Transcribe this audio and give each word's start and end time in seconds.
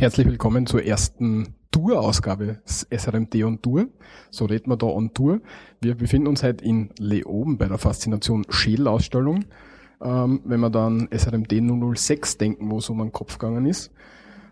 Herzlich 0.00 0.26
willkommen 0.26 0.64
zur 0.64 0.82
ersten 0.82 1.56
Tour-Ausgabe 1.72 2.62
SRMT 2.64 3.34
on 3.44 3.60
Tour. 3.60 3.88
So 4.30 4.46
reden 4.46 4.70
wir 4.70 4.78
da 4.78 4.86
on 4.86 5.12
Tour. 5.12 5.42
Wir 5.82 5.94
befinden 5.94 6.26
uns 6.26 6.42
heute 6.42 6.64
in 6.64 6.88
Leoben 6.98 7.58
bei 7.58 7.68
der 7.68 7.76
Faszination 7.76 8.46
Schädelausstellung. 8.48 9.44
Ähm, 10.02 10.40
wenn 10.46 10.60
wir 10.60 10.70
dann 10.70 11.10
SRMT 11.14 11.52
006 11.94 12.38
denken, 12.38 12.70
wo 12.70 12.78
es 12.78 12.88
um 12.88 13.02
einen 13.02 13.12
Kopf 13.12 13.36
gegangen 13.36 13.66
ist, 13.66 13.92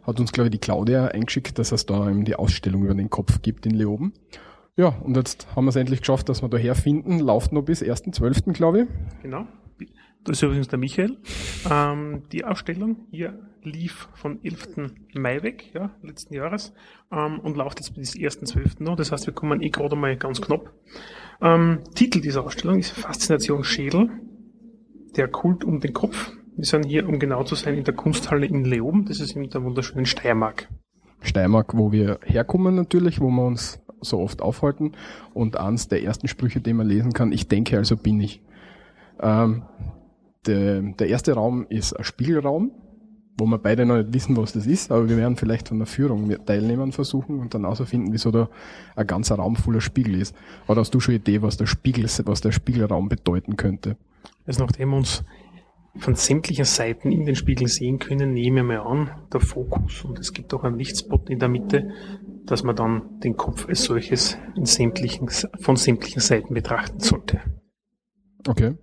hat 0.02 0.20
uns, 0.20 0.32
glaube 0.32 0.48
ich, 0.48 0.50
die 0.50 0.58
Claudia 0.58 1.06
eingeschickt, 1.06 1.58
dass 1.58 1.72
es 1.72 1.86
da 1.86 2.10
eben 2.10 2.26
die 2.26 2.36
Ausstellung 2.36 2.84
über 2.84 2.94
den 2.94 3.08
Kopf 3.08 3.40
gibt 3.40 3.64
in 3.64 3.72
Leoben. 3.72 4.12
Ja, 4.76 4.88
und 4.88 5.16
jetzt 5.16 5.46
haben 5.56 5.64
wir 5.64 5.70
es 5.70 5.76
endlich 5.76 6.00
geschafft, 6.00 6.28
dass 6.28 6.42
wir 6.42 6.50
da 6.50 6.58
herfinden. 6.58 7.20
Lauft 7.20 7.54
noch 7.54 7.62
bis 7.62 7.82
1.12., 7.82 8.52
glaube 8.52 8.82
ich. 8.82 9.22
Genau. 9.22 9.46
Das 10.24 10.36
ist 10.36 10.42
übrigens 10.42 10.68
der 10.68 10.78
Michael. 10.78 11.16
Ähm, 11.70 12.24
die 12.32 12.44
Ausstellung 12.44 13.06
hier 13.10 13.47
lief 13.62 14.08
von 14.14 14.42
11. 14.42 14.92
Mai 15.14 15.42
weg, 15.42 15.70
ja, 15.74 15.90
letzten 16.02 16.34
Jahres, 16.34 16.72
ähm, 17.12 17.40
und 17.40 17.56
läuft 17.56 17.80
jetzt 17.80 17.94
bis 17.94 18.14
1.12. 18.14 18.82
noch. 18.82 18.96
Das 18.96 19.12
heißt, 19.12 19.26
wir 19.26 19.34
kommen 19.34 19.62
eh 19.62 19.70
gerade 19.70 19.96
mal 19.96 20.16
ganz 20.16 20.40
knapp. 20.40 20.72
Ähm, 21.40 21.80
Titel 21.94 22.20
dieser 22.20 22.44
Ausstellung 22.44 22.78
ist 22.78 22.90
Faszination 22.90 23.64
Schädel, 23.64 24.10
der 25.16 25.28
Kult 25.28 25.64
um 25.64 25.80
den 25.80 25.92
Kopf. 25.92 26.32
Wir 26.56 26.64
sind 26.64 26.86
hier, 26.86 27.08
um 27.08 27.18
genau 27.18 27.44
zu 27.44 27.54
sein, 27.54 27.74
in 27.74 27.84
der 27.84 27.94
Kunsthalle 27.94 28.46
in 28.46 28.64
Leoben. 28.64 29.04
Das 29.04 29.20
ist 29.20 29.36
in 29.36 29.48
der 29.48 29.62
wunderschönen 29.62 30.06
Steiermark. 30.06 30.68
Steiermark, 31.20 31.76
wo 31.76 31.92
wir 31.92 32.18
herkommen 32.24 32.74
natürlich, 32.74 33.20
wo 33.20 33.30
wir 33.30 33.44
uns 33.44 33.80
so 34.00 34.18
oft 34.18 34.42
aufhalten. 34.42 34.92
Und 35.34 35.56
eins 35.56 35.88
der 35.88 36.02
ersten 36.02 36.28
Sprüche, 36.28 36.60
den 36.60 36.76
man 36.76 36.88
lesen 36.88 37.12
kann, 37.12 37.32
ich 37.32 37.48
denke, 37.48 37.76
also 37.76 37.96
bin 37.96 38.20
ich. 38.20 38.42
Ähm, 39.20 39.62
der, 40.46 40.82
der 40.82 41.08
erste 41.08 41.32
Raum 41.34 41.66
ist 41.68 41.92
ein 41.92 42.04
Spiegelraum, 42.04 42.72
wo 43.38 43.46
wir 43.46 43.58
beide 43.58 43.86
noch 43.86 43.96
nicht 43.96 44.12
wissen, 44.12 44.36
was 44.36 44.52
das 44.52 44.66
ist, 44.66 44.90
aber 44.90 45.08
wir 45.08 45.16
werden 45.16 45.36
vielleicht 45.36 45.68
von 45.68 45.78
der 45.78 45.86
Führung 45.86 46.26
mit 46.26 46.46
Teilnehmern 46.46 46.92
versuchen 46.92 47.38
und 47.38 47.54
dann 47.54 47.62
herausfinden, 47.62 48.12
wieso 48.12 48.30
da 48.30 48.48
ein 48.96 49.06
ganzer 49.06 49.36
Raum 49.36 49.56
voller 49.56 49.80
Spiegel 49.80 50.20
ist. 50.20 50.34
Oder 50.66 50.80
hast 50.80 50.92
du 50.92 51.00
schon 51.00 51.14
Idee, 51.14 51.40
was 51.40 51.56
der 51.56 51.66
Spiegel, 51.66 52.04
was 52.24 52.40
der 52.40 52.52
Spiegelraum 52.52 53.08
bedeuten 53.08 53.56
könnte? 53.56 53.96
Also 54.44 54.64
nachdem 54.64 54.90
wir 54.90 54.96
uns 54.96 55.24
von 55.96 56.14
sämtlichen 56.14 56.64
Seiten 56.64 57.12
in 57.12 57.24
den 57.24 57.34
Spiegel 57.34 57.68
sehen 57.68 57.98
können, 57.98 58.32
nehme 58.32 58.60
ich 58.60 58.66
mal 58.66 58.80
an, 58.80 59.10
der 59.32 59.40
Fokus 59.40 60.04
und 60.04 60.18
es 60.18 60.32
gibt 60.32 60.52
auch 60.54 60.64
einen 60.64 60.78
Lichtspot 60.78 61.30
in 61.30 61.38
der 61.38 61.48
Mitte, 61.48 61.90
dass 62.44 62.62
man 62.62 62.76
dann 62.76 63.20
den 63.20 63.36
Kopf 63.36 63.68
als 63.68 63.84
solches 63.84 64.36
sämtlichen, 64.62 65.28
von 65.60 65.76
sämtlichen 65.76 66.20
Seiten 66.20 66.54
betrachten 66.54 67.00
sollte. 67.00 67.40
Okay. 68.46 68.74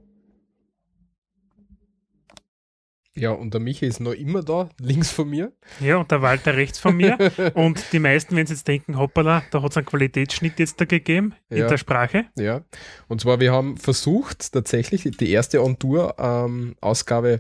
Ja, 3.18 3.32
und 3.32 3.54
der 3.54 3.62
Michi 3.62 3.86
ist 3.86 4.02
noch 4.02 4.12
immer 4.12 4.44
da, 4.44 4.70
links 4.78 5.10
von 5.10 5.30
mir. 5.30 5.54
Ja, 5.80 5.98
und 5.98 6.12
der 6.12 6.22
Walter 6.22 6.56
rechts 6.56 6.80
von 6.80 6.98
mir. 6.98 7.18
und 7.54 7.82
die 7.94 8.00
meisten, 8.00 8.36
wenn 8.36 8.46
sie 8.46 8.54
jetzt 8.54 8.68
denken, 8.68 8.98
hoppala, 8.98 9.44
da 9.52 9.62
hat 9.62 9.72
es 9.72 9.78
einen 9.78 9.86
Qualitätsschnitt 9.86 10.60
jetzt 10.60 10.82
da 10.82 10.86
gegeben 10.86 11.34
ja. 11.50 11.64
in 11.64 11.68
der 11.70 11.78
Sprache. 11.78 12.26
Ja, 12.38 12.66
und 13.08 13.22
zwar, 13.22 13.40
wir 13.40 13.54
haben 13.54 13.78
versucht, 13.78 14.52
tatsächlich 14.52 15.04
die 15.04 15.32
erste 15.32 15.64
On-Tour-Ausgabe 15.64 17.30
ähm, 17.30 17.40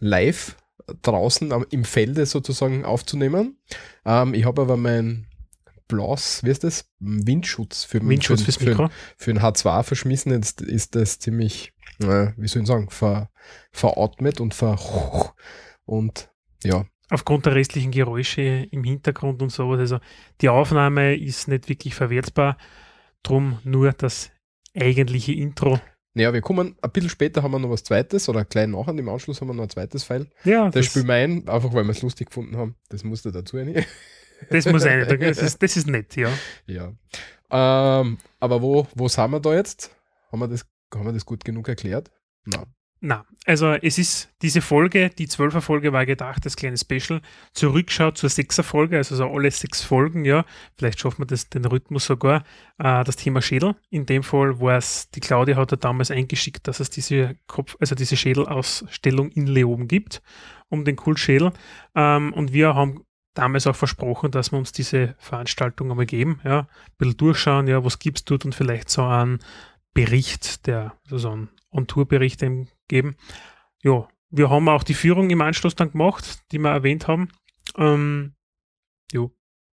live 0.00 0.56
draußen 1.02 1.52
am, 1.52 1.64
im 1.70 1.84
Felde 1.84 2.26
sozusagen 2.26 2.84
aufzunehmen. 2.84 3.58
Ähm, 4.04 4.34
ich 4.34 4.44
habe 4.44 4.62
aber 4.62 4.76
mein 4.76 5.26
Blaus, 5.88 6.42
wie 6.42 6.50
ist 6.50 6.64
das? 6.64 6.90
Windschutz 6.98 7.84
für, 7.84 8.06
Windschutz 8.06 8.42
für, 8.42 8.52
fürs 8.52 8.60
Mikro. 8.60 8.88
Für, 8.88 8.92
für 9.16 9.30
ein 9.30 9.38
H2 9.38 9.82
verschmissen. 9.84 10.32
Jetzt 10.32 10.62
ist 10.62 10.96
das 10.96 11.20
ziemlich 11.20 11.72
äh, 12.02 12.32
wie 12.36 12.48
soll 12.48 12.62
ich 12.62 12.68
sagen, 12.68 12.90
ver, 12.90 13.30
veratmet 13.72 14.40
und 14.40 14.54
ver 14.54 14.78
und 15.84 16.30
ja. 16.64 16.84
Aufgrund 17.08 17.46
der 17.46 17.54
restlichen 17.54 17.92
Geräusche 17.92 18.66
im 18.70 18.82
Hintergrund 18.82 19.40
und 19.40 19.50
sowas. 19.50 19.78
Also 19.78 19.98
die 20.40 20.48
Aufnahme 20.48 21.14
ist 21.14 21.46
nicht 21.46 21.68
wirklich 21.68 21.94
verwertbar. 21.94 22.58
Drum 23.22 23.60
nur 23.62 23.92
das 23.92 24.32
eigentliche 24.74 25.32
Intro. 25.32 25.80
Ja, 26.14 26.32
wir 26.32 26.40
kommen 26.40 26.76
ein 26.80 26.90
bisschen 26.90 27.10
später 27.10 27.42
haben 27.42 27.52
wir 27.52 27.58
noch 27.58 27.70
was 27.70 27.84
zweites 27.84 28.28
oder 28.28 28.44
klein 28.44 28.70
nachher 28.70 28.96
im 28.96 29.08
Anschluss 29.08 29.40
haben 29.40 29.48
wir 29.48 29.54
noch 29.54 29.64
ein 29.64 29.70
zweites 29.70 30.02
File. 30.02 30.28
Ja, 30.44 30.64
das, 30.64 30.74
das 30.74 30.86
spielen 30.86 31.06
wir 31.06 31.14
ein, 31.14 31.48
einfach 31.48 31.72
weil 31.74 31.84
wir 31.84 31.90
es 31.90 32.02
lustig 32.02 32.28
gefunden 32.28 32.56
haben. 32.56 32.74
Das 32.88 33.04
musste 33.04 33.30
dazu 33.30 33.56
nicht. 33.56 33.86
Das 34.50 34.66
muss 34.66 34.82
sein, 34.82 35.06
das 35.20 35.38
ist, 35.38 35.62
das 35.62 35.76
ist 35.76 35.86
nett, 35.86 36.16
ja. 36.16 36.30
Ja. 36.66 36.92
Ähm, 37.50 38.18
aber 38.40 38.62
wo, 38.62 38.86
wo 38.94 39.08
sind 39.08 39.30
wir 39.30 39.40
da 39.40 39.54
jetzt? 39.54 39.94
Haben 40.32 40.40
wir 40.40 40.48
das 40.48 40.66
haben 40.94 41.06
wir 41.06 41.12
das 41.12 41.26
gut 41.26 41.44
genug 41.44 41.68
erklärt? 41.68 42.10
Na. 42.44 42.66
Na, 43.00 43.26
also 43.44 43.72
es 43.72 43.98
ist 43.98 44.30
diese 44.40 44.62
Folge, 44.62 45.10
die 45.10 45.28
zwölfer 45.28 45.60
Folge 45.60 45.92
war 45.92 46.06
gedacht, 46.06 46.46
das 46.46 46.56
kleine 46.56 46.78
Special, 46.78 47.20
zurückschaut 47.52 48.16
zur 48.16 48.30
sechser 48.30 48.62
Folge, 48.62 48.96
also 48.96 49.14
so 49.14 49.26
alle 49.26 49.50
sechs 49.50 49.82
Folgen, 49.82 50.24
ja, 50.24 50.46
vielleicht 50.78 51.00
schaffen 51.00 51.18
wir 51.18 51.26
das, 51.26 51.50
den 51.50 51.66
Rhythmus 51.66 52.06
sogar, 52.06 52.42
äh, 52.78 53.04
das 53.04 53.16
Thema 53.16 53.42
Schädel. 53.42 53.76
In 53.90 54.06
dem 54.06 54.22
Fall 54.22 54.60
war 54.60 54.78
es, 54.78 55.10
die 55.10 55.20
Claudia 55.20 55.56
hat 55.56 55.72
ja 55.72 55.76
damals 55.76 56.10
eingeschickt, 56.10 56.66
dass 56.68 56.80
es 56.80 56.88
diese 56.88 57.36
Kopf, 57.46 57.76
also 57.80 57.94
diese 57.94 58.16
Schädelausstellung 58.16 59.30
in 59.30 59.46
Leoben 59.46 59.88
gibt, 59.88 60.22
um 60.70 60.86
den 60.86 60.96
Kultschädel. 60.96 61.52
Ähm, 61.94 62.32
und 62.32 62.54
wir 62.54 62.74
haben 62.74 63.04
damals 63.34 63.66
auch 63.66 63.76
versprochen, 63.76 64.30
dass 64.30 64.52
wir 64.52 64.58
uns 64.58 64.72
diese 64.72 65.14
Veranstaltung 65.18 65.90
einmal 65.90 66.06
geben, 66.06 66.40
ja, 66.44 66.60
ein 66.60 66.66
bisschen 66.96 67.18
durchschauen, 67.18 67.68
ja, 67.68 67.84
was 67.84 67.98
gibt's 67.98 68.24
dort 68.24 68.46
und 68.46 68.54
vielleicht 68.54 68.88
so 68.88 69.02
an 69.02 69.38
Bericht, 69.96 70.66
der 70.66 70.94
so 71.08 71.30
einen 71.30 71.48
On-Tour-Bericht 71.70 72.44
geben. 72.86 73.16
Ja, 73.82 74.06
wir 74.28 74.50
haben 74.50 74.68
auch 74.68 74.82
die 74.82 74.94
Führung 74.94 75.30
im 75.30 75.40
Anschluss 75.40 75.74
dann 75.74 75.92
gemacht, 75.92 76.40
die 76.52 76.58
wir 76.58 76.70
erwähnt 76.70 77.08
haben. 77.08 77.28
Ähm, 77.78 78.34
jo. 79.10 79.34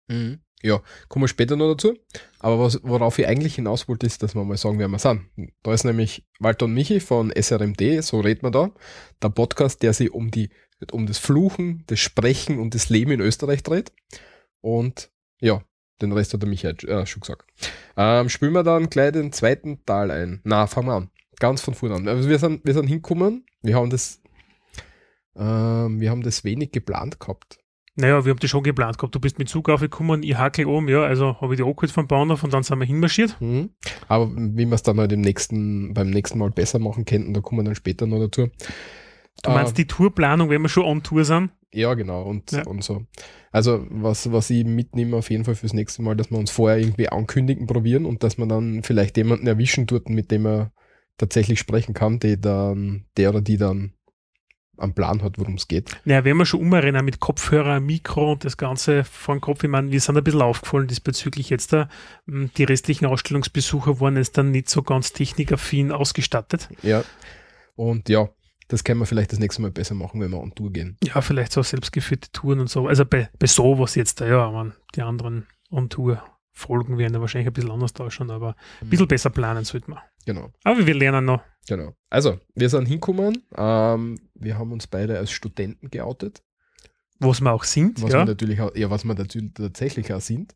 Mhm. 0.09 0.41
Ja, 0.63 0.81
kommen 1.09 1.25
wir 1.25 1.29
später 1.29 1.55
noch 1.55 1.71
dazu. 1.75 1.99
Aber 2.39 2.59
was, 2.59 2.81
worauf 2.83 3.19
ich 3.19 3.27
eigentlich 3.27 3.57
hinaus 3.57 3.89
wollte, 3.89 4.07
ist, 4.07 4.23
dass 4.23 4.35
wir 4.35 4.43
mal 4.43 4.57
sagen, 4.57 4.79
wer 4.79 4.89
wir 4.89 4.99
sind. 4.99 5.29
Da 5.63 5.75
ist 5.75 5.85
nämlich 5.85 6.25
Walter 6.41 6.65
und 6.65 6.73
Michi 6.73 7.01
von 7.01 7.31
SRMD, 7.31 8.03
so 8.03 8.21
redet 8.21 8.43
man 8.43 8.53
da. 8.53 8.71
Der 9.23 9.29
Podcast, 9.29 9.83
der 9.83 9.93
sich 9.93 10.11
um 10.11 10.31
die, 10.31 10.49
um 10.93 11.07
das 11.07 11.19
Fluchen, 11.19 11.85
das 11.89 12.01
Sprechen 12.01 12.59
und 12.59 12.75
das 12.75 12.89
Leben 12.89 13.11
in 13.11 13.21
Österreich 13.21 13.63
dreht. 13.63 13.93
Und 14.63 15.11
ja, 15.41 15.63
den 16.03 16.13
Rest 16.13 16.35
hat 16.35 16.43
er 16.43 16.49
mich 16.49 16.65
äh, 16.65 17.07
schon 17.07 17.21
gesagt. 17.21 17.45
Ähm, 17.97 18.29
spielen 18.29 18.53
wir 18.53 18.63
dann 18.63 18.91
gleich 18.91 19.13
den 19.13 19.33
zweiten 19.33 19.85
Teil 19.85 20.11
ein. 20.11 20.41
Na, 20.45 20.67
fangen 20.67 20.89
wir 20.89 20.95
an. 20.95 21.11
Ganz 21.39 21.61
von 21.61 21.75
vorne 21.75 21.97
an. 21.97 22.09
Also 22.09 22.29
wir 22.29 22.39
sind, 22.39 22.65
wir 22.65 22.75
sind 22.75 22.87
hingekommen. 22.87 23.45
Wir 23.63 23.77
haben 23.77 23.91
das, 23.91 24.21
ähm, 25.37 26.01
wir 26.01 26.11
haben 26.11 26.23
das 26.23 26.45
wenig 26.45 26.73
geplant 26.73 27.21
gehabt. 27.21 27.59
Naja, 27.99 28.25
wir 28.25 28.31
haben 28.31 28.39
das 28.39 28.51
schon 28.51 28.63
geplant 28.63 28.99
gehabt. 28.99 29.15
Du 29.15 29.21
bist 29.21 29.39
mit 29.39 29.49
Zug 29.49 29.71
aufgekommen, 29.71 30.23
ich 30.23 30.37
hackel 30.37 30.67
oben, 30.67 30.89
ja, 30.89 31.03
also 31.03 31.41
habe 31.41 31.55
ich 31.55 31.57
die 31.59 31.65
angeholt 31.65 31.91
vom 31.91 32.07
Bauernhof 32.07 32.45
und 32.45 32.53
dann 32.53 32.63
sind 32.63 32.79
wir 32.79 32.85
hinmarschiert. 32.85 33.41
Mhm. 33.41 33.71
Aber 34.07 34.31
wie 34.37 34.67
wir 34.67 34.75
es 34.75 34.83
dann 34.83 35.01
halt 35.01 35.13
im 35.13 35.23
nächsten, 35.23 35.95
beim 35.95 36.11
nächsten 36.11 36.39
Mal 36.39 36.51
besser 36.51 36.79
machen 36.79 37.07
könnten, 37.07 37.33
da 37.33 37.41
kommen 37.41 37.61
wir 37.61 37.65
dann 37.65 37.75
später 37.75 38.07
noch 38.07 38.19
dazu. 38.19 38.51
Du 39.43 39.51
meinst 39.51 39.73
äh, 39.73 39.77
die 39.77 39.87
Tourplanung, 39.87 40.51
wenn 40.51 40.61
wir 40.61 40.69
schon 40.69 40.85
on 40.85 41.03
Tour 41.03 41.25
sind? 41.25 41.51
Ja, 41.77 41.93
genau. 41.93 42.23
Und, 42.23 42.53
ja. 42.53 42.67
und 42.67 42.83
so. 42.83 43.05
Also, 43.53 43.87
was, 43.91 44.33
was 44.33 44.49
ich 44.49 44.65
mitnehme 44.65 45.15
auf 45.15 45.29
jeden 45.29 45.45
Fall 45.45 45.55
fürs 45.55 45.75
nächste 45.75 46.01
Mal, 46.01 46.17
dass 46.17 46.31
wir 46.31 46.39
uns 46.39 46.51
vorher 46.51 46.79
irgendwie 46.79 47.11
ankündigen 47.11 47.67
probieren 47.67 48.07
und 48.07 48.23
dass 48.23 48.39
man 48.39 48.49
dann 48.49 48.83
vielleicht 48.83 49.19
jemanden 49.19 49.47
erwischen 49.47 49.87
tut, 49.87 50.09
mit 50.09 50.31
dem 50.31 50.47
er 50.47 50.73
tatsächlich 51.19 51.59
sprechen 51.59 51.93
kann, 51.93 52.19
der 52.19 52.39
dann, 52.39 53.05
der 53.19 53.29
oder 53.29 53.43
die 53.43 53.59
dann 53.59 53.93
am 54.79 54.95
Plan 54.95 55.23
hat, 55.23 55.39
worum 55.39 55.55
es 55.55 55.69
geht. 55.69 55.91
Naja, 56.07 56.25
wenn 56.25 56.39
wir 56.39 56.47
schon 56.47 56.61
umrennen 56.61 57.05
mit 57.05 57.21
Kopfhörer, 57.21 57.79
Mikro 57.81 58.33
und 58.33 58.45
das 58.45 58.57
Ganze 58.57 59.05
vor 59.05 59.35
dem 59.35 59.43
Kopf, 59.43 59.63
ich 59.63 59.71
meine, 59.71 59.91
wir 59.91 60.01
sind 60.01 60.17
ein 60.17 60.25
bisschen 60.25 60.43
aufgefallen 60.43 60.87
diesbezüglich 60.87 61.51
jetzt 61.51 61.75
da. 61.75 61.91
Hm, 62.27 62.51
die 62.57 62.65
restlichen 62.65 63.05
Ausstellungsbesucher 63.05 64.01
waren 64.01 64.17
jetzt 64.17 64.39
dann 64.39 64.51
nicht 64.51 64.71
so 64.71 64.83
ganz 64.83 65.13
technikaffin 65.13 65.93
ausgestattet. 65.93 66.71
Ja. 66.83 67.05
Und 67.75 68.09
ja, 68.09 68.31
das 68.69 68.85
können 68.85 69.01
wir 69.01 69.07
vielleicht 69.07 69.33
das 69.33 69.39
nächste 69.39 69.63
Mal 69.63 69.71
besser 69.71 69.95
machen, 69.95 70.21
wenn 70.21 70.31
wir 70.31 70.41
on 70.41 70.55
Tour 70.55 70.73
gehen. 70.73 70.97
Ja, 71.03 71.21
vielleicht 71.21 71.53
so 71.53 71.63
selbstgeführte 71.63 72.31
Touren 72.33 72.61
und 72.61 72.71
so. 72.71 72.89
Also 72.89 73.05
bei, 73.05 73.29
bei 73.39 73.47
sowas 73.47 73.95
jetzt, 73.95 74.21
ja, 74.21 74.51
man, 74.51 74.75
die 74.95 75.03
anderen 75.03 75.47
on 75.71 75.89
Tour 75.89 76.23
Folgen 76.53 76.97
werden 76.97 77.13
ja 77.13 77.21
wahrscheinlich 77.21 77.49
ein 77.49 77.53
bisschen 77.53 77.71
anders 77.71 77.95
ausschauen, 77.97 78.31
aber 78.31 78.57
ein 78.81 78.89
bisschen 78.89 79.05
mhm. 79.05 79.09
besser 79.09 79.31
planen 79.31 79.65
sollte 79.65 79.91
man. 79.91 80.01
Genau. 80.25 80.51
Aber 80.65 80.87
wir 80.87 80.95
lernen 80.95 81.27
noch. 81.27 81.43
Genau. 81.69 81.95
Also, 82.09 82.41
wir 82.55 82.69
sind 82.69 82.87
hingekommen. 82.87 83.45
Ähm, 83.55 84.19
wir 84.35 84.59
haben 84.59 84.73
uns 84.73 84.87
beide 84.87 85.19
als 85.19 85.31
Studenten 85.31 85.91
geoutet. 85.91 86.43
Was 87.19 87.41
wir 87.41 87.53
auch 87.53 87.65
sind. 87.65 88.03
Was 88.03 88.13
ja. 88.13 88.19
wir 88.19 88.25
natürlich 88.27 88.61
auch, 88.61 88.75
ja, 88.75 88.91
was 88.91 89.05
wir 89.05 89.15
natürlich 89.15 89.53
tatsächlich 89.55 90.13
auch 90.13 90.21
sind. 90.21 90.55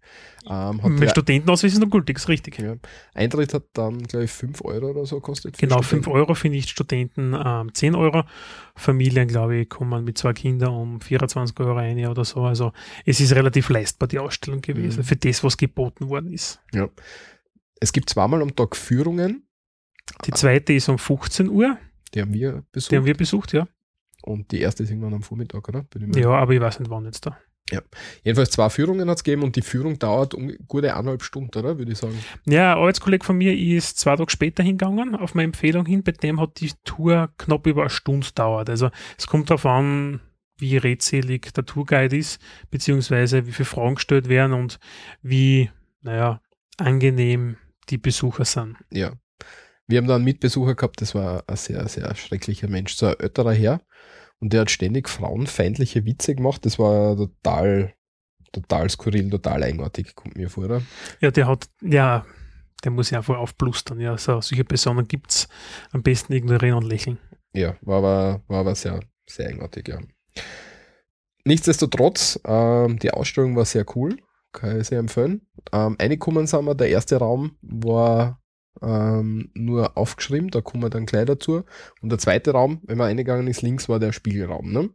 Ähm, 0.48 0.80
Mit 0.98 1.10
Studentenausweis 1.10 1.72
ist 1.72 1.78
noch 1.78 1.88
gültig, 1.88 2.18
ist 2.18 2.28
richtig. 2.28 2.58
Ja. 2.58 2.76
Eintritt 3.14 3.54
hat 3.54 3.64
dann, 3.72 3.98
glaube 4.02 4.24
ich, 4.24 4.30
5 4.30 4.62
Euro 4.64 4.90
oder 4.90 5.06
so 5.06 5.16
gekostet. 5.16 5.56
Genau, 5.56 5.80
5 5.80 6.06
Euro 6.08 6.34
finde 6.34 6.58
ich 6.58 6.68
Studenten 6.68 7.34
ähm, 7.34 7.72
10 7.72 7.94
Euro. 7.94 8.24
Familien, 8.74 9.28
glaube 9.28 9.56
ich, 9.56 9.68
kommen 9.68 10.04
mit 10.04 10.18
zwei 10.18 10.32
Kindern 10.32 10.74
um 10.74 11.00
24 11.00 11.58
Euro 11.60 11.72
rein 11.72 12.06
oder 12.06 12.24
so. 12.24 12.42
Also 12.42 12.72
es 13.06 13.20
ist 13.20 13.32
relativ 13.34 13.68
leistbar, 13.70 14.08
die 14.08 14.18
Ausstellung 14.18 14.60
gewesen, 14.60 15.00
mhm. 15.00 15.04
für 15.04 15.16
das, 15.16 15.42
was 15.42 15.56
geboten 15.56 16.08
worden 16.08 16.32
ist. 16.32 16.60
Ja. 16.74 16.88
Es 17.80 17.92
gibt 17.92 18.10
zweimal 18.10 18.42
am 18.42 18.54
Tag 18.54 18.76
Führungen. 18.76 19.44
Die 20.26 20.32
zweite 20.32 20.74
ist 20.74 20.88
um 20.88 20.98
15 20.98 21.48
Uhr. 21.48 21.78
Die 22.14 22.20
haben 22.20 22.32
wir 22.32 22.64
besucht. 22.72 22.92
Die 22.92 22.96
haben 22.96 23.06
wir 23.06 23.16
besucht, 23.16 23.52
ja. 23.52 23.66
Und 24.22 24.52
die 24.52 24.60
erste 24.60 24.82
ist 24.82 24.90
irgendwann 24.90 25.14
am 25.14 25.22
Vormittag, 25.22 25.68
oder? 25.68 25.84
Ja, 26.14 26.30
aber 26.30 26.52
ich 26.52 26.60
weiß 26.60 26.80
nicht, 26.80 26.90
wann 26.90 27.04
jetzt 27.04 27.26
da. 27.26 27.38
Jedenfalls 28.24 28.50
zwei 28.50 28.68
Führungen 28.68 29.08
hat 29.08 29.18
es 29.18 29.24
gegeben 29.24 29.42
und 29.42 29.54
die 29.56 29.62
Führung 29.62 29.98
dauert 29.98 30.34
um 30.34 30.52
gute 30.66 30.92
eineinhalb 30.94 31.22
Stunden, 31.22 31.56
oder? 31.58 31.78
Würde 31.78 31.92
ich 31.92 31.98
sagen. 31.98 32.18
Ja, 32.46 32.72
ein 32.72 32.78
Arbeitskollege 32.78 33.24
von 33.24 33.36
mir 33.36 33.56
ist 33.56 33.98
zwei 33.98 34.16
Tage 34.16 34.30
später 34.30 34.62
hingegangen, 34.62 35.14
auf 35.14 35.34
meine 35.34 35.44
Empfehlung 35.44 35.86
hin. 35.86 36.02
Bei 36.02 36.12
dem 36.12 36.40
hat 36.40 36.60
die 36.60 36.72
Tour 36.84 37.30
knapp 37.38 37.66
über 37.66 37.82
eine 37.82 37.90
Stunde 37.90 38.26
dauert. 38.34 38.68
Also 38.68 38.90
es 39.16 39.26
kommt 39.26 39.50
darauf 39.50 39.66
an, 39.66 40.20
wie 40.58 40.76
redselig 40.76 41.52
der 41.54 41.64
Tourguide 41.64 42.16
ist, 42.16 42.40
beziehungsweise 42.70 43.46
wie 43.46 43.52
viele 43.52 43.66
Fragen 43.66 43.94
gestellt 43.94 44.28
werden 44.28 44.52
und 44.52 44.78
wie, 45.22 45.70
naja, 46.02 46.40
angenehm 46.76 47.56
die 47.88 47.98
Besucher 47.98 48.44
sind. 48.44 48.76
Ja. 48.90 49.12
Wir 49.86 49.98
haben 49.98 50.06
da 50.06 50.14
einen 50.14 50.24
Mitbesucher 50.24 50.76
gehabt, 50.76 51.00
das 51.00 51.16
war 51.16 51.42
ein 51.48 51.56
sehr, 51.56 51.88
sehr 51.88 52.14
schrecklicher 52.14 52.68
Mensch, 52.68 52.94
so 52.94 53.06
ein 53.06 53.18
älterer 53.18 53.52
Herr. 53.52 53.80
Und 54.40 54.52
der 54.52 54.62
hat 54.62 54.70
ständig 54.70 55.08
frauenfeindliche 55.08 56.04
Witze 56.04 56.34
gemacht. 56.34 56.64
Das 56.64 56.78
war 56.78 57.16
total, 57.16 57.94
total 58.52 58.88
skurril, 58.88 59.30
total 59.30 59.62
eigenartig, 59.62 60.14
kommt 60.14 60.36
mir 60.36 60.48
vor. 60.48 60.64
Oder? 60.64 60.82
Ja, 61.20 61.30
der 61.30 61.46
hat, 61.46 61.68
ja, 61.82 62.24
der 62.82 62.90
muss 62.90 63.10
ja 63.10 63.18
einfach 63.18 63.36
aufblustern. 63.36 64.00
Ja, 64.00 64.16
so, 64.16 64.40
solche 64.40 64.64
Personen 64.64 65.06
gibt 65.06 65.30
es 65.30 65.48
am 65.92 66.02
besten 66.02 66.32
ignorieren 66.32 66.78
und 66.78 66.84
lächeln. 66.84 67.18
Ja, 67.52 67.76
war 67.82 67.98
aber, 67.98 68.42
war 68.48 68.60
aber 68.60 68.74
sehr, 68.74 69.00
sehr 69.28 69.48
eigenartig, 69.48 69.88
ja. 69.88 69.98
Nichtsdestotrotz, 71.44 72.40
ähm, 72.44 72.98
die 72.98 73.10
Ausstellung 73.10 73.56
war 73.56 73.64
sehr 73.64 73.84
cool, 73.96 74.16
kann 74.52 74.80
ich 74.80 74.88
sehr 74.88 74.98
empfehlen. 74.98 75.46
Ähm, 75.72 75.96
reingekommen 76.00 76.46
sind 76.46 76.64
wir, 76.64 76.74
der 76.74 76.88
erste 76.88 77.16
Raum 77.16 77.56
war 77.62 78.40
ähm, 78.82 79.50
nur 79.54 79.96
aufgeschrieben, 79.96 80.50
da 80.50 80.60
kommen 80.60 80.82
wir 80.82 80.90
dann 80.90 81.06
gleich 81.06 81.26
dazu. 81.26 81.64
Und 82.00 82.10
der 82.10 82.18
zweite 82.18 82.52
Raum, 82.52 82.80
wenn 82.84 82.98
man 82.98 83.08
eingegangen 83.08 83.46
ist, 83.46 83.62
links 83.62 83.88
war 83.88 83.98
der 83.98 84.12
Spiegelraum, 84.12 84.72
ne? 84.72 84.90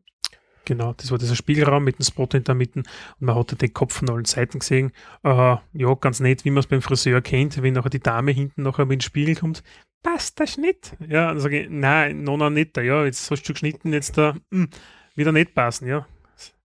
Genau, 0.65 0.93
das 0.93 1.11
war 1.11 1.19
dieser 1.19 1.35
Spiegelraum 1.35 1.83
mit 1.83 1.99
dem 1.99 2.05
Spot 2.05 2.27
in 2.33 2.43
der 2.43 2.55
Mitte 2.55 2.79
und 2.79 2.87
man 3.19 3.35
hatte 3.35 3.55
den 3.55 3.71
Kopf 3.71 3.93
von 3.93 4.09
allen 4.09 4.25
Seiten 4.25 4.59
gesehen. 4.59 4.91
Äh, 5.23 5.57
ja, 5.73 5.93
ganz 6.01 6.19
nett, 6.19 6.43
wie 6.43 6.49
man 6.49 6.61
es 6.61 6.67
beim 6.67 6.81
Friseur 6.81 7.21
kennt, 7.21 7.61
wenn 7.61 7.75
nachher 7.75 7.91
die 7.91 7.99
Dame 7.99 8.31
hinten 8.31 8.63
nachher 8.63 8.85
mit 8.85 9.01
dem 9.01 9.05
Spiegel 9.05 9.35
kommt. 9.35 9.63
Passt 10.01 10.39
der 10.39 10.47
Schnitt? 10.47 10.95
Ja, 11.07 11.27
dann 11.27 11.39
sage 11.39 11.61
ich, 11.61 11.69
nein, 11.69 12.23
noch, 12.23 12.37
noch 12.37 12.49
nicht. 12.49 12.77
Ja, 12.77 13.05
jetzt 13.05 13.29
hast 13.29 13.43
du 13.43 13.53
geschnitten, 13.53 13.93
jetzt 13.93 14.17
da, 14.17 14.33
mh, 14.49 14.63
hm, 14.63 14.69
wieder 15.15 15.31
nicht 15.31 15.53
passen, 15.53 15.87
ja. 15.87 16.07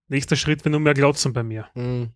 Nächster 0.08 0.36
Schritt, 0.36 0.64
wenn 0.64 0.72
nur 0.72 0.80
mehr 0.80 0.94
glotzen 0.94 1.32
bei 1.32 1.42
mir. 1.42 1.68
Mhm. 1.74 2.10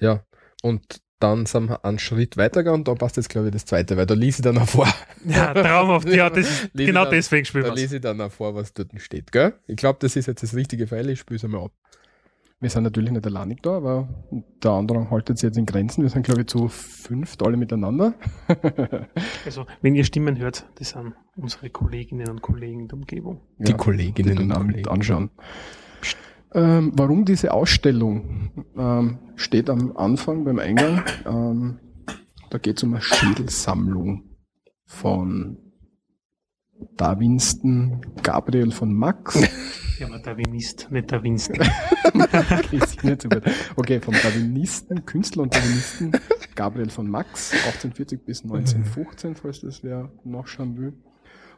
Ja, 0.00 0.24
und 0.62 1.02
dann 1.24 1.46
sind 1.46 1.70
wir 1.70 1.82
einen 1.86 1.98
Schritt 1.98 2.36
weitergegangen 2.36 2.82
und 2.82 2.88
da 2.88 2.94
passt 2.94 3.16
jetzt, 3.16 3.30
glaube 3.30 3.46
ich, 3.46 3.52
das 3.54 3.64
zweite, 3.64 3.96
weil 3.96 4.04
da 4.04 4.12
lese 4.12 4.40
ich 4.40 4.44
dann 4.44 4.58
auch 4.58 4.68
vor. 4.68 4.86
Ja, 5.24 5.54
traumhaft. 5.54 6.06
Ja, 6.10 6.28
das, 6.28 6.68
genau 6.74 7.04
dann, 7.04 7.14
deswegen 7.14 7.46
spielen 7.46 7.64
wir 7.64 7.70
Da 7.70 7.74
lese 7.74 7.96
ich 7.96 8.02
dann 8.02 8.20
auch 8.20 8.30
vor, 8.30 8.54
was 8.54 8.74
dort 8.74 8.90
steht, 8.98 9.32
gell? 9.32 9.54
Ich 9.66 9.76
glaube, 9.76 9.98
das 10.02 10.16
ist 10.16 10.26
jetzt 10.26 10.42
das 10.42 10.54
richtige 10.54 10.86
Pfeil, 10.86 11.08
ich 11.08 11.20
spüre 11.20 11.36
es 11.36 11.44
einmal 11.44 11.64
ab. 11.64 11.72
Wir 12.60 12.68
sind 12.68 12.82
natürlich 12.82 13.10
nicht 13.10 13.26
alleine 13.26 13.56
da, 13.56 13.78
aber 13.78 14.08
der 14.62 14.70
andere 14.70 15.10
haltet 15.10 15.38
sich 15.38 15.48
jetzt 15.48 15.56
in 15.56 15.64
Grenzen. 15.64 16.02
Wir 16.02 16.10
sind, 16.10 16.24
glaube 16.24 16.42
ich, 16.42 16.46
zu 16.46 16.68
fünft 16.68 17.42
alle 17.42 17.56
miteinander. 17.56 18.14
also, 19.46 19.66
wenn 19.80 19.94
ihr 19.94 20.04
Stimmen 20.04 20.38
hört, 20.38 20.66
das 20.76 20.90
sind 20.90 21.14
unsere 21.36 21.70
Kolleginnen 21.70 22.28
und 22.28 22.42
Kollegen 22.42 22.80
in 22.80 22.88
der 22.88 22.98
Umgebung. 22.98 23.40
Die 23.58 23.72
ja, 23.72 23.76
Kolleginnen 23.76 24.36
die 24.36 24.42
und 24.42 24.52
Kollegen. 24.52 24.88
anschauen. 24.88 25.30
Ähm, 26.54 26.92
warum 26.94 27.24
diese 27.24 27.52
Ausstellung? 27.52 28.50
Ähm, 28.76 29.18
steht 29.34 29.68
am 29.68 29.96
Anfang 29.96 30.44
beim 30.44 30.58
Eingang. 30.58 31.02
Ähm, 31.26 31.78
da 32.50 32.58
geht 32.58 32.76
es 32.76 32.84
um 32.84 32.92
eine 32.92 33.02
Schädelsammlung 33.02 34.36
von 34.86 35.58
Darwinsten 36.96 38.00
Gabriel 38.22 38.70
von 38.70 38.92
Max. 38.92 39.40
Ja, 40.00 40.08
aber 40.08 40.18
Darwinist, 40.18 40.88
nicht 40.90 41.12
Darwinsten. 41.12 41.60
okay, 42.14 42.80
nicht 43.04 43.22
so 43.22 43.28
okay, 43.76 44.00
vom 44.00 44.12
Darwinisten, 44.12 45.06
Künstler 45.06 45.44
und 45.44 45.54
Darwinisten 45.54 46.10
Gabriel 46.56 46.90
von 46.90 47.08
Max, 47.08 47.52
1840 47.52 48.24
bis 48.24 48.42
1915, 48.42 49.36
falls 49.36 49.60
das 49.60 49.84
wer 49.84 50.10
nachschauen 50.24 50.76
will. 50.78 50.94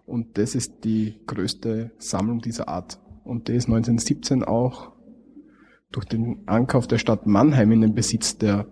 Und 0.04 0.36
das 0.36 0.54
ist 0.54 0.84
die 0.84 1.18
größte 1.26 1.92
Sammlung 1.96 2.40
dieser 2.40 2.68
Art 2.68 3.00
und 3.26 3.48
der 3.48 3.56
ist 3.56 3.66
1917 3.66 4.44
auch 4.44 4.92
durch 5.92 6.06
den 6.06 6.46
Ankauf 6.46 6.86
der 6.86 6.98
Stadt 6.98 7.26
Mannheim 7.26 7.72
in 7.72 7.80
den 7.80 7.94
Besitz 7.94 8.38
der 8.38 8.66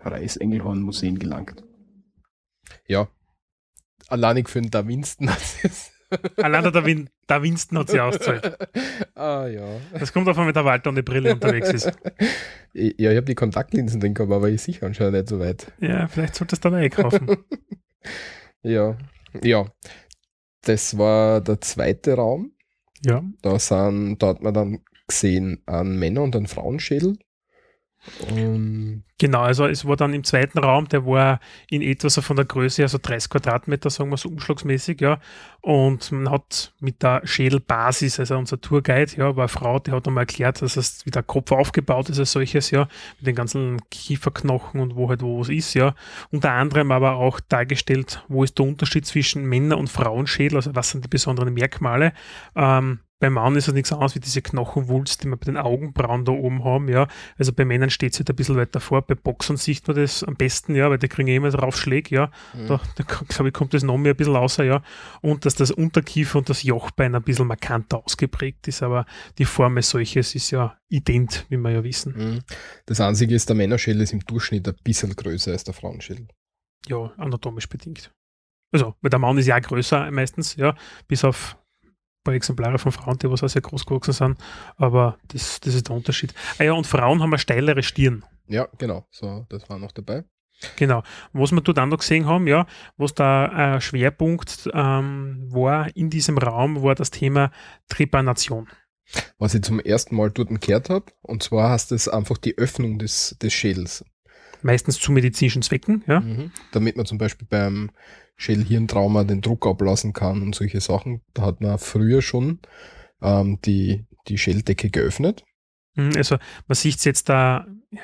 Reichsengelhorn 0.00 0.80
Museen 0.82 1.18
gelangt. 1.18 1.64
Ja, 2.86 3.08
alleinig 4.08 4.48
für 4.48 4.60
den 4.60 4.70
Da 4.70 4.86
Winston 4.86 5.30
hat 5.30 5.42
es. 5.62 5.92
Allein 6.36 6.72
der 6.72 6.84
Win 6.84 7.08
Da 7.26 7.42
Winston 7.42 7.78
hat 7.78 7.90
sie 7.90 8.00
ausgezahlt. 8.00 8.58
ah 9.14 9.46
ja. 9.46 9.64
Das 9.98 10.12
kommt 10.12 10.26
davon, 10.26 10.46
wenn 10.46 10.54
der 10.54 10.64
Walter 10.64 10.90
ohne 10.90 11.02
Brille 11.02 11.32
unterwegs 11.32 11.72
ist. 11.72 11.92
Ja, 12.72 13.10
ich 13.10 13.16
habe 13.16 13.26
die 13.26 13.34
Kontaktlinsen 13.34 13.98
drin 13.98 14.14
gehabt, 14.14 14.30
aber 14.30 14.48
ich 14.48 14.62
sicher 14.62 14.86
anscheinend 14.86 15.14
nicht 15.14 15.28
so 15.28 15.40
weit. 15.40 15.72
Ja, 15.80 16.06
vielleicht 16.06 16.36
solltest 16.36 16.64
du 16.64 16.70
dann 16.70 16.78
einkaufen. 16.78 17.38
ja, 18.62 18.96
ja. 19.42 19.66
Das 20.62 20.96
war 20.96 21.40
der 21.40 21.60
zweite 21.60 22.14
Raum. 22.14 22.52
Ja. 23.04 23.24
Da, 23.42 23.58
sind, 23.58 24.18
da 24.22 24.28
hat 24.28 24.42
man 24.42 24.54
dann 24.54 24.80
gesehen 25.06 25.62
einen 25.66 25.98
Männer- 25.98 26.22
und 26.22 26.36
einen 26.36 26.46
Frauenschädel. 26.46 27.18
Um 28.30 29.02
genau, 29.18 29.42
also 29.42 29.66
es 29.66 29.86
war 29.86 29.96
dann 29.96 30.14
im 30.14 30.24
zweiten 30.24 30.58
Raum, 30.58 30.88
der 30.88 31.06
war 31.06 31.38
in 31.68 31.82
etwa 31.82 32.08
so 32.08 32.22
von 32.22 32.36
der 32.36 32.46
Größe, 32.46 32.82
also 32.82 32.98
30 33.00 33.30
Quadratmeter, 33.30 33.90
sagen 33.90 34.10
wir 34.10 34.16
so 34.16 34.28
umschlagsmäßig, 34.30 35.00
ja. 35.00 35.20
Und 35.60 36.10
man 36.10 36.30
hat 36.30 36.72
mit 36.80 37.02
der 37.02 37.20
Schädelbasis, 37.24 38.18
also 38.18 38.38
unser 38.38 38.60
Tourguide, 38.60 39.12
ja, 39.16 39.36
war 39.36 39.44
eine 39.44 39.48
Frau, 39.48 39.78
die 39.78 39.92
hat 39.92 40.08
einmal 40.08 40.22
erklärt, 40.22 40.62
dass 40.62 40.76
es 40.76 41.04
wie 41.04 41.10
der 41.10 41.22
Kopf 41.22 41.52
aufgebaut 41.52 42.08
ist 42.08 42.18
als 42.18 42.32
solches, 42.32 42.70
ja, 42.70 42.88
mit 43.18 43.26
den 43.26 43.34
ganzen 43.34 43.78
Kieferknochen 43.90 44.80
und 44.80 44.96
wo 44.96 45.10
halt 45.10 45.22
wo 45.22 45.42
es 45.42 45.50
ist, 45.50 45.74
ja. 45.74 45.94
Unter 46.30 46.52
anderem 46.52 46.90
aber 46.90 47.16
auch 47.16 47.40
dargestellt, 47.40 48.24
wo 48.28 48.42
ist 48.42 48.58
der 48.58 48.66
Unterschied 48.66 49.06
zwischen 49.06 49.44
Männer- 49.44 49.78
und 49.78 49.90
Frauenschädel, 49.90 50.56
also 50.56 50.74
was 50.74 50.90
sind 50.90 51.04
die 51.04 51.08
besonderen 51.08 51.52
Merkmale. 51.52 52.14
Ähm, 52.56 53.00
beim 53.20 53.34
Mann 53.34 53.54
ist 53.54 53.68
es 53.68 53.74
nichts 53.74 53.92
anderes 53.92 54.14
wie 54.14 54.20
diese 54.20 54.40
Knochenwulst, 54.40 55.22
die 55.22 55.28
wir 55.28 55.36
bei 55.36 55.44
den 55.44 55.58
Augenbrauen 55.58 56.24
da 56.24 56.32
oben 56.32 56.64
haben, 56.64 56.88
ja. 56.88 57.06
Also 57.38 57.52
bei 57.52 57.66
Männern 57.66 57.90
steht 57.90 58.14
es 58.14 58.18
halt 58.18 58.30
ein 58.30 58.34
bisschen 58.34 58.56
weiter 58.56 58.80
vor. 58.80 59.02
Bei 59.02 59.14
Boxern 59.14 59.58
sieht 59.58 59.86
man 59.86 59.96
das 59.96 60.24
am 60.24 60.34
besten, 60.34 60.74
ja, 60.74 60.90
weil 60.90 60.98
die 60.98 61.06
kriegen 61.06 61.28
eh 61.28 61.36
immer 61.36 61.50
drauf 61.50 61.76
Schläge, 61.76 62.14
ja. 62.14 62.30
Mhm. 62.54 62.66
Da, 62.66 62.80
da 62.96 63.04
glaube 63.04 63.48
ich, 63.48 63.54
kommt 63.54 63.74
das 63.74 63.82
noch 63.82 63.98
mehr 63.98 64.14
ein 64.14 64.16
bisschen 64.16 64.36
außer, 64.36 64.64
ja. 64.64 64.82
Und 65.20 65.44
dass 65.44 65.54
das 65.54 65.70
Unterkiefer 65.70 66.38
und 66.38 66.48
das 66.48 66.62
Jochbein 66.62 67.14
ein 67.14 67.22
bisschen 67.22 67.46
markanter 67.46 68.02
ausgeprägt 68.02 68.66
ist, 68.68 68.82
aber 68.82 69.04
die 69.36 69.44
Form 69.44 69.76
als 69.76 69.90
solches 69.90 70.34
ist 70.34 70.50
ja 70.50 70.78
ident, 70.88 71.44
wie 71.50 71.58
wir 71.58 71.70
ja 71.70 71.84
wissen. 71.84 72.14
Mhm. 72.16 72.38
Das 72.86 73.02
einzige 73.02 73.34
ist, 73.34 73.50
der 73.50 73.56
Männerschädel 73.56 74.00
ist 74.00 74.14
im 74.14 74.20
Durchschnitt 74.20 74.66
ein 74.66 74.76
bisschen 74.82 75.14
größer 75.14 75.52
als 75.52 75.64
der 75.64 75.74
Frauenschädel. 75.74 76.26
Ja, 76.88 77.12
anatomisch 77.18 77.68
bedingt. 77.68 78.10
Also, 78.72 78.94
weil 79.02 79.10
der 79.10 79.18
Mann 79.18 79.36
ist 79.36 79.46
ja 79.46 79.58
größer 79.58 80.10
meistens, 80.10 80.56
ja, 80.56 80.74
bis 81.06 81.24
auf 81.24 81.58
paar 82.24 82.34
Exemplare 82.34 82.78
von 82.78 82.92
Frauen, 82.92 83.18
die 83.18 83.30
was 83.30 83.42
auch 83.42 83.48
sehr 83.48 83.62
groß 83.62 83.86
gewachsen 83.86 84.12
sind, 84.12 84.38
aber 84.76 85.18
das, 85.28 85.60
das 85.60 85.74
ist 85.74 85.88
der 85.88 85.96
Unterschied. 85.96 86.34
Ah 86.58 86.64
ja, 86.64 86.72
und 86.72 86.86
Frauen 86.86 87.20
haben 87.22 87.30
eine 87.30 87.38
steilere 87.38 87.82
Stirn. 87.82 88.24
Ja, 88.46 88.68
genau, 88.78 89.06
so, 89.10 89.46
das 89.48 89.68
war 89.70 89.78
noch 89.78 89.92
dabei. 89.92 90.24
Genau. 90.76 91.02
Was 91.32 91.52
wir 91.52 91.60
dort 91.60 91.78
auch 91.78 91.86
noch 91.86 91.98
gesehen 91.98 92.26
haben, 92.26 92.46
ja, 92.46 92.66
was 92.96 93.14
da 93.14 93.46
ein 93.46 93.80
Schwerpunkt 93.80 94.68
ähm, 94.72 95.46
war 95.50 95.94
in 95.96 96.10
diesem 96.10 96.38
Raum, 96.38 96.82
war 96.82 96.94
das 96.94 97.10
Thema 97.10 97.50
Trepanation. 97.88 98.68
Was 99.38 99.54
ich 99.54 99.62
zum 99.62 99.80
ersten 99.80 100.14
Mal 100.16 100.30
dort 100.30 100.48
gehört 100.60 100.90
habe, 100.90 101.06
und 101.22 101.42
zwar 101.42 101.70
heißt 101.70 101.92
es 101.92 102.08
einfach 102.08 102.36
die 102.38 102.56
Öffnung 102.58 102.98
des, 102.98 103.36
des 103.40 103.52
Schädels. 103.52 104.04
Meistens 104.62 105.00
zu 105.00 105.10
medizinischen 105.10 105.62
Zwecken, 105.62 106.04
ja. 106.06 106.20
Mhm. 106.20 106.52
Damit 106.72 106.96
man 106.96 107.06
zum 107.06 107.18
Beispiel 107.18 107.48
beim 107.48 107.90
Schädelhirntrauma 108.40 109.24
den 109.24 109.42
Druck 109.42 109.66
ablassen 109.66 110.14
kann 110.14 110.40
und 110.40 110.54
solche 110.54 110.80
Sachen. 110.80 111.20
Da 111.34 111.42
hat 111.42 111.60
man 111.60 111.78
früher 111.78 112.22
schon 112.22 112.60
ähm, 113.20 113.58
die, 113.66 114.06
die 114.28 114.38
Schädeldecke 114.38 114.88
geöffnet. 114.88 115.44
Hm, 115.94 116.12
also 116.16 116.38
man 116.66 116.74
sieht 116.74 116.96
es 116.96 117.04
jetzt 117.04 117.28
da, 117.28 117.66
ja, 117.90 118.02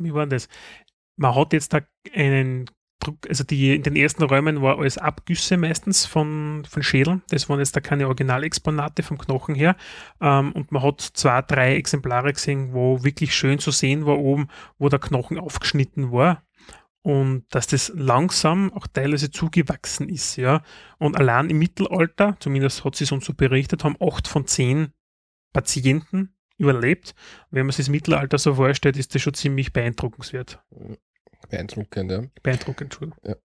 wie 0.00 0.12
war 0.12 0.26
das? 0.26 0.48
Man 1.16 1.36
hat 1.36 1.52
jetzt 1.52 1.72
da 1.72 1.82
einen 2.12 2.68
Druck, 2.98 3.28
also 3.28 3.44
die, 3.44 3.76
in 3.76 3.84
den 3.84 3.94
ersten 3.94 4.24
Räumen 4.24 4.60
war 4.60 4.78
alles 4.80 4.98
Abgüsse 4.98 5.56
meistens 5.56 6.04
von, 6.04 6.64
von 6.68 6.82
Schädeln. 6.82 7.22
Das 7.28 7.48
waren 7.48 7.60
jetzt 7.60 7.76
da 7.76 7.80
keine 7.80 8.06
Originalexponate 8.06 9.04
vom 9.04 9.18
Knochen 9.18 9.54
her. 9.54 9.76
Ähm, 10.20 10.50
und 10.50 10.72
man 10.72 10.82
hat 10.82 11.00
zwei, 11.00 11.42
drei 11.42 11.76
Exemplare 11.76 12.32
gesehen, 12.32 12.72
wo 12.72 13.04
wirklich 13.04 13.36
schön 13.36 13.60
zu 13.60 13.70
sehen 13.70 14.04
war 14.04 14.18
oben, 14.18 14.48
wo 14.78 14.88
der 14.88 14.98
Knochen 14.98 15.38
aufgeschnitten 15.38 16.10
war 16.10 16.42
und 17.06 17.44
dass 17.50 17.68
das 17.68 17.92
langsam 17.94 18.72
auch 18.72 18.88
teilweise 18.88 19.30
zugewachsen 19.30 20.08
ist, 20.08 20.34
ja. 20.34 20.64
Und 20.98 21.16
allein 21.16 21.50
im 21.50 21.58
Mittelalter, 21.60 22.36
zumindest 22.40 22.84
hat 22.84 22.96
sie 22.96 23.04
es 23.04 23.12
uns 23.12 23.26
so 23.26 23.32
berichtet, 23.32 23.84
haben 23.84 23.94
acht 24.00 24.26
von 24.26 24.48
zehn 24.48 24.88
Patienten 25.52 26.34
überlebt. 26.58 27.14
Wenn 27.52 27.64
man 27.64 27.70
sich 27.70 27.84
das 27.86 27.90
Mittelalter 27.90 28.38
so 28.38 28.56
vorstellt, 28.56 28.96
ist 28.96 29.14
das 29.14 29.22
schon 29.22 29.34
ziemlich 29.34 29.72
beeindruckenswert. 29.72 30.60
Beeindruckend, 31.48 32.10
ja. 32.10 32.24
Beeindruckend, 32.42 32.92
Entschuldigung. 32.92 33.20
Ja. 33.22 33.36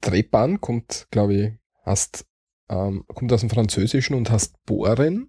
Trepan 0.00 0.60
kommt, 0.60 1.08
glaube 1.10 1.34
ich, 1.34 1.52
hast, 1.82 2.24
ähm, 2.68 3.04
kommt 3.08 3.32
aus 3.32 3.40
dem 3.40 3.50
Französischen 3.50 4.14
und 4.14 4.30
hast 4.30 4.64
bohren. 4.64 5.28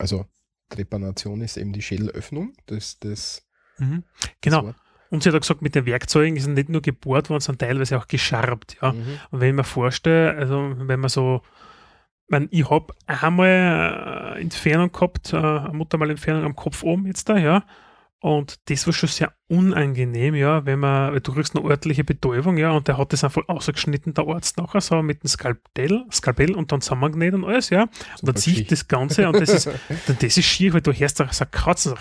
Also 0.00 0.26
Trepanation 0.68 1.42
ist 1.42 1.56
eben 1.56 1.72
die 1.72 1.82
Schädelöffnung. 1.82 2.54
Das, 2.66 2.98
das, 2.98 3.46
Mhm. 3.78 4.04
Genau. 4.40 4.64
Wort. 4.64 4.76
Und 5.10 5.22
sie 5.22 5.28
hat 5.28 5.36
auch 5.36 5.40
gesagt, 5.40 5.62
mit 5.62 5.74
den 5.74 5.86
Werkzeugen 5.86 6.36
ist 6.36 6.46
nicht 6.46 6.68
nur 6.68 6.82
gebohrt 6.82 7.30
worden, 7.30 7.40
sondern 7.40 7.68
teilweise 7.68 7.98
auch 7.98 8.08
gescharbt. 8.08 8.76
Ja. 8.82 8.92
Mhm. 8.92 9.20
Und 9.30 9.40
wenn 9.40 9.50
ich 9.50 9.54
mir 9.54 9.64
vorstelle, 9.64 10.36
also 10.36 10.72
wenn 10.76 11.00
man 11.00 11.08
so, 11.08 11.42
man, 12.28 12.48
ich 12.50 12.68
habe 12.68 12.94
einmal 13.06 14.34
äh, 14.36 14.40
Entfernung 14.40 14.92
gehabt, 14.92 15.32
äh, 15.32 15.36
eine 15.36 15.70
Mutter 15.72 15.98
mal 15.98 16.10
Entfernung 16.10 16.44
am 16.44 16.56
Kopf 16.56 16.82
oben 16.82 17.06
jetzt 17.06 17.28
da, 17.28 17.36
ja. 17.38 17.64
Und 18.26 18.56
das 18.68 18.84
war 18.86 18.92
schon 18.92 19.08
sehr 19.08 19.32
unangenehm, 19.46 20.34
ja, 20.34 20.66
wenn 20.66 20.80
man, 20.80 21.12
weil 21.12 21.20
du 21.20 21.32
kriegst 21.32 21.54
eine 21.54 21.64
örtliche 21.64 22.02
Betäubung, 22.02 22.56
ja, 22.56 22.72
und 22.72 22.88
der 22.88 22.98
hat 22.98 23.12
das 23.12 23.22
einfach 23.22 23.42
ausgeschnitten, 23.46 24.14
der 24.14 24.26
Arzt 24.26 24.58
nachher, 24.58 24.80
so 24.80 25.00
mit 25.00 25.22
dem 25.22 25.28
Skalpell, 25.28 26.04
Skalpell 26.10 26.56
und 26.56 26.72
dann 26.72 26.80
zusammengenäht 26.80 27.34
und 27.34 27.44
alles, 27.44 27.70
ja. 27.70 27.82
Und 27.82 27.90
Super 27.92 28.32
dann 28.32 28.34
zieht 28.34 28.54
Geschichte. 28.54 28.74
das 28.74 28.88
Ganze 28.88 29.28
und 29.28 29.40
das 29.40 29.50
ist, 29.50 29.66
das 30.20 30.36
ist 30.36 30.44
schier, 30.44 30.74
weil 30.74 30.80
du 30.80 30.92
hörst 30.92 31.20
da 31.20 31.32
so 31.32 31.44
Kratzen, 31.48 31.94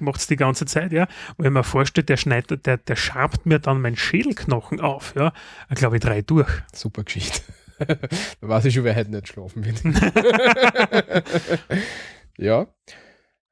macht 0.00 0.20
es 0.20 0.26
die 0.26 0.36
ganze 0.36 0.66
Zeit, 0.66 0.92
ja. 0.92 1.04
Und 1.38 1.46
wenn 1.46 1.54
man 1.54 1.64
vorstellt, 1.64 2.10
der 2.10 2.18
schneidet, 2.18 2.66
der, 2.66 2.76
der 2.76 2.96
schabt 2.96 3.46
mir 3.46 3.58
dann 3.58 3.80
meinen 3.80 3.96
Schädelknochen 3.96 4.80
auf, 4.82 5.14
ja, 5.16 5.32
glaube 5.70 5.96
ich, 5.96 6.02
drei 6.02 6.20
durch. 6.20 6.50
Super 6.74 7.04
Geschichte. 7.04 7.40
da 7.78 7.96
weiß 8.42 8.66
ich 8.66 8.74
schon, 8.74 8.84
wer 8.84 8.96
heute 8.96 9.12
nicht 9.12 9.28
schlafen 9.28 9.64
wird. 9.64 9.82
ja. 12.36 12.66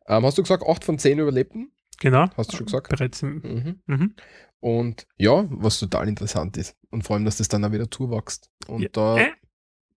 Ähm, 0.07 0.27
hast 0.27 0.37
du 0.37 0.43
gesagt, 0.43 0.63
8 0.69 0.85
von 0.85 0.99
10 0.99 1.19
überlebten? 1.19 1.73
Genau. 2.03 2.29
Hast 2.37 2.53
du 2.53 2.57
schon 2.57 2.67
gesagt? 2.67 2.89
Bereits 2.89 3.23
Mhm. 3.23 3.81
mhm. 3.87 4.15
Und 4.59 5.07
ja, 5.19 5.47
was 5.51 5.79
total 5.79 6.09
interessant 6.09 6.57
ist. 6.57 6.77
Und 6.91 7.05
vor 7.05 7.15
allem, 7.15 7.25
dass 7.25 7.37
das 7.37 7.47
dann 7.47 7.65
auch 7.65 7.71
wieder 7.71 7.89
zuwächst. 7.91 8.51
Und 8.67 8.83
Ja, 8.83 8.89
da, 8.93 9.19
äh, 9.19 9.33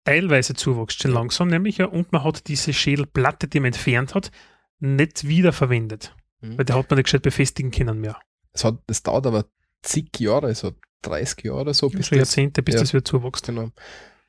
teilweise 0.04 0.54
zuwächst, 0.54 1.02
schon 1.02 1.12
langsam 1.12 1.48
nämlich, 1.48 1.78
ja, 1.78 1.86
und 1.88 2.12
man 2.12 2.24
hat 2.24 2.48
diese 2.48 2.74
Schädelplatte, 2.74 3.48
die 3.48 3.60
man 3.60 3.68
entfernt 3.68 4.14
hat, 4.14 4.32
nicht 4.80 5.28
wiederverwendet. 5.28 6.16
Mhm. 6.42 6.60
Weil 6.60 6.66
der 6.66 6.76
hat 6.78 6.90
man 6.92 6.98
nicht 6.98 7.06
gescheit 7.06 7.24
befestigen 7.24 7.72
können 7.72 8.00
mehr. 8.00 8.20
es, 8.54 8.64
hat, 8.64 8.78
es 8.88 9.02
dauert 9.02 9.26
aber 9.26 9.46
zig 9.82 10.20
Jahre, 10.20 10.54
so 10.54 10.74
30 11.02 11.46
Jahre 11.46 11.62
oder 11.62 11.74
so, 11.74 11.90
bis 11.90 12.08
So 12.08 12.16
Jahrzehnte, 12.16 12.62
bis 12.62 12.76
ja. 12.76 12.82
das 12.82 12.94
wieder 12.94 13.04
zuwächst. 13.04 13.48
genau, 13.48 13.70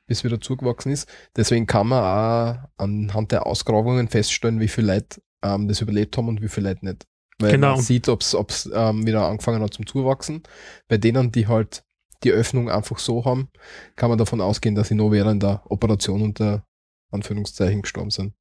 bis 0.07 0.23
wieder 0.23 0.41
zugewachsen 0.41 0.91
ist. 0.91 1.07
Deswegen 1.35 1.67
kann 1.67 1.87
man 1.87 2.03
auch 2.03 2.69
anhand 2.77 3.31
der 3.31 3.45
Ausgrabungen 3.45 4.07
feststellen, 4.07 4.59
wie 4.59 4.67
viele 4.67 4.95
Leute 4.95 5.21
ähm, 5.43 5.67
das 5.67 5.81
überlebt 5.81 6.17
haben 6.17 6.27
und 6.27 6.41
wie 6.41 6.47
viele 6.47 6.69
Leute 6.69 6.85
nicht. 6.85 7.05
Weil 7.39 7.51
Genau. 7.51 7.73
man 7.75 7.81
sieht, 7.81 8.09
ob 8.09 8.21
es 8.21 8.69
ähm, 8.73 9.05
wieder 9.05 9.27
angefangen 9.27 9.61
hat 9.61 9.73
zum 9.73 9.85
Zuwachsen. 9.85 10.43
Bei 10.87 10.97
denen, 10.97 11.31
die 11.31 11.47
halt 11.47 11.83
die 12.23 12.31
Öffnung 12.31 12.69
einfach 12.69 12.97
so 12.97 13.25
haben, 13.25 13.49
kann 13.95 14.09
man 14.09 14.17
davon 14.17 14.41
ausgehen, 14.41 14.73
dass 14.75 14.87
sie 14.87 14.95
nur 14.95 15.11
während 15.11 15.43
der 15.43 15.61
Operation 15.69 16.21
unter 16.23 16.65
Anführungszeichen 17.11 17.83
gestorben 17.83 18.09
sind. 18.09 18.33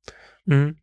Mhm. 0.46 0.78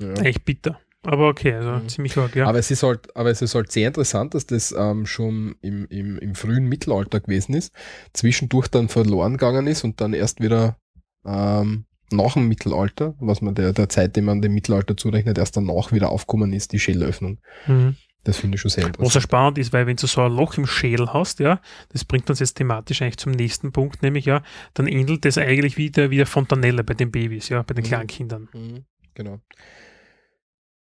Ja. 0.00 0.14
Echt 0.14 0.44
bitter. 0.44 0.80
Aber 1.02 1.28
okay, 1.28 1.54
also 1.54 1.70
Mhm. 1.72 1.88
ziemlich 1.88 2.16
arg, 2.16 2.34
ja. 2.34 2.46
Aber 2.46 2.58
es 2.58 2.70
ist 2.70 2.82
halt, 2.82 3.14
aber 3.16 3.30
es 3.30 3.40
ist 3.42 3.54
halt 3.54 3.70
sehr 3.70 3.86
interessant, 3.88 4.34
dass 4.34 4.46
das 4.46 4.72
ähm, 4.76 5.06
schon 5.06 5.56
im, 5.60 5.86
im, 5.86 6.18
im 6.18 6.34
frühen 6.34 6.64
Mittelalter 6.68 7.20
gewesen 7.20 7.54
ist, 7.54 7.72
zwischendurch 8.12 8.68
dann 8.68 8.88
verloren 8.88 9.32
gegangen 9.34 9.66
ist 9.68 9.84
und 9.84 10.00
dann 10.00 10.14
erst 10.14 10.40
wieder 10.40 10.78
ähm, 11.24 11.85
nach 12.10 12.34
dem 12.34 12.48
Mittelalter, 12.48 13.14
was 13.18 13.40
man 13.42 13.54
der, 13.54 13.72
der 13.72 13.88
Zeit, 13.88 14.16
die 14.16 14.20
man 14.20 14.40
dem 14.42 14.54
Mittelalter 14.54 14.96
zurechnet, 14.96 15.38
erst 15.38 15.56
danach 15.56 15.92
wieder 15.92 16.10
aufgekommen 16.10 16.52
ist, 16.52 16.72
die 16.72 16.78
Schädelöffnung. 16.78 17.38
Mhm. 17.66 17.96
Das 18.24 18.38
finde 18.38 18.56
ich 18.56 18.60
schon 18.60 18.70
sehr 18.70 18.82
Was 18.84 18.88
ja 18.88 18.94
interessant. 18.98 19.22
spannend 19.22 19.58
ist, 19.58 19.72
weil 19.72 19.86
wenn 19.86 19.94
du 19.96 20.06
so 20.08 20.20
ein 20.20 20.32
Loch 20.32 20.56
im 20.58 20.66
Schädel 20.66 21.12
hast, 21.12 21.38
ja, 21.38 21.60
das 21.90 22.04
bringt 22.04 22.28
uns 22.28 22.40
jetzt 22.40 22.54
thematisch 22.54 23.00
eigentlich 23.02 23.18
zum 23.18 23.30
nächsten 23.32 23.70
Punkt, 23.70 24.02
nämlich 24.02 24.24
ja, 24.24 24.42
dann 24.74 24.88
ähnelt 24.88 25.24
das 25.24 25.38
eigentlich 25.38 25.76
wieder 25.76 26.10
wie 26.10 26.16
der 26.16 26.26
Fontanelle 26.26 26.82
bei 26.82 26.94
den 26.94 27.12
Babys, 27.12 27.48
ja, 27.50 27.62
bei 27.62 27.74
den 27.74 27.84
Mhm. 27.84 27.88
Kleinkindern. 27.88 28.48
Mhm, 28.52 28.84
genau. 29.14 29.38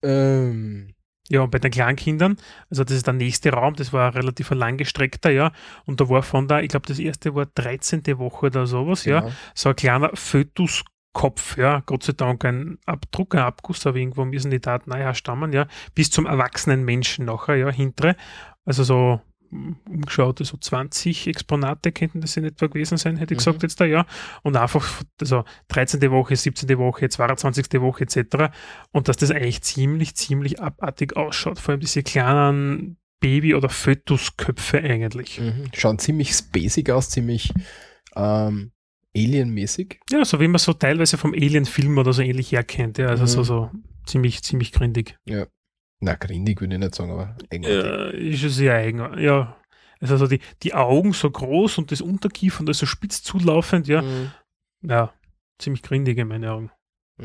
Ähm, 0.02 0.94
Ja, 1.32 1.42
und 1.42 1.50
bei 1.52 1.60
den 1.60 1.70
Kleinkindern, 1.70 2.36
also 2.70 2.82
das 2.82 2.96
ist 2.96 3.06
der 3.06 3.14
nächste 3.14 3.52
Raum, 3.52 3.74
das 3.74 3.92
war 3.92 4.08
ein 4.08 4.14
relativ 4.14 4.50
langgestreckter, 4.50 5.30
ja, 5.30 5.52
und 5.86 6.00
da 6.00 6.08
war 6.08 6.22
von 6.24 6.48
da, 6.48 6.60
ich 6.60 6.68
glaube, 6.70 6.86
das 6.88 6.98
erste 6.98 7.34
war 7.36 7.46
13. 7.46 8.02
Woche 8.18 8.46
oder 8.46 8.66
sowas, 8.66 9.04
ja, 9.04 9.20
genau. 9.20 9.32
so 9.54 9.68
ein 9.68 9.76
kleiner 9.76 10.10
Fötuskopf, 11.12 11.56
ja, 11.56 11.82
Gott 11.86 12.04
sei 12.04 12.12
Dank 12.12 12.44
ein 12.44 12.78
Abdruck, 12.86 13.34
ein 13.34 13.40
Abguss, 13.42 13.86
aber 13.86 13.98
irgendwo 13.98 14.24
müssen 14.24 14.50
die 14.50 14.60
Daten 14.60 14.90
nachher 14.90 15.14
stammen, 15.14 15.52
ja, 15.52 15.66
bis 15.94 16.10
zum 16.10 16.26
erwachsenen 16.26 16.84
Menschen 16.84 17.24
nachher, 17.24 17.56
ja, 17.56 17.70
hintere, 17.70 18.16
also 18.64 18.84
so 18.84 19.20
mm, 19.50 19.72
umgeschaut, 19.88 20.38
so 20.44 20.56
20 20.56 21.26
Exponate 21.26 21.92
könnten 21.92 22.20
das 22.20 22.36
in 22.36 22.44
etwa 22.44 22.66
gewesen 22.68 22.96
sein, 22.96 23.16
hätte 23.16 23.34
ich 23.34 23.38
Mhm. 23.38 23.44
gesagt 23.44 23.62
jetzt 23.62 23.80
da, 23.80 23.84
ja, 23.84 24.06
und 24.42 24.56
einfach, 24.56 25.02
also 25.20 25.44
13. 25.68 26.10
Woche, 26.10 26.36
17. 26.36 26.78
Woche, 26.78 27.08
22. 27.08 27.80
Woche 27.80 28.04
etc. 28.04 28.52
Und 28.92 29.08
dass 29.08 29.16
das 29.16 29.30
eigentlich 29.30 29.62
ziemlich, 29.62 30.14
ziemlich 30.14 30.60
abartig 30.62 31.16
ausschaut, 31.16 31.58
vor 31.58 31.72
allem 31.72 31.80
diese 31.80 32.02
kleinen 32.02 32.98
Baby- 33.20 33.54
oder 33.54 33.68
Fötusköpfe 33.68 34.78
eigentlich. 34.78 35.40
Mhm. 35.40 35.64
Schauen 35.74 35.98
ziemlich 35.98 36.32
spacig 36.32 36.90
aus, 36.90 37.10
ziemlich 37.10 37.52
ähm, 38.16 38.72
alienmäßig. 39.16 40.00
Ja, 40.10 40.24
so 40.24 40.40
wie 40.40 40.48
man 40.48 40.58
so 40.58 40.72
teilweise 40.72 41.18
vom 41.18 41.32
Alien-Film 41.32 41.98
oder 41.98 42.12
so 42.12 42.22
ähnlich 42.22 42.52
herkennt. 42.52 42.98
Ja, 42.98 43.08
also 43.08 43.24
Mhm. 43.24 43.28
so, 43.28 43.42
so 43.44 43.70
ziemlich, 44.06 44.42
ziemlich 44.42 44.72
grindig. 44.72 45.16
Na, 46.02 46.14
grindig 46.14 46.60
würde 46.60 46.74
ich 46.76 46.80
nicht 46.80 46.94
sagen, 46.94 47.10
aber 47.12 47.36
eigenartig. 47.52 48.20
Äh, 48.20 48.30
ist 48.30 48.40
schon 48.40 48.48
sehr 48.50 48.74
eigen. 48.74 49.18
Ja. 49.18 49.56
Also 50.00 50.16
so 50.16 50.26
die, 50.26 50.40
die 50.62 50.72
Augen 50.72 51.12
so 51.12 51.30
groß 51.30 51.76
und 51.78 51.92
das 51.92 52.00
Unterkiefer 52.00 52.60
und 52.60 52.66
das 52.66 52.78
so 52.78 52.86
spitz 52.86 53.22
zulaufend, 53.22 53.86
ja. 53.86 54.00
Mhm. 54.00 54.30
Ja, 54.82 55.12
ziemlich 55.58 55.82
grindig 55.82 56.16
in 56.16 56.28
meinen 56.28 56.46
Augen. 56.46 56.70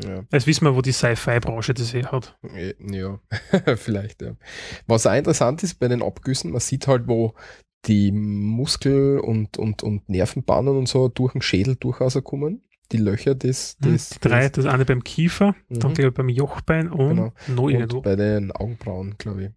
ja. 0.04 0.24
Jetzt 0.30 0.46
wissen 0.46 0.66
wir, 0.66 0.76
wo 0.76 0.82
die 0.82 0.92
Sci-Fi-Branche 0.92 1.72
das 1.72 1.94
eh 1.94 2.04
hat. 2.04 2.36
Ja, 2.80 3.18
vielleicht, 3.76 4.20
ja. 4.20 4.36
Was 4.86 5.06
auch 5.06 5.14
interessant 5.14 5.62
ist 5.62 5.76
bei 5.76 5.88
den 5.88 6.02
Abgüssen, 6.02 6.50
man 6.50 6.60
sieht 6.60 6.86
halt, 6.86 7.08
wo 7.08 7.34
die 7.84 8.10
Muskel- 8.10 9.20
und, 9.20 9.58
und, 9.58 9.82
und 9.82 10.08
Nervenbahnen 10.08 10.76
und 10.76 10.88
so 10.88 11.08
durch 11.08 11.32
den 11.32 11.42
Schädel 11.42 11.76
durchaus 11.76 12.18
kommen. 12.24 12.62
Die 12.92 12.96
Löcher 12.98 13.34
des, 13.34 13.76
Hm, 13.82 13.92
des, 13.92 14.10
die 14.10 14.20
drei, 14.20 14.48
des 14.48 14.64
das 14.64 14.72
eine 14.72 14.84
beim 14.84 15.02
Kiefer, 15.04 15.54
dann 15.68 15.90
Mhm. 15.90 15.94
glaube 15.94 16.08
ich 16.08 16.14
beim 16.14 16.28
Jochbein 16.28 16.88
und 16.90 17.08
Genau. 17.08 17.32
noch 17.48 17.68
irgendwo. 17.68 18.00
bei 18.00 18.16
den 18.16 18.52
Augenbrauen, 18.52 19.16
glaube 19.18 19.44
ich. 19.44 19.50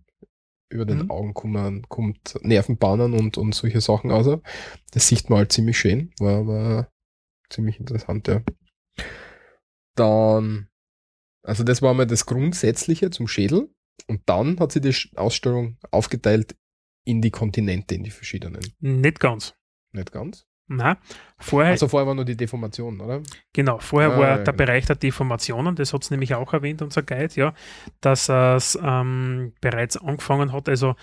Über 0.72 0.86
den 0.86 1.00
Mhm. 1.04 1.12
Augen 1.12 1.34
kommen, 1.34 1.88
kommt 1.90 2.38
Nervenbahnen 2.44 3.14
und, 3.14 3.38
und 3.40 3.56
solche 3.56 3.82
Sachen 3.82 4.12
aus. 4.12 4.28
Das 4.92 5.08
sieht 5.08 5.30
man 5.30 5.40
halt 5.40 5.52
ziemlich 5.52 5.80
schön. 5.80 6.12
War, 6.20 6.46
war 6.46 6.92
ziemlich 7.50 7.80
interessant, 7.80 8.28
ja. 8.28 8.42
Dann, 9.96 10.68
also 11.44 11.64
das 11.64 11.82
war 11.82 11.94
mal 11.94 12.06
das 12.08 12.26
Grundsätzliche 12.26 13.10
zum 13.10 13.28
Schädel. 13.28 13.70
Und 14.08 14.22
dann 14.28 14.60
hat 14.60 14.72
sie 14.72 14.82
die 14.82 14.96
Ausstellung 15.16 15.78
aufgeteilt 15.92 16.56
in 17.10 17.22
die 17.22 17.32
Kontinente, 17.32 17.96
in 17.96 18.04
die 18.04 18.12
verschiedenen. 18.12 18.62
Nicht 18.80 19.20
ganz. 19.20 19.56
Nicht 19.92 20.12
ganz. 20.12 20.46
Na, 20.72 20.98
vorher, 21.40 21.72
Also 21.72 21.88
vorher 21.88 22.06
war 22.06 22.14
nur 22.14 22.26
die 22.26 22.38
Deformation, 22.38 23.02
oder? 23.02 23.24
genau, 23.54 23.80
vorher 23.80 24.12
Ah, 24.14 24.18
war 24.20 24.28
ja, 24.28 24.36
der 24.38 24.54
genau. 24.54 24.58
Bereich 24.58 24.86
der 24.86 24.98
Deformationen, 24.98 25.76
das 25.76 25.94
hat 25.94 26.04
es 26.04 26.12
nämlich 26.12 26.36
auch 26.36 26.54
erwähnt, 26.54 26.84
unser 26.84 27.02
Guide, 27.02 27.34
ja, 27.34 27.54
dass 28.02 28.30
es 28.30 28.78
ähm, 28.80 29.54
bereits 29.62 29.98
angefangen 29.98 30.52
hat, 30.54 30.70
also 30.70 30.96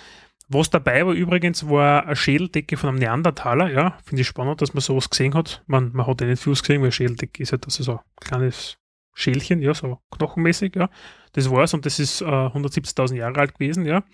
was 0.49 0.71
dabei 0.71 1.05
war 1.05 1.15
übrigens, 1.15 1.69
war 1.69 2.07
eine 2.07 2.15
Schädeldecke 2.15 2.77
von 2.77 2.91
einem 2.91 2.99
Neandertaler, 3.01 3.69
ja, 3.73 3.99
finde 4.05 4.21
ich 4.23 4.29
spannend, 4.29 4.63
dass 4.63 4.73
man 4.73 4.81
sowas 4.83 5.11
gesehen 5.11 5.35
hat. 5.35 5.65
Man, 5.67 5.91
man 5.93 6.07
hat 6.07 6.21
ja 6.21 6.29
nicht 6.29 6.41
viel 6.41 6.55
gesehen, 6.55 6.81
weil 6.83 6.93
Schädeldecke 6.93 7.43
ist 7.43 7.51
halt 7.51 7.65
also 7.65 7.83
so 7.83 7.93
ein 7.95 8.01
kleines 8.21 8.79
Schälchen, 9.19 9.63
ja, 9.63 9.73
so 9.73 9.99
knochenmäßig, 10.11 10.77
ja. 10.77 10.91
Das 11.33 11.51
war's 11.51 11.73
und 11.73 11.87
das 11.87 11.99
ist 11.99 12.21
äh, 12.21 12.25
170.000 12.25 13.15
Jahre 13.17 13.41
alt 13.41 13.55
gewesen, 13.55 13.87
ja. 13.87 14.05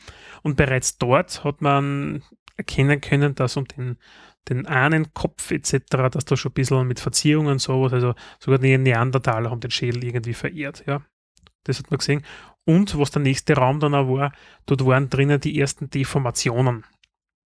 Und 0.42 0.56
bereits 0.56 0.97
dort 0.97 1.42
hat 1.42 1.61
man 1.61 2.23
erkennen 2.56 3.00
können, 3.00 3.35
dass 3.35 3.56
um 3.56 3.64
den, 3.66 3.99
den 4.49 4.64
Ahnenkopf 4.66 5.50
etc., 5.50 5.80
dass 6.12 6.25
da 6.25 6.37
schon 6.37 6.52
ein 6.52 6.54
bisschen 6.54 6.87
mit 6.87 7.00
Verzierungen 7.00 7.52
und 7.52 7.59
sowas, 7.59 7.92
also 7.92 8.14
sogar 8.38 8.61
die 8.61 8.78
Neandertaler 8.78 9.50
haben 9.50 9.61
den 9.61 9.73
Schädel 9.73 10.04
irgendwie 10.04 10.35
verehrt, 10.35 10.85
ja. 10.87 11.02
Das 11.64 11.80
hat 11.80 11.90
man 11.90 11.99
gesehen. 11.99 12.25
Und 12.64 12.97
was 12.97 13.11
der 13.11 13.23
nächste 13.23 13.54
Raum 13.54 13.80
dann 13.80 13.97
auch 13.97 14.09
war, 14.09 14.32
dort 14.66 14.87
waren 14.87 15.11
drinnen 15.11 15.40
die 15.40 15.59
ersten 15.59 15.90
Deformationen. 15.90 16.85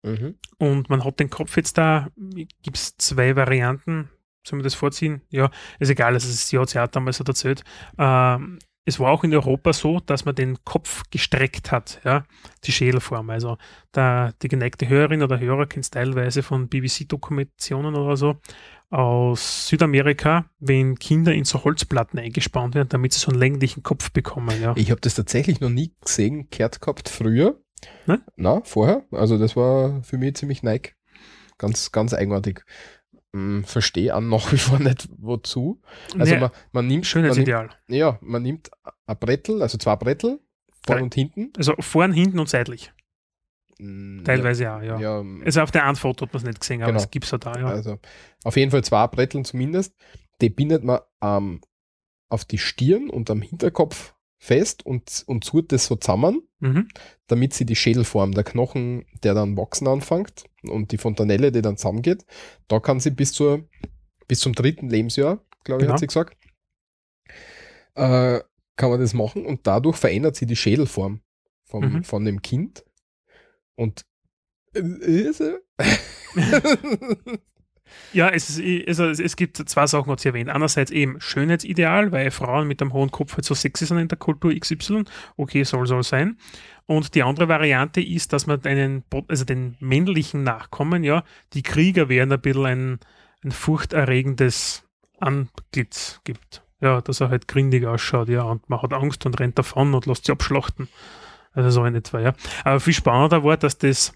Mhm. 0.03 0.35
Und 0.59 0.91
man 0.91 1.05
hat 1.05 1.21
den 1.21 1.31
Kopf 1.31 1.57
jetzt 1.57 1.79
da, 1.79 2.09
gibt 2.17 2.77
es 2.77 2.99
zwei 2.99 3.35
Varianten, 3.35 4.11
soll 4.47 4.59
man 4.59 4.65
das 4.65 4.75
vorziehen? 4.75 5.23
Ja, 5.31 5.51
ist 5.79 5.91
egal, 5.91 6.15
also 6.15 6.29
das 6.29 6.49
sie 6.49 6.59
hat 6.59 6.73
ja 6.75 6.85
auch 6.85 6.89
damals 6.89 7.21
hat 7.21 7.29
erzählt. 7.29 7.65
Ähm, 7.99 8.59
es 8.89 9.01
war 9.01 9.11
auch 9.11 9.25
in 9.25 9.35
Europa 9.35 9.73
so, 9.73 9.99
dass 9.99 10.25
man 10.25 10.37
den 10.37 10.63
Kopf 10.65 11.03
gestreckt 11.11 11.73
hat, 11.73 12.01
ja, 12.05 12.25
die 12.65 12.71
Schädelform. 12.71 13.31
Also 13.31 13.59
da, 13.91 14.33
die 14.43 14.49
geneigte 14.49 14.89
Hörerin 14.89 15.25
oder 15.25 15.41
Hörer 15.41 15.67
kennt 15.67 15.85
es 15.85 15.91
teilweise 15.91 16.45
von 16.45 16.69
BBC-Dokumentationen 16.69 17.97
oder 17.97 18.17
so 18.17 18.37
aus 18.91 19.67
Südamerika, 19.67 20.49
wenn 20.61 20.97
Kinder 20.97 21.35
in 21.35 21.45
so 21.45 21.65
Holzplatten 21.65 22.21
eingespannt 22.21 22.77
werden, 22.77 22.89
damit 22.89 23.13
sie 23.13 23.19
so 23.19 23.33
einen 23.33 23.41
länglichen 23.41 23.83
Kopf 23.83 24.13
bekommen, 24.13 24.63
ja. 24.63 24.75
Ich 24.77 24.93
habe 24.93 25.01
das 25.01 25.17
tatsächlich 25.17 25.61
noch 25.61 25.71
nie 25.71 25.93
gesehen, 26.05 26.49
gehört 26.51 26.81
gehabt 26.81 27.09
früher. 27.09 27.61
Nein? 28.07 28.23
Na, 28.37 28.63
vorher. 28.63 29.05
Also 29.11 29.37
das 29.37 29.57
war 29.57 30.03
für 30.05 30.17
mich 30.17 30.37
ziemlich 30.37 30.63
neig. 30.63 30.95
Ganz, 31.59 31.91
ganz 31.91 32.15
eigenartig. 32.15 32.65
Hm, 33.37 33.65
verstehe 33.65 34.15
auch 34.17 34.21
nach 34.21 34.51
wie 34.53 34.57
vor 34.59 34.79
nicht, 34.79 35.09
wozu. 35.19 35.81
Also 36.19 36.35
Nee, 36.35 36.41
man, 36.41 36.51
man 36.51 36.51
nimmt, 36.51 36.73
man 36.73 36.87
nimmt, 36.89 37.07
Schönheitsideal. 37.07 37.71
ja, 37.89 38.19
man 38.23 38.43
nimmt 38.43 38.71
ein 39.07 39.19
Brettel, 39.19 39.63
also 39.63 39.77
zwei 39.79 39.97
Brettel, 39.97 40.41
vorn 40.87 41.03
und 41.03 41.15
hinten. 41.15 41.53
Also 41.57 41.75
vorn, 41.81 42.13
hinten 42.13 42.39
und 42.39 42.49
seitlich. 42.49 42.93
Mm, 43.79 44.25
Teilweise 44.25 44.65
ja, 44.65 44.83
ja. 44.83 44.99
Ja, 44.99 45.25
Also 45.45 45.61
auf 45.61 45.71
der 45.71 45.95
Foto 45.97 46.25
hat 46.25 46.33
man 46.33 46.41
es 46.43 46.47
nicht 46.49 46.61
gesehen, 46.61 46.83
aber 46.83 46.93
Genau. 46.93 47.03
es 47.05 47.11
gibt 47.11 47.27
es 47.27 47.31
ja 47.31 47.39
da, 47.39 47.59
ja. 47.59 47.67
Also 47.67 47.99
auf 48.45 48.57
jeden 48.57 48.71
Fall 48.71 48.83
zwei 48.83 49.07
Bretteln 49.07 49.45
zumindest. 49.45 49.95
Die 50.41 50.49
bindet 50.49 50.83
man 50.83 51.01
ähm, 51.23 51.61
auf 52.31 52.45
die 52.47 52.59
Stirn 52.59 53.11
und 53.11 53.31
am 53.31 53.43
Hinterkopf 53.43 54.15
fest 54.47 54.87
und, 54.87 55.25
und 55.27 55.45
zurt 55.45 55.73
das 55.73 55.87
so 55.87 55.97
zusammen, 55.97 56.43
Mhm. 56.61 56.89
damit 57.27 57.53
sie 57.53 57.67
die 57.67 57.77
Schädelform, 57.77 58.33
der 58.33 58.45
Knochen, 58.45 59.05
der 59.23 59.35
dann 59.35 59.57
wachsen 59.59 59.87
anfängt 59.89 60.45
und 60.63 60.91
die 60.93 60.97
Fontanelle, 60.99 61.53
die 61.53 61.61
dann 61.63 61.77
zusammengeht, 61.77 62.25
da 62.69 62.81
kann 62.81 62.99
sie 63.01 63.11
bis 63.11 63.33
zur 63.33 63.69
bis 64.29 64.41
zum 64.41 64.55
dritten 64.55 64.89
Lebensjahr, 64.89 65.45
glaube 65.65 65.83
ich, 65.83 65.87
Genau. 65.87 65.93
hat 65.93 66.01
sie 66.01 66.07
gesagt, 66.07 66.37
äh, 67.95 68.41
kann 68.77 68.91
man 68.91 69.01
das 69.01 69.15
machen 69.15 69.47
und 69.47 69.67
dadurch 69.67 69.97
verändert 69.97 70.37
sie 70.37 70.47
die 70.47 70.57
Schädelform 70.57 71.21
vom, 71.65 71.85
Mhm. 71.93 72.05
von 72.05 72.25
dem 72.25 72.43
Kind. 72.43 72.85
Und 73.77 74.05
äh, 74.75 74.81
ist 74.81 75.41
er? 75.41 75.61
Ja, 78.13 78.29
es, 78.29 78.59
ist, 78.59 78.87
also 79.01 79.07
es- 79.23 79.37
gibt 79.37 79.57
zwei 79.57 79.87
Sachen, 79.87 80.11
hat 80.11 80.21
sie 80.21 80.29
erwähnt. 80.29 80.51
Einerseits 80.51 80.91
eben 80.91 81.21
Schönheitsideal, 81.21 82.13
weil 82.13 82.31
Frauen 82.31 82.67
mit 82.69 82.81
einem 82.81 82.93
hohen 82.93 83.11
Kopf 83.11 83.35
halt 83.35 83.45
so 83.45 83.55
sexy 83.55 83.87
sind 83.87 83.99
in 83.99 84.09
der 84.09 84.19
Kultur 84.19 84.53
XY. 84.55 85.05
Okay, 85.37 85.63
soll, 85.65 85.87
soll 85.87 86.03
sein. 86.03 86.37
Und 86.87 87.15
die 87.15 87.23
andere 87.23 87.49
Variante 87.49 88.01
ist, 88.01 88.33
dass 88.33 88.47
man 88.47 88.65
einen, 88.65 89.05
also 89.29 89.45
den 89.45 89.77
männlichen 89.81 90.43
Nachkommen, 90.45 91.05
ja, 91.05 91.25
die 91.53 91.63
Krieger 91.63 92.09
werden 92.09 92.33
ein 92.33 92.41
bisschen 92.41 92.67
ein, 92.67 92.99
ein 93.45 93.51
furchterregendes 93.53 94.85
Antlitz 95.19 96.21
gibt. 96.25 96.63
Ja, 96.81 97.01
dass 97.01 97.21
er 97.21 97.31
halt 97.31 97.49
grindig 97.49 97.87
ausschaut, 97.87 98.29
ja, 98.29 98.43
und 98.43 98.69
man 98.69 98.83
hat 98.83 98.93
Angst 98.93 99.25
und 99.25 99.41
rennt 99.41 99.59
davon 99.59 99.95
und 99.95 100.07
lässt 100.07 100.27
sich 100.27 100.33
abschlachten. 100.33 100.89
Also 101.53 101.71
so 101.71 101.85
in 101.87 101.95
etwa, 101.95 102.21
ja. 102.21 102.35
Aber 102.65 102.81
viel 102.81 102.93
spannender 102.93 103.43
war, 103.43 103.57
dass 103.57 103.79
das, 103.79 104.13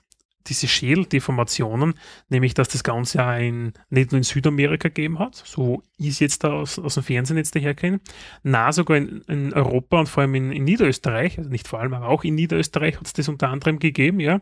diese 0.46 0.68
Schädeldeformationen, 0.68 1.94
nämlich 2.28 2.54
dass 2.54 2.68
das 2.68 2.82
Ganze 2.82 3.18
ja 3.18 3.38
nicht 3.38 4.12
nur 4.12 4.18
in 4.18 4.22
Südamerika 4.22 4.88
gegeben 4.88 5.18
hat, 5.18 5.34
so 5.34 5.82
ist 5.98 6.20
jetzt 6.20 6.44
da 6.44 6.52
aus, 6.52 6.78
aus 6.78 6.94
dem 6.94 7.02
Fernsehen 7.02 7.36
jetzt 7.36 7.54
daherkennen, 7.54 8.00
na 8.42 8.72
sogar 8.72 8.96
in, 8.96 9.20
in 9.28 9.52
Europa 9.52 10.00
und 10.00 10.08
vor 10.08 10.22
allem 10.22 10.34
in, 10.34 10.52
in 10.52 10.64
Niederösterreich, 10.64 11.38
also 11.38 11.50
nicht 11.50 11.68
vor 11.68 11.80
allem, 11.80 11.94
aber 11.94 12.08
auch 12.08 12.24
in 12.24 12.34
Niederösterreich 12.34 12.96
hat 12.96 13.06
es 13.06 13.12
das 13.12 13.28
unter 13.28 13.48
anderem 13.48 13.78
gegeben, 13.78 14.20
ja. 14.20 14.40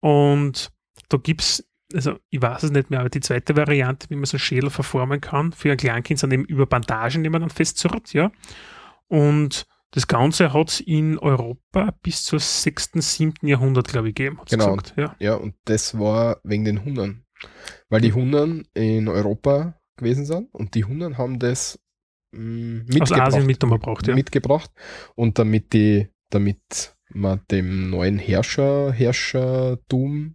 Und 0.00 0.72
da 1.08 1.18
gibt 1.18 1.42
es, 1.42 1.68
also 1.94 2.18
ich 2.30 2.40
weiß 2.40 2.64
es 2.64 2.70
nicht 2.70 2.90
mehr, 2.90 3.00
aber 3.00 3.10
die 3.10 3.20
zweite 3.20 3.56
Variante, 3.56 4.08
wie 4.10 4.16
man 4.16 4.24
so 4.24 4.38
Schädel 4.38 4.70
verformen 4.70 5.20
kann 5.20 5.52
für 5.52 5.70
ein 5.70 5.76
Kleinkind, 5.76 6.18
sind 6.18 6.32
eben 6.32 6.44
über 6.44 6.66
Bandagen, 6.66 7.22
die 7.22 7.30
man 7.30 7.42
dann 7.42 7.50
festzurrt, 7.50 8.12
ja. 8.12 8.30
Und 9.08 9.66
das 9.92 10.06
Ganze 10.06 10.52
hat 10.52 10.70
es 10.70 10.80
in 10.80 11.18
Europa 11.18 11.94
bis 12.02 12.24
zur 12.24 12.40
6., 12.40 12.90
7. 12.94 13.34
Jahrhundert, 13.42 13.88
glaube 13.88 14.08
ich, 14.08 14.14
gegeben. 14.14 14.40
Genau. 14.48 14.76
Gesagt, 14.76 14.94
ja. 14.96 15.16
Ja, 15.18 15.34
und 15.34 15.54
das 15.64 15.98
war 15.98 16.40
wegen 16.44 16.64
den 16.64 16.84
Hunnen. 16.84 17.24
Weil 17.88 18.00
die 18.00 18.12
Hunnen 18.12 18.66
in 18.74 19.08
Europa 19.08 19.78
gewesen 19.96 20.24
sind 20.26 20.52
und 20.52 20.74
die 20.74 20.84
Hunnen 20.84 21.18
haben 21.18 21.38
das 21.38 21.78
mh, 22.32 22.82
Aus 22.82 22.88
mitgebracht. 22.88 23.20
Asien 23.20 23.46
mit 23.46 23.60
gebracht, 23.60 24.06
ja. 24.06 24.14
mitgebracht. 24.14 24.70
Und 25.14 25.38
damit 25.38 25.72
die, 25.72 26.08
damit 26.30 26.96
man 27.10 27.40
dem 27.50 27.90
neuen 27.90 28.18
Herrscher, 28.18 28.92
Herrschertum 28.92 30.34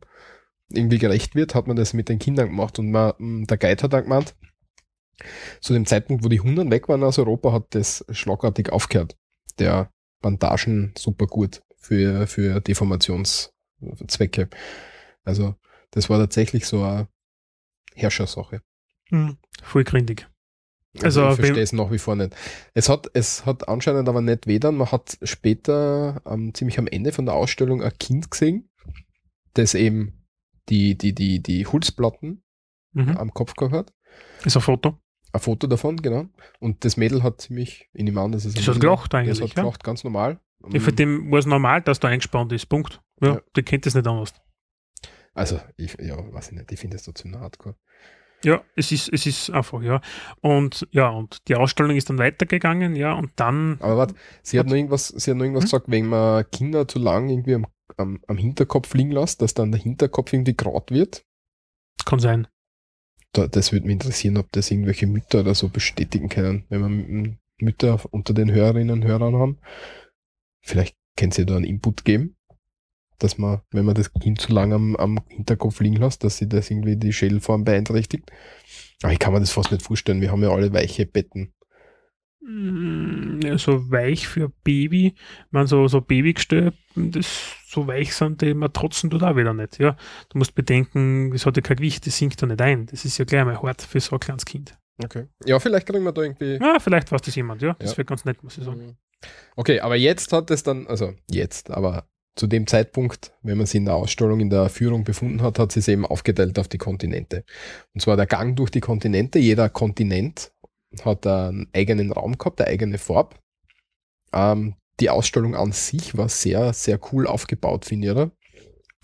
irgendwie 0.69 0.99
gerecht 0.99 1.35
wird, 1.35 1.53
hat 1.53 1.67
man 1.67 1.75
das 1.75 1.93
mit 1.93 2.07
den 2.09 2.19
Kindern 2.19 2.47
gemacht. 2.47 2.79
Und 2.79 2.91
man, 2.91 3.13
mh, 3.17 3.45
der 3.47 3.57
Guide 3.57 3.83
hat 3.83 3.93
dann 3.93 4.03
gemeint, 4.03 4.35
zu 5.59 5.73
dem 5.73 5.85
Zeitpunkt, 5.85 6.23
wo 6.23 6.29
die 6.29 6.39
Hunden 6.39 6.71
weg 6.71 6.87
waren 6.87 7.03
aus 7.03 7.19
Europa, 7.19 7.51
hat 7.51 7.75
das 7.75 8.05
schlagartig 8.09 8.71
aufgehört. 8.71 9.17
Der 9.61 9.91
Bandagen 10.21 10.93
super 10.97 11.27
gut 11.27 11.61
für, 11.77 12.27
für 12.27 12.61
Deformationszwecke. 12.61 14.49
Also, 15.23 15.55
das 15.91 16.09
war 16.09 16.19
tatsächlich 16.19 16.65
so 16.65 16.83
eine 16.83 17.07
Herrschersache. 17.95 18.61
Mhm. 19.09 19.37
Voll 19.63 19.83
grindig. 19.83 20.27
Also, 21.01 21.21
Also, 21.21 21.29
ich 21.29 21.35
verstehe 21.45 21.63
es 21.63 21.73
nach 21.73 21.91
wie 21.91 21.97
vor 21.99 22.15
nicht. 22.15 22.35
Es 22.73 22.89
hat, 22.89 23.09
es 23.13 23.45
hat 23.45 23.67
anscheinend 23.69 24.09
aber 24.09 24.21
nicht 24.21 24.47
weder. 24.47 24.71
Man 24.71 24.91
hat 24.91 25.17
später, 25.23 26.21
ähm, 26.25 26.53
ziemlich 26.53 26.77
am 26.79 26.87
Ende 26.87 27.11
von 27.11 27.25
der 27.25 27.35
Ausstellung, 27.35 27.81
ein 27.81 27.97
Kind 27.97 28.29
gesehen, 28.31 28.69
das 29.53 29.73
eben 29.73 30.25
die, 30.69 30.97
die, 30.97 31.13
die, 31.13 31.41
die 31.41 31.65
Holzplatten 31.65 32.43
Mhm. 32.93 33.15
am 33.17 33.33
Kopf 33.33 33.53
gehabt 33.55 33.73
hat. 33.73 33.93
Ist 34.43 34.57
ein 34.57 34.61
Foto. 34.61 34.99
Ein 35.33 35.39
Foto 35.39 35.67
davon, 35.67 35.97
genau. 35.97 36.25
Und 36.59 36.83
das 36.83 36.97
Mädel 36.97 37.23
hat 37.23 37.41
ziemlich, 37.41 37.89
ich 37.93 38.03
nehme 38.03 38.19
an, 38.21 38.31
das 38.33 38.45
ist 38.45 38.55
ein 38.57 38.65
Das 38.65 38.75
hat 38.75 38.81
gelacht 38.81 39.13
Das 39.13 39.19
eigentlich. 39.19 39.41
hat 39.41 39.49
Ja. 39.57 39.63
gelacht, 39.63 39.83
ganz 39.83 40.03
normal. 40.03 40.39
Ja, 40.71 40.79
für 40.79 40.91
den 40.93 41.31
war 41.31 41.39
es 41.39 41.45
normal, 41.45 41.81
dass 41.81 41.99
da 41.99 42.09
eingespannt 42.09 42.51
ist. 42.51 42.65
Punkt. 42.67 43.01
Ja, 43.21 43.35
Ja. 43.35 43.41
der 43.55 43.63
kennt 43.63 43.85
das 43.85 43.95
nicht 43.95 44.05
anders. 44.07 44.33
Also, 45.33 45.59
ich, 45.77 45.95
ja, 45.99 46.17
weiß 46.33 46.47
ich 46.51 46.57
nicht, 46.57 46.71
ich 46.71 46.79
finde 46.79 46.97
das 46.97 47.05
so 47.05 47.13
ziemlich 47.13 47.39
hardcore. 47.39 47.75
Ja, 48.43 48.61
es 48.75 48.91
ist, 48.91 49.07
es 49.13 49.25
ist 49.25 49.49
einfach, 49.51 49.81
ja. 49.81 50.01
Und 50.41 50.87
ja, 50.91 51.09
und 51.09 51.47
die 51.47 51.55
Ausstellung 51.55 51.95
ist 51.95 52.09
dann 52.09 52.17
weitergegangen, 52.17 52.95
ja, 52.95 53.13
und 53.13 53.31
dann, 53.37 53.77
Aber 53.81 53.97
warte, 53.97 54.15
sie 54.41 54.59
hat 54.59 54.65
noch 54.67 54.73
irgendwas, 54.75 55.09
sie 55.09 55.31
hat 55.31 55.37
noch 55.37 55.43
irgendwas 55.45 55.63
Hm? 55.65 55.67
gesagt, 55.67 55.85
wenn 55.91 56.07
man 56.07 56.49
Kinder 56.51 56.87
zu 56.87 56.99
lang 56.99 57.29
irgendwie 57.29 57.55
am, 57.55 57.67
am, 57.97 58.19
am 58.27 58.37
Hinterkopf 58.37 58.93
liegen 58.95 59.11
lässt, 59.11 59.41
dass 59.41 59.53
dann 59.53 59.71
der 59.71 59.79
Hinterkopf 59.79 60.33
irgendwie 60.33 60.55
grad 60.57 60.91
wird. 60.91 61.23
kann 62.05 62.19
sein. 62.19 62.47
Da, 63.33 63.47
das 63.47 63.71
würde 63.71 63.85
mich 63.85 63.93
interessieren, 63.93 64.37
ob 64.37 64.51
das 64.51 64.71
irgendwelche 64.71 65.07
Mütter 65.07 65.39
oder 65.39 65.55
so 65.55 65.69
bestätigen 65.69 66.29
können, 66.29 66.65
wenn 66.69 66.81
wir 66.81 67.37
Mütter 67.61 67.99
unter 68.11 68.33
den 68.33 68.51
Hörerinnen 68.51 68.91
und 69.01 69.07
Hörern 69.07 69.35
haben. 69.35 69.57
Vielleicht 70.61 70.95
können 71.15 71.31
sie 71.31 71.45
da 71.45 71.55
einen 71.55 71.65
Input 71.65 72.03
geben, 72.03 72.35
dass 73.19 73.37
man, 73.37 73.61
wenn 73.71 73.85
man 73.85 73.95
das 73.95 74.13
Kind 74.13 74.41
zu 74.41 74.51
lange 74.51 74.75
am, 74.75 74.95
am 74.95 75.19
Hinterkopf 75.29 75.79
liegen 75.79 75.97
lässt, 75.97 76.23
dass 76.23 76.37
sie 76.37 76.49
das 76.49 76.69
irgendwie 76.69 76.97
die 76.97 77.13
Schädelform 77.13 77.63
beeinträchtigt. 77.63 78.31
Aber 79.01 79.13
ich 79.13 79.19
kann 79.19 79.33
mir 79.33 79.39
das 79.39 79.51
fast 79.51 79.71
nicht 79.71 79.83
vorstellen. 79.83 80.21
Wir 80.21 80.31
haben 80.31 80.43
ja 80.43 80.49
alle 80.49 80.73
weiche 80.73 81.05
Betten. 81.05 81.53
Mm, 82.41 83.57
so 83.57 83.91
weich 83.91 84.27
für 84.27 84.49
Baby, 84.63 85.13
man 85.51 85.67
so, 85.67 85.87
so 85.87 86.01
Babygestell, 86.01 86.73
das 86.95 87.55
so 87.71 87.87
weich 87.87 88.13
sind, 88.13 88.41
die 88.41 88.53
man 88.53 88.73
trotzen 88.73 89.09
tut 89.09 89.23
auch 89.23 89.35
wieder 89.35 89.53
nicht, 89.53 89.79
ja. 89.79 89.95
Du 90.29 90.37
musst 90.37 90.53
bedenken, 90.55 91.31
das 91.31 91.45
hat 91.45 91.55
ja 91.55 91.61
kein 91.61 91.77
Gewicht, 91.77 92.05
das 92.05 92.17
sinkt 92.17 92.41
ja 92.41 92.47
nicht 92.47 92.61
ein. 92.61 92.85
Das 92.87 93.05
ist 93.05 93.17
ja 93.17 93.25
gleich 93.25 93.45
mal 93.45 93.61
hart 93.61 93.81
für 93.81 93.99
so 93.99 94.15
ein 94.15 94.19
kleines 94.19 94.45
Kind. 94.45 94.77
Okay. 95.03 95.27
Ja, 95.45 95.59
vielleicht 95.59 95.87
kriegen 95.87 96.03
wir 96.03 96.11
da 96.11 96.21
irgendwie. 96.21 96.59
Ja, 96.61 96.77
vielleicht 96.79 97.11
weiß 97.11 97.21
das 97.21 97.35
jemand, 97.35 97.61
ja. 97.61 97.75
Das 97.79 97.91
Ja. 97.91 97.97
wäre 97.97 98.05
ganz 98.05 98.25
nett, 98.25 98.43
muss 98.43 98.57
ich 98.57 98.63
sagen. 98.63 98.85
Mhm. 98.85 98.95
Okay, 99.55 99.79
aber 99.79 99.95
jetzt 99.95 100.31
hat 100.33 100.51
es 100.51 100.63
dann, 100.63 100.87
also 100.87 101.13
jetzt, 101.29 101.71
aber 101.71 102.07
zu 102.35 102.47
dem 102.47 102.65
Zeitpunkt, 102.67 103.33
wenn 103.41 103.57
man 103.57 103.67
sie 103.67 103.77
in 103.77 103.85
der 103.85 103.95
Ausstellung, 103.95 104.39
in 104.39 104.49
der 104.49 104.69
Führung 104.69 105.03
befunden 105.03 105.41
hat, 105.41 105.59
hat 105.59 105.71
sie 105.71 105.79
es 105.79 105.87
eben 105.87 106.05
aufgeteilt 106.05 106.57
auf 106.59 106.67
die 106.67 106.77
Kontinente. 106.77 107.43
Und 107.93 108.01
zwar 108.01 108.15
der 108.15 108.25
Gang 108.25 108.55
durch 108.55 108.69
die 108.71 108.79
Kontinente. 108.79 109.37
Jeder 109.39 109.69
Kontinent 109.69 110.51
hat 111.03 111.25
einen 111.27 111.67
eigenen 111.73 112.11
Raum 112.11 112.37
gehabt, 112.37 112.61
eine 112.61 112.69
eigene 112.69 112.97
Farbe. 112.97 113.35
Ähm, 114.33 114.75
die 115.01 115.09
Ausstellung 115.09 115.55
an 115.55 115.71
sich 115.71 116.15
war 116.15 116.29
sehr, 116.29 116.73
sehr 116.73 116.99
cool 117.11 117.27
aufgebaut, 117.27 117.85
finde 117.85 118.07
ich, 118.07 118.11
oder? 118.11 118.31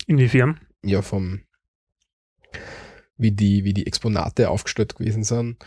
Inwiefern? 0.06 0.60
Ja, 0.82 1.02
vom, 1.02 1.42
wie 3.16 3.32
die, 3.32 3.64
wie 3.64 3.74
die 3.74 3.86
Exponate 3.86 4.48
aufgestellt 4.48 4.96
gewesen 4.96 5.24
sind, 5.24 5.58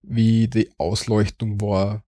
wie 0.00 0.48
die 0.48 0.70
Ausleuchtung 0.78 1.60
war. 1.60 2.04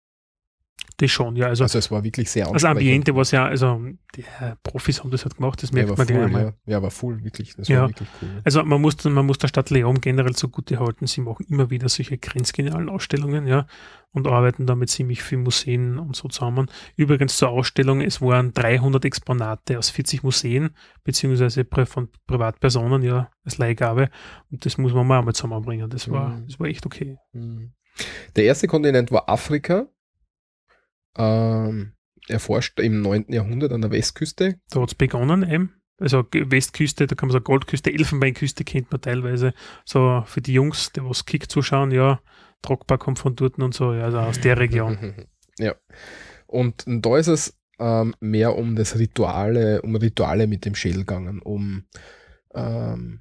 Das 0.98 1.10
schon, 1.10 1.36
ja. 1.36 1.46
Also, 1.46 1.64
Also 1.64 1.78
es 1.78 1.90
war 1.90 2.04
wirklich 2.04 2.30
sehr 2.30 2.50
das 2.52 2.64
Ambiente 2.64 3.14
war 3.16 3.24
sehr, 3.24 3.44
also 3.44 3.80
die 4.14 4.20
äh, 4.22 4.54
Profis 4.62 5.00
haben 5.00 5.10
das 5.10 5.24
halt 5.24 5.36
gemacht, 5.36 5.62
das 5.62 5.70
Ja, 5.70 5.76
merkt 5.76 5.90
war 5.90 5.96
man 5.98 6.06
full, 6.06 6.16
einmal. 6.24 6.42
ja. 6.66 6.72
ja, 6.74 6.82
war 6.82 6.90
full, 6.90 7.24
wirklich. 7.24 7.54
Das 7.56 7.68
Ja. 7.68 7.82
war 7.82 7.88
wirklich 7.88 8.08
cool. 8.20 8.40
Also 8.44 8.62
man 8.64 8.80
muss, 8.80 9.02
man 9.04 9.24
muss 9.26 9.38
der 9.38 9.48
Stadt 9.48 9.70
Leon 9.70 10.00
generell 10.00 10.34
zugute 10.34 10.78
halten, 10.78 11.06
sie 11.06 11.22
machen 11.22 11.46
immer 11.48 11.70
wieder 11.70 11.88
solche 11.88 12.18
grenzgenialen 12.18 12.88
Ausstellungen, 12.88 13.46
ja, 13.46 13.66
und 14.12 14.26
arbeiten 14.26 14.66
da 14.66 14.74
mit 14.74 14.90
ziemlich 14.90 15.22
vielen 15.22 15.42
Museen 15.44 15.98
und 15.98 16.14
so 16.14 16.28
zusammen. 16.28 16.66
Übrigens 16.96 17.36
zur 17.38 17.48
Ausstellung, 17.48 18.00
es 18.02 18.20
waren 18.20 18.52
300 18.52 19.04
Exponate 19.06 19.78
aus 19.78 19.88
40 19.90 20.22
Museen, 20.22 20.70
beziehungsweise 21.04 21.64
von 21.86 22.08
Privatpersonen, 22.26 23.02
ja, 23.02 23.30
als 23.44 23.56
Leihgabe. 23.58 24.10
Und 24.50 24.66
das 24.66 24.76
muss 24.76 24.92
man 24.92 25.06
mal 25.06 25.20
einmal 25.20 25.34
zusammenbringen. 25.34 25.88
Das 25.88 26.10
war, 26.10 26.30
Mhm. 26.36 26.46
das 26.46 26.60
war 26.60 26.66
echt 26.66 26.84
okay. 26.84 27.16
Mhm. 27.32 27.72
Der 28.36 28.44
erste 28.44 28.66
Kontinent 28.68 29.10
war 29.10 29.28
Afrika. 29.28 29.86
Ähm, 31.16 31.92
erforscht 32.28 32.78
im 32.80 33.02
9. 33.02 33.26
Jahrhundert 33.28 33.72
an 33.72 33.82
der 33.82 33.90
Westküste. 33.90 34.58
Da 34.70 34.80
hat 34.80 34.88
es 34.90 34.94
begonnen 34.94 35.48
eben. 35.48 35.74
Also 35.98 36.24
Westküste, 36.32 37.06
da 37.06 37.14
kann 37.14 37.28
man 37.28 37.34
sagen 37.34 37.44
Goldküste, 37.44 37.92
Elfenbeinküste 37.92 38.64
kennt 38.64 38.90
man 38.90 39.00
teilweise. 39.00 39.54
So 39.84 40.24
für 40.26 40.40
die 40.40 40.54
Jungs, 40.54 40.90
die 40.92 41.04
was 41.04 41.26
Kick 41.26 41.50
zuschauen, 41.50 41.92
ja, 41.92 42.20
Trockbar 42.60 42.98
kommt 42.98 43.18
von 43.18 43.36
dort 43.36 43.58
und 43.58 43.74
so, 43.74 43.92
ja, 43.92 44.04
also 44.04 44.18
aus 44.18 44.40
der 44.40 44.58
Region. 44.58 45.26
ja. 45.58 45.74
Und 46.46 46.84
da 46.86 47.16
ist 47.18 47.28
es 47.28 47.58
ähm, 47.78 48.14
mehr 48.20 48.56
um 48.56 48.76
das 48.76 48.98
Rituale, 48.98 49.82
um 49.82 49.94
Rituale 49.96 50.46
mit 50.46 50.64
dem 50.64 50.74
Schädel 50.74 51.00
gegangen, 51.00 51.40
um 51.40 51.84
ähm, 52.54 53.20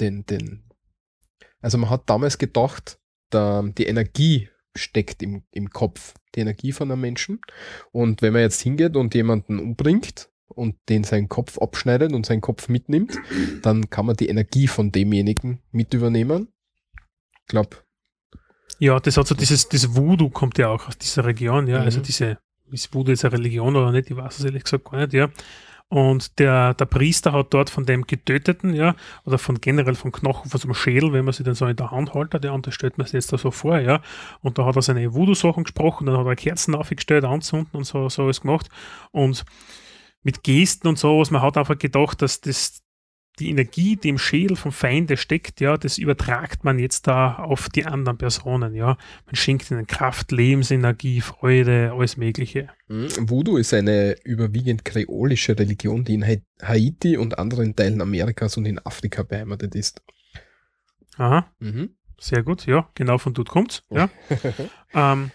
den, 0.00 0.26
den, 0.26 0.64
Also 1.60 1.78
man 1.78 1.90
hat 1.90 2.08
damals 2.10 2.38
gedacht, 2.38 2.98
da, 3.30 3.62
die 3.62 3.86
Energie 3.86 4.48
steckt 4.76 5.22
im, 5.22 5.42
im 5.50 5.70
Kopf, 5.70 6.14
die 6.34 6.40
Energie 6.40 6.72
von 6.72 6.90
einem 6.90 7.00
Menschen. 7.00 7.40
Und 7.92 8.22
wenn 8.22 8.32
man 8.32 8.42
jetzt 8.42 8.60
hingeht 8.60 8.96
und 8.96 9.14
jemanden 9.14 9.58
umbringt 9.58 10.28
und 10.48 10.76
den 10.88 11.04
seinen 11.04 11.28
Kopf 11.28 11.58
abschneidet 11.58 12.12
und 12.12 12.26
seinen 12.26 12.40
Kopf 12.40 12.68
mitnimmt, 12.68 13.16
dann 13.62 13.90
kann 13.90 14.06
man 14.06 14.16
die 14.16 14.28
Energie 14.28 14.66
von 14.66 14.92
demjenigen 14.92 15.60
mit 15.72 15.94
übernehmen. 15.94 16.48
Ich 17.40 17.46
glaube. 17.46 17.76
Ja, 18.78 18.98
das 19.00 19.16
hat 19.16 19.26
so 19.26 19.34
dieses, 19.34 19.68
das 19.68 19.94
Voodoo 19.94 20.30
kommt 20.30 20.58
ja 20.58 20.68
auch 20.68 20.88
aus 20.88 20.98
dieser 20.98 21.24
Region, 21.24 21.66
ja. 21.68 21.78
Also 21.78 22.00
Mhm. 22.00 22.04
diese, 22.04 22.38
ist 22.70 22.92
Voodoo 22.92 23.10
jetzt 23.12 23.24
eine 23.24 23.34
Religion 23.34 23.76
oder 23.76 23.92
nicht, 23.92 24.10
ich 24.10 24.16
weiß 24.16 24.38
es 24.38 24.44
ehrlich 24.44 24.64
gesagt 24.64 24.90
gar 24.90 24.98
nicht, 24.98 25.12
ja. 25.12 25.30
Und 25.94 26.40
der, 26.40 26.74
der 26.74 26.86
Priester 26.86 27.30
hat 27.30 27.54
dort 27.54 27.70
von 27.70 27.86
dem 27.86 28.04
Getöteten, 28.04 28.74
ja, 28.74 28.96
oder 29.24 29.38
von 29.38 29.60
generell 29.60 29.94
vom 29.94 30.10
Knochen, 30.10 30.50
von 30.50 30.58
so 30.58 30.66
einem 30.66 30.74
Schädel, 30.74 31.12
wenn 31.12 31.24
man 31.24 31.32
sie 31.32 31.44
dann 31.44 31.54
so 31.54 31.66
in 31.68 31.76
der 31.76 31.92
Hand 31.92 32.14
haltet, 32.14 32.44
ja, 32.44 32.50
und 32.50 32.66
das 32.66 32.74
stellt 32.74 32.98
man 32.98 33.06
sich 33.06 33.14
jetzt 33.14 33.32
da 33.32 33.38
so 33.38 33.52
vor, 33.52 33.78
ja. 33.78 34.00
Und 34.40 34.58
da 34.58 34.64
hat 34.64 34.74
er 34.74 34.82
seine 34.82 35.14
Voodoo-Sachen 35.14 35.62
gesprochen, 35.62 36.06
dann 36.06 36.18
hat 36.18 36.26
er 36.26 36.34
Kerzen 36.34 36.74
aufgestellt, 36.74 37.24
anzünden 37.24 37.70
und 37.74 37.84
so, 37.84 38.08
so 38.08 38.24
alles 38.24 38.40
gemacht. 38.40 38.70
Und 39.12 39.44
mit 40.24 40.42
Gesten 40.42 40.88
und 40.88 40.98
sowas, 40.98 41.30
man 41.30 41.42
hat 41.42 41.56
einfach 41.56 41.78
gedacht, 41.78 42.22
dass 42.22 42.40
das 42.40 42.82
die 43.40 43.50
Energie, 43.50 43.96
die 43.96 44.10
im 44.10 44.18
Schädel 44.18 44.56
vom 44.56 44.70
Feinde 44.70 45.16
steckt, 45.16 45.60
ja, 45.60 45.76
das 45.76 45.98
übertragt 45.98 46.62
man 46.62 46.78
jetzt 46.78 47.06
da 47.08 47.34
auf 47.34 47.68
die 47.68 47.84
anderen 47.84 48.16
Personen, 48.16 48.74
ja. 48.74 48.96
Man 49.26 49.34
schenkt 49.34 49.70
ihnen 49.70 49.86
Kraft, 49.88 50.30
Lebensenergie, 50.30 51.20
Freude, 51.20 51.92
alles 51.92 52.16
Mögliche. 52.16 52.68
Mhm. 52.88 53.08
Voodoo 53.28 53.56
ist 53.56 53.74
eine 53.74 54.16
überwiegend 54.24 54.84
kreolische 54.84 55.58
Religion, 55.58 56.04
die 56.04 56.14
in 56.14 56.24
Ha- 56.26 56.42
Haiti 56.62 57.16
und 57.16 57.38
anderen 57.38 57.74
Teilen 57.74 58.00
Amerikas 58.00 58.56
und 58.56 58.66
in 58.66 58.78
Afrika 58.78 59.22
beheimatet 59.24 59.74
ist. 59.74 60.00
Aha, 61.16 61.46
Mhm. 61.58 61.90
sehr 62.20 62.42
gut, 62.42 62.66
ja, 62.66 62.88
genau 62.94 63.18
von 63.18 63.34
dort 63.34 63.48
kommt's, 63.48 63.82
ja. 63.90 64.08
ähm, 64.94 65.30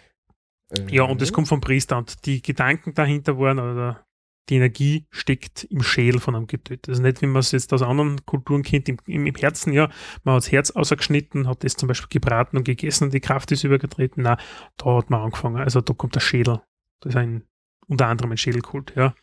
ja, 0.89 1.03
und 1.03 1.21
das 1.21 1.31
Mhm. 1.31 1.35
kommt 1.35 1.47
vom 1.47 1.61
Priester 1.61 1.97
und 1.97 2.25
die 2.25 2.41
Gedanken 2.41 2.93
dahinter 2.93 3.37
waren, 3.37 3.59
oder 3.59 4.05
die 4.49 4.55
Energie 4.55 5.05
steckt 5.11 5.65
im 5.65 5.83
Schädel 5.83 6.19
von 6.19 6.35
einem 6.35 6.47
Getöteten. 6.47 6.91
Also 6.91 7.01
nicht, 7.01 7.21
wie 7.21 7.27
man 7.27 7.39
es 7.39 7.51
jetzt 7.51 7.71
aus 7.73 7.81
anderen 7.81 8.25
Kulturen 8.25 8.63
kennt, 8.63 8.89
im, 8.89 8.97
im, 9.05 9.25
im 9.27 9.35
Herzen, 9.35 9.71
ja, 9.73 9.89
man 10.23 10.35
hat 10.35 10.43
das 10.43 10.51
Herz 10.51 10.71
ausgeschnitten, 10.71 11.47
hat 11.47 11.63
das 11.63 11.75
zum 11.75 11.87
Beispiel 11.87 12.19
gebraten 12.19 12.57
und 12.57 12.63
gegessen 12.63 13.05
und 13.05 13.13
die 13.13 13.19
Kraft 13.19 13.51
ist 13.51 13.63
übergetreten. 13.63 14.23
Nein, 14.23 14.37
da 14.77 14.97
hat 14.97 15.09
man 15.09 15.21
angefangen. 15.21 15.57
Also 15.57 15.81
da 15.81 15.93
kommt 15.93 16.15
der 16.15 16.19
Schädel. 16.21 16.61
Das 17.01 17.11
ist 17.13 17.17
ein, 17.17 17.43
unter 17.87 18.07
anderem 18.07 18.31
ein 18.31 18.37
Schädelkult, 18.37 18.93
ja. 18.95 19.13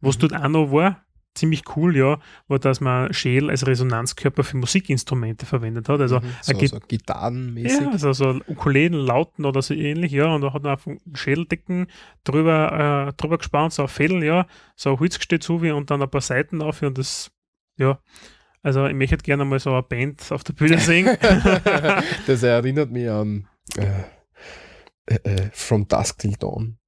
Was 0.00 0.16
Mhm. 0.16 0.20
dort 0.20 0.36
auch 0.36 0.48
noch 0.48 0.72
war, 0.72 1.04
ziemlich 1.34 1.62
cool, 1.76 1.96
ja, 1.96 2.18
war, 2.48 2.58
dass 2.58 2.80
man 2.80 3.12
Schädel 3.14 3.48
als 3.50 3.66
Resonanzkörper 3.66 4.44
für 4.44 4.56
Musikinstrumente 4.58 5.46
verwendet 5.46 5.88
hat. 5.88 6.00
Also 6.00 6.20
Mhm. 6.20 6.24
so, 6.42 6.52
Git- 6.54 6.70
so 6.70 6.78
gitarrenmäßig. 6.86 7.80
ja, 7.80 7.90
also 7.90 8.12
so 8.12 8.40
Ukulelen, 8.46 8.92
Lauten 8.94 9.44
oder 9.46 9.62
so 9.62 9.72
ähnlich, 9.74 10.12
ja. 10.12 10.26
Und 10.34 10.42
da 10.42 10.52
hat 10.52 10.62
man 10.62 10.72
einfach 10.72 10.88
einen 10.90 11.16
Schädeldecken 11.16 11.86
drüber, 12.24 13.08
äh, 13.08 13.12
drüber 13.14 13.38
gespannt, 13.38 13.72
so 13.72 13.82
ein 13.82 13.88
Fädel, 13.88 14.22
ja, 14.22 14.46
so 14.76 14.90
ein 14.92 15.00
Holzgestell 15.00 15.38
zu 15.38 15.62
wie 15.62 15.70
und 15.70 15.90
dann 15.90 16.02
ein 16.02 16.10
paar 16.10 16.20
Seiten 16.20 16.60
auf 16.62 16.82
und 16.82 16.98
das, 16.98 17.30
ja. 17.78 17.98
Also 18.64 18.86
ich 18.86 18.94
möchte 18.94 19.16
gerne 19.16 19.44
mal 19.44 19.58
so 19.58 19.72
eine 19.72 19.82
Band 19.82 20.30
auf 20.30 20.44
der 20.44 20.52
Bühne 20.52 20.78
singen. 20.78 21.16
das 22.26 22.42
erinnert 22.42 22.90
mich 22.90 23.08
an 23.10 23.48
äh, 23.76 24.02
äh, 25.06 25.14
äh, 25.24 25.50
From 25.52 25.88
Dusk 25.88 26.18
Till 26.18 26.34
Dawn. 26.38 26.78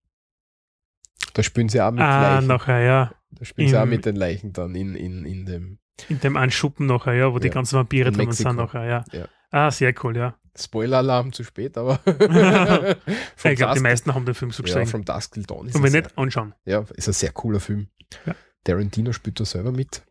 Da 1.33 1.43
spielen 1.43 1.69
sie 1.69 1.81
auch 1.81 1.91
mit 1.91 2.03
ah, 2.03 2.35
Leichen. 2.37 2.47
nachher, 2.47 2.81
ja. 2.81 3.13
Da 3.39 3.45
spielen 3.45 3.69
sie 3.69 3.77
auch 3.81 3.87
mit 3.87 4.05
den 4.05 4.17
Leichen 4.17 4.53
dann 4.53 4.75
in, 4.75 4.95
in, 4.95 5.25
in 5.25 5.47
dem 5.47 5.79
In 6.09 6.21
dem 6.21 6.37
einen 6.37 6.51
Schuppen 6.51 6.87
nachher, 6.87 7.15
ja, 7.15 7.33
wo 7.33 7.39
die 7.39 7.49
Ja. 7.49 7.55
ganzen 7.55 7.77
Vampire 7.77 8.09
In 8.09 8.15
drin 8.15 8.27
Mexiko. 8.29 8.51
sind 8.51 8.57
nachher, 8.57 8.85
ja. 8.85 9.05
Ja. 9.13 9.29
Ah, 9.51 9.71
sehr 9.71 9.95
cool, 10.05 10.17
ja. 10.17 10.37
Spoiler-Alarm 10.57 11.33
zu 11.33 11.43
spät, 11.45 11.77
aber 11.77 11.99
ich 12.07 13.57
glaube, 13.57 13.75
die 13.75 13.81
meisten 13.81 14.15
haben 14.15 14.25
den 14.25 14.35
Film 14.35 14.51
so 14.53 14.63
ja, 14.63 14.67
gesehen. 14.67 14.87
From 14.87 15.05
Dusk 15.05 15.33
Till 15.35 15.43
Dawn 15.45 15.67
ist 15.69 15.75
Und 15.77 15.83
wenn 15.83 15.93
nicht, 15.93 16.17
anschauen. 16.17 16.55
ja, 16.65 16.85
ist 16.95 17.09
ein 17.09 17.13
sehr 17.13 17.33
cooler 17.33 17.61
Film. 17.61 17.89
Ja. 18.27 18.35
Tarantino 18.63 19.13
spielt 19.13 19.41
da 19.41 19.45
selber 19.45 19.73
mit. 19.73 20.05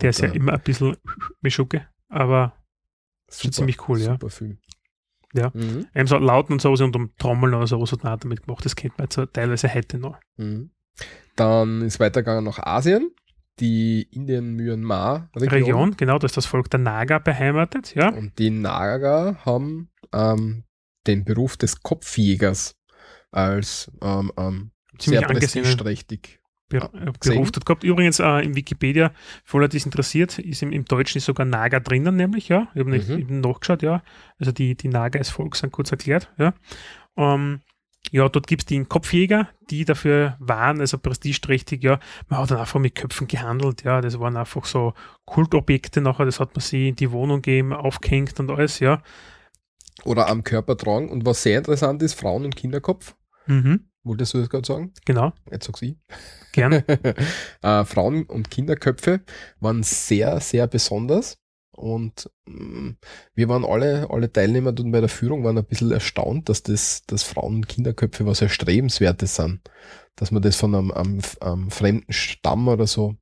Der 0.00 0.10
ist 0.10 0.20
ja 0.20 0.28
Und, 0.28 0.34
äh, 0.34 0.36
immer 0.36 0.52
ein 0.54 0.60
bisschen 0.60 0.96
Mischucke, 1.40 1.86
aber 2.08 2.54
super, 3.30 3.52
ziemlich 3.52 3.88
cool, 3.88 3.98
ja. 4.00 4.12
Super 4.12 4.30
Film. 4.30 4.58
Ja. 5.32 5.50
Mhm. 5.52 5.86
eben 5.94 6.06
so 6.06 6.16
Lauten 6.18 6.52
und 6.52 6.60
sowas 6.62 6.80
und 6.80 6.94
um 6.94 7.10
Trommeln 7.16 7.54
oder 7.54 7.66
sowas 7.66 7.90
hat 7.92 8.04
man 8.04 8.12
auch 8.12 8.18
damit 8.20 8.44
gemacht. 8.44 8.64
Das 8.64 8.76
kennt 8.76 8.96
man 8.98 9.06
jetzt 9.10 9.32
teilweise 9.32 9.72
heute 9.74 9.98
noch. 9.98 10.16
Mhm. 10.36 10.70
Dann 11.36 11.82
ist 11.82 12.00
weitergegangen 12.00 12.44
nach 12.44 12.58
Asien, 12.58 13.10
die 13.60 14.06
Indien-Myanmar-Region. 14.10 15.48
Region, 15.48 15.96
genau, 15.96 16.18
da 16.18 16.26
ist 16.26 16.36
das 16.36 16.46
Volk 16.46 16.70
der 16.70 16.80
Naga 16.80 17.18
beheimatet, 17.18 17.94
ja. 17.94 18.08
Und 18.08 18.38
die 18.38 18.50
Naga 18.50 19.38
haben 19.44 19.90
ähm, 20.12 20.64
den 21.06 21.24
Beruf 21.24 21.56
des 21.56 21.80
Kopfjägers 21.82 22.76
als 23.30 23.90
ähm, 24.02 24.32
ähm, 24.36 24.70
Ziemlich 24.98 25.20
sehr 25.20 25.28
prestigeträchtig. 25.28 26.40
Ber 26.68 26.90
äh, 26.94 27.12
gesehen. 27.18 27.34
Beruf 27.34 27.50
dort 27.50 27.66
gehabt. 27.66 27.84
Übrigens 27.84 28.20
äh, 28.20 28.44
im 28.44 28.54
Wikipedia, 28.56 29.12
für 29.44 29.58
alle, 29.58 29.68
die 29.68 29.76
es 29.76 29.84
interessiert, 29.84 30.38
ist 30.38 30.62
im, 30.62 30.72
im 30.72 30.84
Deutschen 30.84 31.18
ist 31.18 31.26
sogar 31.26 31.44
Naga 31.44 31.80
drinnen, 31.80 32.16
nämlich, 32.16 32.48
ja. 32.48 32.68
Ich 32.74 32.80
habe 32.80 32.98
Mhm. 32.98 33.40
nachgeschaut, 33.40 33.82
ja. 33.82 34.02
Also 34.38 34.52
die, 34.52 34.76
die 34.76 34.88
Naga 34.88 35.18
als 35.18 35.30
Volk 35.30 35.56
sind 35.56 35.72
kurz 35.72 35.90
erklärt, 35.90 36.32
ja. 36.38 36.54
Ähm, 37.16 37.60
ja, 38.14 38.28
dort 38.28 38.46
gibt 38.46 38.62
es 38.62 38.66
die 38.66 38.84
Kopfjäger, 38.84 39.48
die 39.70 39.84
dafür 39.84 40.36
waren, 40.38 40.78
also 40.80 40.98
prestigeträchtig, 40.98 41.82
ja. 41.82 41.98
Man 42.28 42.38
hat 42.38 42.48
dann 42.52 42.58
einfach 42.58 42.78
mit 42.78 42.94
Köpfen 42.94 43.26
gehandelt, 43.26 43.82
ja. 43.82 44.00
Das 44.00 44.20
waren 44.20 44.36
einfach 44.36 44.66
so 44.66 44.94
Kultobjekte 45.24 46.00
nachher, 46.00 46.24
das 46.24 46.38
hat 46.38 46.54
man 46.54 46.60
sie 46.60 46.90
in 46.90 46.94
die 46.94 47.10
Wohnung 47.10 47.42
gegeben, 47.42 47.72
aufgehängt 47.72 48.38
und 48.38 48.52
alles, 48.52 48.78
ja. 48.78 49.02
Oder 50.04 50.28
am 50.28 50.44
Körper 50.44 50.76
tragen. 50.76 51.08
Und 51.10 51.26
was 51.26 51.42
sehr 51.42 51.58
interessant 51.58 52.02
ist, 52.04 52.14
Frauen- 52.14 52.44
und 52.44 52.54
Kinderkopf. 52.54 53.16
Mhm, 53.46 53.88
Wolltest 54.04 54.34
du 54.34 54.38
das 54.38 54.48
gerade 54.48 54.66
sagen? 54.66 54.92
genau, 55.04 55.32
Jetzt 55.50 55.66
sag 55.66 55.76
sie. 55.76 55.98
gern. 56.52 56.72
äh, 57.62 57.84
Frauen- 57.84 58.26
und 58.26 58.48
Kinderköpfe 58.48 59.22
waren 59.58 59.82
sehr, 59.82 60.38
sehr 60.38 60.68
besonders. 60.68 61.36
Und 61.74 62.30
mh, 62.46 62.94
wir 63.34 63.48
waren 63.48 63.64
alle, 63.64 64.08
alle 64.10 64.32
Teilnehmer 64.32 64.72
dort 64.72 64.90
bei 64.92 65.00
der 65.00 65.08
Führung 65.08 65.44
waren 65.44 65.58
ein 65.58 65.64
bisschen 65.64 65.90
erstaunt, 65.92 66.48
dass 66.48 66.62
das, 66.62 67.02
dass 67.06 67.22
Frauen- 67.22 67.56
und 67.56 67.68
Kinderköpfe 67.68 68.24
was 68.26 68.40
Erstrebenswertes 68.42 69.36
sind. 69.36 69.60
Dass 70.16 70.30
man 70.30 70.42
das 70.42 70.56
von 70.56 70.74
einem, 70.74 70.90
einem, 70.92 71.20
einem 71.40 71.70
fremden 71.70 72.12
Stamm 72.12 72.68
oder 72.68 72.86
so 72.86 73.16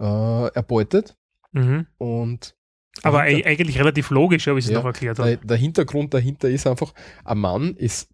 äh, 0.00 0.48
erbeutet. 0.54 1.16
Mhm. 1.52 1.86
Und 1.98 2.54
Aber 3.02 3.18
dahinter- 3.18 3.46
ei- 3.46 3.50
eigentlich 3.52 3.78
relativ 3.78 4.10
logisch, 4.10 4.46
wie 4.46 4.52
sie 4.52 4.58
es 4.58 4.68
Ja, 4.70 4.78
noch 4.78 4.84
erklärt 4.86 5.18
der, 5.18 5.32
hat. 5.32 5.40
der 5.50 5.56
Hintergrund 5.56 6.12
dahinter 6.14 6.48
ist 6.50 6.66
einfach, 6.66 6.92
ein 7.24 7.38
Mann 7.38 7.74
ist, 7.76 8.10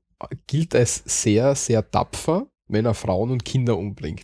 gilt 0.46 0.74
als 0.74 1.02
sehr, 1.06 1.54
sehr 1.54 1.88
tapfer, 1.90 2.46
wenn 2.68 2.84
er 2.86 2.94
Frauen 2.94 3.30
und 3.30 3.44
Kinder 3.44 3.76
umbringt. 3.76 4.22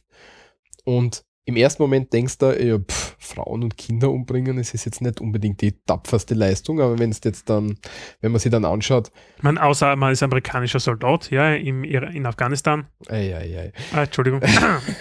Und 0.85 1.25
im 1.47 1.57
ersten 1.57 1.83
Moment 1.83 2.13
denkst 2.13 2.39
du, 2.39 2.47
ja, 2.65 2.79
pff, 2.79 3.17
Frauen 3.19 3.63
und 3.65 3.77
Kinder 3.77 4.11
umbringen, 4.11 4.59
es 4.59 4.73
ist 4.75 4.85
jetzt 4.87 5.01
nicht 5.03 5.21
unbedingt 5.21 5.61
die 5.61 5.73
tapferste 5.85 6.35
Leistung, 6.35 6.81
aber 6.81 6.99
wenn 6.99 7.11
es 7.11 7.21
jetzt 7.25 7.51
dann, 7.51 7.79
wenn 8.21 8.33
man 8.33 8.41
sich 8.41 8.51
dann 8.51 8.65
anschaut, 8.65 9.11
meine, 9.43 9.63
außer 9.63 9.95
man 9.97 10.13
ist 10.13 10.23
amerikanischer 10.23 10.81
Soldat, 10.81 11.31
ja, 11.31 11.55
im, 11.55 11.85
in 11.85 12.27
Afghanistan. 12.27 12.87
ei, 13.09 13.35
ei, 13.37 13.59
ei. 13.59 13.73
Ah, 13.93 14.05
Entschuldigung. 14.05 14.41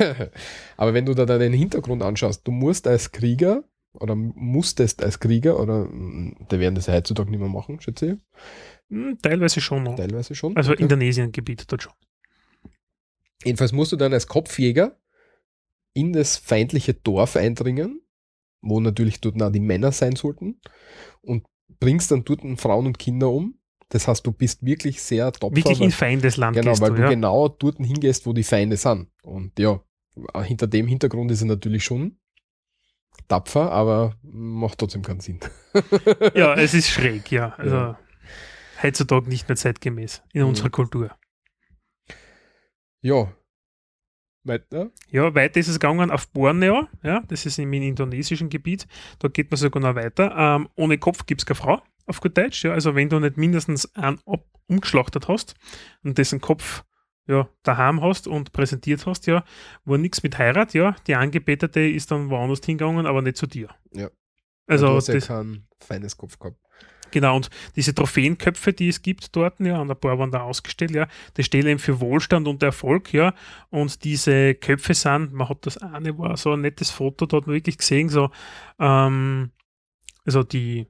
aber 0.78 0.94
wenn 0.94 1.06
du 1.06 1.14
da 1.14 1.26
den 1.26 1.54
Hintergrund 1.54 2.04
anschaust, 2.04 2.46
du 2.48 2.52
musst 2.52 2.88
als 2.88 3.12
Krieger 3.12 3.64
oder 3.94 4.16
musstest 4.16 5.04
als 5.04 5.20
Krieger, 5.20 5.60
oder 5.60 5.86
mm, 5.86 6.48
die 6.52 6.60
werden 6.60 6.76
das 6.76 6.88
ja 6.88 6.94
heutzutage 6.94 7.30
nicht 7.30 7.40
mehr 7.40 7.50
machen, 7.50 7.80
schätze 7.80 8.14
ich, 8.14 8.20
Hm, 8.90 9.18
Teilweise 9.22 9.62
schon 9.62 9.84
noch. 9.84 9.96
teilweise 9.96 10.36
schon. 10.36 10.56
Also 10.58 10.74
Okay. 10.74 10.82
Indonesien-Gebiet 10.84 11.72
dort 11.72 11.84
schon. 11.84 11.94
Jedenfalls 13.46 13.72
musst 13.72 13.92
du 13.92 13.96
dann 13.96 14.14
als 14.14 14.28
Kopfjäger 14.28 14.98
in 15.94 16.14
das 16.14 16.38
feindliche 16.38 16.94
Dorf 16.94 17.36
eindringen, 17.36 18.02
wo 18.62 18.80
natürlich 18.80 19.22
dort 19.22 19.42
auch 19.42 19.52
die 19.52 19.60
Männer 19.60 19.92
sein 19.92 20.16
sollten, 20.16 20.60
und 21.22 21.46
bringst 21.80 22.12
dann 22.12 22.24
dort 22.24 22.42
Frauen 22.60 22.86
und 22.88 23.00
Kinder 23.00 23.30
um. 23.30 23.60
Das 23.90 24.08
heißt, 24.08 24.26
du 24.26 24.32
bist 24.32 24.66
wirklich 24.66 25.02
sehr 25.02 25.32
tapfer. 25.32 25.56
Wirklich 25.56 25.82
in 25.82 25.92
Feindesland 25.92 26.56
Genau, 26.56 26.72
gehst 26.72 26.82
weil 26.82 26.94
du, 26.96 27.02
ja. 27.02 27.10
genau 27.10 27.48
dort 27.48 27.78
hingehst, 27.78 28.26
wo 28.26 28.34
die 28.34 28.44
Feinde 28.44 28.76
sind. 28.78 29.10
Und 29.22 29.58
ja, 29.60 29.84
hinter 30.44 30.68
dem 30.68 30.88
Hintergrund 30.88 31.30
ist 31.32 31.42
er 31.42 31.48
natürlich 31.48 31.84
schon 31.84 32.18
tapfer, 33.28 33.72
aber 33.72 34.16
macht 34.24 34.80
trotzdem 34.80 35.02
keinen 35.04 35.20
Sinn. 35.20 35.40
Ja, 36.36 36.56
es 36.56 36.74
ist 36.74 36.90
schräg, 36.90 37.32
ja. 37.32 37.54
Also 37.56 37.76
Ja. 37.76 38.00
heutzutage 38.82 39.30
nicht 39.30 39.48
mehr 39.48 39.56
zeitgemäß 39.56 40.24
in 40.34 40.42
Mhm. 40.42 40.48
unserer 40.50 40.70
Kultur. 40.70 41.16
Ja. 43.02 43.32
Weiter? 44.44 44.92
Ja, 45.10 45.34
weiter 45.36 45.60
ist 45.60 45.68
es 45.68 45.80
gegangen 45.80 46.12
auf 46.12 46.28
Borneo, 46.30 46.88
ja, 47.02 47.22
das 47.28 47.46
ist 47.46 47.60
im 47.60 47.72
indonesischen 47.74 48.50
Gebiet, 48.50 48.88
da 49.20 49.28
geht 49.28 49.50
man 49.52 49.58
sogar 49.58 49.82
noch 49.82 49.96
weiter. 49.96 50.36
Ähm, 50.38 50.70
ohne 50.76 50.98
Kopf 50.98 51.26
gibt 51.26 51.42
es 51.42 51.46
keine 51.46 51.56
Frau, 51.56 51.82
auf 52.06 52.20
gut 52.20 52.38
Deutsch, 52.38 52.64
ja, 52.64 52.74
also 52.74 52.96
wenn 52.96 53.10
du 53.10 53.20
nicht 53.20 53.38
mindestens 53.38 53.94
einen 53.96 54.20
ab 54.26 54.46
umgeschlachtet 54.68 55.28
hast 55.28 55.56
und 56.04 56.18
dessen 56.18 56.42
Kopf 56.42 56.84
ja, 57.28 57.48
daheim 57.64 58.02
hast 58.02 58.28
und 58.28 58.52
präsentiert 58.52 59.06
hast, 59.06 59.28
ja, 59.28 59.44
war 59.86 59.98
nichts 59.98 60.24
mit 60.24 60.38
Heirat, 60.38 60.74
ja, 60.74 60.96
die 61.08 61.16
Angebetete 61.16 61.80
ist 61.80 62.12
dann 62.12 62.30
woanders 62.30 62.60
hingegangen, 62.66 63.06
aber 63.06 63.22
nicht 63.22 63.38
zu 63.38 63.48
dir. 63.48 63.70
Ja. 63.94 64.10
Also 64.68 64.88
du 64.88 64.96
hast 64.96 65.08
ja 65.08 65.16
das, 65.16 65.28
kein 65.28 65.68
feines 65.80 66.18
Kopf 66.18 66.40
gehabt. 66.40 66.58
Genau, 67.14 67.36
und 67.36 67.52
diese 67.76 67.94
Trophäenköpfe, 67.94 68.74
die 68.74 68.88
es 68.90 69.04
gibt 69.04 69.36
dort, 69.36 69.60
ja, 69.60 69.80
und 69.80 69.92
ein 69.92 70.00
paar 70.00 70.18
waren 70.18 70.32
da 70.32 70.42
ausgestellt, 70.42 70.90
ja, 70.92 71.08
die 71.38 71.44
stehen 71.44 71.68
eben 71.68 71.78
für 71.78 72.00
Wohlstand 72.02 72.48
und 72.48 72.64
Erfolg, 72.64 73.14
ja, 73.14 73.36
und 73.70 74.04
diese 74.04 74.56
Köpfe 74.56 74.96
sind, 74.96 75.32
man 75.32 75.48
hat 75.48 75.64
das 75.68 75.78
eine, 75.78 76.18
war 76.18 76.36
so 76.38 76.54
ein 76.54 76.62
nettes 76.62 76.90
Foto, 76.90 77.28
da 77.28 77.38
hat 77.38 77.46
man 77.46 77.54
wirklich 77.56 77.78
gesehen, 77.78 78.10
so, 78.10 78.32
ähm, 78.80 79.52
also 80.26 80.42
die 80.42 80.88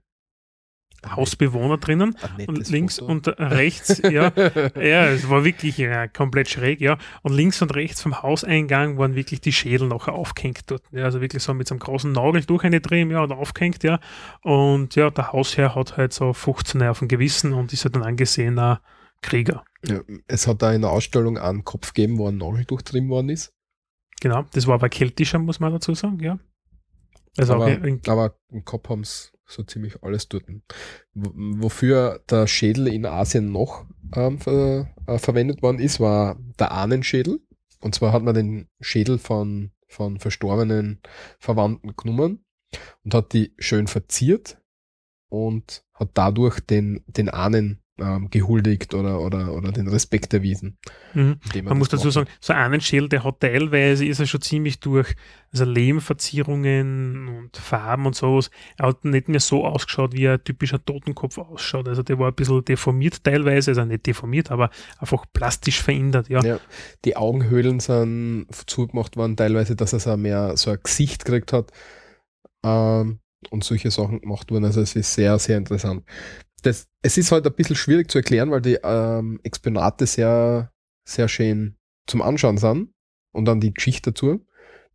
Hausbewohner 1.06 1.78
drinnen 1.78 2.16
und 2.48 2.70
links 2.70 3.00
Foto. 3.00 3.12
und 3.12 3.28
rechts, 3.28 4.02
ja, 4.04 4.32
ja, 4.76 5.08
es 5.08 5.30
war 5.30 5.44
wirklich 5.44 5.78
ja, 5.78 6.08
komplett 6.08 6.50
schräg, 6.50 6.82
ja. 6.82 6.98
Und 7.22 7.34
links 7.34 7.62
und 7.62 7.76
rechts 7.76 8.02
vom 8.02 8.22
Hauseingang 8.22 8.98
waren 8.98 9.16
wirklich 9.16 9.42
die 9.42 9.52
Schädel 9.52 9.88
noch 9.88 10.08
aufgehängt 10.08 10.64
dort. 10.68 10.84
Ja, 10.92 11.06
also 11.06 11.22
wirklich 11.22 11.44
so 11.44 11.54
mit 11.54 11.68
so 11.68 11.76
einem 11.76 11.80
großen 11.80 12.12
Nagel 12.12 12.44
durch 12.46 12.64
eine 12.64 12.82
drehen, 12.82 13.12
ja, 13.12 13.24
und 13.24 13.32
aufgehängt, 13.32 13.84
ja. 13.84 14.00
Und 14.42 14.96
ja, 14.96 15.10
der 15.10 15.32
Hausherr 15.32 15.76
hat 15.76 15.98
halt 15.98 16.14
so 16.14 16.34
15 16.34 16.82
auf 16.84 17.00
dem 17.00 17.08
Gewissen 17.08 17.54
und 17.54 17.74
ist 17.74 17.86
halt 17.86 17.96
ein 17.96 18.04
angesehener 18.04 18.82
Krieger. 19.22 19.64
Ja, 19.86 20.02
es 20.28 20.48
hat 20.48 20.62
da 20.62 20.74
in 20.74 20.82
der 20.82 20.92
Ausstellung 20.92 21.38
einen 21.38 21.64
Kopf 21.64 21.94
gegeben, 21.94 22.18
wo 22.18 22.28
ein 22.28 22.38
Nagel 22.38 22.66
durchdrehen 22.66 23.10
worden 23.10 23.30
ist. 23.30 23.54
Genau, 24.22 24.46
das 24.54 24.68
war 24.68 24.76
aber 24.76 24.90
keltischer, 24.90 25.40
muss 25.40 25.60
man 25.60 25.74
dazu 25.74 25.94
sagen, 25.94 26.20
ja. 26.20 26.40
Also 27.38 27.56
aber, 27.56 27.66
auch 27.66 27.70
in, 27.70 28.00
aber 28.08 28.36
im 28.52 28.64
Kopf 28.64 28.90
haben 28.90 29.04
sie 29.04 29.30
so 29.54 29.64
ziemlich 29.64 30.04
alles 30.04 30.28
dort. 30.30 30.46
Wofür 31.14 32.22
der 32.30 32.48
Schädel 32.48 32.88
in 32.88 33.06
Asien 33.06 33.52
noch 33.52 33.86
ähm, 34.16 34.40
ver 34.40 34.90
äh, 35.08 35.18
verwendet 35.18 35.62
worden 35.62 35.80
ist, 35.80 36.00
war 36.00 36.38
der 36.60 36.72
Ahnenschädel. 36.72 37.40
Und 37.82 37.96
zwar 37.96 38.14
hat 38.14 38.24
man 38.24 38.34
den 38.34 38.68
Schädel 38.80 39.18
von, 39.18 39.72
von 39.88 40.20
verstorbenen 40.20 41.02
Verwandten 41.40 41.96
genommen 41.96 42.46
und 43.04 43.14
hat 43.14 43.34
die 43.34 43.54
schön 43.60 43.88
verziert 43.88 44.58
und 45.30 45.84
hat 45.94 46.12
dadurch 46.14 46.60
den, 46.60 47.04
den 47.08 47.30
Ahnen 47.30 47.83
ähm, 48.04 48.30
gehuldigt 48.30 48.94
oder, 48.94 49.22
oder, 49.22 49.54
oder 49.54 49.72
den 49.72 49.88
Respekt 49.88 50.34
erwiesen. 50.34 50.78
mhm. 51.14 51.40
Man 51.64 51.78
muss 51.78 51.90
dazu 51.90 52.10
gemacht 52.10 52.14
sagen, 52.14 52.30
so 52.42 52.54
einen 52.54 52.82
Schädel, 52.82 53.10
der 53.10 53.24
hat 53.24 53.40
teilweise, 53.40 54.06
ist 54.06 54.20
er 54.20 54.26
schon 54.26 54.42
ziemlich 54.42 54.80
durch, 54.80 55.16
also 55.52 55.66
Lehmverzierungen 55.66 57.28
und 57.28 57.58
Farben 57.58 58.06
und 58.06 58.16
sowas. 58.16 58.50
Er 58.78 58.88
hat 58.88 59.06
nicht 59.06 59.30
mehr 59.30 59.40
so 59.40 59.66
ausgeschaut, 59.66 60.14
wie 60.14 60.28
ein 60.28 60.44
typischer 60.44 60.84
Totenkopf 60.84 61.38
ausschaut. 61.38 61.88
Also 61.88 62.04
der 62.04 62.20
war 62.20 62.30
ein 62.30 62.36
bisschen 62.36 62.66
deformiert 62.66 63.24
teilweise, 63.24 63.72
also 63.72 63.86
nicht 63.86 64.06
deformiert, 64.06 64.52
aber 64.52 64.70
einfach 64.98 65.26
plastisch 65.32 65.82
verändert, 65.82 66.30
ja. 66.30 66.44
Ja, 66.44 66.60
die 67.06 67.16
Augenhöhlen 67.16 67.80
sind 67.80 68.48
zugemacht 68.68 69.16
worden, 69.16 69.38
teilweise, 69.38 69.76
dass 69.76 69.94
er 69.94 70.00
so 70.00 70.18
mehr 70.18 70.58
so 70.58 70.72
ein 70.72 70.80
Gesicht 70.84 71.26
gekriegt 71.26 71.54
hat 71.54 71.72
ähm, 72.64 73.20
und 73.50 73.64
solche 73.64 73.92
Sachen 73.92 74.22
gemacht 74.22 74.52
wurden. 74.52 74.66
Also 74.66 74.82
es 74.82 74.96
ist 74.96 75.14
sehr, 75.14 75.38
sehr 75.40 75.58
interessant. 75.58 76.04
Das, 76.64 76.88
es 77.02 77.18
ist 77.18 77.32
halt 77.32 77.46
ein 77.46 77.54
bisschen 77.54 77.76
schwierig 77.76 78.10
zu 78.10 78.20
erklären, 78.20 78.52
weil 78.52 78.62
die 78.62 78.80
ähm, 78.84 79.40
Exponate 79.44 80.06
sehr, 80.06 80.72
sehr 81.08 81.28
schön 81.28 81.76
zum 82.08 82.22
Anschauen 82.22 82.58
sind 82.58 82.90
und 83.32 83.46
dann 83.46 83.60
die 83.60 83.74
Geschichte 83.74 84.12
dazu. 84.12 84.46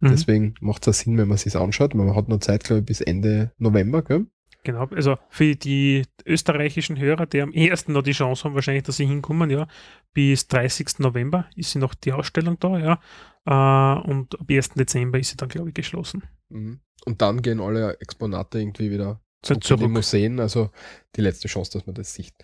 Mhm. 0.00 0.08
Deswegen 0.08 0.54
macht 0.60 0.86
es 0.86 1.00
Sinn, 1.00 1.18
wenn 1.18 1.28
man 1.28 1.38
sich 1.38 1.56
anschaut. 1.56 1.94
Man 1.94 2.14
hat 2.14 2.28
noch 2.28 2.40
Zeit, 2.40 2.64
glaube 2.64 2.80
ich, 2.80 2.86
bis 2.86 3.00
Ende 3.00 3.52
November. 3.58 4.02
Gell? 4.02 4.26
Genau, 4.64 4.86
also 4.86 5.16
für 5.28 5.54
die 5.56 6.02
österreichischen 6.26 6.98
Hörer, 6.98 7.26
die 7.26 7.40
am 7.40 7.52
ersten 7.52 7.92
noch 7.92 8.02
die 8.02 8.12
Chance 8.12 8.44
haben, 8.44 8.54
wahrscheinlich, 8.54 8.84
dass 8.84 8.96
sie 8.96 9.06
hinkommen, 9.06 9.50
ja, 9.50 9.66
bis 10.12 10.48
30. 10.48 10.98
November 10.98 11.48
ist 11.54 11.70
sie 11.70 11.78
noch 11.78 11.94
die 11.94 12.12
Ausstellung 12.12 12.58
da, 12.58 12.78
ja, 12.78 13.00
äh, 13.46 14.08
und 14.10 14.38
ab 14.38 14.46
1. 14.50 14.70
Dezember 14.70 15.18
ist 15.18 15.30
sie 15.30 15.36
dann, 15.36 15.48
glaube 15.48 15.68
ich, 15.68 15.74
geschlossen. 15.74 16.24
Mhm. 16.48 16.80
Und 17.04 17.22
dann 17.22 17.40
gehen 17.40 17.60
alle 17.60 17.98
Exponate 18.00 18.58
irgendwie 18.58 18.90
wieder 18.90 19.20
zurück, 19.42 19.64
Zurück. 19.64 19.80
in 19.82 19.86
die 19.88 19.92
Museen. 19.92 20.40
Also 20.40 20.70
die 21.16 21.20
letzte 21.20 21.48
Chance, 21.48 21.72
dass 21.72 21.86
man 21.86 21.94
das 21.94 22.14
sieht. 22.14 22.34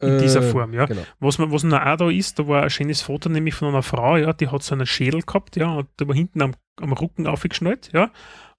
In 0.00 0.18
dieser 0.18 0.42
Äh, 0.42 0.50
Form, 0.50 0.72
ja. 0.74 0.86
Genau. 0.86 1.02
Was, 1.18 1.38
man, 1.38 1.50
was 1.50 1.64
noch 1.64 1.80
auch 1.84 1.96
da 1.96 2.08
ist, 2.10 2.38
da 2.38 2.46
war 2.46 2.62
ein 2.62 2.70
schönes 2.70 3.02
Foto 3.02 3.28
nämlich 3.28 3.54
von 3.54 3.68
einer 3.68 3.82
Frau, 3.82 4.16
ja, 4.16 4.32
die 4.32 4.46
hat 4.48 4.62
so 4.62 4.74
einen 4.74 4.86
Schädel 4.86 5.22
gehabt, 5.22 5.56
ja, 5.56 5.72
und 5.74 5.88
der 5.98 6.06
war 6.06 6.14
hinten 6.14 6.40
am, 6.40 6.54
am 6.76 6.92
Rücken 6.92 7.26
aufgeschnallt, 7.26 7.90
ja. 7.92 8.12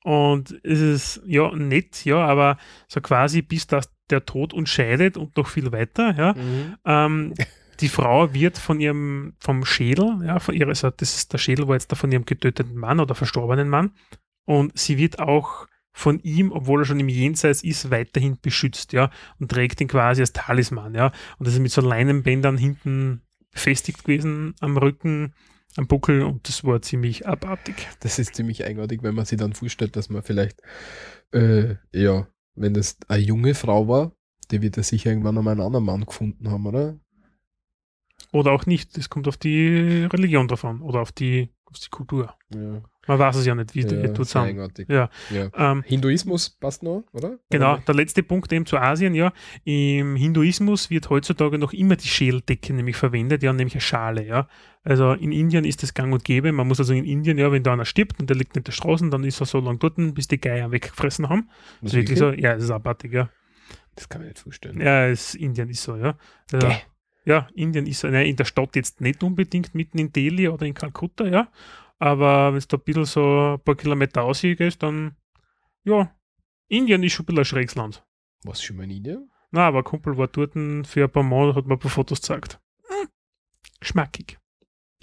Und 0.04 0.60
es 0.64 0.82
ist 0.82 1.22
ja 1.26 1.50
nett, 1.56 2.04
ja, 2.04 2.18
aber 2.26 2.58
so 2.90 3.00
quasi 3.00 3.42
bis 3.42 3.68
das 3.68 3.90
der 4.10 4.26
Tod 4.26 4.54
uns 4.54 4.70
scheidet 4.70 5.16
und 5.16 5.38
noch 5.38 5.48
viel 5.48 5.72
weiter, 5.72 6.14
ja. 6.18 6.34
Mhm. 6.34 6.76
Ähm, 6.86 7.34
die 7.80 7.90
Frau 7.90 8.34
wird 8.34 8.58
von 8.58 8.82
ihrem, 8.82 9.36
vom 9.40 9.64
Schädel, 9.64 10.20
ja, 10.26 10.40
von 10.40 10.56
ihrer, 10.56 10.70
also 10.70 10.90
das 10.90 11.16
ist 11.16 11.32
der 11.32 11.38
Schädel 11.38 11.70
war 11.70 11.76
jetzt 11.76 11.90
da 11.90 11.96
von 11.96 12.12
ihrem 12.12 12.26
getöteten 12.26 12.76
Mann 12.76 13.00
oder 13.00 13.16
verstorbenen 13.16 13.70
Mann. 13.70 13.92
Und 14.46 14.78
sie 14.78 14.98
wird 14.98 15.20
auch 15.20 15.68
von 16.00 16.20
ihm, 16.22 16.54
obwohl 16.54 16.82
er 16.82 16.86
schon 16.86 17.00
im 17.02 17.10
Jenseits 17.10 17.62
ist, 17.62 17.92
weiterhin 17.92 18.38
beschützt, 18.42 18.94
ja, 18.94 19.12
und 19.38 19.52
trägt 19.52 19.82
ihn 19.82 19.90
quasi 19.90 20.22
als 20.22 20.32
Talisman, 20.32 20.96
ja. 20.96 21.08
Und 21.38 21.46
das 21.46 21.56
ist 21.56 21.60
mit 21.60 21.74
so 21.74 21.82
Leinenbändern 21.82 22.58
hinten 22.58 23.22
befestigt 23.52 24.06
gewesen 24.06 24.56
am 24.62 24.78
Rücken, 24.78 25.34
am 25.76 25.88
Buckel 25.88 26.22
und 26.22 26.48
das 26.48 26.64
war 26.64 26.82
ziemlich 26.82 27.28
abartig. 27.28 27.76
Das 28.00 28.18
ist 28.18 28.34
ziemlich 28.34 28.66
eigenartig, 28.66 29.04
wenn 29.04 29.14
man 29.14 29.26
sich 29.26 29.38
dann 29.38 29.54
vorstellt, 29.54 29.98
dass 29.98 30.10
man 30.10 30.24
vielleicht, 30.24 30.62
äh, 31.34 31.76
ja, 31.94 32.28
wenn 32.56 32.74
das 32.74 32.98
eine 33.10 33.22
junge 33.22 33.54
Frau 33.54 33.90
war, 33.90 34.14
die 34.52 34.62
wird 34.62 34.78
ja 34.78 34.84
sicher 34.84 35.10
irgendwann 35.10 35.36
noch 35.36 35.44
mal 35.44 35.52
einen 35.52 35.62
anderen 35.62 35.86
Mann 35.86 36.06
gefunden 36.06 36.50
haben, 36.50 36.66
oder? 36.66 36.98
Oder 38.32 38.54
auch 38.54 38.66
nicht. 38.66 38.96
Das 38.98 39.10
kommt 39.10 39.28
auf 39.28 39.38
die 39.38 40.08
Religion 40.12 40.50
an 40.50 40.82
oder 40.82 41.02
auf 41.02 41.12
die, 41.12 41.50
auf 41.66 41.78
die 41.78 41.90
Kultur. 41.90 42.34
Ja, 42.54 42.82
Man 43.10 43.18
weiß 43.18 43.38
es 43.38 43.46
ja 43.48 43.56
nicht, 43.56 43.74
wie 43.74 43.84
die 43.84 43.96
ja 43.96 44.08
tut 44.10 44.28
sehr 44.28 44.44
zusammen. 44.44 44.72
Ja. 44.88 45.10
Ja. 45.32 45.50
Ähm, 45.56 45.84
Hinduismus 45.84 46.52
passt 46.52 46.84
noch, 46.84 47.06
oder? 47.12 47.40
Genau, 47.50 47.74
Oder? 47.74 47.84
der 47.88 47.96
letzte 47.96 48.22
Punkt 48.22 48.54
eben 48.54 48.68
zu 48.68 48.78
Asien, 48.78 49.16
ja. 49.16 49.34
Im 49.64 50.16
Hinduismus 50.16 50.92
wird 50.92 51.10
heutzutage 51.10 51.58
noch 51.58 51.74
immer 51.74 51.96
die 51.96 52.08
Schädeldecke 52.08 52.72
nämlich 52.72 52.98
verwendet, 52.98 53.42
ja, 53.42 53.52
nämlich 53.52 53.74
eine 53.74 53.82
Schale, 53.82 54.28
ja. 54.28 54.48
Also 54.84 55.14
in 55.14 55.32
Indien 55.32 55.66
ist 55.66 55.82
das 55.82 55.96
gang 55.96 56.14
und 56.14 56.24
gäbe. 56.24 56.52
Man 56.52 56.68
muss 56.68 56.78
also 56.78 56.94
in 56.94 57.04
Indien, 57.04 57.40
ja, 57.40 57.52
wenn 57.52 57.64
da 57.64 57.74
einer 57.74 57.84
stirbt 57.84 58.20
und 58.20 58.30
der 58.30 58.38
liegt 58.38 58.56
in 58.56 58.64
der 58.64 58.74
Straße, 58.74 59.10
dann 59.10 59.24
ist 59.24 59.40
er 59.40 59.48
so 59.48 59.60
lange 59.60 59.80
dort, 59.80 59.96
bis 60.14 60.28
die 60.28 60.40
Geier 60.40 60.72
weggefressen 60.72 61.30
haben. 61.30 61.50
Das 61.82 61.94
ist 61.94 61.98
wirklich 61.98 62.20
so, 62.20 62.30
ja, 62.30 62.54
das 62.54 62.66
ist 62.66 62.72
abartig, 62.72 63.12
ja. 63.12 63.32
Das 63.96 64.08
kann 64.08 64.22
man 64.22 64.28
nicht 64.28 64.40
vorstellen. 64.40 64.80
Ja, 64.80 65.08
es, 65.08 65.34
Indien 65.34 65.70
ist 65.70 65.82
so, 65.82 65.96
ja. 65.96 66.16
Also, 66.52 66.70
ja, 67.26 67.48
Indien 67.56 67.88
ist 67.88 68.02
so, 68.02 68.08
ne, 68.08 68.30
in 68.30 68.36
der 68.36 68.46
Stadt 68.46 68.76
jetzt 68.76 69.02
nicht 69.02 69.24
unbedingt 69.24 69.74
mitten 69.74 69.98
in 69.98 70.14
Delhi 70.14 70.48
oder 70.48 70.68
in 70.68 70.76
Kalkutta, 70.76 71.26
ja. 71.26 71.48
Aber 72.00 72.54
wenn 72.54 72.60
du 72.60 72.66
da 72.68 72.78
ein 72.78 72.84
bisschen 72.84 73.06
so 73.06 73.54
ein 73.56 73.60
paar 73.64 73.76
Kilometer 73.76 74.24
ausgehst, 74.24 74.82
dann, 74.82 75.16
ja, 75.84 76.16
Indien 76.68 77.04
ist 77.04 77.14
schon 77.14 77.24
ein 77.24 77.28
bisschen 77.28 77.40
ein 77.40 77.46
schräges 77.46 77.76
Land. 77.76 78.06
Was 78.44 78.64
schon 78.64 78.78
mal 78.78 78.84
in 78.84 78.92
Indien? 78.92 79.30
Na, 79.52 79.68
aber 79.68 79.80
ein 79.80 79.84
Kumpel 79.84 80.18
war 80.18 80.28
dort 80.28 80.54
für 80.54 81.04
ein 81.04 81.12
paar 81.12 81.24
Mal, 81.24 81.56
hat 81.56 81.66
mir 81.66 81.74
ein 81.74 81.80
paar 81.80 81.92
Fotos 81.92 82.22
gezeigt. 82.22 82.60
Hm, 82.88 83.10
Geschmackig. 83.80 84.38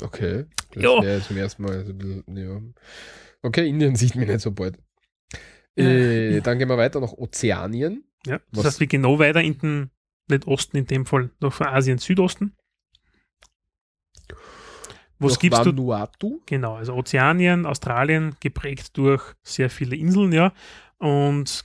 Okay. 0.02 0.46
Das 0.72 0.82
Ja. 0.82 1.20
zum 1.20 1.36
ersten 1.36 1.62
Mal 1.62 1.84
so 1.84 1.92
ein 1.92 1.98
bisschen, 1.98 2.36
ja. 2.36 2.60
Okay, 3.42 3.68
Indien 3.68 3.96
sieht 3.96 4.14
mich 4.14 4.28
nicht 4.28 4.40
so 4.40 4.52
bald. 4.52 4.78
Äh, 5.74 6.40
dann 6.42 6.58
gehen 6.58 6.68
wir 6.68 6.78
weiter 6.78 7.00
nach 7.00 7.12
Ozeanien. 7.12 8.04
Ja. 8.26 8.40
Das 8.52 8.64
heißt, 8.64 8.80
wir 8.80 8.86
gehen 8.86 9.02
noch 9.02 9.18
weiter 9.18 9.42
in 9.42 9.58
den, 9.58 9.90
nicht 10.28 10.46
Osten 10.46 10.76
in 10.78 10.86
dem 10.86 11.04
Fall, 11.06 11.30
noch 11.40 11.52
von 11.52 11.66
Asien 11.66 11.98
Südosten. 11.98 12.56
Was 15.18 15.38
gibst 15.38 15.64
du? 15.64 15.70
Vanuatu. 15.70 16.40
Genau, 16.46 16.76
also 16.76 16.94
Ozeanien, 16.94 17.66
Australien, 17.66 18.36
geprägt 18.40 18.96
durch 18.96 19.22
sehr 19.42 19.70
viele 19.70 19.96
Inseln, 19.96 20.32
ja. 20.32 20.52
Und 20.98 21.64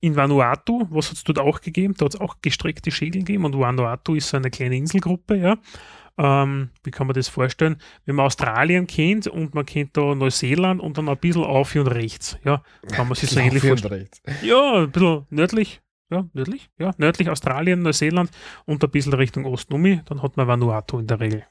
in 0.00 0.14
Vanuatu, 0.14 0.86
was 0.90 1.08
hat 1.08 1.16
es 1.16 1.24
dort 1.24 1.38
auch 1.38 1.60
gegeben? 1.60 1.94
Da 1.96 2.04
hat 2.04 2.14
es 2.14 2.20
auch 2.20 2.36
gestreckte 2.42 2.90
Schädel 2.90 3.22
gegeben 3.22 3.44
und 3.44 3.58
Vanuatu 3.58 4.14
ist 4.14 4.28
so 4.28 4.36
eine 4.36 4.50
kleine 4.50 4.76
Inselgruppe, 4.76 5.36
ja. 5.36 5.56
Ähm, 6.18 6.70
wie 6.82 6.90
kann 6.90 7.06
man 7.06 7.14
das 7.14 7.28
vorstellen? 7.28 7.76
Wenn 8.06 8.16
man 8.16 8.26
Australien 8.26 8.86
kennt 8.86 9.26
und 9.26 9.54
man 9.54 9.66
kennt 9.66 9.96
da 9.96 10.14
Neuseeland 10.14 10.80
und 10.80 10.96
dann 10.96 11.08
ein 11.08 11.18
bisschen 11.18 11.44
auf 11.44 11.74
und 11.74 11.88
rechts, 11.88 12.38
ja, 12.44 12.62
kann 12.88 13.08
man 13.08 13.16
sich 13.16 13.30
so 13.30 13.40
ähnlich 13.40 13.62
vorstellen. 13.62 14.00
rechts. 14.00 14.22
Ja, 14.42 14.82
ein 14.82 14.90
bisschen 14.90 15.26
nördlich, 15.28 15.82
ja, 16.10 16.26
nördlich, 16.32 16.70
ja, 16.78 16.92
nördlich 16.96 17.28
Australien, 17.28 17.82
Neuseeland 17.82 18.30
und 18.64 18.82
ein 18.82 18.90
bisschen 18.90 19.12
Richtung 19.12 19.44
Osten 19.44 19.74
um, 19.74 20.04
dann 20.06 20.22
hat 20.22 20.36
man 20.36 20.46
Vanuatu 20.46 20.98
in 20.98 21.06
der 21.06 21.20
Regel. 21.20 21.44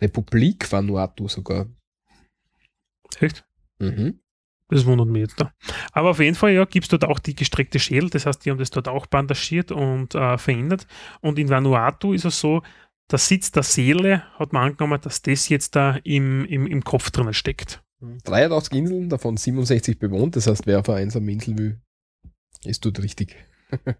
Republik 0.00 0.70
Vanuatu 0.70 1.28
sogar. 1.28 1.66
Echt? 3.20 3.44
Mhm. 3.78 4.20
Das 4.68 4.86
wundert 4.86 5.08
mich 5.08 5.20
jetzt 5.20 5.40
da. 5.40 5.52
Aber 5.92 6.10
auf 6.10 6.18
jeden 6.20 6.34
Fall, 6.34 6.52
ja, 6.52 6.64
gibt 6.64 6.84
es 6.84 6.88
dort 6.88 7.04
auch 7.04 7.18
die 7.18 7.34
gestreckte 7.34 7.78
Schädel. 7.78 8.08
Das 8.08 8.24
heißt, 8.24 8.44
die 8.44 8.50
haben 8.50 8.58
das 8.58 8.70
dort 8.70 8.88
auch 8.88 9.06
bandagiert 9.06 9.70
und 9.70 10.14
äh, 10.14 10.38
verändert. 10.38 10.86
Und 11.20 11.38
in 11.38 11.50
Vanuatu 11.50 12.14
ist 12.14 12.24
es 12.24 12.40
so, 12.40 12.62
der 13.10 13.18
Sitz 13.18 13.52
der 13.52 13.64
Seele 13.64 14.22
hat 14.38 14.54
man 14.54 14.70
angenommen, 14.70 14.98
dass 15.02 15.20
das 15.20 15.50
jetzt 15.50 15.76
da 15.76 15.98
im, 16.04 16.46
im, 16.46 16.66
im 16.66 16.82
Kopf 16.82 17.10
drinnen 17.10 17.34
steckt. 17.34 17.82
83 18.24 18.78
Inseln, 18.78 19.08
davon 19.10 19.36
67 19.36 19.98
bewohnt. 19.98 20.36
Das 20.36 20.46
heißt, 20.46 20.66
wer 20.66 20.80
auf 20.80 20.88
eine 20.88 21.00
einsame 21.00 21.30
Insel 21.30 21.58
will, 21.58 21.80
ist 22.64 22.84
dort 22.84 23.02
richtig. 23.02 23.36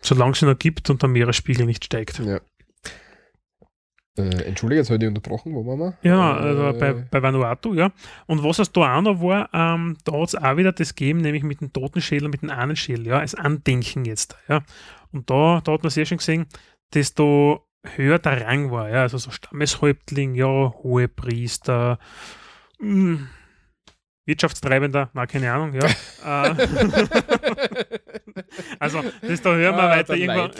Solange 0.00 0.32
es 0.32 0.42
noch 0.42 0.58
gibt 0.58 0.90
und 0.90 1.02
der 1.02 1.08
Meeresspiegel 1.08 1.66
nicht 1.66 1.84
steigt. 1.84 2.20
Ja. 2.20 2.40
Äh, 4.16 4.44
Entschuldige, 4.44 4.80
jetzt 4.80 4.90
habe 4.90 4.96
ich 4.96 5.00
dich 5.00 5.08
unterbrochen, 5.08 5.54
wo 5.54 5.66
waren 5.66 5.78
wir? 5.78 5.98
Ja, 6.02 6.36
also 6.36 6.68
äh, 6.68 6.72
bei, 6.72 6.92
bei 6.92 7.22
Vanuatu, 7.22 7.74
ja. 7.74 7.90
Und 8.26 8.44
was 8.44 8.60
es 8.60 8.70
da 8.70 8.96
auch 8.96 9.02
noch 9.02 9.20
war, 9.20 9.48
ähm, 9.52 9.96
da 10.04 10.12
hat 10.12 10.28
es 10.28 10.34
auch 10.36 10.56
wieder 10.56 10.72
das 10.72 10.94
gegeben, 10.94 11.20
nämlich 11.20 11.42
mit 11.42 11.60
dem 11.60 11.72
Totenschädel, 11.72 12.28
mit 12.28 12.42
dem 12.42 12.50
Ahnenschädel, 12.50 13.06
ja, 13.06 13.18
als 13.18 13.34
Andenken 13.34 14.04
jetzt, 14.04 14.36
ja. 14.48 14.62
Und 15.12 15.30
da, 15.30 15.60
da 15.64 15.72
hat 15.72 15.82
man 15.82 15.90
sehr 15.90 16.06
schön 16.06 16.18
gesehen, 16.18 16.46
desto 16.92 17.66
höher 17.82 18.18
der 18.18 18.46
Rang 18.46 18.70
war, 18.70 18.88
ja, 18.88 19.02
also 19.02 19.18
so 19.18 19.30
Stammeshäuptling, 19.30 20.34
ja, 20.34 20.72
hohe 20.82 21.08
Priester, 21.08 21.98
mh, 22.78 23.18
Wirtschaftstreibender, 24.26 25.10
na 25.12 25.26
keine 25.26 25.52
Ahnung, 25.52 25.74
ja. 25.74 25.86
Äh, 26.24 26.54
also, 28.78 29.02
desto 29.20 29.52
höher 29.52 29.72
man 29.72 29.84
Ah, 29.84 29.90
weiter 29.90 30.16
der 30.16 30.22
irgendwann. 30.22 30.50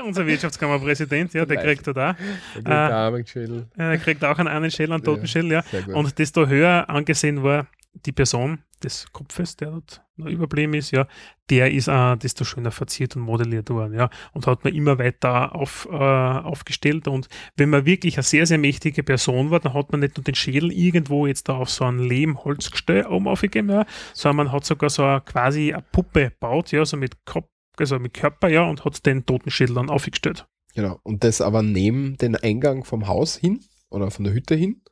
Unser 0.06 0.26
Wirtschaftskammerpräsident, 0.26 1.34
ja, 1.34 1.44
der 1.44 1.56
Der 1.56 1.64
kriegt 1.66 1.86
da 1.86 2.10
auch. 2.12 2.14
der 2.54 2.62
gute 2.62 2.72
Armenschädel. 2.72 3.66
Er 3.76 3.98
kriegt 3.98 4.24
auch 4.24 4.38
einen 4.38 4.48
Ahnenschädel, 4.48 4.94
einen 4.94 5.04
Totenschädel, 5.04 5.52
ja. 5.52 5.60
Gut. 5.70 5.94
Und 5.94 6.18
desto 6.18 6.46
höher 6.46 6.88
angesehen 6.88 7.42
war 7.42 7.66
die 7.94 8.12
Person 8.12 8.62
des 8.82 9.06
Kopfes, 9.12 9.56
der 9.56 9.70
dort 9.70 10.02
noch 10.16 10.26
überblieben 10.26 10.74
ist, 10.74 10.90
ja, 10.90 11.06
der 11.50 11.72
ist 11.72 11.88
auch 11.88 12.16
desto 12.16 12.44
schöner 12.44 12.70
verziert 12.70 13.16
und 13.16 13.22
modelliert 13.22 13.70
worden, 13.70 13.94
ja. 13.94 14.10
Und 14.32 14.46
hat 14.46 14.64
man 14.64 14.74
immer 14.74 14.98
weiter 14.98 15.54
auf, 15.54 15.88
äh, 15.90 15.94
aufgestellt. 15.94 17.08
Und 17.08 17.28
wenn 17.56 17.70
man 17.70 17.86
wirklich 17.86 18.16
eine 18.16 18.22
sehr, 18.22 18.46
sehr 18.46 18.58
mächtige 18.58 19.02
Person 19.02 19.50
war, 19.50 19.60
dann 19.60 19.74
hat 19.74 19.90
man 19.90 20.00
nicht 20.00 20.16
nur 20.16 20.24
den 20.24 20.34
Schädel 20.34 20.70
irgendwo 20.70 21.26
jetzt 21.26 21.48
da 21.48 21.56
auf 21.56 21.70
so 21.70 21.84
ein 21.84 21.98
Lehmholzgestell 21.98 23.06
oben 23.06 23.28
aufgegeben, 23.28 23.70
ja, 23.70 23.86
sondern 24.12 24.46
man 24.46 24.52
hat 24.52 24.64
sogar 24.64 24.90
so 24.90 25.04
eine, 25.04 25.20
quasi 25.22 25.72
eine 25.72 25.84
Puppe 25.92 26.30
gebaut, 26.30 26.72
ja, 26.72 26.84
so 26.84 26.96
mit 26.96 27.24
Kopf, 27.24 27.48
also 27.78 27.98
mit 27.98 28.14
Körper, 28.14 28.48
ja, 28.48 28.62
und 28.62 28.84
hat 28.84 29.04
den 29.06 29.26
Totenschädel 29.26 29.74
dann 29.74 29.90
aufgestellt. 29.90 30.46
Genau. 30.74 30.98
Und 31.02 31.24
das 31.24 31.40
aber 31.40 31.62
neben 31.62 32.16
den 32.16 32.36
Eingang 32.36 32.84
vom 32.84 33.06
Haus 33.06 33.36
hin 33.36 33.60
oder 33.90 34.10
von 34.10 34.24
der 34.24 34.34
Hütte 34.34 34.54
hin, 34.54 34.82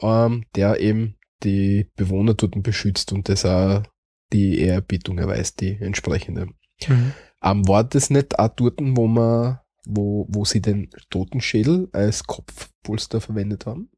ähm, 0.00 0.44
der 0.54 0.80
eben 0.80 1.17
die 1.44 1.90
Bewohner 1.96 2.34
dort 2.34 2.60
beschützt 2.62 3.12
und 3.12 3.28
das 3.28 3.44
auch 3.44 3.82
die 4.32 4.58
Ehrerbietung 4.58 5.18
erweist, 5.18 5.60
die 5.60 5.76
entsprechende. 5.80 6.48
Ähm, 7.42 7.66
war 7.68 7.84
das 7.84 8.10
nicht 8.10 8.38
auch 8.38 8.48
dort, 8.48 8.78
wo 8.80 9.06
man, 9.06 9.60
wo, 9.86 10.26
wo 10.28 10.44
sie 10.44 10.60
den 10.60 10.90
Totenschädel 11.10 11.88
als 11.92 12.24
Kopfpolster 12.24 13.20
verwendet 13.20 13.66
haben? 13.66 13.90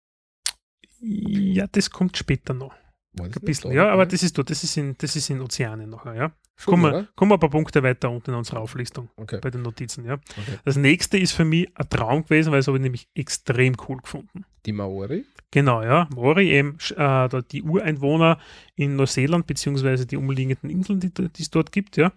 Ja, 1.01 1.67
das 1.67 1.91
kommt 1.91 2.17
später 2.17 2.55
noch. 2.55 2.75
Ein 3.19 3.31
bisschen, 3.43 3.73
ja, 3.73 3.91
aber 3.91 4.07
das 4.07 4.23
ist 4.23 4.39
dort, 4.39 4.51
das 4.51 4.63
ist 4.63 4.77
in, 4.77 4.95
das 4.99 5.17
ist 5.17 5.31
in 5.31 5.41
Ozeanien 5.41 5.91
nachher, 5.91 6.15
ja. 6.15 6.33
Schon, 6.55 6.73
Kommen 6.73 6.93
wir, 6.93 7.09
kommen 7.17 7.31
wir 7.31 7.37
ein 7.37 7.41
paar 7.41 7.51
Punkte 7.51 7.83
weiter 7.83 8.11
unten 8.11 8.31
in 8.31 8.37
unserer 8.37 8.61
Auflistung 8.61 9.09
Okay. 9.17 9.41
bei 9.43 9.51
den 9.51 9.63
Notizen, 9.63 10.05
ja. 10.05 10.15
okay. 10.15 10.59
Das 10.65 10.77
nächste 10.77 11.19
ist 11.19 11.33
für 11.33 11.45
mich 11.45 11.69
ein 11.75 11.89
Traum 11.89 12.23
gewesen, 12.23 12.53
weil 12.53 12.61
das 12.61 12.69
habe 12.69 12.77
ich 12.77 12.83
nämlich 12.83 13.09
extrem 13.15 13.75
cool 13.89 13.97
gefunden. 13.97 14.45
Die 14.67 14.73
Maori? 14.73 15.25
Genau, 15.51 15.83
ja. 15.83 16.09
Maori, 16.15 16.51
eben 16.51 16.79
äh, 16.97 17.29
die 17.51 17.63
Ureinwohner 17.63 18.39
in 18.77 18.97
Neuseeland, 18.97 19.47
beziehungsweise 19.47 20.07
die 20.07 20.17
umliegenden 20.17 20.71
Inseln, 20.71 21.01
die, 21.01 21.11
die 21.11 21.43
es 21.43 21.51
dort 21.51 21.73
gibt, 21.73 21.97
ja. 21.97 22.13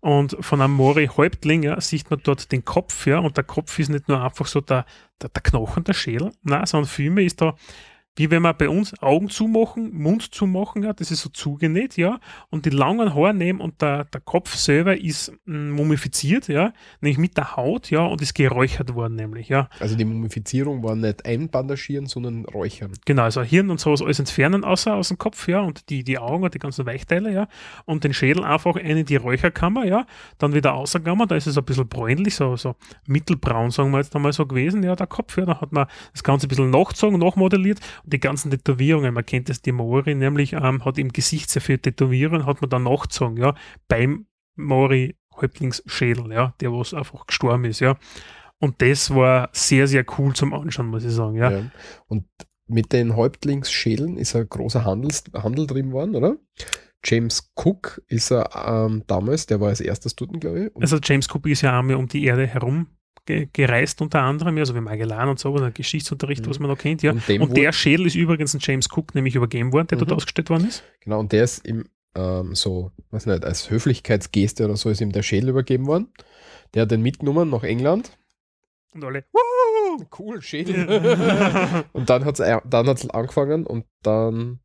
Und 0.00 0.36
von 0.40 0.60
einem 0.60 0.76
Maori-Häuptling 0.76 1.64
ja, 1.64 1.80
sieht 1.80 2.08
man 2.10 2.20
dort 2.22 2.52
den 2.52 2.64
Kopf, 2.64 3.06
ja. 3.06 3.18
Und 3.18 3.36
der 3.36 3.44
Kopf 3.44 3.78
ist 3.78 3.88
nicht 3.88 4.08
nur 4.08 4.22
einfach 4.22 4.46
so 4.46 4.60
der, 4.60 4.86
der, 5.20 5.30
der 5.30 5.42
Knochen, 5.42 5.82
der 5.84 5.94
Schädel, 5.94 6.32
nein, 6.42 6.66
sondern 6.66 6.88
vielmehr 6.88 7.24
ist 7.24 7.40
da, 7.40 7.56
wie 8.16 8.30
wenn 8.30 8.42
wir 8.42 8.54
bei 8.54 8.68
uns 8.68 9.00
Augen 9.02 9.28
zumachen, 9.28 9.92
Mund 9.94 10.34
zumachen, 10.34 10.82
ja, 10.82 10.92
das 10.92 11.10
ist 11.10 11.20
so 11.20 11.28
zugenäht, 11.28 11.96
ja, 11.96 12.18
und 12.50 12.64
die 12.64 12.70
langen 12.70 13.14
Haare 13.14 13.34
nehmen 13.34 13.60
und 13.60 13.82
der, 13.82 14.04
der 14.04 14.20
Kopf 14.22 14.54
selber 14.54 14.98
ist 14.98 15.32
mm, 15.44 15.70
mumifiziert, 15.70 16.48
ja, 16.48 16.72
nämlich 17.00 17.18
mit 17.18 17.36
der 17.36 17.56
Haut, 17.56 17.90
ja, 17.90 18.00
und 18.00 18.22
ist 18.22 18.34
geräuchert 18.34 18.94
worden, 18.94 19.16
nämlich, 19.16 19.48
ja. 19.48 19.68
Also 19.80 19.96
die 19.96 20.04
Mumifizierung 20.04 20.82
war 20.82 20.96
nicht 20.96 21.26
einbandagieren, 21.26 22.06
sondern 22.06 22.46
räuchern. 22.46 22.92
Genau, 23.04 23.22
also 23.22 23.42
Hirn 23.42 23.70
und 23.70 23.80
sowas 23.80 24.00
alles 24.00 24.18
entfernen 24.18 24.64
außer 24.64 24.94
aus 24.94 25.08
dem 25.08 25.18
Kopf, 25.18 25.46
ja, 25.46 25.60
und 25.60 25.90
die, 25.90 26.02
die 26.02 26.18
Augen 26.18 26.42
und 26.42 26.54
die 26.54 26.58
ganzen 26.58 26.86
Weichteile, 26.86 27.32
ja, 27.32 27.48
und 27.84 28.04
den 28.04 28.14
Schädel 28.14 28.44
einfach 28.44 28.76
eine 28.76 29.00
in 29.00 29.06
die 29.06 29.16
Räucherkammer, 29.16 29.84
ja, 29.84 30.06
dann 30.38 30.54
wieder 30.54 30.70
rausgegangen, 30.70 31.28
da 31.28 31.36
ist 31.36 31.46
es 31.46 31.58
ein 31.58 31.64
bisschen 31.64 31.88
bräunlich, 31.88 32.34
so, 32.34 32.56
so 32.56 32.76
mittelbraun, 33.06 33.70
sagen 33.70 33.90
wir 33.90 33.98
jetzt 33.98 34.16
einmal 34.16 34.32
so 34.32 34.46
gewesen, 34.46 34.82
ja, 34.82 34.96
der 34.96 35.06
Kopf, 35.06 35.36
ja, 35.36 35.44
da 35.44 35.60
hat 35.60 35.72
man 35.72 35.86
das 36.12 36.22
Ganze 36.22 36.46
ein 36.46 36.48
bisschen 36.48 36.70
nachgezogen, 36.70 37.18
nachmodelliert 37.18 37.80
die 38.06 38.20
ganzen 38.20 38.50
Tätowierungen, 38.50 39.12
man 39.12 39.26
kennt 39.26 39.48
das, 39.48 39.62
die 39.62 39.72
Maori 39.72 40.14
nämlich, 40.14 40.52
ähm, 40.52 40.84
hat 40.84 40.98
im 40.98 41.12
Gesicht 41.12 41.50
sehr 41.50 41.62
viel 41.62 41.78
Tätowierungen, 41.78 42.46
hat 42.46 42.60
man 42.60 42.70
dann 42.70 42.84
nachgezogen, 42.84 43.36
ja, 43.36 43.54
beim 43.88 44.26
Maori 44.54 45.16
Häuptlingsschädel, 45.40 46.32
ja, 46.32 46.54
der 46.60 46.72
was 46.72 46.94
einfach 46.94 47.26
gestorben 47.26 47.64
ist, 47.64 47.80
ja. 47.80 47.96
Und 48.58 48.80
das 48.80 49.14
war 49.14 49.50
sehr, 49.52 49.86
sehr 49.86 50.04
cool 50.16 50.34
zum 50.34 50.54
Anschauen, 50.54 50.86
muss 50.86 51.04
ich 51.04 51.12
sagen, 51.12 51.36
ja. 51.36 51.50
Ja. 51.50 51.70
Und 52.06 52.24
mit 52.68 52.92
den 52.92 53.14
Häuptlingsschädeln 53.14 54.16
ist 54.16 54.34
ein 54.34 54.48
großer 54.48 54.84
Handels, 54.84 55.24
Handel 55.34 55.66
drin 55.66 55.92
worden, 55.92 56.16
oder? 56.16 56.36
James 57.04 57.52
Cook 57.54 58.02
ist 58.08 58.32
er 58.32 58.50
ähm, 58.86 59.04
damals, 59.06 59.46
der 59.46 59.60
war 59.60 59.68
als 59.68 59.80
erstes 59.80 60.16
dort, 60.16 60.40
glaube 60.40 60.66
ich. 60.66 60.82
Also 60.82 60.98
James 61.02 61.28
Cook 61.32 61.46
ist 61.46 61.62
ja 61.62 61.78
einmal 61.78 61.96
um 61.96 62.08
die 62.08 62.24
Erde 62.24 62.46
herum 62.46 62.88
ge 63.26 63.48
gereist 63.52 64.00
unter 64.00 64.22
anderem, 64.22 64.56
ja, 64.56 64.64
so 64.64 64.74
wie 64.74 64.80
Magellan 64.80 65.28
und 65.28 65.38
so, 65.38 65.50
oder 65.52 65.70
Geschichtsunterricht, 65.70 66.44
Mhm. 66.46 66.50
was 66.50 66.58
man 66.58 66.70
noch 66.70 66.78
kennt, 66.78 67.02
ja. 67.02 67.10
und 67.12 67.28
Und 67.40 67.56
der 67.56 67.72
Schädel 67.72 68.06
ist 68.06 68.14
übrigens 68.14 68.54
ein 68.54 68.60
James 68.62 68.88
Cook 68.90 69.14
nämlich 69.14 69.34
übergeben 69.34 69.72
worden, 69.72 69.88
der 69.88 69.98
dort 69.98 70.10
Mhm. 70.10 70.16
ausgestellt 70.16 70.48
worden 70.50 70.68
ist. 70.68 70.82
Genau, 71.00 71.20
und 71.20 71.32
der 71.32 71.44
ist 71.44 71.66
ihm 71.66 71.84
ähm, 72.14 72.54
so, 72.54 72.92
weiß 73.10 73.26
nicht, 73.26 73.44
als 73.44 73.68
Höflichkeitsgeste 73.68 74.64
oder 74.64 74.76
so 74.76 74.88
ist 74.88 75.02
ihm 75.02 75.12
der 75.12 75.22
Schädel 75.22 75.50
übergeben 75.50 75.86
worden. 75.86 76.08
Der 76.72 76.82
hat 76.82 76.90
den 76.90 77.02
mitgenommen 77.02 77.50
nach 77.50 77.62
England. 77.62 78.16
Und 78.94 79.04
alle, 79.04 79.24
Cool, 80.18 80.40
Schädel. 80.40 80.86
Und 81.92 82.08
dann 82.08 82.24
hat 82.24 82.40
es 82.40 82.60
dann 82.70 82.86
hat's 82.88 83.08
angefangen 83.10 83.66
und 83.66 83.84
dann 84.02 84.60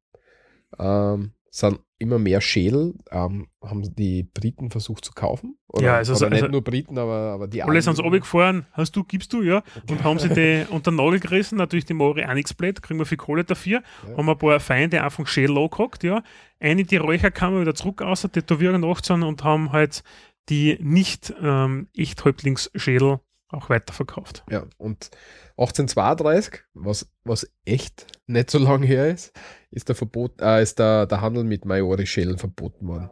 ähm, 0.79 1.31
sind 1.53 1.79
immer 1.99 2.17
mehr 2.17 2.39
Schädel, 2.41 2.95
ähm, 3.11 3.47
haben 3.61 3.93
die 3.95 4.23
Briten 4.23 4.71
versucht 4.71 5.03
zu 5.05 5.11
kaufen. 5.11 5.57
Oder, 5.67 5.83
Ja, 5.85 5.95
also 5.97 6.15
so- 6.15 6.25
oder 6.25 6.29
nicht 6.33 6.43
also- 6.43 6.51
nur 6.51 6.63
Briten, 6.63 6.97
aber, 6.97 7.33
aber 7.33 7.47
die 7.47 7.61
alle 7.61 7.79
sind 7.81 7.95
so 7.95 8.01
anderen. 8.03 8.05
runtergefahren, 8.23 8.65
hast 8.71 8.95
du, 8.95 9.03
gibst 9.03 9.33
du, 9.33 9.43
ja. 9.43 9.61
Und 9.89 10.03
haben 10.03 10.17
sie 10.17 10.29
die 10.29 10.65
unter 10.71 10.91
den 10.91 10.95
Nagel 10.95 11.19
gerissen, 11.19 11.57
natürlich 11.57 11.85
die 11.85 11.93
nichts 12.33 12.53
blöd, 12.53 12.81
kriegen 12.81 12.99
wir 12.99 13.05
viel 13.05 13.17
Kohle 13.17 13.43
dafür. 13.43 13.83
Ja. 14.09 14.17
Haben 14.17 14.29
ein 14.29 14.37
paar 14.37 14.59
Feinde 14.61 15.03
einfach 15.03 15.27
Schädel 15.27 15.57
angehackt, 15.57 16.03
ja. 16.03 16.23
Eine 16.59 16.81
in 16.81 16.87
die 16.87 16.97
Räucherkammer 16.97 17.61
wieder 17.61 17.75
zurück 17.75 18.01
aus, 18.01 18.21
Tätowierung 18.21 18.79
nachgezogen 18.81 19.23
und 19.23 19.43
haben 19.43 19.71
halt 19.73 20.03
die 20.49 20.77
nicht 20.81 21.33
ähm, 21.41 21.89
echt 21.95 22.23
Häuptlingsschädel 22.25 23.19
auch 23.53 23.69
weiterverkauft. 23.69 24.43
Ja, 24.49 24.65
und 24.77 25.09
1832, 25.57 26.61
was, 26.73 27.09
was 27.23 27.49
echt 27.65 28.07
nicht 28.27 28.49
so 28.49 28.57
lange 28.59 28.85
her 28.87 29.09
ist, 29.09 29.33
ist 29.71 29.87
der 29.89 29.95
Verbot, 29.95 30.39
äh, 30.41 30.61
ist 30.61 30.79
der, 30.79 31.05
der 31.05 31.21
Handel 31.21 31.43
mit 31.43 31.65
Maori-Schädeln 31.65 32.37
verboten 32.37 32.87
worden. 32.87 33.09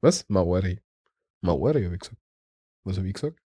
Was? 0.00 0.28
Maori. 0.28 0.80
Maori, 1.40 1.84
habe 1.84 1.94
ich 1.94 2.00
gesagt. 2.00 2.20
Was 2.84 2.96
habe 2.98 3.08
ich 3.08 3.14
gesagt? 3.14 3.38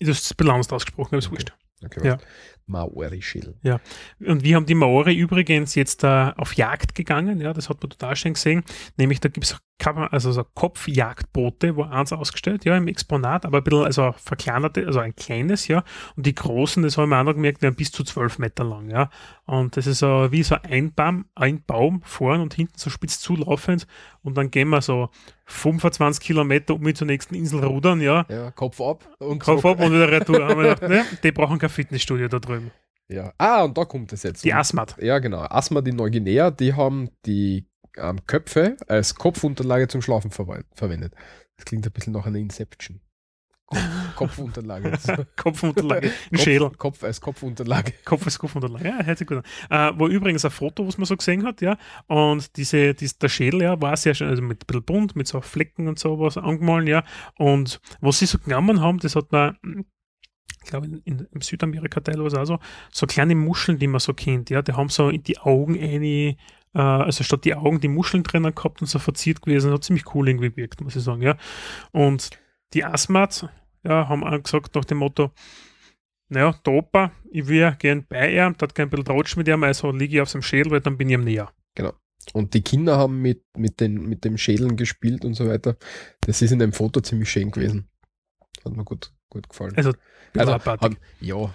Du 0.00 0.08
hast 0.08 0.24
es 0.24 0.34
bilanzt 0.34 0.72
ausgesprochen, 0.72 1.08
aber 1.14 1.18
ist 1.18 1.26
Okay. 1.26 1.36
wurscht. 1.36 1.52
Okay, 1.84 2.06
Ja. 2.06 2.14
was? 2.14 2.22
Maori-Schädel. 2.66 3.56
Und 4.24 4.44
wir 4.44 4.56
haben 4.56 4.66
die 4.66 4.74
Maori 4.74 5.14
übrigens 5.14 5.74
jetzt 5.74 6.04
äh, 6.04 6.32
auf 6.36 6.54
Jagd 6.54 6.94
gegangen, 6.94 7.40
ja, 7.40 7.52
das 7.52 7.68
hat 7.68 7.82
man 7.82 7.90
total 7.90 8.14
schön 8.16 8.34
gesehen. 8.34 8.62
Nämlich 8.96 9.20
da 9.20 9.28
gibt 9.28 9.44
es 9.44 9.56
also 9.86 10.30
so 10.32 10.44
Kopfjagdboote, 10.44 11.74
wo 11.74 11.84
eins 11.84 12.12
ausgestellt, 12.12 12.64
ja, 12.66 12.76
im 12.76 12.86
Exponat, 12.86 13.46
aber 13.46 13.58
ein 13.58 13.64
bisschen, 13.64 13.84
also 13.84 14.12
verkleinerte, 14.12 14.86
also 14.86 15.00
ein 15.00 15.16
kleines, 15.16 15.68
ja. 15.68 15.84
Und 16.16 16.26
die 16.26 16.34
großen, 16.34 16.82
das 16.82 16.98
haben 16.98 17.08
wir 17.08 17.18
auch 17.18 17.24
noch 17.24 17.34
gemerkt, 17.34 17.62
werden 17.62 17.76
bis 17.76 17.90
zu 17.90 18.04
zwölf 18.04 18.38
Meter 18.38 18.62
lang, 18.62 18.90
ja. 18.90 19.08
Und 19.50 19.76
das 19.76 19.86
ist 19.88 19.98
so 19.98 20.28
wie 20.30 20.44
so 20.44 20.56
ein 20.62 20.92
Baum, 20.94 21.24
ein 21.34 21.62
Baum 21.64 22.02
vorn 22.04 22.40
und 22.40 22.54
hinten 22.54 22.74
so 22.76 22.88
spitz 22.88 23.18
zulaufend. 23.18 23.86
Und 24.22 24.36
dann 24.36 24.50
gehen 24.52 24.68
wir 24.68 24.80
so 24.80 25.08
25 25.46 26.22
Kilometer 26.24 26.74
um 26.74 26.80
mit 26.82 26.96
zur 26.96 27.08
nächsten 27.08 27.34
Insel 27.34 27.64
rudern, 27.64 28.00
ja. 28.00 28.26
Ja, 28.28 28.52
Kopf 28.52 28.80
ab 28.80 29.08
und 29.18 29.40
Kopf 29.40 29.62
zurück. 29.62 29.80
ab 29.80 29.84
und 29.86 29.92
wieder 29.92 30.10
retour. 30.10 30.40
haben 30.48 30.60
wir 30.62 30.74
gedacht, 30.74 30.88
ne, 30.88 31.04
die 31.24 31.32
brauchen 31.32 31.58
kein 31.58 31.68
Fitnessstudio 31.70 32.28
da 32.28 32.38
drüben. 32.38 32.70
Ja. 33.08 33.32
Ah, 33.38 33.64
und 33.64 33.76
da 33.76 33.84
kommt 33.86 34.12
es 34.12 34.22
jetzt. 34.22 34.44
Die 34.44 34.54
Asmat. 34.54 34.96
Ja, 35.00 35.18
genau. 35.18 35.40
Asthma, 35.40 35.80
die 35.80 35.92
Neuguinea, 35.92 36.52
die 36.52 36.74
haben 36.74 37.10
die 37.26 37.66
ähm, 37.96 38.24
Köpfe 38.28 38.76
als 38.86 39.16
Kopfunterlage 39.16 39.88
zum 39.88 40.00
Schlafen 40.00 40.30
verwe- 40.30 40.62
verwendet. 40.74 41.14
Das 41.56 41.64
klingt 41.64 41.84
ein 41.84 41.92
bisschen 41.92 42.12
nach 42.12 42.24
einer 42.26 42.38
Inception. 42.38 43.00
Kopf, 43.70 44.16
Kopfunterlage. 44.16 44.92
Kopfunterlage, 45.36 46.08
ein 46.08 46.30
Kopf, 46.30 46.42
Schädel. 46.42 46.70
Kopf 46.70 47.04
als 47.04 47.20
Kopfunterlage. 47.20 47.92
Kopf 48.04 48.26
ist 48.26 48.38
Kopfunterlage. 48.38 48.88
Ja, 48.88 49.16
sich 49.16 49.26
gut 49.26 49.44
an. 49.68 49.94
Äh, 49.94 49.98
wo 49.98 50.08
übrigens 50.08 50.44
ein 50.44 50.50
Foto, 50.50 50.86
was 50.86 50.98
man 50.98 51.04
so 51.04 51.16
gesehen 51.16 51.44
hat, 51.44 51.60
ja. 51.60 51.78
Und 52.08 52.56
diese, 52.56 52.94
dies, 52.94 53.16
der 53.18 53.28
Schädel, 53.28 53.62
ja, 53.62 53.80
war 53.80 53.96
sehr 53.96 54.14
schön, 54.14 54.28
also 54.28 54.42
mit 54.42 54.64
ein 54.64 54.66
bisschen 54.66 54.82
bunt, 54.82 55.14
mit 55.14 55.28
so 55.28 55.40
Flecken 55.40 55.86
und 55.86 56.00
sowas 56.00 56.36
angemalt, 56.36 56.88
ja. 56.88 57.04
Und 57.38 57.80
was 58.00 58.18
sie 58.18 58.26
so 58.26 58.38
genommen 58.38 58.80
haben, 58.80 58.98
das 58.98 59.14
hat 59.14 59.30
man, 59.30 59.56
ich 59.62 60.68
glaube, 60.68 60.86
in, 60.86 60.98
in, 61.04 61.28
im 61.30 61.40
Südamerika-Teil 61.40 62.18
war 62.18 62.26
es 62.26 62.34
auch 62.34 62.44
so, 62.44 62.58
so 62.90 63.06
kleine 63.06 63.36
Muscheln, 63.36 63.78
die 63.78 63.86
man 63.86 64.00
so 64.00 64.14
kennt, 64.14 64.50
ja. 64.50 64.62
Die 64.62 64.72
haben 64.72 64.88
so 64.88 65.10
in 65.10 65.22
die 65.22 65.38
Augen 65.38 65.78
eine, 65.80 66.36
äh, 66.74 66.78
also 66.78 67.22
statt 67.22 67.44
die 67.44 67.54
Augen 67.54 67.78
die 67.78 67.88
Muscheln 67.88 68.24
drinnen 68.24 68.52
gehabt 68.52 68.80
und 68.80 68.88
so 68.88 68.98
verziert 68.98 69.42
gewesen. 69.42 69.72
Hat 69.72 69.84
ziemlich 69.84 70.12
cool 70.12 70.28
irgendwie 70.28 70.50
gewirkt, 70.50 70.80
muss 70.80 70.96
ich 70.96 71.04
sagen, 71.04 71.22
ja. 71.22 71.36
Und 71.92 72.30
die 72.72 72.84
Asmat, 72.84 73.48
ja, 73.84 74.08
haben 74.08 74.24
auch 74.24 74.42
gesagt 74.42 74.74
nach 74.74 74.84
dem 74.84 74.98
Motto, 74.98 75.30
naja, 76.28 76.54
der 76.64 76.72
Opa, 76.72 77.12
ich 77.30 77.46
will 77.48 77.74
gern 77.78 78.06
bei 78.08 78.32
ihm, 78.32 78.54
da 78.56 78.66
hat 78.66 78.74
kein 78.74 78.88
bisschen 78.88 79.04
Tratsch 79.04 79.36
mit 79.36 79.48
ihm, 79.48 79.62
also 79.64 79.90
liege 79.90 80.16
ich 80.16 80.20
auf 80.20 80.28
seinem 80.28 80.42
Schädel, 80.42 80.70
weil 80.70 80.80
dann 80.80 80.96
bin 80.96 81.08
ich 81.08 81.14
ihm 81.14 81.24
näher. 81.24 81.52
Und 82.32 82.54
die 82.54 82.62
Kinder 82.62 82.96
haben 82.96 83.20
mit, 83.22 83.44
mit, 83.56 83.80
den, 83.80 84.06
mit 84.06 84.24
dem 84.24 84.36
Schädeln 84.36 84.76
gespielt 84.76 85.24
und 85.24 85.34
so 85.34 85.48
weiter. 85.48 85.76
Das 86.20 86.42
ist 86.42 86.52
in 86.52 86.58
dem 86.58 86.72
Foto 86.72 87.00
ziemlich 87.00 87.30
schön 87.30 87.50
gewesen. 87.50 87.88
Hat 88.64 88.76
mir 88.76 88.84
gut, 88.84 89.12
gut 89.30 89.48
gefallen. 89.48 89.72
Also, 89.76 89.92
Also, 90.36 90.52
hat, 90.54 90.90
ja, 91.20 91.34
gut 91.36 91.52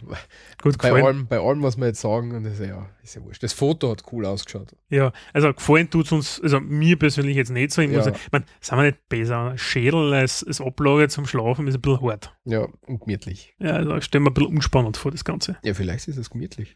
bei 0.77 0.89
gefallen. 0.89 1.05
allem, 1.05 1.27
bei 1.27 1.39
allem, 1.39 1.61
was 1.63 1.77
wir 1.77 1.85
jetzt 1.87 2.01
sagen, 2.01 2.33
und 2.35 2.43
das 2.43 2.59
ist 2.59 2.67
ja, 2.67 2.89
ist 3.03 3.15
ja 3.15 3.23
wurscht. 3.23 3.41
Das 3.43 3.53
Foto 3.53 3.91
hat 3.91 4.03
cool 4.11 4.25
ausgeschaut. 4.25 4.75
Ja, 4.89 5.13
also 5.33 5.53
gefallen 5.53 5.89
tut 5.89 6.07
es 6.07 6.11
uns, 6.11 6.41
also 6.41 6.59
mir 6.59 6.97
persönlich 6.99 7.37
jetzt 7.37 7.51
nicht 7.51 7.71
so. 7.71 7.81
Ich 7.81 7.87
muss 7.89 7.97
Ja. 7.97 8.03
sagen, 8.03 8.17
ich 8.17 8.31
mein, 8.31 8.45
sind 8.59 8.77
wir 8.77 8.83
nicht 8.83 9.07
besser. 9.09 9.57
Schädel 9.57 10.13
als, 10.13 10.43
als 10.43 10.59
Ablage 10.59 11.07
zum 11.09 11.25
Schlafen 11.25 11.67
ist 11.67 11.75
ein 11.75 11.81
bisschen 11.81 12.01
hart. 12.01 12.35
Ja, 12.45 12.67
und 12.87 12.99
gemütlich. 12.99 13.55
Ja, 13.59 13.71
also 13.73 14.01
stellen 14.01 14.23
wir 14.25 14.31
ein 14.31 14.33
bisschen 14.33 14.55
unspannend 14.55 14.97
vor, 14.97 15.11
das 15.11 15.23
Ganze. 15.23 15.57
Ja, 15.63 15.73
vielleicht 15.73 16.07
ist 16.07 16.17
es 16.17 16.29
gemütlich. 16.29 16.75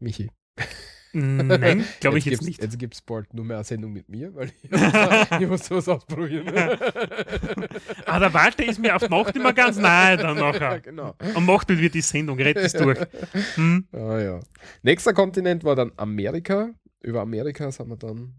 Michi. 0.00 0.30
Nein, 1.12 1.84
glaube 2.00 2.18
ich 2.18 2.24
jetzt 2.26 2.42
nicht. 2.42 2.62
Jetzt 2.62 2.78
gibt 2.78 2.94
es 2.94 3.00
bald 3.02 3.32
nur 3.32 3.44
mehr 3.44 3.56
eine 3.58 3.64
Sendung 3.64 3.92
mit 3.92 4.08
mir, 4.08 4.34
weil 4.34 4.50
ich, 4.62 4.70
muss- 4.70 4.80
ich 5.40 5.48
muss 5.48 5.66
sowas 5.66 5.88
ausprobieren. 5.88 6.46
Ah, 8.06 8.18
der 8.18 8.32
Walter 8.34 8.64
ist 8.64 8.78
mir 8.78 8.96
auf 8.96 9.08
Nacht 9.08 9.36
immer 9.36 9.52
ganz 9.52 9.78
nahe 9.78 10.16
dann 10.16 10.36
nachher. 10.38 10.80
genau. 10.80 11.14
Am 11.34 11.46
Nacht 11.46 11.68
wird 11.68 11.94
die 11.94 12.00
Sendung, 12.00 12.38
rett 12.38 12.56
es 12.56 12.72
durch. 12.72 12.98
Hm? 13.54 13.86
Ah, 13.92 14.18
ja. 14.18 14.40
Nächster 14.82 15.12
Kontinent 15.12 15.64
war 15.64 15.76
dann 15.76 15.92
Amerika. 15.96 16.70
Über 17.02 17.20
Amerika 17.20 17.70
sind 17.70 17.88
wir 17.88 17.96
dann. 17.96 18.34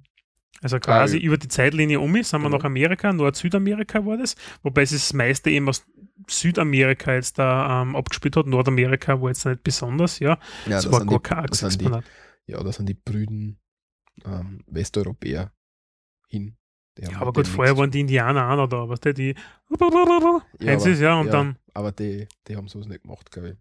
Also 0.62 0.80
quasi 0.80 1.18
Ah, 1.18 1.22
über 1.22 1.38
die 1.38 1.48
Zeitlinie 1.48 2.00
um 2.00 2.16
ist, 2.16 2.30
sind 2.32 2.42
wir 2.42 2.46
Genau. 2.48 2.58
nach 2.58 2.66
Amerika, 2.66 3.14
Nord-Südamerika 3.14 4.06
war 4.06 4.18
das, 4.18 4.36
wobei 4.64 4.82
es 4.82 4.92
das 4.92 5.14
meiste 5.14 5.50
eben 5.50 5.70
aus 5.70 5.86
Südamerika 6.28 7.14
jetzt 7.14 7.40
da 7.40 7.82
ähm, 7.82 7.96
abgespielt 7.96 8.36
hat. 8.36 8.46
Nordamerika 8.48 9.22
war 9.22 9.30
jetzt 9.30 9.46
nicht 9.46 9.64
besonders, 9.64 10.20
ja. 10.20 10.38
Ja, 10.68 10.78
Es 10.78 10.84
das 10.84 10.92
war 10.92 11.06
gar 11.06 11.22
kein 11.22 11.46
das, 11.46 11.64
Exponat. 11.64 12.04
Ja, 12.50 12.62
das 12.64 12.76
sind 12.78 12.88
die 12.90 12.94
brüden 12.94 13.60
ähm, 14.26 14.64
Westeuropäer 14.68 15.52
hin. 16.28 16.56
Ja, 16.98 17.22
aber 17.22 17.32
gut, 17.32 17.48
vorher 17.48 17.78
waren 17.78 17.90
die 17.92 18.02
Indianer 18.02 18.50
auch 18.52 18.58
noch 18.58 18.68
da, 18.68 18.90
weißt 18.90 19.06
du, 19.06 19.14
die 19.14 19.36
Ja, 20.60 20.72
Heinz 20.72 20.86
ist, 20.86 21.00
ja, 21.00 21.18
und 21.20 21.28
ja, 21.28 21.32
dann, 21.32 21.58
Aber 21.74 21.92
die, 21.94 22.28
die 22.48 22.56
haben 22.58 22.68
sowas 22.68 22.88
nicht 22.88 23.04
gemacht, 23.04 23.32
glaube 23.32 23.52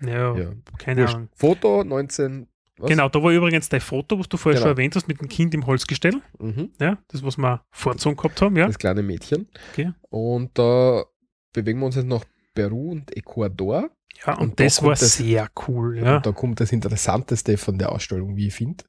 ich. 0.00 0.06
ja, 0.06 0.36
Ja. 0.36 0.52
keine 0.78 1.02
Wurscht. 1.02 1.14
Ahnung. 1.14 1.28
Foto 1.34 1.84
19. 1.84 2.46
Was? 2.80 2.90
Genau, 2.90 3.08
da 3.08 3.20
war 3.22 3.32
übrigens 3.32 3.68
dein 3.70 3.80
Foto, 3.80 4.18
was 4.18 4.28
du 4.28 4.36
vorher 4.36 4.58
Genau. 4.60 4.68
schon 4.68 4.76
erwähnt 4.76 4.94
hast, 4.96 5.08
mit 5.08 5.20
dem 5.20 5.28
Kind 5.28 5.52
im 5.54 5.66
Holzgestell. 5.66 6.20
Mhm. 6.38 6.70
Ja, 6.78 6.98
das, 7.08 7.22
was 7.24 7.36
wir 7.38 7.64
vorgezogen 7.70 8.16
gehabt 8.16 8.40
haben, 8.42 8.54
ja. 8.56 8.66
Das 8.66 8.78
kleine 8.78 9.02
Mädchen. 9.02 9.48
Okay. 9.72 9.92
Und 10.10 10.56
da 10.58 11.04
bewegen 11.52 11.80
wir 11.80 11.86
uns 11.86 11.96
jetzt 11.96 12.06
nach 12.06 12.24
Peru 12.54 12.92
und 12.92 13.16
Ecuador. 13.16 13.90
Ja, 14.26 14.34
und, 14.34 14.40
Und 14.50 14.60
da 14.60 14.64
das 14.64 14.82
war 14.82 14.90
das- 14.90 15.16
sehr 15.16 15.48
cool, 15.68 15.98
ja. 15.98 16.16
Und 16.16 16.26
da 16.26 16.32
kommt 16.32 16.60
das 16.60 16.72
Interessanteste 16.72 17.56
von 17.56 17.78
der 17.78 17.92
Ausstellung, 17.92 18.36
wie 18.36 18.48
ich 18.48 18.54
finde. 18.54 18.84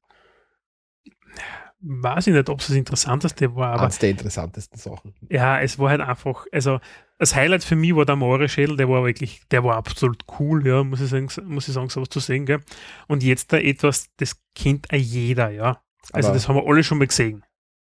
Weiß 1.81 2.27
ich 2.27 2.33
nicht, 2.33 2.49
ob 2.49 2.59
es 2.59 2.67
das 2.67 2.75
Interessanteste 2.75 3.55
war, 3.55 3.71
aber 3.73 3.83
Eines 3.83 3.99
der 3.99 4.09
interessantesten 4.09 4.77
Sachen. 4.77 5.13
ja, 5.29 5.61
es 5.61 5.79
war 5.79 5.91
halt 5.91 6.01
einfach, 6.01 6.45
also 6.51 6.81
das 7.17 7.35
Highlight 7.35 7.63
für 7.63 7.77
mich 7.77 7.95
war 7.95 8.05
der 8.05 8.17
Moore-Schädel, 8.17 8.75
der 8.75 8.89
war 8.89 9.05
wirklich, 9.05 9.41
der 9.49 9.63
war 9.63 9.77
absolut 9.77 10.25
cool, 10.39 10.65
ja, 10.67 10.83
muss 10.83 10.99
ich 10.99 11.09
sagen, 11.09 11.29
muss 11.45 11.69
ich 11.69 11.73
sagen, 11.73 11.87
sowas 11.89 12.09
zu 12.09 12.19
sehen, 12.19 12.45
gell. 12.45 12.59
Und 13.07 13.23
jetzt 13.23 13.53
da 13.53 13.57
etwas, 13.57 14.07
das 14.17 14.35
kennt 14.55 14.87
jeder, 14.91 15.51
ja. 15.51 15.81
Also 16.11 16.29
Aber- 16.29 16.33
das 16.35 16.49
haben 16.49 16.55
wir 16.57 16.67
alle 16.67 16.83
schon 16.83 16.97
mal 16.97 17.07
gesehen. 17.07 17.45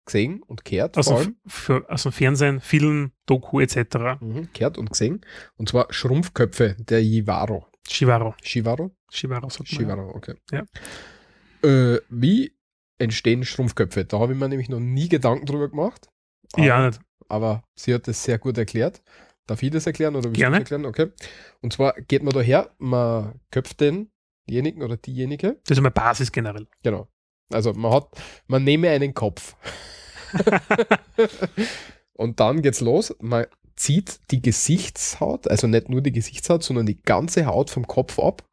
Gesehen 0.06 0.42
und 0.42 0.64
dem, 1.08 1.16
allem. 1.16 1.36
für, 1.46 1.86
dem 2.04 2.12
Fernsehen, 2.12 2.60
Film, 2.60 3.12
Doku 3.26 3.60
etc. 3.60 4.20
Mhm. 4.20 4.52
Kehrt 4.52 4.78
und 4.78 4.90
gesehen. 4.90 5.20
Und 5.56 5.68
zwar 5.68 5.92
Schrumpfköpfe 5.92 6.76
der 6.78 7.02
Jivaro. 7.04 7.66
Shivaro. 7.88 8.34
Shivaro? 8.42 8.90
Shivaro 9.10 9.48
sagt 9.50 9.72
man. 9.72 9.80
ja. 9.82 9.94
Shivaro, 9.96 10.14
okay. 10.16 10.34
Ja. 10.52 10.64
Äh, 11.62 12.00
wie 12.08 12.56
entstehen 12.98 13.44
Schrumpfköpfe? 13.44 14.04
Da 14.04 14.18
habe 14.18 14.32
ich 14.32 14.38
mir 14.38 14.48
nämlich 14.48 14.68
noch 14.68 14.80
nie 14.80 15.08
Gedanken 15.08 15.46
drüber 15.46 15.68
gemacht. 15.68 16.08
Ja, 16.56 16.76
Aber- 16.76 16.86
nicht. 16.88 17.00
aber 17.28 17.62
sie 17.74 17.94
hat 17.94 18.08
es 18.08 18.22
sehr 18.24 18.38
gut 18.38 18.58
erklärt. 18.58 19.02
Darf 19.46 19.62
ich 19.62 19.70
das 19.70 19.86
erklären 19.86 20.14
oder 20.16 20.30
Gerne. 20.30 20.60
das 20.60 20.70
erklären? 20.70 20.86
Okay. 20.86 21.10
Und 21.60 21.72
zwar 21.72 21.92
geht 21.94 22.22
man 22.22 22.32
da 22.32 22.40
her, 22.40 22.70
man 22.78 23.40
köpft 23.50 23.80
denjenigen 23.80 24.82
oder 24.82 24.96
diejenige. 24.96 25.58
Das 25.64 25.72
ist 25.72 25.78
einmal 25.78 25.90
Basis 25.92 26.30
generell. 26.32 26.66
Genau. 26.82 27.08
Also 27.52 27.72
man 27.72 27.92
hat, 27.92 28.08
man 28.46 28.64
nehme 28.64 28.90
einen 28.90 29.14
Kopf. 29.14 29.56
Und 32.14 32.40
dann 32.40 32.62
geht's 32.62 32.80
los. 32.80 33.14
Man 33.20 33.46
zieht 33.76 34.20
die 34.30 34.42
Gesichtshaut, 34.42 35.48
also 35.48 35.66
nicht 35.66 35.88
nur 35.88 36.02
die 36.02 36.12
Gesichtshaut, 36.12 36.62
sondern 36.62 36.86
die 36.86 37.00
ganze 37.00 37.46
Haut 37.46 37.70
vom 37.70 37.86
Kopf 37.86 38.18
ab. 38.18 38.44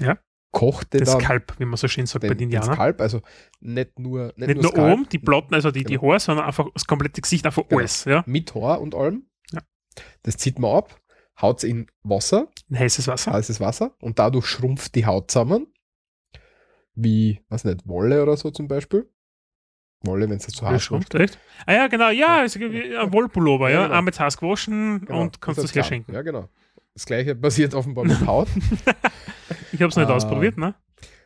Ja. 0.00 0.18
Kocht 0.52 0.92
den 0.94 1.00
Das 1.00 1.10
dann 1.12 1.20
Kalb, 1.20 1.54
wie 1.60 1.64
man 1.64 1.76
so 1.76 1.86
schön 1.86 2.06
sagt 2.06 2.22
bei 2.22 2.28
den 2.28 2.38
den, 2.38 2.50
den 2.50 2.56
Indianern. 2.56 2.74
Skalp, 2.74 3.00
also 3.00 3.20
nicht 3.60 3.98
nur, 4.00 4.32
nicht 4.36 4.48
Nicht 4.48 4.62
nur 4.62 4.72
Skalp, 4.72 4.92
oben, 4.94 5.08
die 5.08 5.18
Platten, 5.18 5.54
also 5.54 5.70
die, 5.70 5.84
die 5.84 5.94
Genau. 5.94 6.08
Haare, 6.10 6.20
sondern 6.20 6.46
einfach 6.46 6.66
das 6.74 6.86
komplette 6.86 7.20
Gesicht, 7.20 7.46
einfach 7.46 7.62
Genau. 7.68 7.78
alles. 7.78 8.04
Ja? 8.04 8.24
mit 8.26 8.52
Haar 8.54 8.80
und 8.80 8.94
allem. 8.96 9.26
Ja. 9.52 9.60
Das 10.24 10.38
zieht 10.38 10.58
man 10.58 10.74
ab, 10.76 11.00
haut 11.40 11.62
in 11.62 11.86
Wasser, 12.02 12.48
In 12.68 12.78
heißes 12.80 13.06
Wasser. 13.06 13.32
heißes 13.32 13.60
Wasser 13.60 13.94
und 14.00 14.18
dadurch 14.18 14.46
schrumpft 14.46 14.94
die 14.96 15.06
Haut 15.06 15.30
zusammen. 15.30 15.72
Wie, 17.02 17.40
was 17.48 17.64
nicht, 17.64 17.86
Wolle 17.86 18.22
oder 18.22 18.36
so 18.36 18.50
zum 18.50 18.68
Beispiel. 18.68 19.08
Wolle, 20.02 20.28
wenn 20.30 20.36
es 20.38 20.46
zu 20.46 20.64
Ja, 20.64 20.70
heiß 20.70 20.82
schrumpft, 20.82 21.14
echt? 21.14 21.38
Ah 21.66 21.74
ja, 21.74 21.86
genau, 21.88 22.08
ja, 22.10 22.42
ist 22.42 22.58
wie 22.58 22.96
ein 22.96 23.12
Wollpullover, 23.12 23.68
Ja, 23.70 23.80
ja. 23.80 23.86
genau. 23.86 23.98
Einmal 23.98 24.14
zu 24.14 24.24
Hause 24.24 24.38
gewaschen 24.38 25.04
Genau, 25.06 25.20
und 25.22 25.40
kannst 25.40 25.62
das 25.62 25.72
klar. 25.72 25.84
herschenken. 25.84 26.14
Ja, 26.14 26.22
genau. 26.22 26.48
Das 26.94 27.04
gleiche 27.06 27.34
passiert 27.34 27.74
offenbar 27.74 28.04
mit 28.04 28.26
Haut. 28.26 28.48
Ich 29.72 29.80
habe 29.80 29.90
es 29.90 29.96
nicht 29.96 30.08
Ah. 30.08 30.14
ausprobiert, 30.14 30.56
ne? 30.58 30.74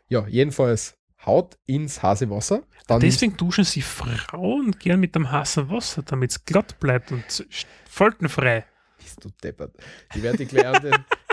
ja, 0.08 0.26
jedenfalls 0.28 0.96
Haut 1.24 1.56
ins 1.66 2.02
heiße 2.02 2.28
Wasser. 2.28 2.62
Dann 2.86 3.00
Deswegen 3.00 3.36
duschen 3.38 3.64
sie 3.64 3.80
Frauen 3.80 4.72
gern 4.72 5.00
mit 5.00 5.14
dem 5.14 5.30
heißen 5.32 5.70
Wasser, 5.70 6.02
damit 6.02 6.32
es 6.32 6.44
glatt 6.44 6.78
bleibt 6.78 7.10
und 7.12 7.46
faltenfrei. 7.88 8.66
bist 8.98 9.24
du 9.24 9.30
deppert. 9.42 9.74
Ich 10.14 10.22
werde 10.22 10.38
die 10.38 10.46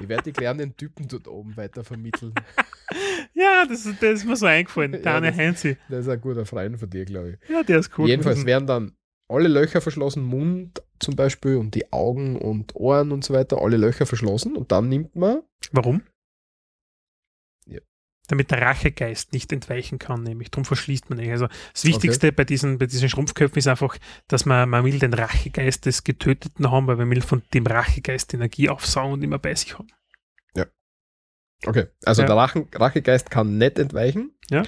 werd 0.07 0.25
die 0.25 0.31
klärenden 0.31 0.75
Typen 0.77 1.07
dort 1.09 1.27
oben 1.27 1.55
weiter 1.57 1.83
vermitteln. 1.83 2.33
Ja, 3.41 3.65
das, 3.67 3.83
das 3.83 4.13
ist 4.19 4.25
mir 4.25 4.35
so 4.35 4.45
eingefallen. 4.45 4.93
Ja, 4.93 4.99
Der 4.99 5.15
eine 5.15 5.29
das- 5.29 5.37
Heinzi. 5.37 5.77
Das 5.89 6.01
ist 6.01 6.09
ein 6.09 6.21
guter 6.21 6.45
Freund 6.45 6.77
von 6.79 6.89
dir, 6.89 7.05
glaube 7.05 7.31
ich. 7.41 7.49
Ja, 7.49 7.63
der 7.63 7.79
ist 7.79 7.97
cool. 7.97 8.07
Jedenfalls 8.07 8.35
gewesen. 8.35 8.47
werden 8.47 8.67
dann 8.67 8.91
alle 9.27 9.47
Löcher 9.47 9.81
verschlossen, 9.81 10.23
Mund 10.23 10.81
zum 10.99 11.15
Beispiel 11.15 11.55
und 11.55 11.73
die 11.73 11.91
Augen 11.93 12.35
und 12.37 12.75
Ohren 12.75 13.11
und 13.11 13.23
so 13.23 13.33
weiter, 13.33 13.61
alle 13.61 13.77
Löcher 13.77 14.05
verschlossen 14.05 14.55
und 14.57 14.71
dann 14.71 14.89
nimmt 14.89 15.15
man, 15.15 15.41
Warum? 15.71 16.01
Ja. 17.65 17.79
Damit 18.27 18.51
der 18.51 18.61
Rachegeist 18.61 19.31
nicht 19.33 19.51
entweichen 19.53 19.99
kann, 19.99 20.23
nämlich. 20.23 20.51
Darum 20.51 20.65
verschließt 20.65 21.09
man 21.09 21.19
ihn. 21.19 21.31
Also 21.31 21.47
das 21.73 21.85
Wichtigste 21.85 22.31
bei, 22.31 22.43
diesen, 22.43 22.77
bei 22.77 22.85
diesen 22.87 23.07
Schrumpfköpfen 23.09 23.57
ist 23.57 23.67
einfach, 23.67 23.97
dass 24.27 24.45
man, 24.45 24.69
man 24.69 24.83
will 24.83 24.99
den 24.99 25.13
Rachegeist 25.13 25.85
des 25.85 26.03
Getöteten 26.03 26.69
haben, 26.69 26.87
weil 26.87 26.97
man 26.97 27.09
will 27.09 27.21
von 27.21 27.41
dem 27.53 27.65
Rachegeist 27.65 28.33
Energie 28.33 28.69
aufsaugen 28.69 29.13
und 29.13 29.23
immer 29.23 29.39
bei 29.39 29.55
sich 29.55 29.77
haben. 29.79 29.87
Okay, 31.65 31.85
also 32.05 32.21
Ja. 32.21 32.27
der 32.27 32.35
Rachen, 32.37 32.67
Rachegeist 32.73 33.29
kann 33.31 33.57
nicht 33.57 33.77
entweichen. 33.79 34.31
Ja. 34.49 34.63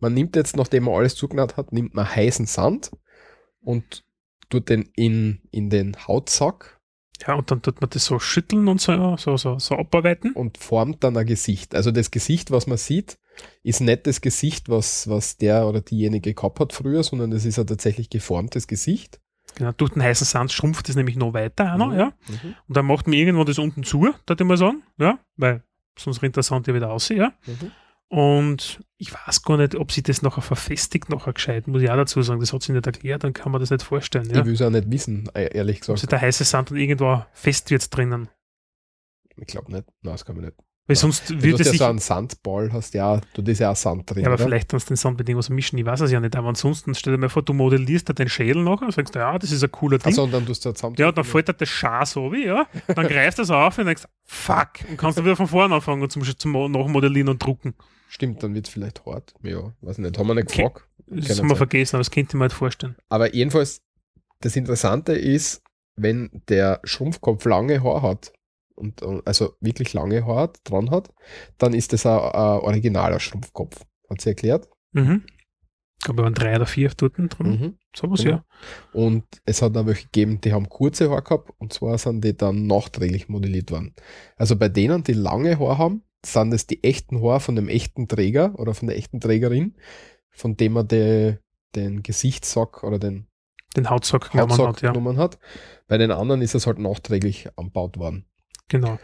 Man 0.00 0.14
nimmt 0.14 0.36
jetzt, 0.36 0.56
nachdem 0.56 0.84
man 0.84 0.94
alles 0.94 1.14
zugenäht 1.14 1.56
hat, 1.56 1.72
nimmt 1.72 1.94
man 1.94 2.08
heißen 2.08 2.46
Sand 2.46 2.90
und 3.60 4.04
tut 4.50 4.68
den 4.68 4.88
in, 4.94 5.40
in 5.50 5.70
den 5.70 5.96
Hautsack 6.06 6.80
Ja, 7.26 7.34
und 7.34 7.50
dann 7.50 7.60
tut 7.62 7.80
man 7.80 7.90
das 7.90 8.04
so 8.04 8.18
schütteln 8.18 8.68
und 8.68 8.80
so, 8.80 9.16
so, 9.16 9.36
so, 9.36 9.58
so 9.58 9.76
abarbeiten. 9.76 10.32
und 10.32 10.58
formt 10.58 11.02
dann 11.04 11.16
ein 11.16 11.26
Gesicht. 11.26 11.74
Also 11.74 11.90
das 11.90 12.10
Gesicht, 12.10 12.50
was 12.50 12.66
man 12.66 12.78
sieht, 12.78 13.18
ist 13.62 13.80
nicht 13.80 14.06
das 14.06 14.20
Gesicht, 14.20 14.68
was, 14.68 15.08
was 15.08 15.36
der 15.36 15.66
oder 15.66 15.80
diejenige 15.80 16.34
gehabt 16.34 16.58
hat 16.60 16.72
früher, 16.72 17.02
sondern 17.02 17.30
das 17.30 17.44
ist 17.44 17.58
ein 17.58 17.66
tatsächlich 17.66 18.10
geformtes 18.10 18.66
Gesicht. 18.66 19.20
Genau, 19.54 19.72
durch 19.72 19.92
den 19.92 20.02
heißen 20.02 20.26
Sand 20.26 20.52
schrumpft 20.52 20.88
es 20.88 20.96
nämlich 20.96 21.16
noch 21.16 21.32
weiter, 21.34 21.72
auch 21.74 21.78
noch, 21.78 21.88
Mhm. 21.92 21.98
ja. 21.98 22.06
Mhm. 22.28 22.54
Und 22.68 22.76
dann 22.76 22.86
macht 22.86 23.06
man 23.06 23.14
irgendwann 23.14 23.46
das 23.46 23.58
unten 23.58 23.82
zu, 23.84 24.02
würde 24.02 24.14
ich 24.42 24.44
mal 24.46 24.56
sagen, 24.56 24.82
ja, 24.98 25.18
weil 25.36 25.62
sonst 25.98 26.22
rennt 26.22 26.36
der 26.36 26.42
Sand 26.42 26.66
ja 26.66 26.74
wieder 26.74 26.90
aus, 26.90 27.08
ja. 27.08 27.32
Mhm. 27.46 27.72
Und 28.10 28.80
ich 28.96 29.12
weiß 29.12 29.42
gar 29.42 29.58
nicht, 29.58 29.74
ob 29.74 29.92
sie 29.92 30.02
das 30.02 30.22
nachher 30.22 30.40
verfestigt, 30.40 31.10
nachher 31.10 31.34
gescheit, 31.34 31.68
muss 31.68 31.82
ich 31.82 31.90
auch 31.90 31.96
dazu 31.96 32.22
sagen. 32.22 32.40
Das 32.40 32.54
hat 32.54 32.62
sie 32.62 32.72
nicht 32.72 32.86
erklärt, 32.86 33.22
dann 33.22 33.34
kann 33.34 33.52
man 33.52 33.60
das 33.60 33.70
nicht 33.70 33.82
vorstellen. 33.82 34.30
Ja? 34.30 34.40
Ich 34.40 34.46
will 34.46 34.54
es 34.54 34.62
auch 34.62 34.70
nicht 34.70 34.90
wissen, 34.90 35.28
e- 35.34 35.48
ehrlich 35.54 35.76
Ob 35.76 35.80
gesagt. 35.82 35.98
sie 36.00 36.06
der 36.06 36.20
heiße 36.22 36.44
Sand 36.44 36.70
dann 36.70 36.78
irgendwo 36.78 37.22
fest 37.32 37.70
wird 37.70 37.94
drinnen. 37.94 38.28
Ich 39.36 39.46
glaube 39.46 39.70
nicht. 39.72 39.84
Nein, 40.00 40.14
das 40.14 40.24
kann 40.24 40.36
man 40.36 40.46
nicht. 40.46 40.56
Weil 40.88 40.96
Ja. 40.96 41.00
sonst 41.02 41.28
Du 41.30 41.42
wird 41.42 41.60
hast 41.60 41.66
es 41.66 41.72
ja 41.74 41.78
so 41.78 41.84
einen 41.84 41.98
Sandball, 41.98 42.72
hast 42.72 42.94
ja, 42.94 43.20
du 43.34 43.42
ist 43.42 43.58
ja 43.60 43.70
auch 43.72 43.76
Sand 43.76 44.10
drin. 44.10 44.22
Ja, 44.22 44.28
aber 44.28 44.36
oder? 44.36 44.44
vielleicht 44.44 44.70
kannst 44.70 44.88
du 44.88 44.94
den 44.94 44.96
Sand 44.96 45.18
mit 45.18 45.28
irgendwas 45.28 45.50
mischen, 45.50 45.78
ich 45.78 45.84
weiß 45.84 46.00
es 46.00 46.10
ja 46.10 46.18
nicht. 46.18 46.34
Aber 46.34 46.48
ansonsten 46.48 46.94
stell 46.94 47.12
dir 47.12 47.18
mal 47.18 47.28
vor, 47.28 47.42
du 47.42 47.52
modellierst 47.52 48.08
da 48.08 48.14
den 48.14 48.28
Schädel 48.30 48.64
nachher 48.64 48.86
und 48.86 48.92
sagst, 48.94 49.14
ja, 49.14 49.38
das 49.38 49.52
ist 49.52 49.62
ein 49.62 49.70
cooler 49.70 49.98
Ding. 49.98 50.08
Achso, 50.08 50.24
und 50.24 50.32
dann 50.32 50.46
tust 50.46 50.64
du 50.64 50.72
zusammen. 50.72 50.96
ja, 50.98 51.12
dann 51.12 51.24
fällt 51.24 51.48
dir 51.48 51.52
das 51.52 51.68
Schar 51.68 52.06
so 52.06 52.32
wie, 52.32 52.46
ja. 52.46 52.66
Dann 52.86 53.06
greifst 53.06 53.38
du 53.38 53.42
das 53.42 53.50
auf 53.50 53.76
und 53.78 53.84
denkst, 53.86 54.04
fuck, 54.24 54.68
und 54.88 54.96
kannst 54.96 55.18
du 55.18 55.24
wieder 55.24 55.36
von 55.36 55.46
vorne 55.46 55.74
anfangen 55.74 56.08
zum, 56.08 56.22
zum 56.24 56.52
Nachmodellieren 56.72 57.28
und 57.28 57.44
drucken. 57.44 57.74
Stimmt, 58.08 58.42
dann 58.42 58.54
wird 58.54 58.66
es 58.66 58.72
vielleicht 58.72 59.04
hart. 59.04 59.34
Ja, 59.42 59.74
weiß 59.82 59.98
nicht. 59.98 60.18
Haben 60.18 60.26
wir 60.28 60.34
nicht 60.36 60.48
Okay. 60.50 60.62
gefragt. 60.62 60.88
Das 61.10 61.38
haben 61.38 61.48
wir 61.50 61.56
vergessen, 61.56 61.96
aber 61.96 62.00
das 62.00 62.10
könnte 62.10 62.30
ich 62.30 62.34
mir 62.34 62.40
halt 62.42 62.52
vorstellen. 62.54 62.96
Aber 63.10 63.34
jedenfalls, 63.34 63.82
das 64.40 64.56
Interessante 64.56 65.12
ist, 65.12 65.60
wenn 65.96 66.30
der 66.48 66.80
Schrumpfkopf 66.84 67.44
lange 67.44 67.82
Haar 67.84 68.00
hat, 68.00 68.32
und, 68.78 69.02
also 69.26 69.54
wirklich 69.60 69.92
lange 69.92 70.24
Haar 70.24 70.52
dran 70.64 70.90
hat, 70.90 71.10
dann 71.58 71.74
ist 71.74 71.92
das 71.92 72.06
ein, 72.06 72.18
ein 72.18 72.60
originaler 72.60 73.20
Schrumpfkopf. 73.20 73.84
Hat 74.08 74.20
sie 74.20 74.30
erklärt? 74.30 74.68
Mhm. 74.92 75.24
Ich 75.98 76.04
glaube, 76.04 76.22
waren 76.22 76.34
drei 76.34 76.54
oder 76.54 76.66
vier 76.66 76.92
dort 76.96 77.16
drin. 77.16 77.28
Mhm. 77.40 77.78
Sowas, 77.94 78.22
genau. 78.22 78.36
ja. 78.36 78.44
Und 78.92 79.24
es 79.44 79.62
hat 79.62 79.76
auch 79.76 79.86
welche 79.86 80.04
gegeben, 80.04 80.40
die 80.40 80.52
haben 80.52 80.68
kurze 80.68 81.10
Haare 81.10 81.22
gehabt 81.22 81.50
und 81.58 81.72
zwar 81.72 81.98
sind 81.98 82.24
die 82.24 82.36
dann 82.36 82.66
nachträglich 82.66 83.28
modelliert 83.28 83.72
worden. 83.72 83.94
Also 84.36 84.54
bei 84.54 84.68
denen, 84.68 85.02
die 85.02 85.14
lange 85.14 85.58
Haare 85.58 85.78
haben, 85.78 86.04
sind 86.24 86.52
es 86.52 86.66
die 86.66 86.84
echten 86.84 87.20
Haare 87.22 87.40
von 87.40 87.56
dem 87.56 87.68
echten 87.68 88.06
Träger 88.06 88.58
oder 88.58 88.74
von 88.74 88.86
der 88.88 88.96
echten 88.96 89.20
Trägerin, 89.20 89.76
von 90.30 90.56
dem 90.56 90.76
er 90.76 90.84
de, 90.84 91.38
den 91.74 92.04
Gesichtssack 92.04 92.84
oder 92.84 93.00
den, 93.00 93.26
den 93.76 93.90
Hautsack, 93.90 94.32
Hautsack 94.34 94.68
hat, 94.68 94.82
ja. 94.82 94.92
genommen 94.92 95.18
hat. 95.18 95.38
Bei 95.88 95.98
den 95.98 96.12
anderen 96.12 96.42
ist 96.42 96.54
es 96.54 96.66
halt 96.66 96.78
nachträglich 96.78 97.48
anbaut 97.56 97.98
worden. 97.98 98.24
Genau. 98.68 98.98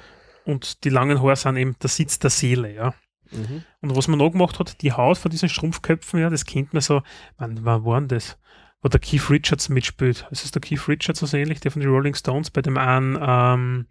Und 0.45 0.85
die 0.85 0.91
langen 0.91 1.23
Haare 1.23 1.37
sind 1.37 1.57
eben 1.57 1.77
der 1.81 1.89
Sitz 1.89 2.19
der 2.19 2.31
Seele, 2.31 2.75
ja. 2.75 2.95
Mhm. 3.31 3.65
Und 3.81 3.97
was 3.97 4.09
man 4.09 4.19
noch 4.19 4.31
gemacht 4.31 4.59
hat, 4.59 4.83
die 4.83 4.93
Haut 4.93 5.19
von 5.19 5.31
diesen 5.31 5.49
Schrumpfköpfen, 5.49 6.21
ja, 6.21 6.31
das 6.31 6.45
kennt 6.45 6.73
man 6.73 6.83
so, 6.83 7.03
wann, 7.39 7.65
wann 7.65 7.85
war 7.85 8.01
denn 8.01 8.09
das? 8.09 8.39
Wo 8.83 8.89
der 8.89 9.01
Keith 9.01 9.31
Richards 9.31 9.71
mitspielt. 9.71 10.29
Es 10.31 10.45
ist 10.45 10.55
der 10.55 10.61
Keith 10.61 10.89
Richards 10.89 11.21
so 11.21 11.37
ähnlich, 11.37 11.61
der 11.61 11.71
von 11.71 11.81
den 11.81 11.91
Rolling 11.91 12.15
Stones, 12.15 12.51
bei 12.51 12.61
dem 12.61 12.77
einen, 12.77 13.19
ähm, 13.21 13.87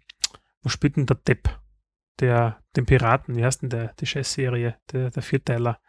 wo 0.62 0.68
spielt 0.68 0.96
denn 0.96 1.06
der 1.06 1.16
Depp? 1.16 1.48
Der, 2.20 2.62
den 2.76 2.86
Piraten, 2.86 3.34
wie 3.34 3.44
heißt 3.44 3.62
denn 3.62 3.70
der, 3.70 3.92
die 3.94 4.06
Scheißserie, 4.06 4.76
der, 4.92 5.10
der 5.10 5.22
Vierteiler? 5.22 5.80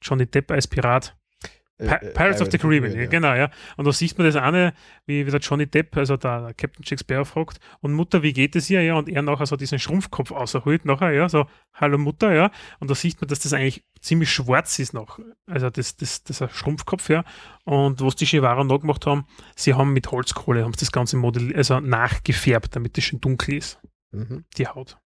Johnny 0.00 0.26
Depp 0.26 0.50
als 0.50 0.66
Pirat. 0.66 1.14
Äh, 1.78 1.86
äh, 1.86 2.12
Pirates 2.12 2.40
of 2.40 2.50
the 2.52 2.58
Caribbean, 2.58 2.94
ja. 2.94 3.06
genau, 3.06 3.34
ja. 3.34 3.50
Und 3.76 3.84
da 3.84 3.92
sieht 3.92 4.16
man 4.16 4.26
das 4.26 4.36
eine, 4.36 4.74
wie, 5.06 5.26
wie 5.26 5.30
der 5.30 5.40
Johnny 5.40 5.66
Depp, 5.66 5.96
also 5.96 6.16
der, 6.16 6.54
Captain 6.56 6.84
Jack 6.84 7.00
Sparrow 7.00 7.26
fragt, 7.26 7.58
und 7.80 7.92
Mutter, 7.92 8.22
wie 8.22 8.32
geht 8.32 8.54
es 8.54 8.70
ihr? 8.70 8.82
Ja, 8.82 8.94
und 8.94 9.08
er 9.08 9.22
nachher 9.22 9.46
so 9.46 9.56
diesen 9.56 9.80
Schrumpfkopf 9.80 10.30
auserholt, 10.30 10.84
nachher, 10.84 11.10
ja, 11.10 11.28
so, 11.28 11.46
hallo 11.72 11.98
Mutter, 11.98 12.32
ja. 12.32 12.50
Und 12.78 12.90
da 12.90 12.94
sieht 12.94 13.20
man, 13.20 13.28
dass 13.28 13.40
das 13.40 13.52
eigentlich 13.52 13.84
ziemlich 14.00 14.30
schwarz 14.30 14.78
ist 14.78 14.94
noch. 14.94 15.18
Also 15.46 15.68
das, 15.68 15.96
das, 15.96 16.22
das 16.22 16.36
ist 16.36 16.42
ein 16.42 16.50
Schrumpfkopf, 16.50 17.10
ja. 17.10 17.24
Und 17.64 18.00
was 18.00 18.14
die 18.14 18.26
Chivara 18.26 18.62
noch 18.62 18.80
gemacht 18.80 19.04
haben, 19.06 19.26
sie 19.56 19.74
haben 19.74 19.92
mit 19.92 20.10
Holzkohle, 20.10 20.64
haben 20.64 20.74
das 20.78 20.92
ganze 20.92 21.16
Modell, 21.16 21.56
also 21.56 21.80
nachgefärbt, 21.80 22.76
damit 22.76 22.96
es 22.98 23.04
schön 23.04 23.20
dunkel 23.20 23.54
ist. 23.54 23.80
Mhm. 24.12 24.44
Die 24.56 24.68
Haut. 24.68 24.98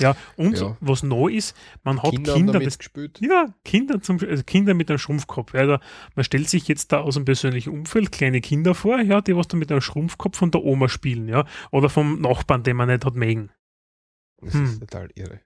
Ja, 0.00 0.16
und 0.36 0.58
ja. 0.58 0.76
was 0.80 1.02
noch 1.02 1.28
ist, 1.28 1.56
man 1.84 2.02
hat 2.02 2.10
Kinder, 2.10 2.34
Kinder 2.34 2.60
das. 2.60 2.78
Ja, 3.20 3.54
Kinder, 3.64 4.00
zum, 4.00 4.18
also 4.20 4.42
Kinder 4.44 4.74
mit 4.74 4.90
einem 4.90 4.98
Schrumpfkopf. 4.98 5.54
Also 5.54 5.78
man 6.14 6.24
stellt 6.24 6.48
sich 6.48 6.68
jetzt 6.68 6.92
da 6.92 7.00
aus 7.00 7.14
dem 7.14 7.24
persönlichen 7.24 7.72
Umfeld 7.72 8.12
kleine 8.12 8.40
Kinder 8.40 8.74
vor, 8.74 9.00
ja, 9.00 9.20
die 9.20 9.36
was 9.36 9.48
da 9.48 9.56
mit 9.56 9.70
einem 9.70 9.80
Schrumpfkopf 9.80 10.36
von 10.36 10.50
der 10.50 10.62
Oma 10.64 10.88
spielen, 10.88 11.28
ja, 11.28 11.46
oder 11.70 11.88
vom 11.88 12.20
Nachbarn, 12.20 12.62
den 12.62 12.76
man 12.76 12.88
nicht 12.88 13.04
hat 13.04 13.14
mögen. 13.14 13.50
Das 14.42 14.54
hm. 14.54 14.64
ist 14.64 14.80
total 14.80 15.10
irre. 15.14 15.40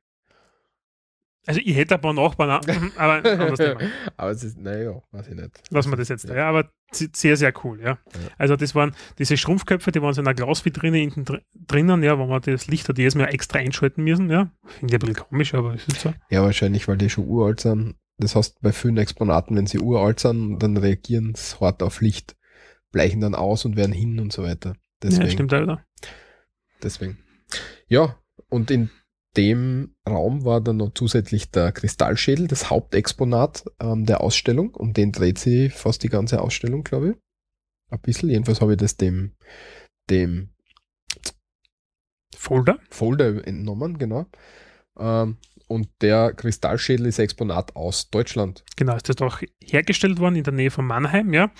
Also 1.47 1.61
ich 1.63 1.77
hätte 1.77 1.97
ein 1.97 2.01
paar 2.01 2.15
Nachbarn, 2.15 2.51
aber 2.97 3.13
anderes 3.17 3.59
Thema. 3.59 3.81
aber 4.17 4.31
es 4.31 4.45
ist, 4.45 4.59
naja, 4.59 5.03
weiß 5.11 5.29
ich 5.29 5.35
nicht. 5.35 5.61
Lassen 5.71 5.93
wir 5.93 5.97
das 5.97 6.09
jetzt 6.09 6.25
ja. 6.25 6.31
da, 6.31 6.37
ja, 6.37 6.49
aber 6.49 6.71
sehr, 6.93 7.37
sehr 7.37 7.53
cool, 7.65 7.81
ja. 7.81 7.87
ja. 7.87 7.99
Also 8.39 8.57
das 8.57 8.75
waren 8.75 8.95
diese 9.19 9.37
Schrumpfköpfe, 9.37 9.93
die 9.93 10.01
waren 10.01 10.15
so 10.15 10.23
in 10.23 10.27
einer 10.27 10.35
Glasvitrine 10.35 10.99
hinten 10.99 11.25
drinnen, 11.67 12.03
ja, 12.03 12.19
wo 12.19 12.27
man 12.27 12.41
das 12.41 12.67
Licht 12.69 12.89
hat 12.89 12.99
jedes 12.99 13.15
Mal 13.15 13.27
extra 13.27 13.59
einschalten 13.59 14.05
müssen, 14.05 14.31
ja. 14.31 14.51
Finde 14.79 14.87
ich 14.87 15.03
ein 15.03 15.07
bisschen 15.07 15.29
komisch, 15.29 15.55
aber 15.55 15.75
es 15.75 15.87
ist 15.87 16.01
so. 16.01 16.15
Ja, 16.31 16.43
wahrscheinlich, 16.43 16.89
weil 16.89 16.97
die 16.97 17.11
schon 17.11 17.27
uralt 17.27 17.61
sind. 17.61 17.97
Das 18.19 18.37
heißt, 18.37 18.61
bei 18.63 18.73
vielen 18.73 18.97
Exponaten, 18.97 19.57
wenn 19.57 19.67
sie 19.67 19.81
uralt 19.81 20.21
sind, 20.21 20.61
dann 20.61 20.77
reagieren 20.77 21.35
sie 21.35 21.59
hart 21.61 21.83
auf 21.83 22.01
Licht, 22.01 22.37
bleichen 22.93 23.21
dann 23.21 23.35
aus 23.35 23.65
und 23.65 23.77
werden 23.77 23.93
hin 23.93 24.21
und 24.21 24.33
so 24.33 24.45
weiter. 24.45 24.77
Deswegen, 25.03 25.25
ja, 25.25 25.31
stimmt, 25.31 25.53
Alter. 25.53 25.85
Deswegen. 26.83 27.19
Ja, 27.89 28.17
und 28.49 28.71
in 28.71 28.91
dem 29.37 29.97
Raum 30.09 30.45
war 30.45 30.61
dann 30.61 30.77
noch 30.77 30.93
zusätzlich 30.95 31.51
der 31.51 31.73
Kristallschädel, 31.73 32.47
das 32.47 32.71
Hauptexponat 32.71 33.65
ähm, 33.81 34.07
der 34.07 34.21
Ausstellung. 34.21 34.75
Um 34.75 34.93
den 34.93 35.13
dreht 35.13 35.39
sie 35.39 35.71
fast 35.71 36.03
die 36.03 36.09
ganze 36.09 36.41
Ausstellung, 36.41 36.85
glaube 36.85 37.11
ich. 37.11 37.17
Ein 37.91 38.01
bisschen. 38.01 38.31
Jedenfalls 38.31 38.61
habe 38.61 38.73
ich 38.73 38.79
das 38.79 38.97
dem, 38.97 39.33
dem 40.11 40.51
Folder? 42.37 42.79
Folder 42.91 43.47
entnommen, 43.47 43.99
genau. 43.99 44.27
Ähm, 44.99 45.39
und 45.67 45.89
der 46.01 46.33
Kristallschädel 46.33 47.07
ist 47.07 47.19
Exponat 47.19 47.75
aus 47.77 48.11
Deutschland. 48.11 48.65
Genau, 48.77 48.97
ist 48.97 49.09
das 49.09 49.21
auch 49.23 49.41
hergestellt 49.63 50.19
worden 50.19 50.37
in 50.37 50.45
der 50.45 50.53
Nähe 50.53 50.71
von 50.71 50.87
Mannheim, 50.87 51.33
ja. 51.33 51.51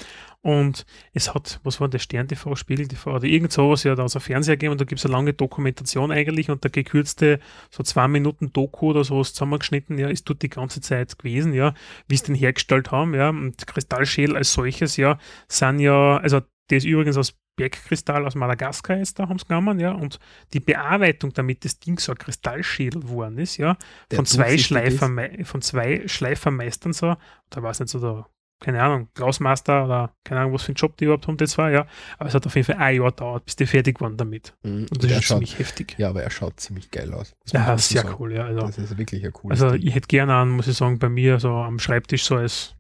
Und 0.43 0.85
es 1.15 1.35
hat, 1.35 1.59
was 1.63 1.81
war 1.81 1.89
der 1.89 1.99
Stern 1.99 2.29
TV, 2.29 2.55
Spiegel 2.55 2.87
TV 2.87 3.15
oder 3.15 3.25
irgend 3.25 3.51
sowas, 3.51 3.83
ja, 3.85 3.95
da 3.95 4.03
aus 4.03 4.13
dem 4.13 4.21
Fernseher 4.21 4.57
gegeben 4.57 4.73
und 4.73 4.81
da 4.81 4.85
gibt 4.85 4.99
es 4.99 5.07
eine 5.07 5.13
lange 5.13 5.33
Dokumentation 5.33 6.13
eigentlich 6.13 6.51
und 6.51 6.63
der 6.65 6.71
gekürzte, 6.71 7.41
so 7.71 7.83
zwei 7.83 8.09
Minuten 8.09 8.53
Doku 8.53 8.91
oder 8.91 9.05
sowas 9.05 9.33
zusammengeschnitten, 9.33 9.99
ja, 9.99 10.09
ist 10.09 10.29
dort 10.29 10.43
die 10.43 10.51
ganze 10.51 10.83
Zeit 10.83 11.19
gewesen, 11.19 11.55
ja, 11.55 11.73
wie 12.09 12.15
es 12.15 12.23
den 12.23 12.35
hergestellt 12.35 12.91
haben, 12.91 13.15
ja. 13.15 13.31
Und 13.31 13.67
Kristallschädel 13.67 14.37
als 14.37 14.53
solches, 14.53 14.99
ja, 14.99 15.19
sind 15.49 15.81
ja, 15.81 16.19
also 16.19 16.41
der 16.71 16.79
ist 16.79 16.85
übrigens 16.85 17.17
aus 17.17 17.35
Bergkristall 17.57 18.27
aus 18.27 18.35
Madagaskar 18.35 18.97
jetzt 18.99 19.19
da 19.19 19.29
haben 19.29 19.39
sie 19.39 19.47
genommen, 19.47 19.79
ja, 19.79 19.93
und 19.93 20.19
die 20.53 20.61
Bearbeitung, 20.61 21.33
damit 21.33 21.65
das 21.65 21.79
Ding 21.79 21.99
so 21.99 22.13
ein 22.13 22.19
Kristallschädel 22.19 23.03
geworden 23.03 23.39
ist, 23.39 23.57
ja, 23.57 23.77
von 24.13 24.27
zwei, 24.27 24.59
Schleifer, 24.59 25.11
von 25.45 25.63
zwei 25.63 26.07
Schleifermeistern 26.07 26.93
so, 26.93 27.17
da 27.51 27.63
war 27.63 27.71
es 27.71 27.81
nicht 27.81 27.91
so 27.91 28.01
der, 28.01 28.27
keine 28.61 28.83
Ahnung, 28.83 29.09
Klausmaster 29.15 29.85
oder 29.85 30.15
keine 30.25 30.41
Ahnung, 30.41 30.55
was 30.55 30.63
für 30.63 30.73
ein 30.73 30.77
Job 30.77 30.97
die 30.97 31.05
überhaupt 31.05 31.27
haben, 31.29 31.37
das 31.37 31.57
war, 31.59 31.71
ja, 31.71 31.87
aber 32.19 32.29
es 32.29 32.35
hat 32.35 32.47
auf 32.47 32.55
jeden 32.55 32.67
Fall 32.67 32.77
ein 32.77 32.97
Jahr 32.97 33.11
gedauert, 33.11 33.45
bis 33.45 33.57
die 33.57 33.67
fertig 33.67 34.01
waren 34.01 34.17
damit. 34.17 34.55
Mhm. 34.63 34.87
Und 34.91 35.05
das 35.05 35.11
ist 35.11 35.25
schaut, 35.25 35.37
ziemlich 35.37 35.59
heftig. 35.59 35.95
Ja, 35.99 36.09
aber 36.09 36.23
er 36.23 36.31
schaut 36.31 36.59
ziemlich 36.59 36.91
geil 36.91 37.13
aus. 37.13 37.37
Ja, 37.53 37.77
sehr 37.79 38.03
sagen. 38.03 38.17
cool, 38.19 38.33
ja. 38.33 38.45
Also, 38.45 38.61
das 38.61 38.79
ist 38.79 38.99
wirklich 38.99 39.25
ein 39.25 39.33
cooles 39.33 39.61
Also 39.61 39.77
ich 39.77 39.95
hätte 39.95 40.09
gerne 40.09 40.35
an, 40.35 40.51
muss 40.51 40.67
ich 40.67 40.77
sagen, 40.77 40.99
bei 40.99 41.09
mir 41.09 41.39
so 41.39 41.51
am 41.51 41.79
Schreibtisch 41.79 42.25
so 42.25 42.37
als 42.37 42.74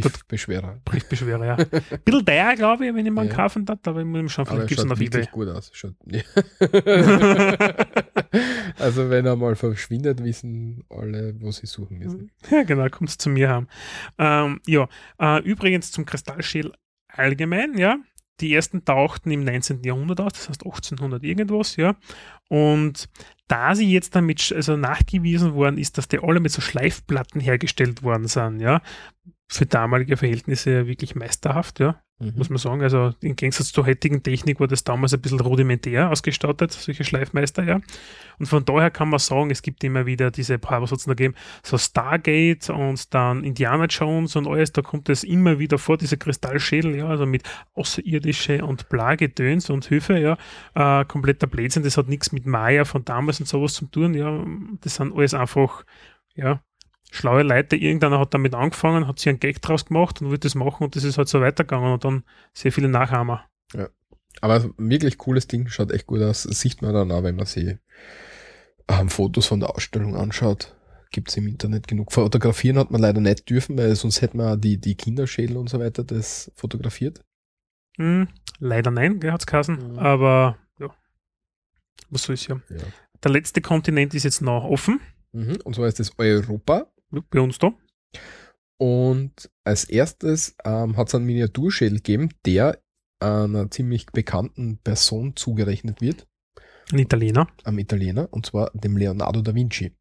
Briefbeschwerer. 0.00 0.80
Briefbeschwerer, 0.84 1.44
ja. 1.44 1.56
Ein 1.56 1.66
bisschen 2.04 2.26
teuer, 2.26 2.54
glaube 2.56 2.86
ich, 2.86 2.94
wenn 2.94 3.06
ich 3.06 3.12
mal 3.12 3.26
ja. 3.26 3.32
kaufen 3.32 3.64
darf, 3.64 3.78
aber 3.84 4.00
ich 4.00 4.06
muss 4.06 4.32
schauen, 4.32 4.46
vielleicht 4.46 4.68
gibt 4.68 4.80
es 4.80 4.86
noch 4.86 5.00
eBay. 5.00 5.26
gut 5.30 5.48
aus. 5.48 5.70
Schaut, 5.72 5.94
ja. 6.06 6.22
also 8.78 9.10
wenn 9.10 9.26
er 9.26 9.36
mal 9.36 9.54
verschwindet, 9.56 10.22
wissen 10.22 10.84
alle, 10.88 11.34
wo 11.40 11.50
sie 11.50 11.66
suchen 11.66 11.98
müssen. 11.98 12.30
Ja, 12.50 12.62
genau, 12.62 12.88
kommt 12.88 13.10
es 13.10 13.18
zu 13.18 13.30
mir 13.30 13.48
haben. 13.48 13.68
Ähm, 14.18 14.60
ja, 14.66 14.88
äh, 15.20 15.42
übrigens 15.42 15.90
zum 15.90 16.04
Kristallschädel 16.06 16.72
allgemein, 17.08 17.76
ja. 17.78 17.98
Die 18.40 18.54
ersten 18.54 18.84
tauchten 18.84 19.30
im 19.30 19.44
19. 19.44 19.82
Jahrhundert 19.84 20.20
aus, 20.20 20.32
das 20.32 20.48
heißt 20.48 20.64
1800 20.64 21.22
irgendwas, 21.22 21.76
ja. 21.76 21.94
Und 22.48 23.08
da 23.46 23.74
sie 23.74 23.90
jetzt 23.92 24.16
damit 24.16 24.52
also 24.54 24.76
nachgewiesen 24.76 25.54
worden 25.54 25.78
ist, 25.78 25.98
dass 25.98 26.08
die 26.08 26.18
alle 26.18 26.40
mit 26.40 26.50
so 26.50 26.60
Schleifplatten 26.60 27.40
hergestellt 27.40 28.02
worden 28.02 28.26
sind, 28.26 28.60
ja, 28.60 28.80
für 29.48 29.66
damalige 29.66 30.16
Verhältnisse 30.16 30.86
wirklich 30.86 31.14
meisterhaft, 31.14 31.78
ja, 31.78 32.00
mhm. 32.18 32.32
muss 32.36 32.48
man 32.48 32.58
sagen. 32.58 32.82
Also 32.82 33.12
im 33.20 33.36
Gegensatz 33.36 33.70
zur 33.70 33.86
heutigen 33.86 34.22
Technik 34.22 34.60
war 34.60 34.66
das 34.66 34.82
damals 34.82 35.12
ein 35.12 35.20
bisschen 35.20 35.40
rudimentär 35.40 36.10
ausgestattet, 36.10 36.72
solche 36.72 37.04
Schleifmeister, 37.04 37.62
ja. 37.62 37.80
Und 38.38 38.46
von 38.46 38.64
daher 38.64 38.90
kann 38.90 39.10
man 39.10 39.18
sagen, 39.18 39.50
es 39.50 39.60
gibt 39.60 39.84
immer 39.84 40.06
wieder 40.06 40.30
diese 40.30 40.58
paar, 40.58 40.80
was 40.80 40.90
hat 40.90 41.00
es 41.00 41.06
noch 41.06 41.16
gegeben, 41.16 41.34
so 41.62 41.76
Stargate 41.76 42.70
und 42.70 43.12
dann 43.12 43.44
Indiana 43.44 43.84
Jones 43.86 44.36
und 44.36 44.46
alles, 44.46 44.72
da 44.72 44.80
kommt 44.80 45.10
es 45.10 45.22
immer 45.22 45.58
wieder 45.58 45.76
vor, 45.76 45.98
diese 45.98 46.16
Kristallschädel, 46.16 46.96
ja, 46.96 47.08
also 47.08 47.26
mit 47.26 47.42
Außerirdische 47.74 48.64
und 48.64 48.88
Plagedöns 48.88 49.68
und 49.68 49.90
Höfe, 49.90 50.18
ja, 50.18 50.38
äh, 50.74 51.04
kompletter 51.04 51.46
Blödsinn, 51.46 51.82
das 51.82 51.98
hat 51.98 52.08
nichts 52.08 52.32
mit 52.32 52.46
Maya 52.46 52.84
von 52.84 53.04
damals 53.04 53.38
und 53.38 53.46
sowas 53.46 53.74
zu 53.74 53.84
tun, 53.86 54.14
ja, 54.14 54.44
das 54.80 54.94
sind 54.94 55.14
alles 55.14 55.34
einfach, 55.34 55.84
ja, 56.34 56.62
schlaue 57.12 57.42
Leute, 57.42 57.76
irgendeiner 57.76 58.18
hat 58.18 58.32
damit 58.32 58.54
angefangen, 58.54 59.06
hat 59.06 59.18
sich 59.18 59.28
einen 59.28 59.38
Gag 59.38 59.60
draus 59.60 59.84
gemacht 59.84 60.22
und 60.22 60.30
wird 60.30 60.44
das 60.44 60.54
machen 60.54 60.84
und 60.84 60.96
das 60.96 61.04
ist 61.04 61.18
halt 61.18 61.28
so 61.28 61.40
weitergegangen 61.40 61.92
und 61.92 62.04
dann 62.04 62.24
sehr 62.54 62.72
viele 62.72 62.88
Nachahmer. 62.88 63.44
Ja. 63.74 63.88
Aber 64.40 64.70
wirklich 64.78 65.18
cooles 65.18 65.46
Ding, 65.46 65.68
schaut 65.68 65.92
echt 65.92 66.06
gut 66.06 66.22
aus. 66.22 66.44
Das 66.44 66.58
sieht 66.58 66.80
man 66.80 66.94
dann 66.94 67.12
auch, 67.12 67.22
wenn 67.22 67.36
man 67.36 67.44
sich 67.44 67.76
ähm, 68.88 69.10
Fotos 69.10 69.46
von 69.46 69.60
der 69.60 69.70
Ausstellung 69.76 70.16
anschaut. 70.16 70.74
Gibt 71.10 71.28
es 71.28 71.36
im 71.36 71.46
Internet 71.46 71.86
genug. 71.86 72.12
Fotografieren 72.12 72.78
hat 72.78 72.90
man 72.90 73.02
leider 73.02 73.20
nicht 73.20 73.48
dürfen, 73.50 73.76
weil 73.76 73.94
sonst 73.94 74.22
hätte 74.22 74.38
man 74.38 74.58
die, 74.58 74.78
die 74.78 74.94
Kinderschädel 74.94 75.58
und 75.58 75.68
so 75.68 75.78
weiter 75.78 76.02
das 76.02 76.50
fotografiert. 76.54 77.22
Mm, 77.98 78.22
leider 78.58 78.90
nein, 78.90 79.20
hat 79.30 79.42
es 79.42 79.46
geheißen. 79.46 79.92
Mhm. 79.92 79.98
Aber 79.98 80.56
ja, 80.80 80.88
was 82.08 82.22
soll 82.22 82.36
ich 82.36 82.48
ja. 82.48 82.58
ja. 82.70 82.78
Der 83.22 83.30
letzte 83.30 83.60
Kontinent 83.60 84.14
ist 84.14 84.24
jetzt 84.24 84.40
noch 84.40 84.64
offen. 84.64 85.00
Mhm. 85.32 85.58
Und 85.64 85.74
zwar 85.74 85.88
ist 85.88 86.00
das 86.00 86.18
Europa 86.18 86.86
bei 87.30 87.40
uns 87.40 87.58
da. 87.58 87.72
Und 88.78 89.50
als 89.64 89.84
erstes 89.84 90.56
ähm, 90.64 90.96
hat 90.96 91.08
es 91.08 91.14
einen 91.14 91.26
Miniaturschädel 91.26 91.98
gegeben, 91.98 92.30
der 92.44 92.82
einer 93.20 93.70
ziemlich 93.70 94.06
bekannten 94.06 94.78
Person 94.78 95.36
zugerechnet 95.36 96.00
wird. 96.00 96.26
Ein 96.90 96.98
Italiener. 96.98 97.46
Am 97.62 97.78
Italiener, 97.78 98.28
und 98.32 98.46
zwar 98.46 98.70
dem 98.74 98.96
Leonardo 98.96 99.40
da 99.40 99.54
Vinci. 99.54 99.96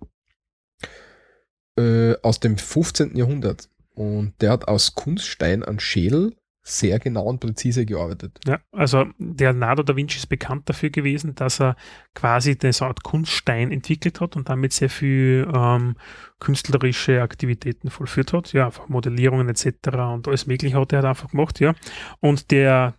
Äh, 1.78 2.16
aus 2.24 2.40
dem 2.40 2.58
15. 2.58 3.16
Jahrhundert. 3.16 3.70
Und 3.94 4.34
der 4.42 4.52
hat 4.52 4.68
aus 4.68 4.96
Kunststein 4.96 5.64
einen 5.64 5.80
Schädel 5.80 6.36
sehr 6.64 7.00
genau 7.00 7.24
und 7.24 7.40
präzise 7.40 7.86
gearbeitet. 7.86 8.40
Ja, 8.46 8.60
also 8.72 9.06
der 9.18 9.52
Leonardo 9.52 9.82
da 9.82 9.96
Vinci 9.96 10.18
ist 10.18 10.28
bekannt 10.28 10.70
dafür 10.70 10.92
gewesen, 10.92 11.34
dass 11.34 11.60
er 11.60 11.76
quasi 12.14 12.58
so 12.72 12.86
Art 12.86 13.04
Kunststein 13.04 13.72
entwickelt 13.72 14.22
hat 14.22 14.36
und 14.36 14.50
damit 14.50 14.74
sehr 14.74 14.90
viel 14.90 15.48
ähm, 15.54 15.96
künstlerische 16.40 17.22
Aktivitäten 17.22 17.90
vollführt 17.90 18.34
hat. 18.34 18.54
Ja, 18.54 18.68
einfach 18.68 18.90
Modellierungen 18.90 19.50
etc. 19.50 19.68
und 20.14 20.28
alles 20.28 20.46
Mögliche 20.46 20.80
hat 20.80 20.94
er 20.94 20.98
halt 20.98 21.08
einfach 21.08 21.32
gemacht, 21.32 21.60
ja. 21.60 21.74
Und 22.20 22.52
der, 22.52 22.94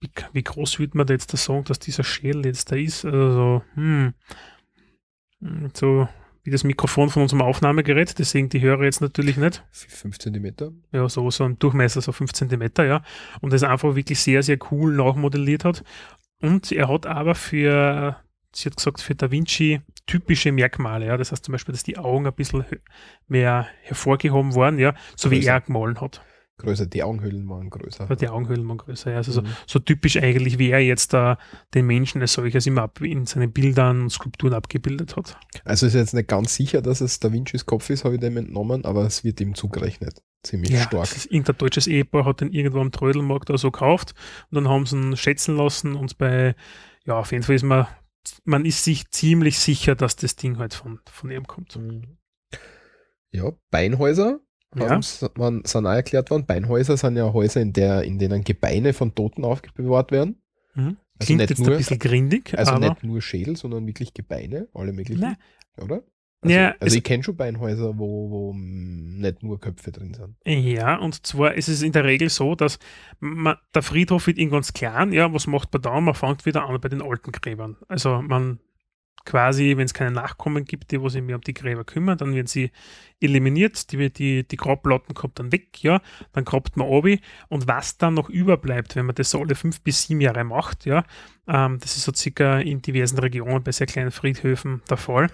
wie, 0.00 0.10
wie 0.32 0.42
groß 0.42 0.78
würde 0.78 0.98
man 0.98 1.06
da 1.06 1.14
jetzt 1.14 1.32
da 1.32 1.38
sagen, 1.38 1.64
dass 1.64 1.78
dieser 1.78 2.04
Schädel 2.04 2.44
jetzt 2.44 2.70
da 2.70 2.76
ist? 2.76 3.06
Also, 3.06 3.62
hm, 3.74 4.12
so 5.72 6.08
wie 6.48 6.50
das 6.50 6.64
Mikrofon 6.64 7.10
von 7.10 7.22
unserem 7.22 7.42
Aufnahmegerät, 7.42 8.18
deswegen 8.18 8.48
die 8.48 8.62
höre 8.62 8.82
jetzt 8.84 9.02
natürlich 9.02 9.36
nicht. 9.36 9.62
5 9.70 10.18
cm. 10.18 10.54
Ja, 10.92 11.06
so, 11.06 11.30
so 11.30 11.44
ein 11.44 11.58
Durchmesser, 11.58 12.00
so 12.00 12.10
5 12.10 12.32
cm, 12.32 12.70
ja. 12.78 13.02
Und 13.42 13.52
das 13.52 13.62
einfach 13.62 13.94
wirklich 13.94 14.18
sehr, 14.18 14.42
sehr 14.42 14.56
cool 14.70 14.96
nachmodelliert 14.96 15.66
hat. 15.66 15.84
Und 16.40 16.72
er 16.72 16.88
hat 16.88 17.04
aber 17.04 17.34
für, 17.34 18.16
sie 18.54 18.70
hat 18.70 18.76
gesagt, 18.78 19.02
für 19.02 19.14
Da 19.14 19.30
Vinci 19.30 19.82
typische 20.06 20.50
Merkmale, 20.52 21.04
ja. 21.04 21.18
Das 21.18 21.32
heißt 21.32 21.44
zum 21.44 21.52
Beispiel, 21.52 21.72
dass 21.72 21.82
die 21.82 21.98
Augen 21.98 22.26
ein 22.26 22.32
bisschen 22.32 22.64
mehr 23.26 23.68
hervorgehoben 23.82 24.54
waren, 24.54 24.78
ja, 24.78 24.94
so 25.16 25.30
wie 25.30 25.44
er 25.44 25.60
gemahlen 25.60 26.00
hat 26.00 26.22
größer, 26.58 26.86
die 26.86 27.02
Augenhöhlen 27.02 27.48
waren 27.48 27.70
größer. 27.70 28.06
Die 28.16 28.28
Augenhöhlen 28.28 28.66
waren 28.68 28.78
größer, 28.78 29.12
ja. 29.12 29.16
Also 29.18 29.40
mhm. 29.40 29.46
so, 29.46 29.52
so, 29.66 29.78
typisch 29.78 30.16
eigentlich, 30.16 30.58
wie 30.58 30.70
er 30.70 30.80
jetzt 30.80 31.12
da 31.12 31.38
den 31.74 31.86
Menschen 31.86 32.20
als 32.20 32.34
solches 32.34 32.66
immer 32.66 32.90
in 33.00 33.26
seinen 33.26 33.52
Bildern 33.52 34.02
und 34.02 34.10
Skulpturen 34.10 34.54
abgebildet 34.54 35.16
hat. 35.16 35.38
Also 35.64 35.86
ist 35.86 35.94
jetzt 35.94 36.14
nicht 36.14 36.28
ganz 36.28 36.54
sicher, 36.54 36.82
dass 36.82 37.00
es 37.00 37.20
Da 37.20 37.32
Vincis 37.32 37.64
Kopf 37.66 37.88
ist, 37.90 38.04
habe 38.04 38.16
ich 38.16 38.20
dem 38.20 38.36
entnommen, 38.36 38.84
aber 38.84 39.06
es 39.06 39.24
wird 39.24 39.40
ihm 39.40 39.54
zugerechnet. 39.54 40.22
Ziemlich 40.42 40.70
ja, 40.70 40.82
stark. 40.82 41.08
irgendein 41.26 41.58
deutsches 41.58 41.86
Ehepaar 41.86 42.24
hat 42.24 42.40
den 42.40 42.52
irgendwo 42.52 42.80
am 42.80 42.92
Trödelmarkt 42.92 43.50
oder 43.50 43.58
so 43.58 43.70
gekauft 43.70 44.14
und 44.50 44.56
dann 44.56 44.68
haben 44.68 44.86
sie 44.86 44.96
ihn 44.96 45.16
schätzen 45.16 45.56
lassen 45.56 45.94
und 45.94 46.16
bei, 46.18 46.54
ja, 47.04 47.18
auf 47.18 47.32
jeden 47.32 47.42
Fall 47.42 47.56
ist 47.56 47.64
man, 47.64 47.86
man 48.44 48.64
ist 48.64 48.84
sich 48.84 49.10
ziemlich 49.10 49.58
sicher, 49.58 49.94
dass 49.96 50.16
das 50.16 50.36
Ding 50.36 50.58
halt 50.58 50.74
von, 50.74 51.00
von 51.10 51.30
ihm 51.30 51.46
kommt. 51.46 51.78
Ja, 53.30 53.52
Beinhäuser 53.70 54.40
ja. 54.76 55.00
man, 55.36 55.64
sind 55.64 55.86
auch 55.86 55.92
erklärt 55.92 56.30
worden. 56.30 56.46
Beinhäuser 56.46 56.96
sind 56.96 57.16
ja 57.16 57.32
Häuser, 57.32 57.60
in, 57.60 57.72
der, 57.72 58.02
in 58.02 58.18
denen 58.18 58.44
Gebeine 58.44 58.92
von 58.92 59.14
Toten 59.14 59.44
aufbewahrt 59.44 60.12
werden. 60.12 60.42
Mhm. 60.74 60.96
Also 61.18 61.26
Klingt 61.26 61.50
jetzt 61.50 61.58
nur, 61.58 61.72
ein 61.72 61.78
bisschen 61.78 61.98
grindig. 61.98 62.56
Also 62.56 62.76
nicht 62.76 63.02
nur 63.02 63.20
Schädel, 63.20 63.56
sondern 63.56 63.86
wirklich 63.86 64.14
Gebeine, 64.14 64.68
alle 64.74 64.92
möglichen. 64.92 65.20
Nein. 65.20 65.36
Oder? 65.82 66.02
Also, 66.40 66.54
ja, 66.54 66.74
also 66.78 66.96
ich 66.96 67.02
kenne 67.02 67.24
schon 67.24 67.36
Beinhäuser, 67.36 67.98
wo, 67.98 68.30
wo 68.30 68.54
nicht 68.54 69.42
nur 69.42 69.58
Köpfe 69.58 69.90
drin 69.90 70.14
sind. 70.14 70.36
Ja, 70.46 70.96
und 70.96 71.26
zwar 71.26 71.54
ist 71.54 71.66
es 71.68 71.82
in 71.82 71.90
der 71.90 72.04
Regel 72.04 72.28
so, 72.28 72.54
dass 72.54 72.78
man, 73.18 73.56
der 73.74 73.82
Friedhof 73.82 74.28
wird 74.28 74.38
irgendwann 74.38 74.62
klein, 74.62 75.12
ja, 75.12 75.32
was 75.32 75.48
macht 75.48 75.72
man 75.72 75.82
da? 75.82 76.00
Man 76.00 76.14
fängt 76.14 76.46
wieder 76.46 76.68
an 76.68 76.80
bei 76.80 76.88
den 76.88 77.02
alten 77.02 77.32
Gräbern. 77.32 77.76
Also 77.88 78.22
man 78.22 78.60
quasi, 79.28 79.76
wenn 79.76 79.84
es 79.84 79.92
keine 79.92 80.10
Nachkommen 80.10 80.64
gibt, 80.64 80.90
die 80.90 81.02
wo 81.02 81.10
sich 81.10 81.22
mehr 81.22 81.36
um 81.36 81.42
die 81.42 81.52
Gräber 81.52 81.84
kümmern, 81.84 82.16
dann 82.16 82.34
werden 82.34 82.46
sie 82.46 82.70
eliminiert, 83.20 83.92
die, 83.92 84.10
die, 84.10 84.48
die 84.48 84.56
Grabplatten 84.56 85.14
kommt 85.14 85.38
dann 85.38 85.52
weg, 85.52 85.82
ja, 85.82 86.00
dann 86.32 86.46
grabt 86.46 86.78
man 86.78 86.86
obi 86.86 87.20
und 87.48 87.68
was 87.68 87.98
dann 87.98 88.14
noch 88.14 88.30
überbleibt, 88.30 88.96
wenn 88.96 89.04
man 89.04 89.14
das 89.14 89.30
so 89.30 89.40
alle 89.42 89.54
fünf 89.54 89.82
bis 89.82 90.04
sieben 90.04 90.22
Jahre 90.22 90.44
macht, 90.44 90.86
ja, 90.86 91.04
ähm, 91.46 91.78
das 91.78 91.96
ist 91.96 92.04
so 92.04 92.12
circa 92.14 92.60
in 92.60 92.80
diversen 92.80 93.18
Regionen 93.18 93.62
bei 93.62 93.72
sehr 93.72 93.86
kleinen 93.86 94.12
Friedhöfen 94.12 94.80
der 94.88 94.96
Fall, 94.96 95.28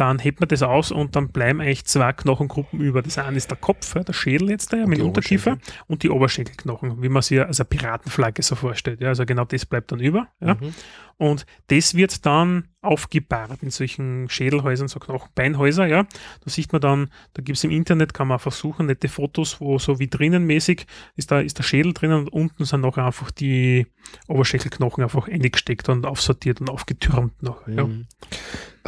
dann 0.00 0.20
hebt 0.20 0.38
man 0.40 0.48
das 0.48 0.62
aus 0.62 0.92
und 0.92 1.16
dann 1.16 1.28
bleiben 1.28 1.60
eigentlich 1.60 1.84
zwei 1.84 2.12
Knochengruppen 2.12 2.80
über. 2.80 3.02
Das 3.02 3.18
eine 3.18 3.36
ist 3.36 3.50
der 3.50 3.58
Kopf, 3.58 3.94
der 3.94 4.12
Schädel 4.12 4.50
jetzt 4.50 4.72
da, 4.72 4.76
ja, 4.76 4.86
mit 4.86 5.00
Unterkiefer 5.00 5.58
und 5.88 6.04
die 6.04 6.10
Oberschenkelknochen, 6.10 7.02
wie 7.02 7.08
man 7.08 7.22
sich 7.22 7.40
als 7.40 7.58
eine 7.58 7.68
Piratenflagge 7.68 8.42
so 8.42 8.54
vorstellt. 8.54 9.00
Ja, 9.00 9.08
also 9.08 9.26
genau 9.26 9.44
das 9.44 9.66
bleibt 9.66 9.90
dann 9.90 9.98
über. 9.98 10.28
Ja. 10.40 10.54
Mhm. 10.54 10.74
Und 11.16 11.46
das 11.66 11.94
wird 11.94 12.24
dann 12.26 12.68
aufgebahrt 12.80 13.64
in 13.64 13.70
solchen 13.70 14.28
Schädelhäusern, 14.28 14.86
so 14.86 15.00
Knochenbeinhäuser, 15.00 15.86
ja. 15.86 16.04
Da 16.04 16.50
sieht 16.50 16.72
man 16.72 16.80
dann, 16.80 17.10
da 17.34 17.42
gibt 17.42 17.58
es 17.58 17.64
im 17.64 17.72
Internet, 17.72 18.14
kann 18.14 18.28
man 18.28 18.38
versuchen, 18.38 18.86
nette 18.86 19.08
Fotos, 19.08 19.60
wo 19.60 19.80
so 19.80 19.98
wie 19.98 20.06
drinnenmäßig 20.06 20.86
ist 21.16 21.32
da 21.32 21.40
ist 21.40 21.58
der 21.58 21.64
Schädel 21.64 21.92
drinnen 21.92 22.20
und 22.20 22.32
unten 22.32 22.64
sind 22.64 22.82
noch 22.82 22.96
einfach 22.98 23.32
die 23.32 23.88
Oberschenkelknochen 24.28 25.02
einfach 25.02 25.26
eingesteckt 25.26 25.88
und 25.88 26.06
aufsortiert 26.06 26.60
und 26.60 26.70
aufgetürmt 26.70 27.42
noch. 27.42 27.66
Ja. 27.66 27.84
Mhm. 27.84 28.06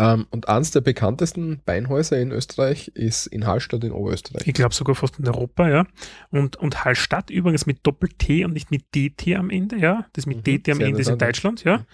Ähm, 0.00 0.26
und 0.30 0.48
eins 0.48 0.70
der 0.70 0.80
bekanntesten 0.80 1.60
Beinhäuser 1.66 2.18
in 2.18 2.32
Österreich 2.32 2.88
ist 2.94 3.26
in 3.26 3.46
Hallstatt 3.46 3.84
in 3.84 3.92
Oberösterreich. 3.92 4.46
Ich 4.46 4.54
glaube 4.54 4.74
sogar 4.74 4.94
fast 4.94 5.18
in 5.18 5.28
Europa, 5.28 5.68
ja. 5.68 5.86
Und, 6.30 6.56
und 6.56 6.86
Hallstatt 6.86 7.28
übrigens 7.28 7.66
mit 7.66 7.80
Doppel-T 7.86 8.46
und 8.46 8.54
nicht 8.54 8.70
mit 8.70 8.94
DT 8.94 9.36
am 9.36 9.50
Ende, 9.50 9.76
ja. 9.76 10.06
Das 10.14 10.24
mit 10.24 10.38
mhm, 10.38 10.44
DT 10.44 10.70
am 10.70 10.80
Ende 10.80 11.02
ist 11.02 11.10
in 11.10 11.18
Deutschland, 11.18 11.64
ja. 11.64 11.78
Mhm. 11.78 11.84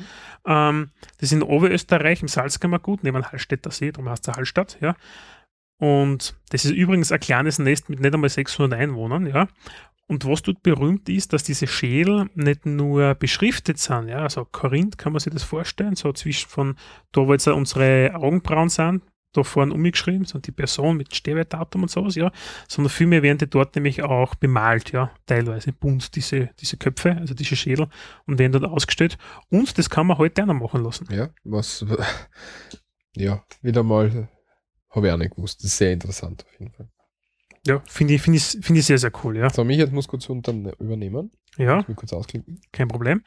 Ähm, 0.46 0.90
das 1.18 1.30
ist 1.30 1.32
in 1.32 1.42
Oberösterreich 1.42 2.22
im 2.22 2.28
Salzkammergut, 2.28 3.02
neben 3.02 3.26
Hallstätter 3.26 3.72
See, 3.72 3.90
darum 3.90 4.08
heißt 4.08 4.28
es 4.28 4.36
Hallstatt, 4.36 4.78
ja. 4.80 4.94
Und 5.78 6.36
das 6.50 6.64
ist 6.64 6.70
übrigens 6.70 7.10
ein 7.10 7.20
kleines 7.20 7.58
Nest 7.58 7.90
mit 7.90 8.00
nicht 8.00 8.14
einmal 8.14 8.30
600 8.30 8.78
Einwohnern, 8.78 9.26
ja. 9.26 9.48
Und 10.08 10.24
was 10.24 10.42
dort 10.42 10.62
berühmt 10.62 11.08
ist, 11.08 11.32
dass 11.32 11.42
diese 11.42 11.66
Schädel 11.66 12.30
nicht 12.34 12.64
nur 12.64 13.14
beschriftet 13.14 13.78
sind, 13.78 14.08
ja, 14.08 14.18
also 14.18 14.44
Korinth 14.44 14.98
kann 14.98 15.12
man 15.12 15.20
sich 15.20 15.32
das 15.32 15.42
vorstellen, 15.42 15.96
so 15.96 16.12
zwischen 16.12 16.48
von 16.48 16.76
da, 17.10 17.26
wo 17.26 17.32
jetzt 17.32 17.48
unsere 17.48 18.14
Augenbrauen 18.14 18.68
sind, 18.68 19.02
da 19.36 19.42
vorne 19.42 19.74
umgeschrieben, 19.74 20.24
so 20.24 20.38
die 20.38 20.52
Person 20.52 20.96
mit 20.96 21.14
Sterbedatum 21.14 21.82
und 21.82 21.90
sowas, 21.90 22.14
ja, 22.14 22.32
sondern 22.68 22.90
vielmehr 22.90 23.22
werden 23.22 23.38
die 23.38 23.48
dort 23.48 23.74
nämlich 23.74 24.02
auch 24.02 24.34
bemalt, 24.34 24.92
ja, 24.92 25.10
teilweise 25.26 25.72
bunt, 25.72 26.14
diese, 26.16 26.50
diese 26.60 26.76
Köpfe, 26.76 27.16
also 27.16 27.34
diese 27.34 27.56
Schädel 27.56 27.88
und 28.26 28.38
werden 28.38 28.52
dort 28.52 28.64
ausgestellt. 28.64 29.18
Und 29.50 29.76
das 29.78 29.90
kann 29.90 30.06
man 30.06 30.18
heute 30.18 30.42
auch 30.42 30.46
noch 30.46 30.54
machen 30.54 30.82
lassen. 30.84 31.06
Ja, 31.10 31.30
was, 31.44 31.84
ja, 33.16 33.44
wieder 33.62 33.82
mal 33.82 34.28
habe 34.90 35.06
ich 35.08 35.12
auch 35.12 35.18
nicht 35.18 35.34
gewusst. 35.34 35.60
Das 35.60 35.72
ist 35.72 35.78
sehr 35.78 35.92
interessant 35.92 36.44
auf 36.46 36.60
jeden 36.60 36.72
Fall. 36.72 36.88
Ja, 37.66 37.82
finde 37.86 38.14
ich, 38.14 38.22
find 38.22 38.36
ich, 38.36 38.44
find 38.44 38.78
ich 38.78 38.86
sehr, 38.86 38.98
sehr 38.98 39.12
cool, 39.22 39.36
ja. 39.36 39.50
So, 39.50 39.64
mich 39.64 39.78
jetzt 39.78 39.92
muss 39.92 40.08
kurz 40.08 40.28
unter 40.28 40.52
übernehmen. 40.52 41.30
Ja. 41.56 41.84
Ich 41.88 41.96
kurz 41.96 42.12
ausklicken. 42.12 42.60
Kein 42.72 42.88
Problem. 42.88 43.22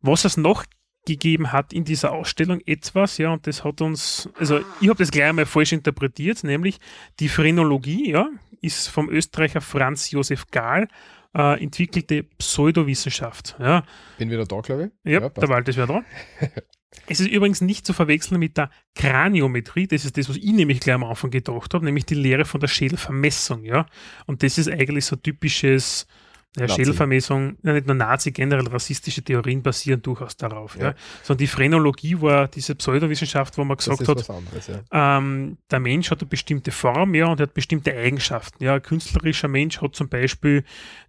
Was 0.00 0.24
es 0.24 0.36
noch 0.36 0.64
gegeben 1.04 1.52
hat 1.52 1.72
in 1.72 1.84
dieser 1.84 2.12
Ausstellung 2.12 2.60
etwas, 2.64 3.18
ja, 3.18 3.32
und 3.32 3.46
das 3.46 3.64
hat 3.64 3.80
uns, 3.80 4.28
also 4.38 4.60
ich 4.80 4.88
habe 4.88 4.98
das 4.98 5.10
gleich 5.10 5.26
einmal 5.26 5.46
falsch 5.46 5.72
interpretiert, 5.72 6.44
nämlich 6.44 6.78
die 7.18 7.28
Phrenologie, 7.28 8.10
ja, 8.10 8.28
ist 8.60 8.88
vom 8.88 9.10
Österreicher 9.10 9.60
Franz 9.60 10.10
Josef 10.12 10.46
Gahl 10.50 10.88
äh, 11.34 11.62
entwickelte 11.62 12.22
Pseudowissenschaft. 12.22 13.56
Ja. 13.58 13.84
Bin 14.18 14.30
wieder 14.30 14.46
da, 14.46 14.60
glaube 14.60 14.84
ich. 14.84 15.12
Ja, 15.12 15.20
ja 15.22 15.28
der 15.28 15.48
Wald 15.48 15.68
ist 15.68 15.76
wieder 15.76 15.86
da. 15.86 16.02
Es 17.06 17.20
ist 17.20 17.28
übrigens 17.28 17.60
nicht 17.60 17.86
zu 17.86 17.92
verwechseln 17.92 18.38
mit 18.38 18.56
der 18.56 18.70
Kraniometrie, 18.94 19.86
das 19.86 20.04
ist 20.04 20.16
das, 20.16 20.28
was 20.28 20.36
ich 20.36 20.52
nämlich 20.52 20.80
gleich 20.80 20.94
am 20.94 21.04
Anfang 21.04 21.30
gedacht 21.30 21.74
habe, 21.74 21.84
nämlich 21.84 22.06
die 22.06 22.14
Lehre 22.14 22.44
von 22.44 22.60
der 22.60 22.68
Schädelvermessung, 22.68 23.64
ja. 23.64 23.86
Und 24.26 24.42
das 24.42 24.58
ist 24.58 24.68
eigentlich 24.68 25.04
so 25.06 25.16
typisches 25.16 26.06
ja, 26.54 26.68
Schädelvermessung, 26.68 27.56
ja, 27.62 27.72
nicht 27.72 27.86
nur 27.86 27.94
Nazi, 27.94 28.30
generell 28.30 28.66
rassistische 28.66 29.22
Theorien 29.22 29.62
basieren 29.62 30.02
durchaus 30.02 30.36
darauf. 30.36 30.76
Ja. 30.76 30.88
ja. 30.88 30.94
Sondern 31.22 31.38
die 31.38 31.46
Phrenologie 31.46 32.20
war 32.20 32.46
diese 32.46 32.74
Pseudowissenschaft, 32.74 33.56
wo 33.56 33.64
man 33.64 33.78
gesagt 33.78 34.06
hat, 34.06 34.30
anderes, 34.30 34.66
ja. 34.66 35.16
ähm, 35.18 35.56
der 35.70 35.80
Mensch 35.80 36.10
hat 36.10 36.20
eine 36.20 36.28
bestimmte 36.28 36.70
Form 36.70 37.14
ja, 37.14 37.26
und 37.28 37.40
hat 37.40 37.54
bestimmte 37.54 37.96
Eigenschaften. 37.96 38.62
Ja. 38.62 38.74
Ein 38.74 38.82
künstlerischer 38.82 39.48
Mensch 39.48 39.80
hat 39.80 39.96
zum 39.96 40.10
Beispiel 40.10 40.62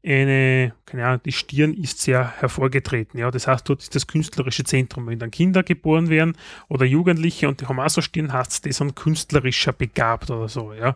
eine, 0.06 0.74
keine 0.86 1.06
Ahnung, 1.06 1.22
die 1.26 1.34
Stirn 1.34 1.74
ist 1.74 2.00
sehr 2.00 2.40
hervorgetreten. 2.40 3.20
Ja. 3.20 3.30
Das 3.30 3.46
heißt, 3.46 3.68
dort 3.68 3.82
ist 3.82 3.94
das 3.96 4.08
künstlerische 4.08 4.64
Zentrum. 4.64 5.08
Wenn 5.08 5.20
dann 5.20 5.32
Kinder 5.32 5.64
geboren 5.64 6.08
werden 6.08 6.38
oder 6.70 6.86
Jugendliche 6.86 7.50
und 7.50 7.60
die 7.60 7.66
haben 7.66 7.82
auch 7.82 7.90
so 7.90 8.00
Stirn, 8.00 8.32
heißt 8.32 8.52
es, 8.52 8.62
die 8.62 8.72
sind 8.72 8.96
künstlerischer 8.96 9.74
begabt 9.74 10.32
oder 10.32 10.48
so. 10.48 10.72
Ja. 10.72 10.96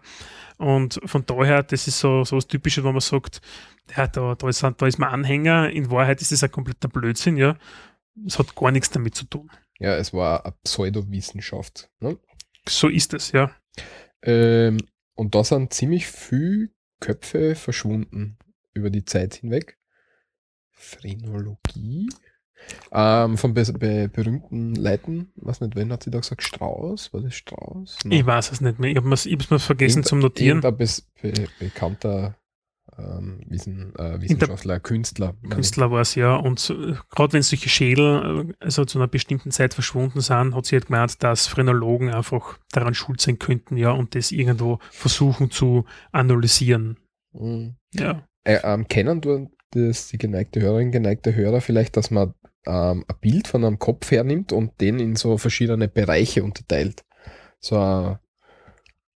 Und 0.57 0.99
von 1.05 1.25
daher, 1.25 1.63
das 1.63 1.87
ist 1.87 1.99
so, 1.99 2.23
so 2.23 2.37
was 2.37 2.47
Typisches, 2.47 2.83
wo 2.83 2.91
man 2.91 3.01
sagt, 3.01 3.41
ja, 3.95 4.07
da, 4.07 4.35
da, 4.35 4.49
ist, 4.49 4.63
da 4.63 4.87
ist 4.87 4.97
man 4.97 5.09
Anhänger, 5.09 5.69
in 5.69 5.91
Wahrheit 5.91 6.21
ist 6.21 6.31
das 6.31 6.43
ein 6.43 6.51
kompletter 6.51 6.87
Blödsinn, 6.87 7.37
ja. 7.37 7.57
Es 8.25 8.39
hat 8.39 8.55
gar 8.55 8.71
nichts 8.71 8.89
damit 8.89 9.13
zu 9.13 9.25
tun. 9.25 9.51
Ja, 9.79 9.95
es 9.95 10.11
war 10.13 10.43
eine 10.45 10.55
Pseudowissenschaft. 10.63 11.91
Ne? 11.99 12.17
So 12.67 12.87
ist 12.87 13.13
es, 13.13 13.31
ja. 13.31 13.51
Ähm, 14.23 14.77
und 15.13 15.35
da 15.35 15.43
sind 15.43 15.73
ziemlich 15.73 16.07
viele 16.07 16.69
Köpfe 16.99 17.53
verschwunden 17.53 18.37
über 18.73 18.89
die 18.89 19.05
Zeit 19.05 19.35
hinweg. 19.35 19.77
Phrenologie. 20.71 22.09
Ähm, 22.91 23.37
von 23.37 23.53
be 23.53 23.63
be 23.73 24.09
berühmten 24.09 24.75
Leuten, 24.75 25.31
was 25.35 25.61
nicht, 25.61 25.75
wen 25.75 25.91
hat 25.91 26.03
sie 26.03 26.11
da 26.11 26.19
gesagt? 26.19 26.43
Strauß? 26.43 27.13
War 27.13 27.21
das 27.21 27.35
Strauß? 27.35 27.99
Nein. 28.03 28.19
Ich 28.19 28.25
weiß 28.25 28.51
es 28.51 28.61
nicht 28.61 28.79
mehr. 28.79 28.91
Ich 28.91 28.97
habe 28.97 29.13
es 29.13 29.25
mir 29.25 29.59
vergessen 29.59 29.99
Irgend, 29.99 30.07
zum 30.07 30.19
Notieren. 30.19 30.65
Ein 30.65 30.77
be 30.77 30.87
bekannter 31.59 32.35
ähm, 32.97 33.41
Wissen, 33.47 33.93
äh, 33.97 34.19
Wissenschaftler, 34.21 34.79
Künstler. 34.79 35.35
Künstler 35.49 35.91
war 35.91 36.01
es 36.01 36.15
ja. 36.15 36.35
Und 36.35 36.69
äh, 36.69 36.95
gerade 37.09 37.33
wenn 37.33 37.41
solche 37.41 37.69
Schädel 37.69 38.47
äh, 38.49 38.53
also 38.59 38.85
zu 38.85 38.97
einer 38.97 39.07
bestimmten 39.07 39.51
Zeit 39.51 39.73
verschwunden 39.73 40.21
sind, 40.21 40.55
hat 40.55 40.65
sie 40.65 40.75
halt 40.75 40.87
gemeint, 40.87 41.21
dass 41.23 41.47
Phrenologen 41.47 42.09
einfach 42.13 42.57
daran 42.71 42.93
schuld 42.93 43.21
sein 43.21 43.39
könnten, 43.39 43.77
ja, 43.77 43.91
und 43.91 44.15
das 44.15 44.31
irgendwo 44.31 44.79
versuchen 44.91 45.51
zu 45.51 45.85
analysieren. 46.11 46.97
Mhm. 47.33 47.75
Ja. 47.93 48.27
Äh, 48.43 48.59
ähm, 48.63 48.87
kennen 48.87 49.21
du 49.21 49.49
das, 49.71 50.07
die 50.07 50.17
geneigte 50.17 50.61
Hörerin, 50.61 50.91
geneigte 50.91 51.35
Hörer 51.35 51.61
vielleicht, 51.61 51.97
dass 51.97 52.11
man 52.11 52.33
ähm, 52.65 53.05
ein 53.07 53.19
Bild 53.21 53.47
von 53.47 53.63
einem 53.63 53.79
Kopf 53.79 54.11
hernimmt 54.11 54.51
und 54.51 54.79
den 54.81 54.99
in 54.99 55.15
so 55.15 55.37
verschiedene 55.37 55.87
Bereiche 55.87 56.43
unterteilt. 56.43 57.03
So, 57.59 57.77
ein- 57.79 58.19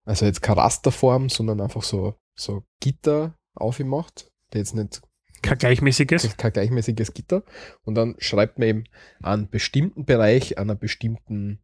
also 0.05 0.25
jetzt 0.27 0.43
keine 0.43 0.59
Rasterform, 0.59 1.29
sondern 1.29 1.61
einfach 1.61 1.83
so, 1.83 2.15
so 2.35 2.65
Gitter 2.81 3.39
aufgemacht, 3.55 4.31
der 4.53 4.61
jetzt 4.61 4.75
nicht 4.75 5.03
Kein 5.43 5.59
gleichmäßiges. 5.59 6.37
kein 6.37 6.53
gleichmäßiges 6.53 7.13
Gitter. 7.13 7.43
Und 7.83 7.95
dann 7.95 8.17
schreibt 8.19 8.59
man 8.59 8.69
eben 8.69 8.85
einen 9.23 9.49
bestimmten 9.51 10.05
Bereich, 10.07 10.57
an 10.59 10.65
einer 10.71 10.75
bestimmten 10.79 11.61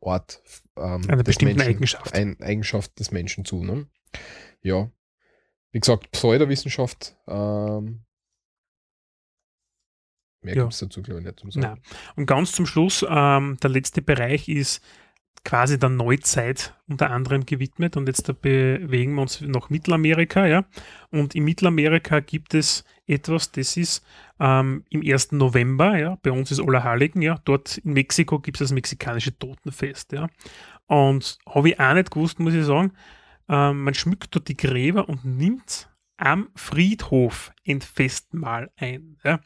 Ort, 0.00 0.42
ähm, 0.76 1.02
Einer 1.08 1.22
bestimmten 1.24 1.56
Menschen, 1.56 1.68
Eigenschaft. 1.76 2.14
Ein, 2.14 2.36
Eigenschaft 2.40 2.98
des 3.00 3.10
Menschen 3.12 3.44
zu. 3.44 3.64
Ne? 3.64 3.86
Ja. 4.62 4.90
Wie 5.72 5.80
gesagt, 5.80 6.10
Pseudowissenschaft, 6.12 7.16
ähm, 7.26 8.04
mehr 10.46 10.56
Ja. 10.56 10.62
gibt 10.62 10.72
es 10.74 10.80
dazu, 10.80 11.02
glaube 11.02 11.20
ich, 11.20 11.26
nicht 11.26 11.38
zum 11.40 11.50
Sagen. 11.50 11.66
Nein. 11.66 11.80
Und 12.16 12.26
ganz 12.26 12.52
zum 12.52 12.66
Schluss, 12.66 13.04
ähm, 13.08 13.58
der 13.62 13.70
letzte 13.70 14.00
Bereich 14.02 14.48
ist 14.48 14.82
quasi 15.44 15.78
der 15.78 15.90
Neuzeit 15.90 16.74
unter 16.88 17.10
anderem 17.10 17.46
gewidmet 17.46 17.96
und 17.96 18.08
jetzt 18.08 18.28
da 18.28 18.32
bewegen 18.32 19.14
wir 19.14 19.22
uns 19.22 19.40
nach 19.42 19.70
Mittelamerika, 19.70 20.44
ja. 20.46 20.64
Und 21.10 21.36
in 21.36 21.44
Mittelamerika 21.44 22.18
gibt 22.18 22.52
es 22.54 22.84
etwas, 23.06 23.52
das 23.52 23.76
ist 23.76 24.04
ähm, 24.40 24.84
im 24.90 25.02
1. 25.02 25.32
November, 25.32 25.96
ja, 25.96 26.18
bei 26.22 26.32
uns 26.32 26.50
ist 26.50 26.58
Allerheiligen, 26.60 27.22
ja, 27.22 27.38
dort 27.44 27.78
in 27.78 27.92
Mexiko 27.92 28.40
gibt 28.40 28.56
es 28.60 28.68
das 28.68 28.72
mexikanische 28.74 29.38
Totenfest, 29.38 30.12
ja. 30.12 30.28
Und 30.86 31.38
habe 31.48 31.68
ich 31.68 31.78
auch 31.80 31.94
nicht 31.94 32.10
gewusst, 32.10 32.40
muss 32.40 32.54
ich 32.54 32.64
sagen, 32.64 32.92
ähm, 33.48 33.84
man 33.84 33.94
schmückt 33.94 34.34
dort 34.34 34.48
die 34.48 34.56
Gräber 34.56 35.08
und 35.08 35.24
nimmt 35.24 35.88
am 36.16 36.48
Friedhof 36.54 37.52
ein 37.66 37.80
Festmahl 37.80 38.70
ein. 38.76 39.18
Ja. 39.22 39.40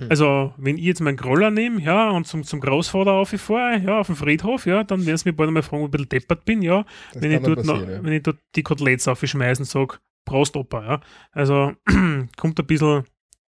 Mhm. 0.00 0.10
Also, 0.10 0.54
wenn 0.58 0.76
ich 0.76 0.84
jetzt 0.84 1.00
meinen 1.00 1.16
Groller 1.16 1.50
nehme, 1.50 1.80
ja, 1.80 2.10
und 2.10 2.26
zum, 2.26 2.44
zum 2.44 2.60
Großvater 2.60 3.12
auffahre, 3.12 3.78
ja, 3.78 4.00
auf 4.00 4.06
dem 4.06 4.16
Friedhof, 4.16 4.66
ja, 4.66 4.84
dann 4.84 5.06
werden 5.06 5.16
sie 5.16 5.28
mich 5.28 5.36
bald 5.36 5.48
einmal 5.48 5.62
fragen, 5.62 5.84
ob 5.84 5.94
ich 5.94 6.00
ein 6.00 6.08
bisschen 6.08 6.20
deppert 6.20 6.44
bin, 6.44 6.62
ja, 6.62 6.84
Das 7.12 7.22
wenn 7.22 7.32
ich, 7.32 7.40
dort 7.40 7.64
noch, 7.64 7.80
ja. 7.80 8.02
wenn 8.02 8.12
ich 8.12 8.22
dort 8.22 8.38
die 8.54 8.62
Koteletts 8.62 9.08
aufschmeißen 9.08 9.62
und 9.62 9.68
sage, 9.68 9.98
Prost, 10.24 10.56
Opa, 10.56 10.84
ja. 10.84 11.00
Also, 11.32 11.72
kommt 12.36 12.58
ein 12.58 12.66
bisschen 12.66 13.04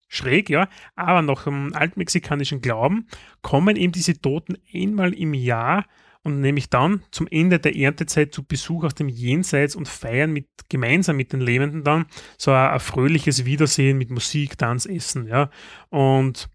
schräg, 0.09 0.51
ja, 0.51 0.69
aber 0.95 1.23
nach 1.23 1.45
dem 1.45 1.73
altmexikanischen 1.75 2.61
Glauben 2.61 3.07
kommen 3.43 3.77
eben 3.77 3.93
diese 3.93 4.21
Toten 4.21 4.57
einmal 4.75 5.12
im 5.14 5.35
Jahr 5.35 5.87
und 6.25 6.41
nämlich 6.41 6.69
dann 6.69 7.03
zum 7.11 7.27
Ende 7.29 7.59
der 7.59 7.77
Erntezeit 7.77 8.35
zu 8.35 8.45
Besuch 8.45 8.85
aus 8.85 8.95
dem 8.95 9.09
Jenseits 9.09 9.77
und 9.77 9.89
feiern 9.89 10.33
mit, 10.33 10.49
gemeinsam 10.69 11.16
mit 11.16 11.33
den 11.33 11.41
Lebenden 11.41 11.85
dann 11.85 12.07
so 12.37 12.51
ein, 12.51 12.71
ein 12.71 12.81
fröhliches 12.81 13.45
Wiedersehen 13.45 13.99
mit 13.99 14.11
Musik, 14.11 14.59
Tanz, 14.59 14.87
Essen, 14.87 15.27
ja. 15.27 15.51
Und 15.91 16.49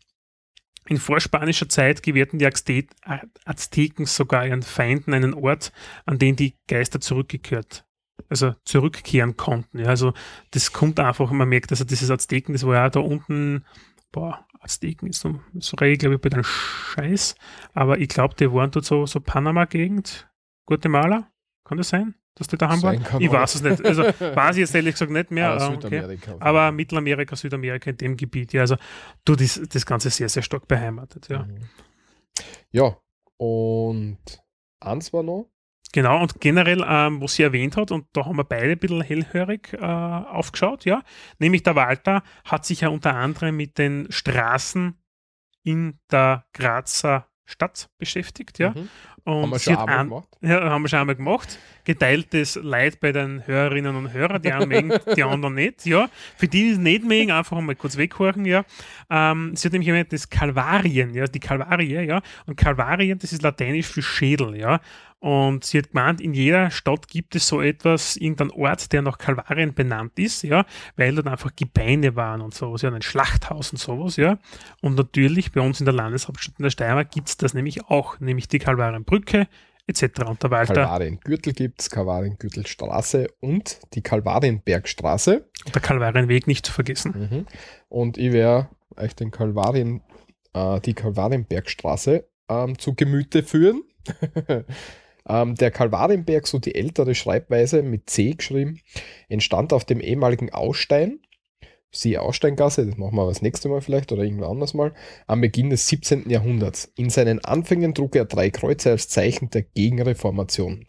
in 0.88 0.98
vorspanischer 0.98 1.70
Zeit 1.70 2.04
gewährten 2.04 2.40
die 2.40 2.46
Azte 2.46 2.86
Azteken 3.46 4.06
sogar 4.06 4.46
ihren 4.46 4.64
Feinden 4.64 5.14
einen 5.14 5.34
Ort, 5.34 5.72
an 6.06 6.20
den 6.20 6.36
die 6.36 6.58
Geister 6.68 7.00
zurückgekehrt, 7.00 7.86
also 8.28 8.54
zurückkehren 8.66 9.38
konnten. 9.38 9.80
Ja, 9.80 9.88
also 9.88 10.14
das 10.52 10.74
kommt 10.74 11.00
einfach, 11.00 11.32
man 11.32 11.48
merkt, 11.48 11.72
also 11.72 11.86
dieses 11.86 12.12
Azteken, 12.12 12.54
das 12.54 12.66
war 12.66 12.76
ja 12.76 12.90
da 12.90 13.00
unten, 13.00 13.64
boah, 14.12 14.46
Azteken 14.64 15.10
ist 15.10 15.22
so, 15.22 15.40
so 15.60 15.78
ich 15.82 16.00
glaube 16.00 16.16
ich 16.16 16.22
bei 16.22 16.30
den 16.30 16.44
Scheiß, 16.44 17.36
aber 17.74 18.00
ich 18.00 18.08
glaube, 18.08 18.36
die 18.36 18.52
waren 18.52 18.72
dort 18.72 18.86
so, 18.86 19.06
so 19.06 19.20
Panama-Gegend, 19.20 20.30
Guatemala, 20.66 21.30
kann 21.66 21.78
das 21.78 21.90
sein, 21.90 22.16
dass 22.36 22.48
die 22.48 22.58
daheim 22.58 22.80
Sein 22.80 23.04
waren? 23.06 23.22
Ich 23.22 23.30
auch. 23.30 23.34
weiß 23.34 23.56
es 23.56 23.62
nicht, 23.62 23.86
also 23.86 24.04
weiß 24.20 24.56
ich 24.56 24.62
jetzt 24.62 24.76
ehrlich 24.76 24.94
gesagt 24.94 25.12
nicht 25.12 25.32
mehr, 25.32 25.52
Aber 25.52 25.74
äh, 25.74 26.02
okay. 26.02 26.20
Aber 26.40 26.72
Mittelamerika, 26.72 27.36
Südamerika 27.36 27.90
in 27.90 27.98
dem 27.98 28.18
Gebiet, 28.18 28.54
ja, 28.54 28.62
also 28.62 28.78
du, 29.26 29.36
das, 29.36 29.62
das 29.70 29.86
Ganze 29.86 30.10
sehr, 30.10 30.30
sehr 30.30 30.44
stark 30.44 30.68
beheimatet, 30.68 31.28
ja. 31.30 31.44
Mhm. 31.44 31.58
Ja, 32.72 32.98
und 33.38 34.18
eins 34.80 35.14
war 35.14 35.24
noch, 35.24 35.53
Genau, 35.94 36.22
und 36.22 36.42
generell, 36.42 36.84
ähm, 36.88 37.22
was 37.22 37.36
sie 37.36 37.44
erwähnt 37.44 37.78
hat, 37.78 37.92
und 37.92 38.08
da 38.14 38.26
haben 38.26 38.36
wir 38.36 38.44
beide 38.44 38.72
ein 38.72 38.80
bisschen 38.80 39.02
hellhörig 39.02 39.74
äh, 39.74 39.78
aufgeschaut, 39.78 40.86
ja, 40.86 41.04
nämlich 41.38 41.62
der 41.62 41.76
Walter 41.76 42.24
hat 42.46 42.66
sich 42.66 42.82
ja 42.82 42.90
unter 42.90 43.16
anderem 43.16 43.56
mit 43.56 43.78
den 43.78 44.08
Straßen 44.10 45.00
in 45.64 46.00
der 46.12 46.46
Grazer 46.52 47.28
Stadt 47.46 47.90
beschäftigt, 47.98 48.58
ja. 48.60 48.72
Mhm. 48.72 48.90
Und 49.26 49.44
haben 49.44 49.52
wir 49.52 49.60
schon 49.60 49.76
einmal 49.78 50.00
an, 50.00 50.10
gemacht. 50.10 50.28
ja, 50.42 50.70
haben 50.70 50.82
wir 50.82 50.90
schon 50.90 51.00
einmal 51.00 51.16
gemacht. 51.16 51.58
Geteiltes 51.86 52.60
Leid 52.62 53.00
bei 53.00 53.14
den 53.14 53.48
Hörerinnen 53.48 53.96
und 53.96 54.12
Hörern, 54.12 54.42
die 54.42 54.52
einen 54.52 54.68
mögen, 54.68 54.94
die 55.16 55.24
anderen 55.24 55.56
nicht, 55.56 55.86
ja. 55.86 56.10
Für 56.36 56.48
die, 56.48 56.64
die 56.64 56.70
es 56.72 56.78
nicht 56.78 57.06
mögen, 57.06 57.32
einfach 57.32 57.60
mal 57.62 57.76
kurz 57.76 57.96
weghorchen, 57.96 58.46
ja. 58.46 58.66
Ähm, 59.10 59.56
sie 59.56 59.68
hat 59.68 59.74
nämlich 59.74 59.88
erwähnt, 59.88 60.12
das 60.12 60.30
Kalvarien, 60.30 61.14
ja, 61.14 61.26
die 61.26 61.40
Kalvarie, 61.40 62.06
ja. 62.06 62.22
Und 62.48 62.58
Kalvarien, 62.58 63.18
das 63.18 63.32
ist 63.32 63.44
lateinisch 63.44 63.88
für 63.88 64.02
Schädel, 64.02 64.58
ja. 64.58 64.82
Und 65.24 65.64
sie 65.64 65.78
hat 65.78 65.92
gemeint, 65.92 66.20
in 66.20 66.34
jeder 66.34 66.70
Stadt 66.70 67.08
gibt 67.08 67.34
es 67.34 67.48
so 67.48 67.62
etwas, 67.62 68.18
irgendeinen 68.18 68.52
Ort, 68.52 68.92
der 68.92 69.02
nach 69.02 69.18
Kalvarien 69.18 69.74
benannt 69.74 70.20
ist, 70.20 70.44
ja, 70.44 70.66
weil 70.98 71.16
dort 71.16 71.28
einfach 71.28 71.56
Gebeine 71.56 72.18
waren 72.18 72.42
und 72.42 72.54
sowas, 72.54 72.82
ja, 72.82 72.92
ein 72.92 73.02
Schlachthaus 73.02 73.72
und 73.72 73.78
sowas, 73.78 74.18
ja. 74.18 74.38
Und 74.82 74.96
natürlich 74.96 75.54
bei 75.54 75.62
uns 75.62 75.80
in 75.80 75.86
der 75.86 75.94
Landeshauptstadt 75.94 76.56
in 76.60 76.64
der 76.64 76.72
Steiermark 76.72 77.10
gibt 77.10 77.30
es 77.30 77.38
das 77.38 77.54
nämlich 77.54 77.86
auch, 77.86 78.20
nämlich 78.20 78.50
die 78.50 78.60
Kalvarienbrücke 78.60 79.48
etc. 79.88 80.24
Und 80.26 80.44
der 80.44 80.52
Walter, 80.52 80.74
Kalvariengürtel 80.74 81.54
gibt 81.54 81.80
es, 81.80 81.90
Kalvariengürtelstraße 81.90 83.30
und 83.40 83.80
die 83.94 84.02
Kalvarienbergstraße. 84.02 85.48
der 85.74 85.82
Kalvarienweg 85.82 86.48
nicht 86.48 86.66
zu 86.66 86.74
vergessen. 86.74 87.30
Mhm. 87.32 87.46
Und 87.88 88.18
ich 88.18 88.34
werde 88.34 88.68
euch 88.98 89.16
den 89.16 89.32
Kalvarien, 89.32 90.02
äh, 90.54 90.82
die 90.82 90.94
Kalvarienbergstraße 90.94 92.28
ähm, 92.50 92.78
zu 92.78 92.94
Gemüte 92.94 93.42
führen. 93.42 93.84
ähm, 95.28 95.56
der 95.56 95.72
Kalvarienberg, 95.72 96.48
so 96.48 96.60
die 96.60 96.76
ältere 96.76 97.16
Schreibweise 97.16 97.84
mit 97.84 98.10
C 98.10 98.34
geschrieben, 98.34 98.80
entstand 99.30 99.74
auf 99.74 99.86
dem 99.86 100.00
ehemaligen 100.00 100.52
Ausstein, 100.52 101.20
siehe 101.92 102.22
Aussteingasse, 102.22 102.88
das 102.88 102.98
machen 102.98 103.16
wir 103.16 103.28
das 103.28 103.42
nächste 103.42 103.70
Mal 103.70 103.82
vielleicht 103.82 104.12
oder 104.12 104.24
irgendwann 104.24 104.52
anders 104.52 104.74
mal, 104.74 104.94
am 105.28 105.42
Beginn 105.42 105.70
des 105.70 105.88
17. 105.88 106.30
Jahrhunderts. 106.30 106.92
In 106.96 107.10
seinen 107.10 107.44
Anfängen 107.46 107.94
trug 107.94 108.16
er 108.16 108.26
drei 108.26 108.50
Kreuze 108.50 108.92
als 108.92 109.08
Zeichen 109.08 109.50
der 109.52 109.62
Gegenreformation. 109.62 110.88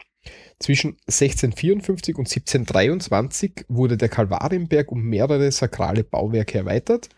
Zwischen 0.59 0.97
1654 1.07 2.17
und 2.17 2.27
1723 2.27 3.67
wurde 3.69 3.99
der 3.99 4.09
Kalvarienberg 4.09 4.91
um 4.91 5.03
mehrere 5.03 5.53
sakrale 5.53 6.05
Bauwerke 6.05 6.59
erweitert. 6.59 7.11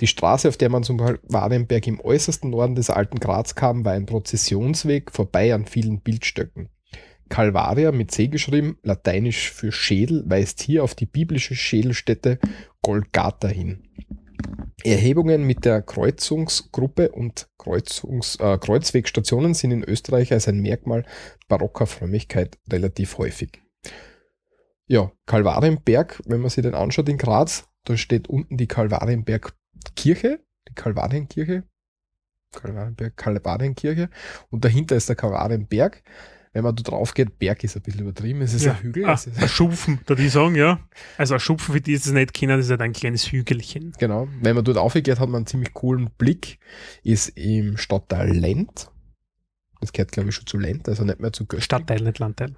Die 0.00 0.06
Straße, 0.06 0.48
auf 0.48 0.56
der 0.56 0.68
man 0.68 0.82
zum 0.82 0.98
Kalvarienberg 0.98 1.86
im 1.86 2.00
äußersten 2.00 2.50
Norden 2.50 2.74
des 2.74 2.90
alten 2.90 3.18
Graz 3.18 3.54
kam, 3.54 3.84
war 3.84 3.92
ein 3.92 4.06
Prozessionsweg 4.06 5.10
vorbei 5.12 5.54
an 5.54 5.66
vielen 5.66 6.00
Bildstöcken. 6.00 6.68
Calvaria 7.28 7.92
mit 7.92 8.10
C 8.10 8.28
geschrieben, 8.28 8.78
lateinisch 8.82 9.50
für 9.50 9.72
Schädel, 9.72 10.22
weist 10.26 10.60
hier 10.62 10.84
auf 10.84 10.94
die 10.94 11.06
biblische 11.06 11.54
Schädelstätte 11.54 12.38
Golgatha 12.82 13.48
hin. 13.48 13.84
Erhebungen 14.84 15.44
mit 15.44 15.64
der 15.64 15.80
Kreuzungsgruppe 15.80 17.10
und 17.12 17.48
Kreuzungs, 17.56 18.36
äh, 18.36 18.58
Kreuzwegstationen 18.58 19.54
sind 19.54 19.70
in 19.70 19.84
Österreich 19.84 20.32
als 20.32 20.48
ein 20.48 20.60
Merkmal 20.60 21.06
barocker 21.48 21.86
Frömmigkeit 21.86 22.58
relativ 22.70 23.18
häufig. 23.18 23.62
Ja, 24.86 25.12
Kalvarienberg, 25.26 26.20
wenn 26.26 26.40
man 26.40 26.50
sich 26.50 26.62
den 26.62 26.74
anschaut 26.74 27.08
in 27.08 27.16
Graz, 27.16 27.68
da 27.84 27.96
steht 27.96 28.28
unten 28.28 28.56
die 28.56 28.68
Kalvarienberg-Kirche, 29.84 30.40
die 30.68 30.74
Kalvarienkirche, 30.74 31.64
Kalvarienberg, 32.52 33.16
Kalvarienkirche 33.16 34.10
und 34.50 34.64
dahinter 34.64 34.96
ist 34.96 35.08
der 35.08 35.16
Kalvarienberg. 35.16 36.02
Wenn 36.54 36.64
man 36.64 36.76
da 36.76 36.82
drauf 36.82 37.14
geht, 37.14 37.38
Berg 37.38 37.64
ist 37.64 37.76
ein 37.76 37.82
bisschen 37.82 38.02
übertrieben, 38.02 38.42
es 38.42 38.52
ist 38.52 38.66
Ja. 38.66 38.72
ein 38.72 38.82
Hügel. 38.82 39.06
Ah, 39.06 39.18
ein 39.40 39.48
Schupfen, 39.48 40.00
da 40.04 40.14
die 40.14 40.28
sagen, 40.28 40.54
ja. 40.54 40.80
Also 41.16 41.32
ein 41.32 41.40
Schupfen, 41.40 41.72
für 41.72 41.80
die 41.80 41.94
es 41.94 42.04
nicht 42.12 42.34
kennen, 42.34 42.58
das 42.58 42.66
ist 42.66 42.70
halt 42.70 42.82
ein 42.82 42.92
kleines 42.92 43.32
Hügelchen. 43.32 43.92
Genau. 43.98 44.28
Wenn 44.42 44.54
man 44.54 44.62
dort 44.62 44.76
aufgeht, 44.76 45.08
hat 45.18 45.30
man 45.30 45.36
einen 45.36 45.46
ziemlich 45.46 45.72
coolen 45.72 46.10
Blick. 46.18 46.58
Ist 47.02 47.28
im 47.38 47.78
Stadtteil 47.78 48.32
Lent. 48.36 48.90
Das 49.80 49.94
gehört, 49.94 50.12
glaube 50.12 50.28
ich, 50.28 50.34
schon 50.34 50.46
zu 50.46 50.58
Lent, 50.58 50.90
also 50.90 51.04
nicht 51.04 51.20
mehr 51.20 51.32
zu 51.32 51.46
Gösting. 51.46 51.64
Stadtteil, 51.64 52.02
nicht 52.02 52.18
Landteil. 52.18 52.54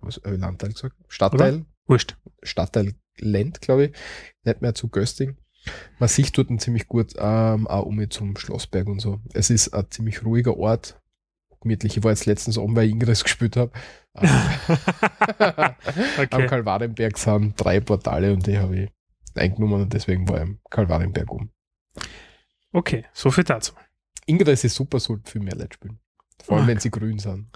Was, 0.00 0.18
äh, 0.18 0.30
Landteil 0.36 0.72
gesagt? 0.74 0.94
Stadtteil. 1.08 1.64
Wurscht. 1.86 2.18
Stadtteil 2.42 2.96
Lent, 3.16 3.62
glaube 3.62 3.86
ich. 3.86 3.96
Nicht 4.44 4.60
mehr 4.60 4.74
zu 4.74 4.88
Gösting. 4.88 5.38
Man 5.98 6.08
sieht 6.08 6.36
dort 6.38 6.48
ziemlich 6.60 6.86
gut, 6.88 7.14
ähm, 7.18 7.66
auch 7.66 7.84
um 7.86 8.10
zum 8.10 8.36
Schlossberg 8.36 8.86
und 8.86 9.00
so. 9.00 9.20
Es 9.34 9.50
ist 9.50 9.74
ein 9.74 9.90
ziemlich 9.90 10.24
ruhiger 10.24 10.56
Ort. 10.56 11.00
Gemütlich. 11.60 11.96
Ich 11.96 12.04
war 12.04 12.12
jetzt 12.12 12.26
letztens 12.26 12.56
oben, 12.56 12.76
weil 12.76 12.86
ich 12.86 12.92
Ingress 12.92 13.24
gespielt 13.24 13.56
habe. 13.56 13.72
Ähm, 14.14 14.28
Am 15.38 15.74
Okay. 16.18 16.46
Kalvarienberg 16.46 17.18
sind 17.18 17.54
drei 17.56 17.80
Portale 17.80 18.32
und 18.32 18.46
die 18.46 18.58
habe 18.58 18.76
ich 18.84 18.90
eingenommen 19.34 19.82
und 19.82 19.92
deswegen 19.92 20.28
war 20.28 20.36
ich 20.36 20.42
am 20.42 20.58
Kalvarienberg 20.70 21.30
um. 21.30 21.50
okay, 22.72 23.04
so 23.12 23.30
viel 23.30 23.44
dazu. 23.44 23.72
Ingress 24.26 24.64
ist 24.64 24.74
super, 24.74 25.00
sollte 25.00 25.30
viel 25.30 25.40
mehr 25.42 25.54
Leute 25.56 25.74
spielen. 25.74 25.98
Vor 26.44 26.56
allem, 26.56 26.64
Ah. 26.64 26.68
wenn 26.68 26.78
sie 26.80 26.90
grün 26.90 27.18
sind. 27.18 27.48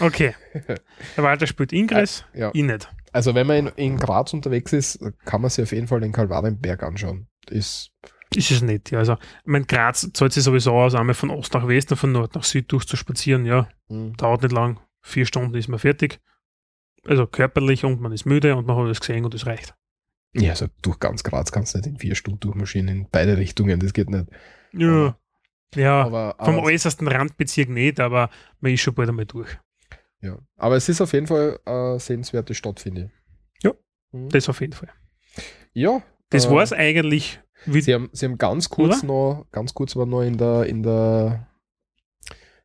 Okay. 0.00 0.34
Der 1.16 1.24
Walter 1.24 1.46
spielt 1.46 1.72
Ingress, 1.72 2.24
Ja. 2.34 2.50
ich 2.52 2.62
nicht. 2.62 2.88
Also 3.12 3.34
wenn 3.34 3.46
man 3.46 3.56
in, 3.56 3.66
in 3.76 3.96
Graz 3.98 4.32
unterwegs 4.32 4.72
ist, 4.72 4.98
kann 5.24 5.40
man 5.42 5.50
sich 5.50 5.62
auf 5.64 5.72
jeden 5.72 5.86
Fall 5.88 6.00
den 6.00 6.12
Kalvarienberg 6.12 6.82
anschauen. 6.82 7.26
ist. 7.50 7.90
Ist 8.34 8.50
es 8.50 8.62
nicht, 8.62 8.90
ja. 8.90 8.98
Also, 9.00 9.12
ich 9.14 9.46
meine, 9.46 9.66
Graz 9.66 10.08
zahlt 10.14 10.32
sich 10.32 10.42
sowieso 10.42 10.72
aus, 10.72 10.94
einmal 10.94 11.14
von 11.14 11.28
Ost 11.28 11.52
nach 11.52 11.68
West 11.68 11.90
und 11.90 11.98
von 11.98 12.12
Nord 12.12 12.34
nach 12.34 12.44
Süd 12.44 12.72
durchzuspazieren, 12.72 13.44
ja. 13.44 13.68
Hm. 13.88 14.16
Dauert 14.16 14.42
nicht 14.42 14.52
lang. 14.52 14.80
Vier 15.02 15.26
Stunden 15.26 15.54
ist 15.54 15.68
man 15.68 15.78
fertig. 15.78 16.18
Also 17.04 17.26
körperlich 17.26 17.84
und 17.84 18.00
man 18.00 18.12
ist 18.12 18.24
müde 18.24 18.56
und 18.56 18.66
man 18.66 18.76
hat 18.76 18.84
alles 18.84 19.00
gesehen 19.00 19.26
und 19.26 19.34
es 19.34 19.44
reicht. 19.46 19.74
Ja, 20.34 20.50
also 20.52 20.66
durch 20.80 20.98
ganz 20.98 21.24
Graz 21.24 21.52
kannst 21.52 21.74
du 21.74 21.78
nicht 21.78 21.88
in 21.88 21.98
vier 21.98 22.14
Stunden 22.14 22.40
durchmaschinen 22.40 22.88
in 23.02 23.08
beide 23.10 23.36
Richtungen, 23.36 23.80
das 23.80 23.92
geht 23.92 24.08
nicht. 24.08 24.30
Ja. 24.72 25.14
Ja, 25.74 26.04
Aber, 26.04 26.36
vom 26.38 26.56
aber, 26.56 26.66
äußersten 26.66 27.08
Randbezirk 27.08 27.68
nicht, 27.68 28.00
aber 28.00 28.30
man 28.60 28.72
ist 28.72 28.80
schon 28.80 28.94
bald 28.94 29.08
einmal 29.08 29.26
durch. 29.26 29.48
ja. 30.20 30.38
aber 30.56 30.76
es 30.76 30.88
ist 30.88 31.00
auf 31.00 31.12
jeden 31.12 31.26
Fall 31.26 31.58
eine 31.64 31.98
sehenswerte 31.98 32.54
Stadt, 32.54 32.80
finde 32.80 33.04
ich. 33.04 33.64
Ja. 33.64 33.72
Mhm. 34.12 34.28
Das 34.28 34.48
auf 34.48 34.60
jeden 34.60 34.74
Fall. 34.74 34.90
Ja. 35.72 36.02
Das 36.30 36.46
äh, 36.46 36.50
war 36.50 36.62
es 36.62 36.72
eigentlich. 36.72 37.40
Sie 37.66 37.94
haben, 37.94 38.10
sie 38.12 38.26
haben 38.26 38.38
ganz 38.38 38.68
kurz 38.68 39.02
noch, 39.02 39.46
ganz 39.52 39.72
kurz 39.72 39.94
war 39.94 40.06
noch 40.06 40.22
in 40.22 40.36
der, 40.36 40.66
in 40.66 40.82
der 40.82 41.46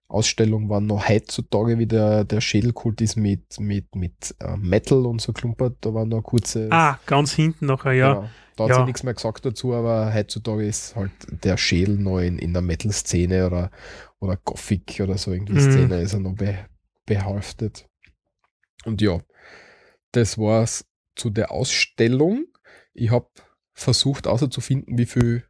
Ausstellung 0.10 0.70
war 0.70 0.80
noch 0.80 1.10
heutzutage, 1.10 1.78
wie 1.80 1.86
der, 1.86 2.24
der 2.24 2.40
Schädelkult 2.42 3.02
ist 3.02 3.18
mit, 3.18 3.60
mit, 3.60 3.94
mit 3.96 4.36
äh, 4.40 4.56
Metal 4.58 5.06
und 5.06 5.22
so 5.22 5.34
klumpert. 5.34 5.78
Da 5.82 5.94
war 5.94 6.06
noch 6.06 6.18
eine 6.18 6.24
kurze. 6.24 6.70
ah, 6.72 6.98
ganz 7.06 7.34
hinten 7.34 7.66
nachher, 7.66 7.94
ja. 7.94 8.14
Genau. 8.14 8.30
Da 8.56 8.64
hat 8.64 8.70
Ja. 8.72 8.76
sie 8.78 8.86
nichts 8.86 9.04
mehr 9.04 9.14
gesagt 9.14 9.46
dazu, 9.46 9.74
aber 9.74 10.14
heutzutage 10.14 10.66
ist 10.66 10.96
halt 10.96 11.12
der 11.30 11.58
Schädel 11.58 11.98
noch 11.98 12.20
in, 12.20 12.40
in 12.40 12.54
der 12.54 12.62
Metal-Szene 12.62 13.46
oder, 13.46 13.70
oder 14.20 14.38
Gothic 14.38 15.00
oder 15.02 15.18
so 15.18 15.32
irgendwie 15.32 15.54
Mhm. 15.54 15.72
Szene 15.72 16.02
ist 16.02 16.14
er 16.14 16.20
noch 16.22 16.34
be, 16.36 16.58
behaftet. 17.06 17.88
Und 18.86 19.02
ja, 19.02 19.20
das 20.14 20.38
war's 20.38 20.86
zu 21.16 21.30
der 21.30 21.52
Ausstellung. 21.52 22.46
Ich 22.94 23.12
habe 23.12 23.28
versucht 23.74 24.26
herauszufinden, 24.26 24.98
wie 24.98 25.06
viele 25.06 25.44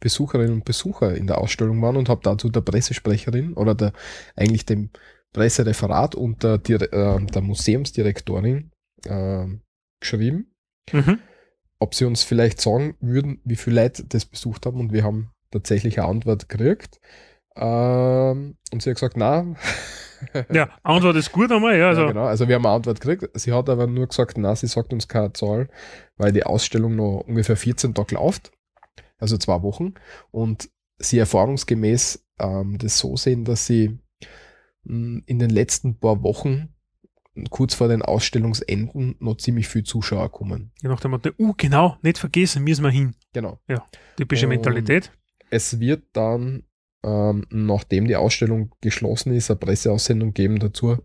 Besucherinnen 0.00 0.54
und 0.54 0.64
Besucher 0.64 1.14
in 1.14 1.26
der 1.26 1.38
Ausstellung 1.38 1.80
waren 1.82 1.96
und 1.96 2.08
habe 2.08 2.22
dazu 2.24 2.48
der 2.48 2.62
Pressesprecherin 2.62 3.54
oder 3.54 3.74
der 3.74 3.92
eigentlich 4.36 4.66
dem 4.66 4.90
Pressereferat 5.32 6.14
und 6.14 6.42
der, 6.42 6.54
äh, 6.68 7.24
der 7.24 7.42
Museumsdirektorin 7.42 8.72
äh, 9.04 9.46
geschrieben 10.00 10.46
Mhm. 10.92 11.18
ob 11.78 11.94
sie 11.94 12.04
uns 12.04 12.22
vielleicht 12.24 12.60
sagen 12.60 12.96
würden, 13.00 13.40
wie 13.44 13.56
viele 13.56 13.82
Leute 13.82 14.04
das 14.04 14.24
besucht 14.24 14.66
haben 14.66 14.80
und 14.80 14.92
wir 14.92 15.04
haben 15.04 15.30
tatsächlich 15.50 15.98
eine 15.98 16.08
Antwort 16.08 16.48
gekriegt. 16.48 17.00
Ähm, 17.56 18.56
und 18.72 18.82
sie 18.82 18.90
hat 18.90 18.96
gesagt, 18.96 19.16
na. 19.16 19.54
Ja, 20.52 20.68
Antwort 20.82 21.16
ist 21.16 21.32
gut 21.32 21.50
einmal, 21.50 21.78
ja. 21.78 21.88
Also, 21.88 22.02
ja, 22.02 22.08
genau. 22.08 22.24
Also 22.24 22.46
wir 22.46 22.56
haben 22.56 22.66
eine 22.66 22.74
Antwort 22.74 23.00
gekriegt. 23.00 23.30
Sie 23.40 23.54
hat 23.54 23.70
aber 23.70 23.86
nur 23.86 24.06
gesagt, 24.06 24.36
na, 24.36 24.54
sie 24.54 24.66
sagt 24.66 24.92
uns 24.92 25.08
keine 25.08 25.32
Zahl, 25.32 25.70
weil 26.18 26.32
die 26.32 26.44
Ausstellung 26.44 26.94
noch 26.94 27.24
ungefähr 27.26 27.56
14 27.56 27.94
Tage 27.94 28.16
läuft. 28.16 28.52
Also 29.20 29.36
zwei 29.38 29.62
Wochen. 29.62 29.94
Und 30.32 30.68
sie 30.98 31.18
erfahrungsgemäß 31.18 32.24
ähm, 32.40 32.76
das 32.78 32.98
so 32.98 33.16
sehen, 33.16 33.44
dass 33.44 33.66
sie 33.66 33.98
mh, 34.84 35.22
in 35.26 35.38
den 35.38 35.50
letzten 35.50 35.98
paar 35.98 36.22
Wochen 36.22 36.74
kurz 37.50 37.74
vor 37.74 37.88
den 37.88 38.02
Ausstellungsenden 38.02 39.14
noch 39.20 39.36
ziemlich 39.36 39.68
viel 39.68 39.84
Zuschauer 39.84 40.30
kommen. 40.32 40.72
je 40.82 40.88
nach 40.88 41.00
dem 41.00 41.12
Motto, 41.12 41.30
uh, 41.38 41.54
genau, 41.56 41.96
nicht 42.02 42.18
vergessen, 42.18 42.64
müssen 42.64 42.82
wir 42.82 42.90
hin. 42.90 43.14
Genau. 43.32 43.60
Typische 44.16 44.46
Und- 44.46 44.50
Mentalität. 44.50 45.12
es 45.50 45.78
wird 45.78 46.02
dann, 46.12 46.64
ähm, 47.04 47.46
nachdem 47.50 48.06
die 48.08 48.16
Ausstellung 48.16 48.74
geschlossen 48.80 49.32
ist, 49.32 49.50
eine 49.50 49.58
Presseaussendung 49.60 50.34
geben 50.34 50.58
dazu, 50.58 50.98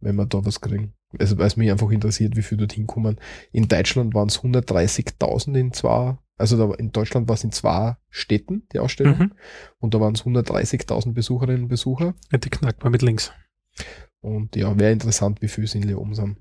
wenn 0.00 0.16
wir 0.16 0.26
da 0.26 0.44
was 0.44 0.60
kriegen. 0.60 0.92
Also, 1.18 1.38
weil 1.38 1.46
es 1.46 1.56
mich 1.56 1.70
einfach 1.70 1.90
interessiert, 1.90 2.36
wie 2.36 2.42
viel 2.42 2.58
dorthin 2.58 2.86
kommen. 2.86 3.18
In 3.52 3.68
Deutschland 3.68 4.14
waren 4.14 4.28
es 4.28 4.40
130.000 4.42 5.54
in 5.56 5.72
zwei, 5.72 6.18
also 6.36 6.56
da, 6.58 6.74
in 6.74 6.92
Deutschland 6.92 7.28
war 7.28 7.34
es 7.34 7.44
in 7.44 7.52
zwei 7.52 7.96
Städten, 8.10 8.66
die 8.72 8.80
Ausstellung, 8.80 9.18
Mhm. 9.18 9.32
und 9.78 9.94
da 9.94 10.00
waren 10.00 10.14
es 10.14 10.24
130.000 10.24 11.14
Besucherinnen 11.14 11.62
und 11.64 11.68
Besucher. 11.68 12.14
Ja, 12.32 12.38
die 12.38 12.50
knackt 12.50 12.82
man 12.82 12.92
mit 12.92 13.02
links. 13.02 13.32
Und 14.20 14.56
ja, 14.56 14.76
wäre 14.78 14.92
interessant, 14.92 15.40
wie 15.42 15.48
viel 15.48 15.64
es 15.64 15.74
in 15.74 15.82
Leoben 15.84 16.14
sind. 16.14 16.36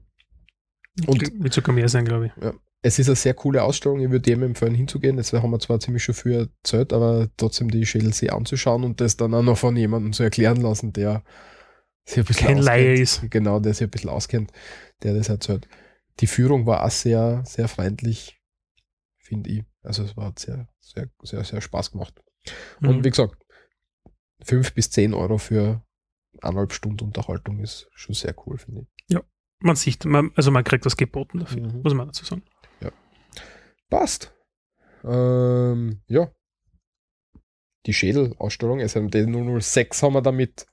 Und- 1.08 1.44
Wird 1.44 1.54
sogar 1.54 1.76
mehr 1.76 1.90
sein, 1.90 2.06
glaube 2.06 2.28
ich. 2.28 2.32
Es 2.82 3.00
ist 3.00 3.08
eine 3.08 3.16
sehr 3.16 3.34
coole 3.34 3.64
Ausstellung. 3.64 4.00
Ich 4.00 4.10
würde 4.12 4.30
jedem 4.30 4.44
empfehlen, 4.44 4.76
hinzugehen. 4.76 5.18
Jetzt 5.18 5.34
haben 5.34 5.52
wir 5.52 5.60
zwar 5.60 5.80
ziemlich 5.80 6.04
schon 6.04 6.16
viel 6.16 6.50
erzählt, 6.64 6.94
aber 6.94 7.30
trotzdem 7.38 7.70
die 7.70 7.86
Schädelsee 7.86 8.30
anzuschauen 8.30 8.84
und 8.84 9.02
das 9.02 9.18
dann 9.18 9.34
auch 9.34 9.42
noch 9.44 9.58
von 9.58 9.76
jemandem 9.76 10.14
zu 10.14 10.24
erklären 10.24 10.62
lassen, 10.62 10.94
der 10.94 11.24
sich 12.06 12.20
ein 12.20 12.26
bisschen 12.26 12.48
Kein 12.48 12.58
Laie 12.60 12.94
ist. 12.94 13.22
Genau, 13.30 13.60
der 13.60 13.74
sich 13.74 13.84
ein 13.88 13.90
bisschen 13.92 14.10
auskennt, 14.10 14.52
der 15.04 15.14
das 15.14 15.30
erzählt. 15.30 15.68
Die 16.20 16.28
Führung 16.28 16.66
war 16.66 16.84
auch 16.86 16.92
sehr, 16.92 17.44
sehr 17.46 17.68
freundlich, 17.68 18.40
finde 19.18 19.50
ich. 19.50 19.64
Also 19.84 20.04
es 20.04 20.16
war 20.16 20.34
sehr, 20.38 20.68
sehr, 20.80 21.10
sehr, 21.24 21.44
sehr 21.44 21.62
Spaß 21.62 21.92
gemacht. 21.92 22.22
Und 22.82 22.98
Mhm. 22.98 23.04
wie 23.04 23.10
gesagt, 23.10 23.36
fünf 24.44 24.74
bis 24.74 24.90
zehn 24.92 25.14
Euro 25.14 25.38
für 25.38 25.84
eineinhalb 26.42 26.74
Stunden 26.74 27.04
Unterhaltung 27.06 27.60
ist 27.60 27.88
schon 27.94 28.14
sehr 28.16 28.36
cool, 28.46 28.58
finde 28.58 28.82
ich. 28.82 29.18
Man 29.60 29.78
sieht, 29.78 30.04
man, 30.04 30.32
also 30.36 30.52
man 30.52 30.66
kriegt 30.66 30.86
was 30.86 30.98
geboten 30.98 31.40
dafür, 31.40 31.62
Mhm. 31.62 31.82
muss 31.82 31.94
man 31.94 32.08
dazu 32.08 32.26
sagen. 32.26 32.44
Passt. 33.90 34.34
Ähm, 35.04 36.02
ja. 36.08 36.30
Die 37.86 37.94
Schädelausstellung, 37.94 38.80
SMD 38.80 39.26
006 39.28 40.02
haben 40.04 40.14
wir 40.14 40.22
damit 40.22 40.66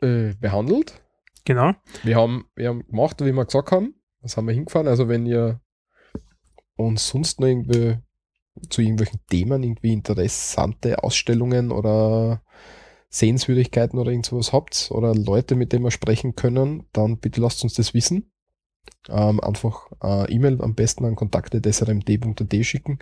äh, 0.00 0.34
behandelt. 0.40 1.00
Genau. 1.44 1.72
Wir 2.02 2.16
haben, 2.16 2.46
wir 2.54 2.68
haben 2.68 2.86
gemacht, 2.86 3.20
wie 3.24 3.32
wir 3.32 3.44
gesagt 3.44 3.72
haben. 3.72 3.94
Was 4.20 4.36
haben 4.36 4.46
wir 4.46 4.54
hingefahren? 4.54 4.88
Also 4.88 5.08
wenn 5.08 5.26
ihr 5.26 5.60
uns 6.76 7.08
sonst 7.08 7.40
noch 7.40 7.46
irgendwie 7.46 7.96
zu 8.68 8.82
irgendwelchen 8.82 9.20
Themen 9.30 9.62
irgendwie 9.62 9.92
interessante 9.92 11.02
Ausstellungen 11.02 11.70
oder 11.70 12.42
Sehenswürdigkeiten 13.10 13.98
oder 13.98 14.10
irgend 14.10 14.26
sowas 14.26 14.52
habt 14.52 14.90
oder 14.90 15.14
Leute, 15.14 15.54
mit 15.54 15.72
denen 15.72 15.84
wir 15.84 15.90
sprechen 15.90 16.34
können, 16.34 16.84
dann 16.92 17.18
bitte 17.18 17.40
lasst 17.40 17.62
uns 17.62 17.74
das 17.74 17.94
wissen. 17.94 18.30
Ähm, 19.08 19.40
einfach 19.40 19.90
äh, 20.02 20.30
E-Mail 20.32 20.60
am 20.60 20.74
besten 20.74 21.04
an 21.04 21.14
kontakte.srmd.at 21.14 22.64
schicken 22.64 22.98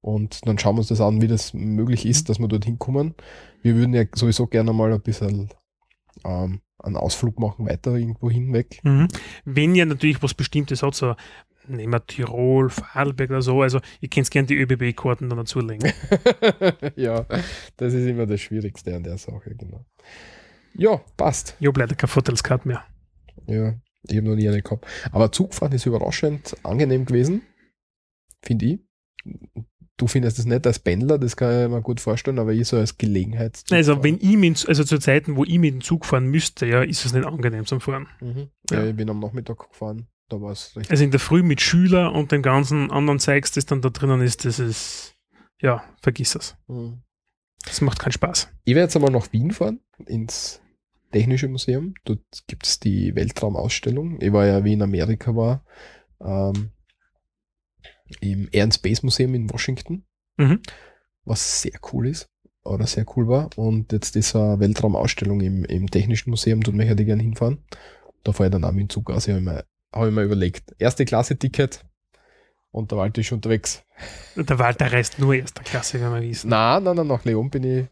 und 0.00 0.46
dann 0.46 0.58
schauen 0.58 0.76
wir 0.76 0.80
uns 0.80 0.88
das 0.88 1.00
an, 1.00 1.20
wie 1.20 1.26
das 1.26 1.52
möglich 1.52 2.06
ist, 2.06 2.28
dass 2.28 2.38
wir 2.38 2.48
dorthin 2.48 2.78
kommen. 2.78 3.14
Wir 3.62 3.74
würden 3.74 3.92
ja 3.92 4.04
sowieso 4.14 4.46
gerne 4.46 4.72
mal 4.72 4.92
ein 4.92 5.00
bisschen 5.00 5.50
ähm, 6.24 6.60
einen 6.78 6.96
Ausflug 6.96 7.38
machen, 7.38 7.66
weiter 7.66 7.94
irgendwo 7.94 8.30
hinweg. 8.30 8.80
Mhm. 8.82 9.08
Wenn 9.44 9.74
ihr 9.74 9.86
natürlich 9.86 10.22
was 10.22 10.34
Bestimmtes 10.34 10.82
hat, 10.82 10.94
so 10.94 11.14
nehmen 11.68 11.92
wir 11.92 12.06
Tirol, 12.06 12.70
Vorarlberg 12.70 13.30
oder 13.30 13.42
so, 13.42 13.62
also 13.62 13.80
ihr 14.00 14.08
könnt 14.08 14.30
gerne 14.30 14.46
die 14.46 14.56
ÖBB-Karten 14.56 15.28
dann 15.28 15.38
dazulegen. 15.38 15.92
ja, 16.96 17.26
das 17.76 17.92
ist 17.92 18.06
immer 18.06 18.26
das 18.26 18.40
Schwierigste 18.40 18.94
an 18.94 19.02
der 19.02 19.18
Sache, 19.18 19.54
genau. 19.54 19.84
Ja, 20.74 21.00
passt. 21.16 21.56
Ich 21.58 21.66
habe 21.66 21.80
leider 21.80 21.94
keine 21.94 22.08
Vorteilskarte 22.08 22.68
mehr. 22.68 22.84
Ja, 23.46 23.74
ich 24.02 24.16
habe 24.16 24.28
noch 24.28 24.36
nie 24.36 24.48
eine 24.48 24.62
gehabt. 24.62 24.86
Aber 25.10 25.32
Zugfahren 25.32 25.72
ist 25.72 25.86
überraschend 25.86 26.56
angenehm 26.62 27.06
gewesen, 27.06 27.42
finde 28.42 28.66
ich. 28.66 28.80
Du 29.98 30.06
findest 30.06 30.38
das 30.38 30.44
nicht 30.44 30.66
als 30.66 30.78
Pendler, 30.78 31.18
das 31.18 31.36
kann 31.36 31.64
ich 31.64 31.70
mir 31.70 31.80
gut 31.80 32.00
vorstellen, 32.00 32.38
aber 32.38 32.52
ich 32.52 32.68
so 32.68 32.76
als 32.76 32.98
Gelegenheit. 32.98 33.62
Also 33.70 34.04
wenn 34.04 34.18
ich 34.20 34.36
mit, 34.36 34.68
also 34.68 34.84
zu 34.84 34.98
Zeiten, 34.98 35.36
wo 35.36 35.44
ich 35.44 35.58
mit 35.58 35.72
dem 35.72 35.80
Zug 35.80 36.04
fahren 36.04 36.26
müsste, 36.26 36.66
ja, 36.66 36.82
ist 36.82 37.06
es 37.06 37.14
nicht 37.14 37.26
angenehm 37.26 37.64
zum 37.64 37.80
Fahren. 37.80 38.06
Mhm. 38.20 38.48
Ja. 38.70 38.80
Ja. 38.82 38.86
ich 38.88 38.96
bin 38.96 39.08
am 39.08 39.20
Nachmittag 39.20 39.70
gefahren, 39.70 40.06
da 40.28 40.40
war 40.40 40.52
es 40.52 40.76
recht. 40.76 40.90
Also 40.90 41.02
in 41.02 41.12
der 41.12 41.20
Früh 41.20 41.42
mit 41.42 41.62
Schüler 41.62 42.12
und 42.12 42.30
dem 42.30 42.42
ganzen 42.42 42.90
anderen 42.90 43.18
Zeugs, 43.20 43.52
das 43.52 43.64
dann 43.64 43.80
da 43.80 43.88
drinnen 43.88 44.20
ist, 44.20 44.44
das 44.44 44.58
ist, 44.58 45.14
ja, 45.62 45.82
vergiss 46.02 46.34
es. 46.34 46.56
Mhm. 46.66 47.02
Das 47.64 47.80
macht 47.80 47.98
keinen 47.98 48.12
Spaß. 48.12 48.48
Ich 48.64 48.74
werde 48.74 48.84
jetzt 48.84 48.96
einmal 48.96 49.10
nach 49.10 49.32
Wien 49.32 49.50
fahren, 49.50 49.80
ins 50.04 50.60
Technische 51.10 51.48
Museum. 51.48 51.94
Dort 52.04 52.20
gibt 52.46 52.66
es 52.66 52.80
die 52.80 53.14
Weltraumausstellung. 53.14 54.20
Ich 54.20 54.32
war 54.32 54.44
ja, 54.46 54.62
wie 54.62 54.74
in 54.74 54.82
Amerika 54.82 55.34
war, 55.34 55.64
ähm, 56.20 56.70
im 58.20 58.48
Air 58.52 58.64
and 58.64 58.74
Space 58.74 59.02
Museum 59.02 59.34
in 59.34 59.50
Washington, 59.50 60.04
Mhm. 60.38 60.60
was 61.24 61.62
sehr 61.62 61.78
cool 61.92 62.08
ist 62.08 62.28
oder 62.64 62.86
sehr 62.86 63.04
cool 63.16 63.26
war. 63.28 63.50
Und 63.56 63.92
jetzt 63.92 64.16
ist 64.16 64.36
eine 64.36 64.60
Weltraumausstellung 64.60 65.40
im, 65.40 65.64
im 65.64 65.90
Technischen 65.90 66.30
Museum, 66.30 66.60
dort 66.62 66.76
möchte 66.76 67.00
ich 67.00 67.06
gerne 67.06 67.22
hinfahren. 67.22 67.58
Da 68.24 68.32
fahre 68.32 68.48
ich 68.48 68.52
dann 68.52 68.64
auch 68.64 68.72
mit 68.72 68.82
dem 68.82 68.88
Zug 68.90 69.10
aus. 69.10 69.26
Ich 69.28 69.32
habe 69.34 69.40
mir, 69.42 69.64
hab 69.92 70.06
ich 70.06 70.12
mir 70.12 70.22
überlegt. 70.22 70.74
Erste 70.78 71.04
Klasse 71.04 71.36
Ticket 71.38 71.84
und 72.72 72.90
der 72.90 72.98
Walter 72.98 73.20
ist 73.20 73.28
schon 73.28 73.36
unterwegs. 73.38 73.82
Der 74.36 74.58
Walter 74.58 74.92
reist 74.92 75.18
nur 75.18 75.34
erster 75.34 75.62
Klasse, 75.62 76.00
wenn 76.00 76.12
wir 76.12 76.22
wissen. 76.28 76.50
Nein, 76.50 76.82
nein, 76.82 76.96
nein, 76.96 77.06
nach 77.06 77.24
Leon 77.24 77.48
bin 77.50 77.64
ich 77.64 77.86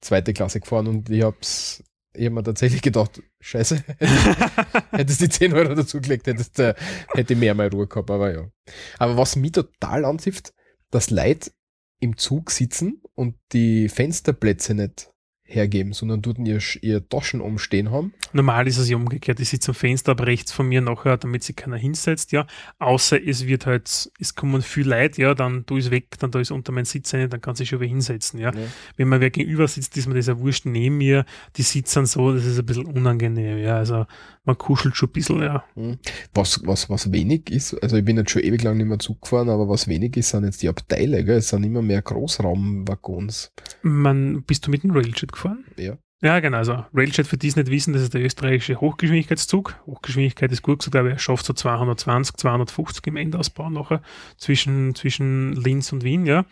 zweite 0.00 0.32
Klasse 0.32 0.60
gefahren 0.60 0.86
und 0.86 1.10
ich 1.10 1.22
hab's, 1.22 1.84
ich 2.14 2.26
hab 2.26 2.32
mir 2.32 2.42
tatsächlich 2.42 2.82
gedacht, 2.82 3.22
scheiße, 3.40 3.84
hättest 4.90 5.20
die 5.20 5.28
10 5.28 5.52
Euro 5.52 5.74
dazugelegt, 5.74 6.26
hättest, 6.26 6.58
äh, 6.58 6.74
hätte 7.14 7.36
mehr 7.36 7.54
mal 7.54 7.68
Ruhe 7.68 7.86
gehabt, 7.86 8.10
aber 8.10 8.32
ja. 8.32 8.50
Aber 8.98 9.16
was 9.16 9.36
mich 9.36 9.52
total 9.52 10.04
anzieht, 10.04 10.52
dass 10.90 11.10
Leute 11.10 11.52
im 12.00 12.16
Zug 12.16 12.50
sitzen 12.50 13.02
und 13.14 13.36
die 13.52 13.88
Fensterplätze 13.88 14.74
nicht 14.74 15.12
hergeben, 15.50 15.92
sondern 15.92 16.22
dort 16.22 16.38
ihr, 16.38 16.60
ihr 16.80 17.08
Taschen 17.08 17.40
umstehen 17.40 17.90
haben. 17.90 18.12
Normal 18.32 18.68
ist 18.68 18.78
es 18.78 18.88
ja 18.88 18.96
umgekehrt. 18.96 19.40
Ich 19.40 19.48
sitze 19.48 19.72
am 19.72 19.74
Fenster 19.74 20.12
ab 20.12 20.22
rechts 20.22 20.52
von 20.52 20.68
mir 20.68 20.80
nachher, 20.80 21.16
damit 21.16 21.42
sich 21.42 21.56
keiner 21.56 21.76
hinsetzt, 21.76 22.32
ja. 22.32 22.46
Außer 22.78 23.22
es 23.22 23.46
wird 23.46 23.66
halt, 23.66 24.10
es 24.18 24.34
kommen 24.34 24.62
viel 24.62 24.88
Leute, 24.88 25.20
ja, 25.20 25.34
dann 25.34 25.64
du 25.66 25.76
ist 25.76 25.90
weg, 25.90 26.18
dann 26.18 26.30
da 26.30 26.40
ist 26.40 26.50
unter 26.50 26.72
mein 26.72 26.84
Sitz 26.84 27.12
eine, 27.14 27.28
dann 27.28 27.40
kann 27.40 27.56
sich 27.56 27.68
schon 27.68 27.80
wer 27.80 27.88
hinsetzen, 27.88 28.38
ja. 28.38 28.54
ja. 28.54 28.60
Wenn 28.96 29.08
man 29.08 29.20
wer 29.20 29.30
gegenüber 29.30 29.66
sitzt, 29.66 29.96
ist 29.96 30.06
mir 30.06 30.14
das 30.14 30.28
ja 30.28 30.38
wurscht 30.38 30.66
neben 30.66 30.98
mir, 30.98 31.24
die 31.56 31.62
sitzen 31.62 32.06
so, 32.06 32.32
das 32.32 32.44
ist 32.44 32.58
ein 32.58 32.66
bisschen 32.66 32.86
unangenehm, 32.86 33.58
ja. 33.58 33.76
Also 33.76 34.06
man 34.44 34.56
kuschelt 34.56 34.96
schon 34.96 35.08
ein 35.08 35.12
bisschen, 35.12 35.42
ja. 35.42 35.64
Hm. 35.74 35.98
Was, 36.34 36.60
was, 36.64 36.88
was 36.88 37.12
wenig 37.12 37.50
ist, 37.50 37.74
also 37.82 37.96
ich 37.96 38.04
bin 38.04 38.16
jetzt 38.16 38.30
schon 38.30 38.42
ewig 38.42 38.62
lang 38.62 38.76
nicht 38.76 38.86
mehr 38.86 38.98
zugefahren, 38.98 39.48
aber 39.48 39.68
was 39.68 39.88
wenig 39.88 40.16
ist, 40.16 40.30
sind 40.30 40.44
jetzt 40.44 40.62
die 40.62 40.68
Abteile, 40.68 41.24
gell? 41.24 41.38
Es 41.38 41.48
sind 41.48 41.64
immer 41.64 41.82
mehr 41.82 42.02
Großraumwaggons. 42.02 43.52
Man, 43.82 44.42
bist 44.42 44.66
du 44.66 44.70
mit 44.70 44.82
dem 44.82 44.92
Railjet 44.92 45.32
gefahren? 45.32 45.39
Ja. 45.76 45.98
Ja, 46.22 46.38
genau. 46.40 46.58
Also 46.58 46.84
Railjet, 46.92 47.26
für 47.26 47.38
die 47.38 47.48
es 47.48 47.56
nicht 47.56 47.70
wissen, 47.70 47.94
das 47.94 48.02
ist 48.02 48.12
der 48.12 48.22
österreichische 48.22 48.78
Hochgeschwindigkeitszug. 48.78 49.74
Hochgeschwindigkeit 49.86 50.52
ist 50.52 50.62
gut, 50.62 50.82
sogar 50.82 51.06
er 51.06 51.18
schafft 51.18 51.46
so 51.46 51.54
220, 51.54 52.36
250 52.36 53.06
im 53.06 53.16
Endausbau 53.16 53.70
nachher 53.70 54.02
zwischen, 54.36 54.94
zwischen 54.94 55.54
Linz 55.54 55.92
und 55.92 56.04
Wien. 56.04 56.26
Ja. 56.26 56.44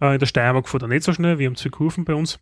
Äh, 0.00 0.14
in 0.14 0.20
der 0.20 0.26
Steiermark 0.26 0.68
fährt 0.68 0.82
er 0.82 0.88
nicht 0.88 1.02
so 1.02 1.12
schnell, 1.12 1.40
wir 1.40 1.46
haben 1.46 1.56
zwei 1.56 1.70
Kurven 1.70 2.04
bei 2.04 2.14
uns. 2.14 2.38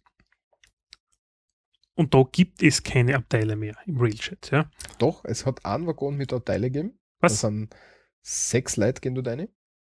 Und 1.95 2.13
da 2.13 2.25
gibt 2.31 2.63
es 2.63 2.83
keine 2.83 3.17
Abteile 3.17 3.57
mehr 3.57 3.77
im 3.87 3.99
Railjet. 3.99 4.51
Ja. 4.51 4.69
Doch, 4.99 5.25
es 5.25 5.47
hat 5.47 5.65
einen 5.65 5.87
Waggon 5.87 6.17
mit 6.17 6.33
Abteile 6.33 6.71
gegeben. 6.71 6.99
Was? 7.21 7.41
Da 7.41 7.49
sind 7.49 7.75
sechs 8.21 8.77
Leute 8.77 9.01
gehen 9.01 9.15
dort 9.15 9.29
rein. 9.29 9.49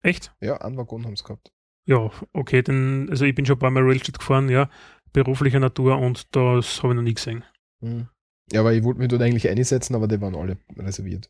Echt? 0.03 0.33
Ja, 0.39 0.61
einen 0.61 0.77
Waggon 0.77 1.05
haben 1.05 1.15
sie 1.15 1.23
gehabt. 1.23 1.51
Ja, 1.85 2.11
okay, 2.33 2.61
dann, 2.61 3.09
also 3.09 3.23
ich 3.23 3.33
bin 3.33 3.45
schon 3.45 3.55
ein 3.55 3.59
paar 3.59 3.71
Mal 3.71 3.83
Railjet 3.83 4.19
gefahren, 4.19 4.49
ja, 4.49 4.69
beruflicher 5.13 5.59
Natur 5.59 5.97
und 5.97 6.35
das 6.35 6.83
habe 6.83 6.93
ich 6.93 6.95
noch 6.95 7.03
nie 7.03 7.13
gesehen. 7.13 7.43
Hm. 7.81 8.07
Ja, 8.51 8.61
aber 8.61 8.73
ich 8.73 8.83
wollte 8.83 8.99
mich 8.99 9.09
dort 9.09 9.21
eigentlich 9.21 9.49
einsetzen, 9.49 9.95
aber 9.95 10.07
die 10.07 10.21
waren 10.21 10.35
alle 10.35 10.57
reserviert. 10.77 11.29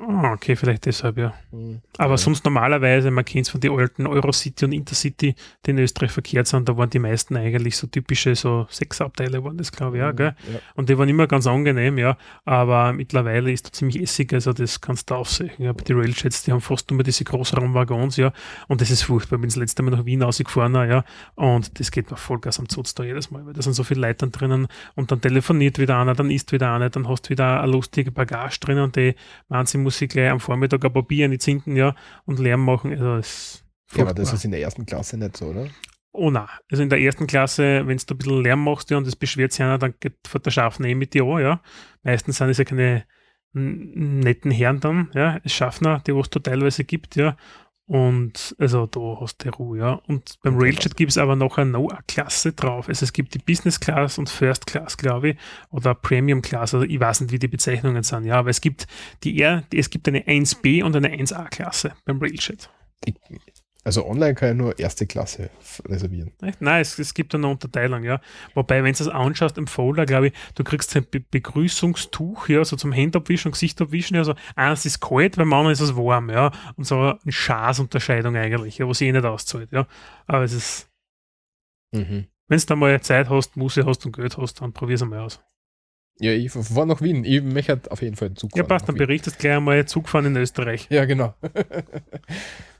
Ah, 0.00 0.32
okay, 0.32 0.54
vielleicht 0.54 0.86
deshalb, 0.86 1.18
ja. 1.18 1.34
Hm. 1.50 1.80
Aber 1.96 2.12
Ja. 2.12 2.16
sonst 2.18 2.44
normalerweise, 2.44 3.10
man 3.10 3.24
kennt 3.24 3.46
es 3.46 3.50
von 3.50 3.60
den 3.60 3.72
alten 3.72 4.06
Eurocity 4.06 4.64
und 4.64 4.72
Intercity, 4.72 5.34
die 5.66 5.70
in 5.70 5.78
Österreich 5.78 6.12
verkehrt 6.12 6.46
sind, 6.46 6.68
da 6.68 6.76
waren 6.76 6.88
die 6.88 7.00
meisten 7.00 7.36
eigentlich 7.36 7.76
so 7.76 7.88
typische, 7.88 8.36
so 8.36 8.68
Sechsabteile 8.70 9.42
waren 9.42 9.56
das, 9.58 9.72
glaube 9.72 9.96
ich, 9.96 10.00
ja, 10.00 10.12
gell? 10.12 10.36
Ja. 10.52 10.60
Und 10.76 10.88
die 10.88 10.96
waren 10.96 11.08
immer 11.08 11.26
ganz 11.26 11.48
angenehm, 11.48 11.98
ja. 11.98 12.16
Aber 12.44 12.92
mittlerweile 12.92 13.50
ist 13.50 13.66
da 13.66 13.72
ziemlich 13.72 14.00
essig, 14.00 14.32
also 14.32 14.52
das 14.52 14.80
kannst 14.80 15.10
du 15.10 15.16
aufsehen. 15.16 15.50
Ja, 15.58 15.72
die 15.72 15.92
Railjets, 15.92 16.44
die 16.44 16.52
haben 16.52 16.60
fast 16.60 16.88
nur 16.92 17.02
diese 17.02 17.24
Großraumwaggons, 17.24 18.18
ja. 18.18 18.32
Und 18.68 18.80
das 18.80 18.90
ist 18.92 19.02
furchtbar. 19.02 19.36
Ich 19.36 19.40
bin 19.40 19.50
das 19.50 19.56
letzte 19.56 19.82
Mal 19.82 19.90
nach 19.90 20.04
Wien 20.04 20.22
rausgefahren, 20.22 20.74
ja. 20.74 21.04
Und 21.34 21.80
das 21.80 21.90
geht 21.90 22.08
mir 22.08 22.16
Vollgas 22.16 22.60
am 22.60 22.68
Zutz 22.68 22.94
da 22.94 23.02
jedes 23.02 23.32
Mal, 23.32 23.44
weil 23.44 23.52
da 23.52 23.62
sind 23.62 23.72
so 23.72 23.82
viele 23.82 24.02
Leute 24.02 24.18
dann 24.18 24.30
drinnen 24.30 24.68
und 24.94 25.10
dann 25.10 25.20
telefoniert 25.20 25.80
wieder 25.80 25.98
einer, 25.98 26.14
dann 26.14 26.30
isst 26.30 26.52
wieder 26.52 26.72
einer, 26.72 26.88
dann 26.88 27.08
hast 27.08 27.26
du 27.26 27.30
wieder 27.30 27.60
eine 27.60 27.72
lustige 27.72 28.12
Bagage 28.12 28.60
drinnen 28.60 28.84
und 28.84 28.94
die 28.94 29.16
Wahnsinn 29.48 29.87
muss 29.88 30.02
ich 30.02 30.10
gleich 30.10 30.30
am 30.30 30.38
Vormittag 30.38 30.84
ein 30.84 30.92
Papier 30.92 31.24
in 31.24 31.30
die 31.30 31.38
Zinken, 31.38 31.74
ja, 31.76 31.94
und 32.26 32.38
Lärm 32.38 32.62
machen. 32.62 32.90
Also 32.90 33.16
das 33.16 33.28
ist 33.28 33.64
ja, 33.94 34.02
aber 34.02 34.12
das 34.12 34.34
ist 34.34 34.44
in 34.44 34.50
der 34.50 34.60
ersten 34.60 34.84
Klasse 34.84 35.16
nicht 35.16 35.38
so, 35.38 35.46
oder? 35.46 35.66
Oh 36.12 36.30
nein. 36.30 36.46
Also 36.70 36.82
in 36.82 36.90
der 36.90 37.00
ersten 37.00 37.26
Klasse, 37.26 37.86
wenn 37.86 37.96
du 37.96 38.14
ein 38.14 38.18
bisschen 38.18 38.42
Lärm 38.42 38.64
machst 38.64 38.90
ja, 38.90 38.98
und 38.98 39.06
es 39.06 39.16
beschwert 39.16 39.52
sich 39.52 39.62
einer, 39.62 39.78
dann 39.78 39.94
geht 39.98 40.18
der 40.44 40.50
Schaffner 40.50 40.88
eh 40.88 40.94
mit 40.94 41.14
dir 41.14 41.24
an, 41.24 41.40
ja. 41.40 41.62
Meistens 42.02 42.36
sind 42.36 42.50
es 42.50 42.58
ja 42.58 42.64
keine 42.64 43.04
netten 43.54 44.50
Herren 44.50 44.80
dann, 44.80 45.10
ja, 45.14 45.40
Schaffner, 45.46 46.02
die 46.06 46.14
was 46.14 46.28
da 46.28 46.38
teilweise 46.38 46.84
gibt, 46.84 47.16
ja. 47.16 47.34
Und 47.88 48.54
also 48.58 48.86
da 48.86 49.16
hast 49.18 49.38
du 49.38 49.48
Ruhe, 49.48 49.78
ja. 49.78 49.92
Und 50.06 50.38
beim 50.42 50.58
Railjet 50.58 50.94
gibt 50.94 51.10
es 51.10 51.16
aber 51.16 51.36
noch 51.36 51.56
eine 51.56 51.70
No-Klasse 51.70 52.52
drauf. 52.52 52.86
Also 52.86 53.04
es 53.04 53.14
gibt 53.14 53.32
die 53.32 53.38
Business 53.38 53.80
Class 53.80 54.18
und 54.18 54.28
First 54.28 54.66
Class, 54.66 54.98
glaube 54.98 55.30
ich, 55.30 55.36
oder 55.70 55.94
Premium 55.94 56.42
Class, 56.42 56.74
also 56.74 56.84
ich 56.84 57.00
weiß 57.00 57.22
nicht, 57.22 57.32
wie 57.32 57.38
die 57.38 57.48
Bezeichnungen 57.48 58.02
sind, 58.02 58.24
ja, 58.24 58.38
aber 58.38 58.50
es 58.50 58.60
gibt 58.60 58.86
die 59.24 59.40
R, 59.40 59.64
es 59.72 59.88
gibt 59.88 60.06
eine 60.06 60.20
1B 60.20 60.84
und 60.84 60.94
eine 60.96 61.08
1A-Klasse 61.08 61.94
beim 62.04 62.18
Railjet. 62.18 62.68
Also 63.88 64.06
online 64.06 64.34
kann 64.34 64.50
ich 64.50 64.56
nur 64.56 64.78
erste 64.78 65.06
Klasse 65.06 65.48
reservieren. 65.86 66.30
Nein, 66.60 66.82
es, 66.82 66.98
es 66.98 67.14
gibt 67.14 67.34
eine 67.34 67.46
Unterteilung, 67.48 68.04
ja. 68.04 68.20
Wobei, 68.52 68.84
wenn 68.84 68.92
du 68.92 68.98
das 68.98 69.08
anschaust 69.08 69.56
im 69.56 69.66
Folder, 69.66 70.04
glaube 70.04 70.26
ich, 70.26 70.32
du 70.56 70.62
kriegst 70.62 70.94
ein 70.94 71.06
Be 71.10 71.20
Begrüßungstuch, 71.20 72.50
ja, 72.50 72.62
so 72.66 72.76
zum 72.76 72.92
Händabwischen 72.92 73.48
und 73.48 73.52
Gesicht 73.52 73.80
abwischen, 73.80 74.14
ja, 74.14 74.24
so 74.24 74.34
eins 74.56 74.84
ist 74.84 75.00
kalt, 75.00 75.36
beim 75.36 75.50
anderen 75.54 75.72
ist 75.72 75.80
es 75.80 75.96
warm, 75.96 76.28
ja. 76.28 76.52
Und 76.76 76.84
so 76.84 76.98
eine 77.00 77.18
Schaßunterscheidung 77.32 78.36
eigentlich, 78.36 78.76
ja, 78.76 78.86
was 78.86 79.00
eh 79.00 79.10
nicht 79.10 79.24
auszahlt, 79.24 79.72
ja. 79.72 79.86
Aber 80.26 80.44
es 80.44 80.52
ist, 80.52 80.90
Mhm. 81.92 82.26
wenn 82.46 82.58
du 82.58 82.66
da 82.66 82.76
mal 82.76 83.00
Zeit 83.00 83.30
hast, 83.30 83.56
Muße 83.56 83.86
hast 83.86 84.04
und 84.04 84.14
Geld 84.14 84.36
hast, 84.36 84.60
dann 84.60 84.74
probier's 84.74 85.00
einmal 85.00 85.20
aus. 85.20 85.40
Ja, 86.20 86.32
ich 86.32 86.52
fahre 86.52 86.86
nach 86.86 87.00
Wien. 87.00 87.24
Ich 87.24 87.42
möchte 87.42 87.80
auf 87.90 88.02
jeden 88.02 88.16
Fall 88.16 88.26
einen 88.26 88.36
Zug 88.36 88.50
Ja, 88.54 88.64
fahren 88.64 88.68
passt, 88.68 88.82
nach 88.82 88.88
dann 88.88 88.98
berichtest 88.98 89.38
gleich 89.38 89.56
einmal 89.56 89.86
Zugfahren 89.86 90.26
in 90.26 90.36
Österreich. 90.36 90.88
Ja, 90.90 91.06
genau. 91.06 91.34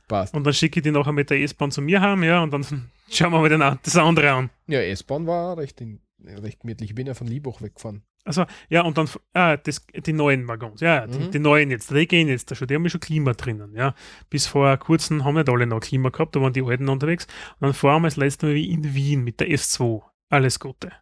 passt. 0.09 0.35
Und 0.35 0.45
dann 0.45 0.53
schicke 0.55 0.81
ich 0.81 0.85
die 0.85 0.91
nachher 0.91 1.13
mit 1.13 1.31
der 1.31 1.41
S-Bahn 1.41 1.71
zu 1.71 1.81
mir 1.83 2.01
heim, 2.01 2.23
ja, 2.25 2.43
und 2.43 2.53
dann 2.53 2.63
schauen 3.11 3.33
wir 3.33 3.41
mal 3.41 3.49
den, 3.49 3.61
das 3.61 3.97
andere 3.97 4.33
an. 4.33 4.51
Ja, 4.67 4.81
S-Bahn 4.81 5.27
war 5.27 5.57
recht, 5.59 5.81
in, 5.81 6.01
recht 6.25 6.61
gemütlich. 6.61 6.91
Ich 6.91 6.95
bin 6.97 7.07
ja 7.07 7.15
von 7.15 7.27
Liebach 7.27 7.61
weggefahren. 7.63 8.03
Also, 8.25 8.45
ja, 8.69 8.83
und 8.83 8.99
dann, 8.99 9.09
ah, 9.33 9.57
das, 9.57 9.87
die 9.95 10.13
neuen 10.13 10.47
Waggons, 10.49 10.83
ja, 10.83 11.07
die, 11.07 11.19
Mhm. 11.19 11.31
die 11.31 11.39
neuen 11.39 11.71
jetzt, 11.71 11.91
die 11.91 12.07
gehen 12.07 12.29
jetzt 12.29 12.51
da 12.51 12.55
schon, 12.55 12.69
die 12.69 12.75
haben 12.75 12.85
ja 12.85 12.91
schon 12.91 13.01
Klima 13.01 13.33
drinnen, 13.33 13.75
ja. 13.75 13.95
Bis 14.29 14.47
vor 14.47 14.77
kurzem 14.77 15.25
haben 15.25 15.35
nicht 15.37 15.49
alle 15.49 15.67
noch 15.67 15.81
Klima 15.81 16.11
gehabt, 16.11 16.37
da 16.37 16.41
waren 16.43 16.53
die 16.53 16.63
Alten 16.63 16.89
unterwegs. 16.91 17.27
Und 17.59 17.67
dann 17.69 17.73
fahren 17.75 18.03
wir 18.03 18.09
das 18.09 18.17
letzte 18.17 18.47
Mal 18.47 18.55
wie 18.57 18.71
in 18.71 18.95
Wien 18.95 19.25
mit 19.25 19.41
der 19.41 19.49
S2. 19.49 20.03
Alles 20.29 20.61
Gute. 20.61 20.93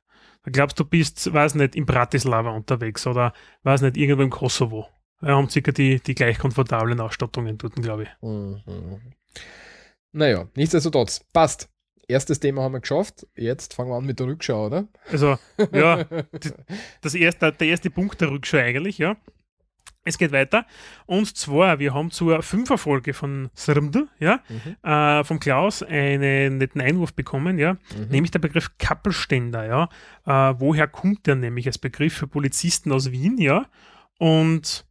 Da 0.45 0.51
glaubst 0.53 0.79
du, 0.79 0.85
bist, 0.85 1.33
weiß 1.33 1.57
nicht, 1.57 1.75
in 1.75 1.87
Bratislava 1.87 2.51
unterwegs 2.51 3.05
oder, 3.09 3.33
weiß 3.65 3.81
nicht, 3.83 3.97
irgendwo 3.97 4.23
im 4.23 4.31
Kosovo. 4.31 4.87
Wir 5.21 5.35
haben 5.35 5.49
circa 5.49 5.73
die, 5.73 6.01
die 6.01 6.15
gleich 6.15 6.39
komfortablen 6.39 7.01
Ausstattungen 7.01 7.57
dort, 7.59 7.75
glaube 7.77 8.05
ich. 8.05 8.09
Mhm. 8.23 8.61
Naja, 10.13 10.47
nichtsdestotrotz, 10.55 11.21
passt. 11.33 11.69
Erstes 12.09 12.39
Thema 12.39 12.63
haben 12.63 12.73
wir 12.73 12.81
geschafft. 12.81 13.27
Jetzt 13.35 13.75
fangen 13.75 13.91
wir 13.91 13.97
an 13.97 14.05
mit 14.05 14.21
der 14.21 14.27
Rückschau, 14.29 14.67
oder? 14.67 14.87
Also, 15.11 15.37
ja, 15.73 16.05
das 17.01 17.15
erste, 17.15 17.51
der 17.53 17.67
erste 17.67 17.91
Punkt 17.91 18.21
der 18.21 18.31
Rückschau 18.31 18.59
eigentlich, 18.59 18.99
ja. 18.99 19.17
Es 20.05 20.19
geht 20.19 20.31
weiter. 20.31 20.67
Und 21.07 21.37
zwar, 21.37 21.81
wir 21.81 21.93
haben 21.93 22.13
zur 22.13 22.41
Fünferfolge 22.45 23.13
von 23.13 23.51
Srmd, 23.57 24.07
ja, 24.21 24.39
Mhm. 24.49 24.77
äh, 24.89 25.25
vom 25.25 25.41
Klaus 25.41 25.83
einen 25.83 26.59
netten 26.59 26.81
Einwurf 26.81 27.13
bekommen, 27.13 27.59
ja, 27.59 27.73
Mhm. 27.73 28.09
nämlich 28.11 28.31
der 28.31 28.39
Begriff 28.39 28.71
Kappelständer, 28.79 29.65
ja. 29.67 29.89
Äh, 30.53 30.55
woher 30.61 30.87
kommt 30.87 31.27
der 31.27 31.35
nämlich 31.35 31.67
als 31.67 31.79
Begriff 31.79 32.15
für 32.15 32.29
Polizisten 32.29 32.93
aus 32.93 33.11
Wien, 33.11 33.37
ja? 33.39 33.67
Und 34.19 34.85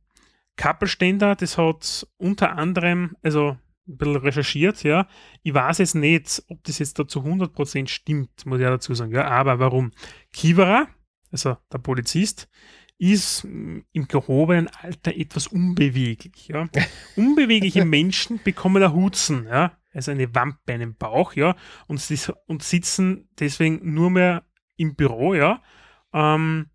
Kappelständer, 0.57 1.35
das 1.35 1.57
hat 1.57 2.07
unter 2.17 2.57
anderem, 2.57 3.15
also 3.21 3.57
ein 3.87 3.97
bisschen 3.97 4.15
recherchiert, 4.15 4.83
ja. 4.83 5.07
Ich 5.43 5.53
weiß 5.53 5.77
jetzt 5.79 5.95
nicht, 5.95 6.43
ob 6.49 6.63
das 6.63 6.79
jetzt 6.79 6.97
da 6.97 7.07
zu 7.07 7.21
100% 7.21 7.87
stimmt, 7.87 8.45
muss 8.45 8.57
ich 8.57 8.63
ja 8.63 8.69
dazu 8.69 8.93
sagen, 8.93 9.13
ja. 9.13 9.27
Aber 9.27 9.59
warum? 9.59 9.91
Kiewerer, 10.33 10.87
also 11.31 11.57
der 11.71 11.77
Polizist, 11.79 12.49
ist 12.97 13.43
im 13.43 14.07
gehobenen 14.07 14.69
Alter 14.69 15.15
etwas 15.15 15.47
unbeweglich, 15.47 16.47
ja. 16.47 16.67
Unbewegliche 17.15 17.85
Menschen 17.85 18.39
bekommen 18.43 18.81
ein 18.81 18.93
Hutzen, 18.93 19.47
ja. 19.47 19.77
Also 19.93 20.11
eine 20.11 20.33
Wampe, 20.33 20.73
einen 20.73 20.95
Bauch, 20.95 21.33
ja. 21.33 21.55
Und, 21.87 22.01
und 22.47 22.63
sitzen 22.63 23.29
deswegen 23.39 23.93
nur 23.93 24.09
mehr 24.09 24.45
im 24.77 24.95
Büro, 24.95 25.33
ja. 25.33 25.61
Ähm, 26.13 26.67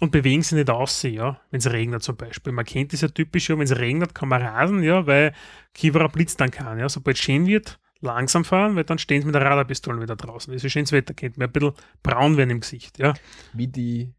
und 0.00 0.12
bewegen 0.12 0.42
sich 0.42 0.52
nicht 0.52 0.70
aus, 0.70 1.02
ja, 1.02 1.40
wenn 1.50 1.58
es 1.58 1.70
regnet 1.70 2.02
zum 2.02 2.16
Beispiel. 2.16 2.52
Man 2.52 2.64
kennt 2.64 2.92
das 2.92 3.00
ja 3.00 3.08
typisch, 3.08 3.48
ja, 3.48 3.56
wenn 3.56 3.64
es 3.64 3.76
regnet, 3.76 4.14
kann 4.14 4.28
man 4.28 4.42
rasen, 4.42 4.82
ja, 4.82 5.06
weil 5.06 5.34
Kiewerer 5.74 6.08
blitzt 6.08 6.40
dann 6.40 6.50
kann, 6.50 6.78
ja. 6.78 6.88
Sobald 6.88 7.16
es 7.16 7.22
schön 7.22 7.46
wird, 7.46 7.80
langsam 8.00 8.44
fahren, 8.44 8.76
weil 8.76 8.84
dann 8.84 8.98
stehen 8.98 9.22
sie 9.22 9.26
mit 9.26 9.34
der 9.34 9.42
Radarpistole 9.42 10.00
wieder 10.00 10.16
draußen. 10.16 10.52
Das 10.52 10.62
ist 10.62 10.72
schönes 10.72 10.92
Wetter, 10.92 11.14
kennt 11.14 11.36
man 11.36 11.48
ein 11.48 11.52
bisschen 11.52 11.72
braun 12.02 12.36
werden 12.36 12.50
im 12.50 12.60
Gesicht, 12.60 12.98
ja. 12.98 13.14
Wie 13.52 13.68
die 13.68 14.14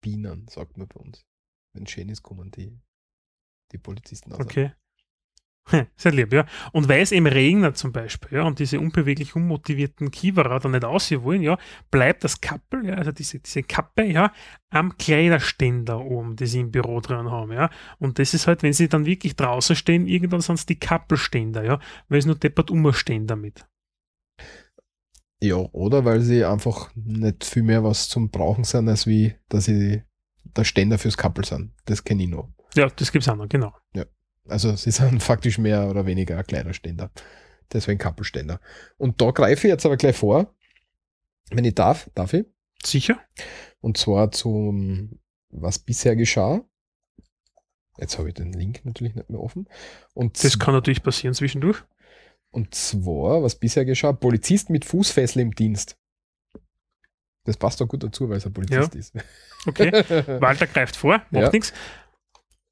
Bienen, 0.00 0.46
sagt 0.48 0.76
man 0.76 0.88
bei 0.88 1.00
uns. 1.00 1.24
Wenn 1.72 1.86
schön 1.86 2.08
ist, 2.08 2.22
kommen 2.22 2.50
die, 2.50 2.80
die 3.70 3.78
Polizisten 3.78 4.32
aus. 4.32 4.40
Okay. 4.40 4.72
Sehr 5.96 6.12
lieb, 6.12 6.32
ja. 6.32 6.44
Und 6.72 6.88
weil 6.88 7.02
es 7.02 7.12
eben 7.12 7.26
regnet 7.26 7.76
zum 7.76 7.92
Beispiel, 7.92 8.38
ja, 8.38 8.44
und 8.44 8.58
diese 8.58 8.80
unbeweglich 8.80 9.36
unmotivierten 9.36 10.10
Kiewerer 10.10 10.58
dann 10.58 10.72
nicht 10.72 10.84
aussehen 10.84 11.22
wollen, 11.22 11.42
ja, 11.42 11.56
bleibt 11.90 12.24
das 12.24 12.40
Kappel, 12.40 12.86
ja, 12.86 12.94
also 12.94 13.12
diese, 13.12 13.38
diese 13.38 13.62
Kappe, 13.62 14.04
ja, 14.04 14.32
am 14.70 14.96
Kleiderständer 14.98 16.00
oben, 16.00 16.36
die 16.36 16.46
sie 16.46 16.60
im 16.60 16.70
Büro 16.70 17.00
dran 17.00 17.30
haben, 17.30 17.52
ja. 17.52 17.70
Und 17.98 18.18
das 18.18 18.34
ist 18.34 18.46
halt, 18.46 18.62
wenn 18.62 18.72
sie 18.72 18.88
dann 18.88 19.06
wirklich 19.06 19.36
draußen 19.36 19.76
stehen, 19.76 20.06
irgendwann 20.06 20.40
sind 20.40 20.56
es 20.56 20.66
die 20.66 20.78
Kappelständer, 20.78 21.64
ja, 21.64 21.78
weil 22.08 22.18
es 22.18 22.26
nur 22.26 22.36
deppert 22.36 22.70
umstehen 22.70 23.26
damit. 23.26 23.66
Ja, 25.40 25.56
oder 25.56 26.04
weil 26.04 26.20
sie 26.20 26.44
einfach 26.44 26.90
nicht 26.94 27.44
viel 27.44 27.64
mehr 27.64 27.82
was 27.82 28.08
zum 28.08 28.30
Brauchen 28.30 28.64
sind, 28.64 28.88
als 28.88 29.06
wie, 29.06 29.34
dass 29.48 29.64
sie 29.64 30.02
der 30.56 30.64
Ständer 30.64 30.98
fürs 30.98 31.16
Kappel 31.16 31.44
sind. 31.44 31.72
Das 31.84 32.04
kenne 32.04 32.24
ich 32.24 32.28
noch. 32.28 32.48
Ja, 32.74 32.88
das 32.88 33.10
gibt's 33.10 33.28
auch 33.28 33.36
noch, 33.36 33.48
genau. 33.48 33.74
Also 34.48 34.74
sie 34.76 34.90
sind 34.90 35.22
faktisch 35.22 35.58
mehr 35.58 35.88
oder 35.88 36.06
weniger 36.06 36.38
ein 36.38 36.46
kleiner 36.46 36.74
Ständer. 36.74 37.10
Deswegen 37.72 37.98
Kappelständer. 37.98 38.60
Und 38.98 39.20
da 39.20 39.30
greife 39.30 39.66
ich 39.66 39.72
jetzt 39.72 39.86
aber 39.86 39.96
gleich 39.96 40.16
vor. 40.16 40.54
Wenn 41.50 41.64
ich 41.64 41.74
darf, 41.74 42.10
darf 42.14 42.32
ich. 42.34 42.46
Sicher? 42.84 43.18
Und 43.80 43.96
zwar 43.96 44.30
zum, 44.30 45.18
was 45.50 45.78
bisher 45.78 46.16
geschah. 46.16 46.62
Jetzt 47.98 48.18
habe 48.18 48.28
ich 48.28 48.34
den 48.34 48.52
Link 48.52 48.84
natürlich 48.84 49.14
nicht 49.14 49.30
mehr 49.30 49.40
offen. 49.40 49.68
Und 50.14 50.42
Das 50.42 50.58
kann 50.58 50.74
natürlich 50.74 51.02
passieren 51.02 51.34
zwischendurch. 51.34 51.82
Und 52.50 52.74
zwar, 52.74 53.42
was 53.42 53.54
bisher 53.54 53.84
geschah, 53.84 54.12
Polizist 54.12 54.68
mit 54.70 54.84
Fußfessel 54.84 55.40
im 55.40 55.52
Dienst. 55.54 55.96
Das 57.44 57.56
passt 57.56 57.80
doch 57.80 57.88
gut 57.88 58.02
dazu, 58.02 58.28
weil 58.28 58.36
es 58.36 58.46
ein 58.46 58.52
Polizist 58.52 58.94
ist. 58.94 59.14
Okay. 59.66 59.90
Walter 60.40 60.66
greift 60.66 60.96
vor, 60.96 61.18
macht 61.30 61.42
Ja. 61.42 61.50
nichts. 61.50 61.72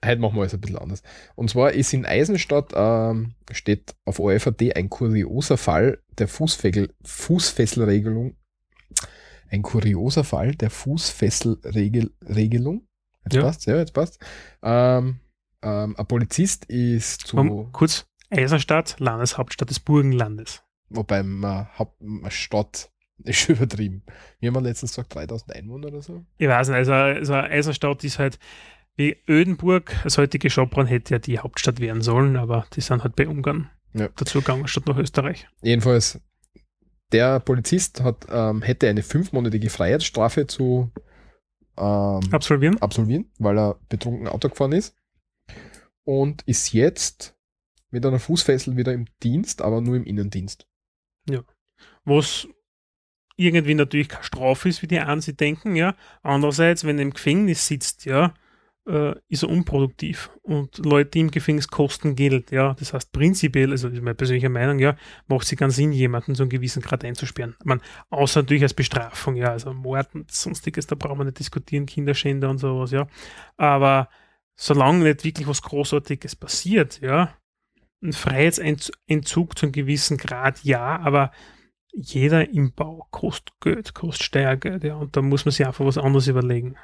Heute 0.05 0.21
machen 0.21 0.37
wir 0.37 0.45
es 0.45 0.55
ein 0.55 0.61
bisschen 0.61 0.79
anders. 0.79 1.03
Und 1.35 1.51
zwar 1.51 1.73
ist 1.73 1.93
in 1.93 2.07
Eisenstadt, 2.07 2.73
ähm, 2.75 3.35
steht 3.53 3.95
auf 4.07 4.19
OFAD 4.19 4.75
ein 4.77 4.89
kurioser 4.89 5.59
Fall 5.59 5.99
der 6.19 6.29
Fußfegel, 6.29 6.95
Fußfesselregelung. 7.05 8.37
Ein 9.51 9.63
kurioser 9.63 10.25
Fall 10.25 10.55
der 10.55 10.71
Fußfesselregelung. 10.71 12.87
Jetzt 13.25 13.35
Ja. 13.35 13.43
passt, 13.43 13.67
ja, 13.67 13.77
jetzt 13.77 13.93
passt. 13.93 14.19
Ähm, 14.63 15.21
ähm, 15.63 15.95
ein 15.99 16.07
Polizist 16.07 16.65
ist 16.67 17.27
zu, 17.27 17.37
Um, 17.37 17.73
kurz, 17.73 18.07
Eisenstadt, 18.31 18.97
Landeshauptstadt 18.99 19.69
des 19.71 19.81
Burgenlandes. 19.81 20.63
wobei 20.89 21.23
man, 21.23 21.69
Haupt- 21.79 22.01
man 22.01 22.31
Stadt 22.31 22.91
ist 23.23 23.49
übertrieben. 23.51 24.03
Wir 24.39 24.51
haben 24.53 24.65
letztens 24.65 24.93
gesagt 24.93 25.15
3000 25.15 25.55
Einwohner 25.55 25.89
oder 25.89 26.01
so. 26.01 26.25
Ich 26.39 26.49
weiß 26.49 26.69
nicht, 26.69 26.77
also, 26.79 26.93
also 26.93 27.35
Eisenstadt 27.35 28.03
ist 28.05 28.19
halt 28.19 28.39
wie 29.01 29.17
Ödenburg, 29.27 29.97
das 30.05 30.19
heutige 30.19 30.51
Schopron 30.51 30.87
hätte 30.87 31.15
ja 31.15 31.19
die 31.19 31.39
Hauptstadt 31.39 31.81
werden 31.81 32.03
sollen, 32.03 32.37
aber 32.37 32.67
die 32.77 32.83
sind 32.83 33.03
halt 33.03 33.17
bei 33.17 33.27
Ungarn 33.27 33.71
Ja. 33.95 34.09
dazu 34.17 34.41
gegangen, 34.41 34.69
statt 34.69 34.87
nach 34.87 34.99
Österreich. 34.99 35.49
Jedenfalls, 35.63 36.21
der 37.11 37.41
Polizist 37.41 38.03
hat, 38.03 38.27
ähm, 38.31 38.61
hätte 38.61 38.89
eine 38.89 39.03
fünfmonatige 39.03 39.71
Freiheitsstrafe 39.71 40.47
zu 40.47 40.93
ähm, 41.79 42.21
Absolvieren? 42.31 42.77
absolvieren, 42.83 43.33
weil 43.39 43.59
er 43.59 43.81
betrunken 43.89 44.29
Auto 44.29 44.51
gefahren 44.51 44.73
ist. 44.73 44.95
Und 46.05 46.43
ist 46.43 46.75
jetzt 46.75 47.35
mit 47.91 48.05
einer 48.05 48.19
Fußfessel 48.19 48.77
wieder 48.77 48.93
im 48.93 49.07
Dienst, 49.23 49.63
aber 49.63 49.81
nur 49.81 49.97
im 49.97 50.05
Innendienst. 50.05 50.67
was 52.05 52.47
irgendwie 53.37 53.75
natürlich 53.75 54.11
keine 54.11 54.25
Strafe 54.25 54.69
ist, 54.69 54.83
wie 54.83 54.87
die 54.87 55.01
einen 55.01 55.23
sie 55.23 55.35
denken, 55.35 55.75
ja. 55.75 55.97
Andererseits, 56.23 56.85
wenn 56.85 56.99
er 56.99 57.03
im 57.05 57.15
Gefängnis 57.15 57.67
sitzt, 57.67 58.05
ja, 58.05 58.35
äh, 58.87 59.15
ist 59.29 59.43
er 59.43 59.51
unproduktiv 59.51 60.31
und 60.43 60.79
Leute 60.79 61.19
im 61.19 61.31
Gefängnis 61.31 61.69
kosten 61.69 62.17
Geld, 62.17 62.51
ja. 62.51 62.75
Das 62.75 62.93
heißt, 62.93 63.13
prinzipiell, 63.13 63.71
also 63.71 63.89
das 63.89 63.99
ist 63.99 64.03
meine 64.03 64.15
persönliche 64.15 64.49
Meinung, 64.49 64.79
ja, 64.79 64.97
macht 65.27 65.51
es 65.51 65.57
keinen 65.59 65.71
Sinn, 65.71 65.93
jemanden 65.93 66.35
zu 66.35 66.43
einem 66.43 66.51
gewissen 66.51 66.83
Grad 66.83 67.05
einzusperren. 67.05 67.57
Man, 67.65 67.81
außer 68.09 68.43
natürlich 68.43 68.63
als 68.63 68.75
Bestrafung, 68.75 69.37
ja, 69.37 69.51
also 69.51 69.73
Mord 69.73 70.15
und 70.15 70.31
sonstiges, 70.31 70.87
da 70.87 70.95
brauchen 70.95 71.19
wir 71.19 71.25
nicht 71.25 71.39
diskutieren, 71.39 71.87
Kinderschänder 71.87 72.49
und 72.49 72.59
sowas, 72.59 72.91
ja. 72.91 73.07
Aber 73.57 74.09
solange 74.57 75.05
nicht 75.05 75.25
wirklich 75.25 75.47
was 75.47 75.63
Großartiges 75.63 76.37
passiert, 76.37 77.01
ja, 77.01 77.35
ein 78.03 78.13
Freiheitsentzug 78.13 79.59
zu 79.59 79.67
einem 79.67 79.73
gewissen 79.73 80.17
Grad, 80.17 80.65
ja, 80.65 80.99
aber 81.01 81.33
jeder 81.93 82.49
im 82.49 82.73
Bau 82.73 83.07
kostet 83.11 83.53
Geld, 83.61 83.95
kostet 83.95 84.25
Steuergeld, 84.25 84.85
ja, 84.85 84.95
und 84.97 85.17
da 85.17 85.23
muss 85.23 85.45
man 85.45 85.53
sich 85.53 85.67
einfach 85.67 85.85
was 85.85 85.99
anderes 85.99 86.29
überlegen. 86.29 86.77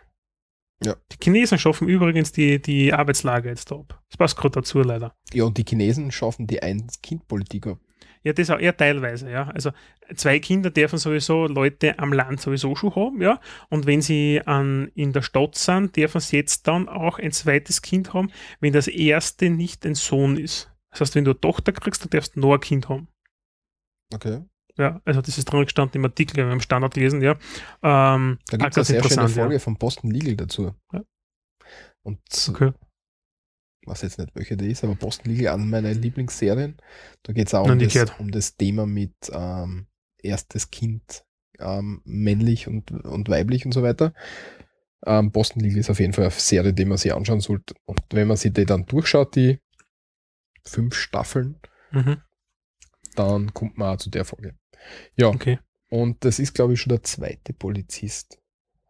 Ja. 0.85 0.95
Die 1.13 1.17
Chinesen 1.23 1.59
schaffen 1.59 1.89
übrigens 1.89 2.33
die, 2.33 2.61
die 2.61 2.93
Arbeitslager 2.93 3.49
jetzt 3.49 3.73
ab. 3.73 4.03
Das 4.11 4.19
passt 4.19 4.37
gerade 4.37 4.61
dazu, 4.61 4.83
leider. 4.83 5.15
Ja, 5.33 5.45
und 5.45 5.57
die 5.57 5.65
Chinesen 5.67 6.11
schaffen 6.13 6.47
die 6.47 6.63
Ein-Kind-Politik 6.63 7.67
ab. 7.67 7.79
Ja, 8.23 8.33
das 8.33 8.51
auch 8.51 8.59
eher 8.59 8.77
teilweise, 8.77 9.31
ja. 9.31 9.49
Also 9.51 9.71
zwei 10.17 10.41
Kinder 10.41 10.71
dürfen 10.71 10.99
sowieso 10.99 11.47
Leute 11.47 11.99
am 12.01 12.13
Land 12.13 12.41
sowieso 12.41 12.75
schon 12.75 12.95
haben, 12.97 13.23
ja. 13.23 13.41
Und 13.69 13.87
wenn 13.87 14.03
sie 14.03 14.43
an, 14.45 14.91
in 14.95 15.13
der 15.13 15.23
Stadt 15.23 15.55
sind, 15.55 15.95
dürfen 15.97 16.21
sie 16.21 16.37
jetzt 16.37 16.67
dann 16.67 16.89
auch 16.89 17.21
ein 17.21 17.31
zweites 17.31 17.83
Kind 17.83 18.15
haben, 18.15 18.33
wenn 18.59 18.73
das 18.73 18.89
erste 18.89 19.49
nicht 19.49 19.87
ein 19.87 19.95
Sohn 19.95 20.37
ist. 20.37 20.73
Das 20.91 21.03
heißt, 21.03 21.15
wenn 21.15 21.25
du 21.25 21.31
eine 21.31 21.41
Tochter 21.41 21.73
kriegst, 21.73 22.03
dann 22.03 22.11
darfst 22.11 22.35
du 22.35 22.41
noch 22.41 22.55
ein 22.55 22.61
Kind 22.61 22.89
haben. 22.89 23.09
Okay. 24.13 24.43
Ja, 24.79 25.01
also 25.05 25.23
das 25.23 25.39
ist 25.39 25.47
drin 25.47 25.65
gestanden 25.65 26.01
im 26.01 26.05
Artikel, 26.05 26.37
wir 26.37 26.45
haben 26.45 26.53
im 26.53 26.61
Standard 26.61 26.95
gelesen, 26.95 27.23
ja. 27.23 27.33
Ähm, 27.83 28.39
Da 28.51 28.57
gibt 28.59 28.77
es 28.77 28.91
eine 28.91 29.01
sehr 29.03 29.09
schöne 29.09 29.29
Folge 29.29 29.55
ja. 29.55 29.59
von 29.59 29.77
Boston 29.77 30.11
Legal 30.11 30.37
dazu. 30.37 30.75
Ja. 30.93 31.03
Und 32.03 32.21
Okay. 32.51 32.73
weiß 33.87 34.03
jetzt 34.03 34.19
nicht, 34.19 34.35
welche 34.35 34.57
die 34.57 34.71
ist, 34.71 34.85
aber 34.85 34.95
Boston 34.95 35.33
Legal 35.33 35.55
an 35.55 35.71
meine 35.71 35.93
Lieblingsserien. 35.93 36.77
Da 37.23 37.33
geht 37.33 37.47
es 37.49 37.55
auch 37.55 37.67
Noch 37.67 37.73
um 37.73 37.79
das, 37.79 38.11
um 38.19 38.31
das 38.31 38.57
Thema 38.57 38.87
mit 38.87 39.15
ähm, 39.33 39.87
erstes 40.23 40.71
Kind, 40.71 41.25
ähm, 41.59 42.03
männlich 42.05 42.69
und, 42.69 42.91
und 42.91 43.29
weiblich 43.31 43.65
und 43.65 43.73
so 43.73 43.83
weiter. 43.83 44.13
Ähm, 45.07 45.31
Boston 45.33 45.63
Legal 45.63 45.79
ist 45.79 45.91
auf 45.91 46.01
jeden 46.01 46.13
Fall 46.13 46.25
eine 46.25 46.33
Serie, 46.33 46.75
die 46.75 46.85
man 46.85 46.99
sich 46.99 47.15
anschauen 47.15 47.41
sollte. 47.41 47.75
Und 47.87 48.03
wenn 48.11 48.29
man 48.29 48.37
sich 48.37 48.53
die 48.53 48.67
dann 48.67 48.87
durchschaut, 48.87 49.35
die 49.37 49.59
fünf 50.65 50.95
Staffeln, 50.97 51.61
Mhm. 51.93 52.21
dann 53.15 53.55
kommt 53.55 53.79
man 53.79 53.95
auch 53.95 53.99
zu 53.99 54.11
der 54.11 54.25
Folge. 54.25 54.57
Ja, 55.17 55.29
Okay. 55.29 55.59
und 55.91 56.25
das 56.25 56.39
ist, 56.39 56.55
glaube 56.55 56.75
ich, 56.75 56.81
schon 56.81 56.91
der 56.91 57.03
zweite 57.03 57.53
Polizist. 57.53 58.39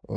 Äh, 0.09 0.15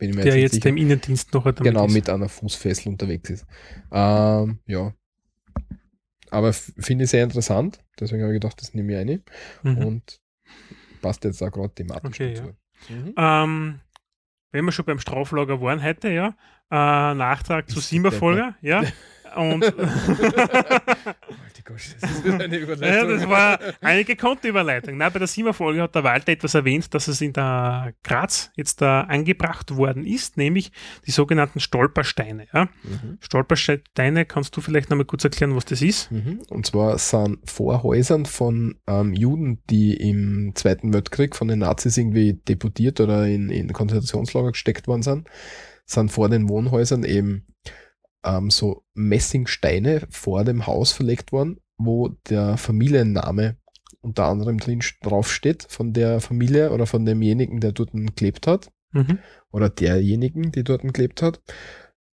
Der 0.00 0.38
jetzt 0.38 0.54
sicher. 0.54 0.68
im 0.70 0.76
Innendienst 0.78 1.32
noch 1.34 1.44
damit 1.44 1.62
genau 1.62 1.86
ist. 1.86 1.92
mit 1.92 2.08
einer 2.08 2.28
Fußfessel 2.28 2.88
unterwegs 2.90 3.28
ist. 3.30 3.46
Ähm, 3.92 4.58
ja. 4.66 4.94
Aber 6.30 6.52
finde 6.52 7.04
ich 7.04 7.10
sehr 7.10 7.24
interessant. 7.24 7.80
Deswegen 7.98 8.22
habe 8.22 8.32
ich 8.32 8.40
gedacht, 8.40 8.60
das 8.60 8.72
nehme 8.72 8.92
ich 8.92 8.98
eine. 8.98 9.22
Mhm. 9.62 9.78
Und 9.84 10.20
passt 11.02 11.24
jetzt 11.24 11.42
auch 11.42 11.50
gerade 11.50 11.74
thematisch 11.74 12.08
Okay, 12.20 12.34
dazu. 12.34 12.52
Mhm. 12.88 13.14
Ähm, 13.16 13.80
wenn 14.52 14.64
wir 14.64 14.72
schon 14.72 14.84
beim 14.86 14.98
Straflager 14.98 15.60
waren 15.60 15.82
heute, 15.82 16.08
ja, 16.10 16.28
äh, 16.70 17.14
Nachtrag 17.14 17.68
zu 17.68 17.78
Ist 17.80 17.88
Simba-Folge, 17.90 18.54
ja. 18.62 18.82
Und 19.36 19.74
Gott, 21.70 21.96
das 22.00 22.10
ist 22.10 22.24
eine 22.24 22.56
ja, 22.56 22.62
Überleitung. 22.62 23.10
das 23.10 23.28
war 23.28 23.58
eine 23.80 24.04
gekonnte 24.04 24.48
Überleitung. 24.48 24.96
Nein, 24.96 25.12
bei 25.12 25.18
der 25.18 25.28
Simba-Folge 25.28 25.82
hat 25.82 25.94
der 25.94 26.04
Walter 26.04 26.32
etwas 26.32 26.54
erwähnt, 26.54 26.92
dass 26.94 27.08
es 27.08 27.20
in 27.20 27.32
der 27.32 27.94
Graz 28.02 28.50
jetzt 28.56 28.80
da 28.80 29.02
angebracht 29.02 29.76
worden 29.76 30.04
ist, 30.04 30.36
nämlich 30.36 30.72
die 31.06 31.10
sogenannten 31.10 31.60
Stolpersteine. 31.60 32.46
Ja. 32.52 32.64
Mhm. 32.82 33.18
Stolpersteine, 33.20 34.24
kannst 34.24 34.56
du 34.56 34.60
vielleicht 34.60 34.90
nochmal 34.90 35.06
kurz 35.06 35.24
erklären, 35.24 35.54
was 35.54 35.64
das 35.64 35.82
ist? 35.82 36.10
Mhm. 36.10 36.40
Und 36.48 36.66
zwar 36.66 36.98
sind 36.98 37.38
vor 37.48 37.82
Häusern 37.82 38.26
von 38.26 38.76
ähm, 38.86 39.14
Juden, 39.14 39.62
die 39.70 39.94
im 39.94 40.52
Zweiten 40.54 40.92
Weltkrieg 40.92 41.36
von 41.36 41.48
den 41.48 41.60
Nazis 41.60 41.96
irgendwie 41.96 42.34
deportiert 42.34 43.00
oder 43.00 43.26
in, 43.26 43.50
in 43.50 43.72
Konzentrationslager 43.72 44.52
gesteckt 44.52 44.88
worden 44.88 45.02
sind, 45.02 45.28
sind 45.84 46.10
vor 46.10 46.28
den 46.28 46.48
Wohnhäusern 46.48 47.04
eben 47.04 47.46
ähm, 48.24 48.50
so 48.50 48.84
Messingsteine 48.94 50.06
vor 50.10 50.44
dem 50.44 50.66
Haus 50.66 50.92
verlegt 50.92 51.32
worden, 51.32 51.58
wo 51.78 52.08
der 52.28 52.56
Familienname 52.56 53.56
unter 54.02 54.24
anderem 54.26 54.58
drin 54.58 54.80
st- 54.80 54.94
draufsteht 55.02 55.66
von 55.68 55.92
der 55.92 56.20
Familie 56.20 56.70
oder 56.72 56.86
von 56.86 57.04
demjenigen, 57.04 57.60
der 57.60 57.72
dort 57.72 57.90
gelebt 58.16 58.46
hat 58.46 58.70
Mhm. 58.92 59.18
oder 59.52 59.68
derjenigen, 59.68 60.50
die 60.52 60.64
dort 60.64 60.82
gelebt 60.92 61.22
hat. 61.22 61.40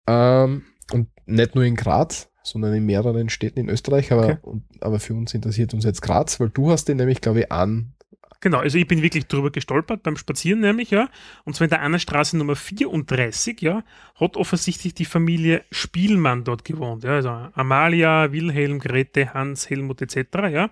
Ähm, 0.07 0.63
und 0.91 1.09
nicht 1.25 1.55
nur 1.55 1.63
in 1.63 1.75
Graz, 1.75 2.29
sondern 2.43 2.73
in 2.73 2.85
mehreren 2.85 3.29
Städten 3.29 3.59
in 3.59 3.69
Österreich. 3.69 4.11
Aber, 4.11 4.25
Okay. 4.25 4.37
und, 4.41 4.63
aber 4.81 4.99
für 4.99 5.13
uns 5.13 5.33
interessiert 5.33 5.73
uns 5.73 5.83
jetzt 5.85 6.01
Graz, 6.01 6.39
weil 6.39 6.49
du 6.49 6.69
hast 6.71 6.85
den 6.87 6.97
nämlich, 6.97 7.19
glaube 7.21 7.41
ich, 7.41 7.51
an. 7.51 7.93
Genau, 8.39 8.59
also 8.59 8.77
ich 8.77 8.87
bin 8.87 9.01
wirklich 9.01 9.27
drüber 9.27 9.51
gestolpert 9.51 10.03
beim 10.03 10.17
Spazieren 10.17 10.59
nämlich, 10.59 10.91
ja. 10.91 11.09
Und 11.43 11.55
zwar 11.55 11.65
in 11.65 11.69
der 11.69 11.81
Annenstraße 11.81 12.37
Nummer 12.37 12.55
34, 12.55 13.61
ja, 13.61 13.83
hat 14.15 14.37
offensichtlich 14.37 14.93
die 14.93 15.05
Familie 15.05 15.63
Spielmann 15.71 16.43
dort 16.43 16.63
gewohnt, 16.63 17.03
ja. 17.03 17.15
Also 17.15 17.29
Amalia, 17.29 18.31
Wilhelm, 18.31 18.79
Grete, 18.79 19.33
Hans, 19.33 19.69
Helmut 19.69 20.01
etc., 20.01 20.17
ja. 20.51 20.69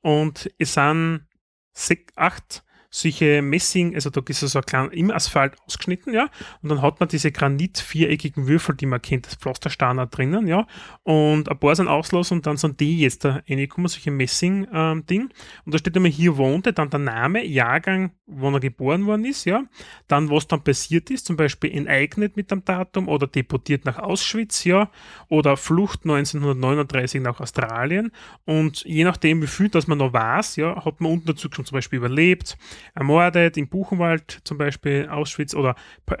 Und 0.00 0.50
es 0.58 0.74
sind 0.74 1.26
sech, 1.72 2.06
acht 2.16 2.62
solche 2.90 3.42
Messing, 3.42 3.94
also 3.94 4.08
da 4.08 4.22
ist 4.26 4.40
so 4.40 4.58
ein 4.58 4.64
kleiner 4.64 4.92
im 4.92 5.10
Asphalt 5.10 5.56
ausgeschnitten, 5.66 6.14
ja. 6.14 6.28
Und 6.62 6.70
dann 6.70 6.80
hat 6.80 7.00
man 7.00 7.08
diese 7.08 7.30
granit-viereckigen 7.30 8.46
Würfel, 8.46 8.74
die 8.74 8.86
man 8.86 9.02
kennt, 9.02 9.26
das 9.26 9.34
Pflastersteiner 9.34 10.06
drinnen, 10.06 10.46
ja. 10.46 10.66
Und 11.02 11.50
ein 11.50 11.58
paar 11.58 11.76
sind 11.76 11.88
auslos 11.88 12.32
und 12.32 12.46
dann 12.46 12.56
sind 12.56 12.80
die 12.80 12.98
jetzt 13.00 13.24
da 13.24 13.42
reingekommen, 13.48 13.88
solche 13.88 14.10
Messing-Ding. 14.10 15.28
Und 15.64 15.74
da 15.74 15.78
steht 15.78 15.96
immer, 15.96 16.08
hier 16.08 16.36
wohnte, 16.38 16.72
dann 16.72 16.88
der 16.88 17.00
Name, 17.00 17.44
Jahrgang, 17.44 18.12
wann 18.26 18.54
er 18.54 18.60
geboren 18.60 19.04
worden 19.06 19.26
ist, 19.26 19.44
ja. 19.44 19.64
Dann, 20.06 20.30
was 20.30 20.48
dann 20.48 20.64
passiert 20.64 21.10
ist, 21.10 21.26
zum 21.26 21.36
Beispiel 21.36 21.70
enteignet 21.76 22.36
mit 22.36 22.50
dem 22.50 22.64
Datum 22.64 23.08
oder 23.08 23.26
deportiert 23.26 23.84
nach 23.84 23.98
Auschwitz, 23.98 24.64
ja. 24.64 24.90
Oder 25.28 25.58
Flucht 25.58 26.04
1939 26.04 27.20
nach 27.20 27.40
Australien. 27.40 28.12
Und 28.46 28.82
je 28.84 29.04
nachdem, 29.04 29.42
wie 29.42 29.46
viel 29.46 29.68
das 29.68 29.86
man 29.86 29.98
noch 29.98 30.14
weiß, 30.14 30.56
ja, 30.56 30.84
hat 30.84 31.02
man 31.02 31.12
unten 31.12 31.26
dazu 31.26 31.48
schon 31.52 31.66
zum 31.66 31.76
Beispiel 31.76 31.98
überlebt, 31.98 32.56
ermordet, 32.94 33.56
im 33.56 33.68
Buchenwald 33.68 34.40
zum 34.44 34.58
Beispiel 34.58 35.08
Auschwitz 35.08 35.54
oder 35.54 35.74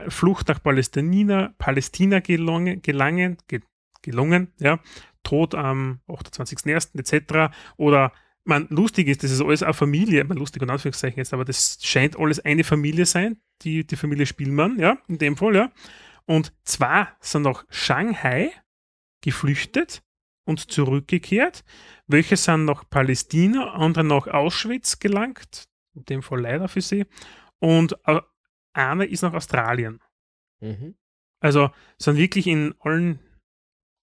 Flucht 0.08 0.48
nach 0.48 0.62
Palästina, 0.62 1.54
Palästina 1.58 2.20
gelangen, 2.20 3.36
ge, 3.48 3.60
gelungen, 4.02 4.52
ja. 4.58 4.80
Tod 5.24 5.54
am 5.54 6.00
28.01. 6.08 6.98
etc. 6.98 7.54
Oder 7.76 8.12
man, 8.44 8.66
lustig 8.70 9.08
ist, 9.08 9.22
das 9.22 9.30
ist 9.30 9.42
alles 9.42 9.62
eine 9.62 9.74
Familie, 9.74 10.24
man, 10.24 10.38
lustig 10.38 10.62
und 10.62 10.70
Anführungszeichen 10.70 11.18
jetzt, 11.18 11.34
aber 11.34 11.44
das 11.44 11.78
scheint 11.82 12.18
alles 12.18 12.40
eine 12.40 12.64
Familie 12.64 13.04
sein, 13.04 13.38
die, 13.62 13.86
die 13.86 13.96
Familie 13.96 14.26
Spielmann, 14.26 14.78
ja, 14.78 14.98
in 15.06 15.18
dem 15.18 15.36
Fall, 15.36 15.54
ja. 15.54 15.70
Und 16.24 16.52
zwei 16.64 17.08
sind 17.20 17.42
nach 17.42 17.64
Shanghai 17.68 18.50
geflüchtet 19.22 20.02
und 20.44 20.70
zurückgekehrt. 20.70 21.64
Welche 22.06 22.36
sind 22.36 22.64
nach 22.64 22.88
Palästina, 22.88 23.74
andere 23.74 24.04
nach 24.04 24.26
Auschwitz 24.26 24.98
gelangt, 24.98 25.68
in 25.98 26.04
dem 26.04 26.22
Fall 26.22 26.40
leider 26.40 26.68
für 26.68 26.80
sie. 26.80 27.06
Und 27.58 27.96
äh, 28.04 28.20
einer 28.72 29.06
ist 29.06 29.22
nach 29.22 29.34
Australien. 29.34 30.00
Mhm. 30.60 30.94
Also 31.40 31.70
sind 31.98 32.16
wirklich 32.16 32.46
in 32.46 32.74
allen 32.80 33.20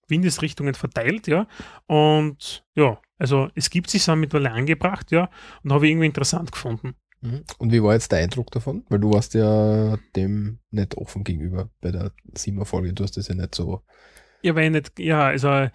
Windesrichtungen 0.08 0.74
verteilt, 0.74 1.26
ja. 1.26 1.46
Und 1.86 2.64
ja, 2.74 3.00
also 3.18 3.50
es 3.54 3.70
gibt 3.70 3.90
sich 3.90 4.04
so 4.04 4.14
mittlerweile 4.16 4.52
angebracht, 4.52 5.10
ja, 5.10 5.28
und 5.62 5.72
habe 5.72 5.86
ich 5.86 5.92
irgendwie 5.92 6.06
interessant 6.06 6.52
gefunden. 6.52 6.94
Mhm. 7.20 7.44
Und 7.58 7.72
wie 7.72 7.82
war 7.82 7.94
jetzt 7.94 8.12
der 8.12 8.20
Eindruck 8.20 8.50
davon? 8.50 8.84
Weil 8.88 9.00
du 9.00 9.12
warst 9.12 9.34
ja 9.34 9.96
dem 10.14 10.60
nicht 10.70 10.94
offen 10.96 11.24
gegenüber 11.24 11.70
bei 11.80 11.90
der 11.90 12.12
Siebener-Folge. 12.34 12.92
Du 12.92 13.02
hast 13.02 13.16
das 13.16 13.28
ja 13.28 13.34
nicht 13.34 13.54
so. 13.54 13.82
Ja, 14.42 14.54
weil 14.54 14.66
ich 14.66 14.70
nicht, 14.70 14.98
ja, 14.98 15.26
also 15.26 15.68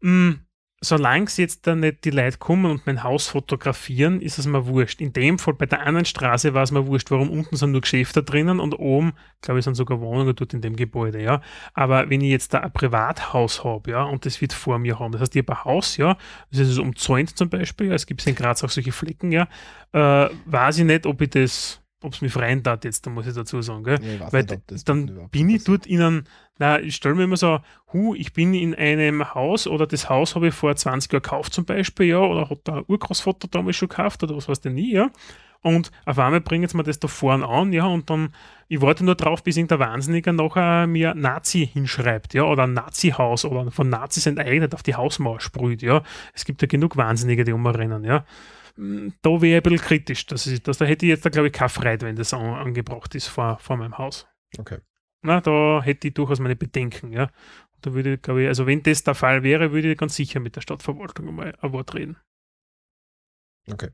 mh, 0.00 0.36
solange 0.80 1.24
es 1.24 1.36
jetzt 1.36 1.66
dann 1.66 1.80
nicht 1.80 2.04
die 2.04 2.10
Leute 2.10 2.38
kommen 2.38 2.70
und 2.70 2.86
mein 2.86 3.02
Haus 3.02 3.26
fotografieren, 3.28 4.20
ist 4.20 4.38
es 4.38 4.46
mir 4.46 4.66
wurscht. 4.66 5.00
In 5.00 5.12
dem 5.12 5.38
Fall 5.38 5.54
bei 5.54 5.66
der 5.66 5.84
anderen 5.84 6.04
Straße 6.04 6.54
war 6.54 6.62
es 6.62 6.70
mir 6.70 6.86
wurscht, 6.86 7.10
warum 7.10 7.30
unten 7.30 7.56
sind 7.56 7.72
nur 7.72 7.80
Geschäfte 7.80 8.22
drinnen 8.22 8.60
und 8.60 8.74
oben, 8.74 9.12
glaube 9.40 9.58
ich, 9.58 9.64
sind 9.64 9.74
sogar 9.74 10.00
Wohnungen 10.00 10.36
dort 10.36 10.54
in 10.54 10.60
dem 10.60 10.76
Gebäude, 10.76 11.20
ja. 11.20 11.40
Aber 11.74 12.08
wenn 12.10 12.20
ich 12.20 12.30
jetzt 12.30 12.54
da 12.54 12.60
ein 12.60 12.72
Privathaus 12.72 13.64
habe, 13.64 13.90
ja, 13.90 14.04
und 14.04 14.24
das 14.24 14.40
wird 14.40 14.52
vor 14.52 14.78
mir 14.78 14.98
haben, 15.00 15.12
das 15.12 15.22
heißt, 15.22 15.36
ich 15.36 15.42
habe 15.42 15.58
ein 15.58 15.64
Haus, 15.64 15.96
ja, 15.96 16.16
das 16.52 16.68
ist 16.68 16.78
umzäunt 16.78 17.36
zum 17.36 17.48
Beispiel, 17.50 17.88
ja, 17.88 17.94
es 17.94 18.06
gibt 18.06 18.24
in 18.26 18.36
Graz 18.36 18.62
auch 18.62 18.70
solche 18.70 18.92
Flecken, 18.92 19.32
ja, 19.32 19.48
äh, 19.92 20.28
weiß 20.46 20.78
ich 20.78 20.84
nicht, 20.84 21.06
ob 21.06 21.20
ich 21.20 21.30
das 21.30 21.82
ob 22.02 22.12
es 22.12 22.20
mich 22.20 22.32
freien 22.32 22.62
tat 22.62 22.84
jetzt, 22.84 23.06
da 23.06 23.10
muss 23.10 23.26
ich 23.26 23.34
dazu 23.34 23.60
sagen. 23.60 23.84
Gell? 23.84 23.98
Ja, 24.02 24.32
Weil 24.32 24.44
nicht, 24.44 24.88
dann 24.88 25.28
bin 25.30 25.50
ich 25.50 25.64
dort 25.64 25.86
in 25.86 26.00
einem, 26.00 26.24
na, 26.58 26.80
ich 26.80 26.94
stelle 26.94 27.14
mir 27.14 27.24
immer 27.24 27.36
so, 27.36 27.60
hu, 27.92 28.14
ich 28.14 28.32
bin 28.32 28.54
in 28.54 28.74
einem 28.74 29.34
Haus 29.34 29.66
oder 29.66 29.86
das 29.86 30.08
Haus 30.08 30.34
habe 30.34 30.48
ich 30.48 30.54
vor 30.54 30.74
20 30.74 31.12
Jahren 31.12 31.22
gekauft 31.22 31.52
zum 31.52 31.64
Beispiel, 31.64 32.06
ja, 32.06 32.18
oder 32.18 32.50
hat 32.50 32.66
der 32.66 32.88
Urgroßvater 32.88 33.48
damals 33.48 33.76
schon 33.76 33.88
gekauft 33.88 34.22
oder 34.22 34.36
was 34.36 34.48
weiß 34.48 34.64
ich 34.64 34.72
nie, 34.72 34.92
ja. 34.92 35.10
Und 35.60 35.90
auf 36.04 36.18
einmal 36.20 36.40
bringen 36.40 36.68
sie 36.68 36.76
mir 36.76 36.84
das 36.84 37.00
da 37.00 37.08
vorne 37.08 37.44
an, 37.46 37.72
ja, 37.72 37.84
und 37.86 38.08
dann, 38.10 38.32
ich 38.68 38.80
warte 38.80 39.04
nur 39.04 39.16
drauf, 39.16 39.42
bis 39.42 39.56
irgendein 39.56 39.80
Wahnsinniger 39.80 40.32
nachher 40.32 40.86
mir 40.86 41.14
Nazi 41.16 41.68
hinschreibt, 41.72 42.32
ja, 42.34 42.44
oder 42.44 42.64
ein 42.64 42.74
Nazi-Haus 42.74 43.44
oder 43.44 43.68
von 43.72 43.88
Nazis 43.88 44.26
enteignet 44.26 44.72
auf 44.72 44.84
die 44.84 44.94
Hausmauer 44.94 45.40
sprüht, 45.40 45.82
ja. 45.82 46.02
Es 46.32 46.44
gibt 46.44 46.62
ja 46.62 46.68
genug 46.68 46.96
Wahnsinnige, 46.96 47.42
die 47.42 47.52
umrennen, 47.52 48.04
ja. 48.04 48.24
Mm, 48.78 49.08
Da 49.22 49.30
wäre 49.42 49.46
ich 49.46 49.54
ein 49.56 49.62
bisschen 49.72 49.86
kritisch, 49.86 50.26
dass 50.26 50.46
ich, 50.46 50.62
dass, 50.62 50.78
da 50.78 50.84
hätte 50.84 51.04
ich 51.04 51.10
jetzt, 51.10 51.24
da, 51.24 51.30
glaube 51.30 51.48
ich, 51.48 51.52
keine 51.52 51.68
Freude, 51.68 52.06
wenn 52.06 52.16
das 52.16 52.32
an, 52.32 52.40
angebracht 52.54 53.14
ist 53.14 53.26
vor, 53.26 53.58
vor 53.58 53.76
meinem 53.76 53.98
Haus. 53.98 54.26
Okay. 54.56 54.78
Na, 55.22 55.40
da 55.40 55.82
hätte 55.82 56.08
ich 56.08 56.14
durchaus 56.14 56.38
meine 56.38 56.54
Bedenken, 56.56 57.12
ja. 57.12 57.30
Da 57.80 57.92
würde 57.92 58.14
ich, 58.14 58.22
glaube 58.22 58.42
ich, 58.42 58.48
also 58.48 58.66
wenn 58.66 58.82
das 58.82 59.02
der 59.04 59.14
Fall 59.14 59.42
wäre, 59.42 59.72
würde 59.72 59.90
ich 59.92 59.98
ganz 59.98 60.14
sicher 60.16 60.40
mit 60.40 60.54
der 60.56 60.60
Stadtverwaltung 60.60 61.28
einmal 61.28 61.54
ein 61.60 61.72
Wort 61.72 61.94
reden. 61.94 62.16
Okay. 63.70 63.90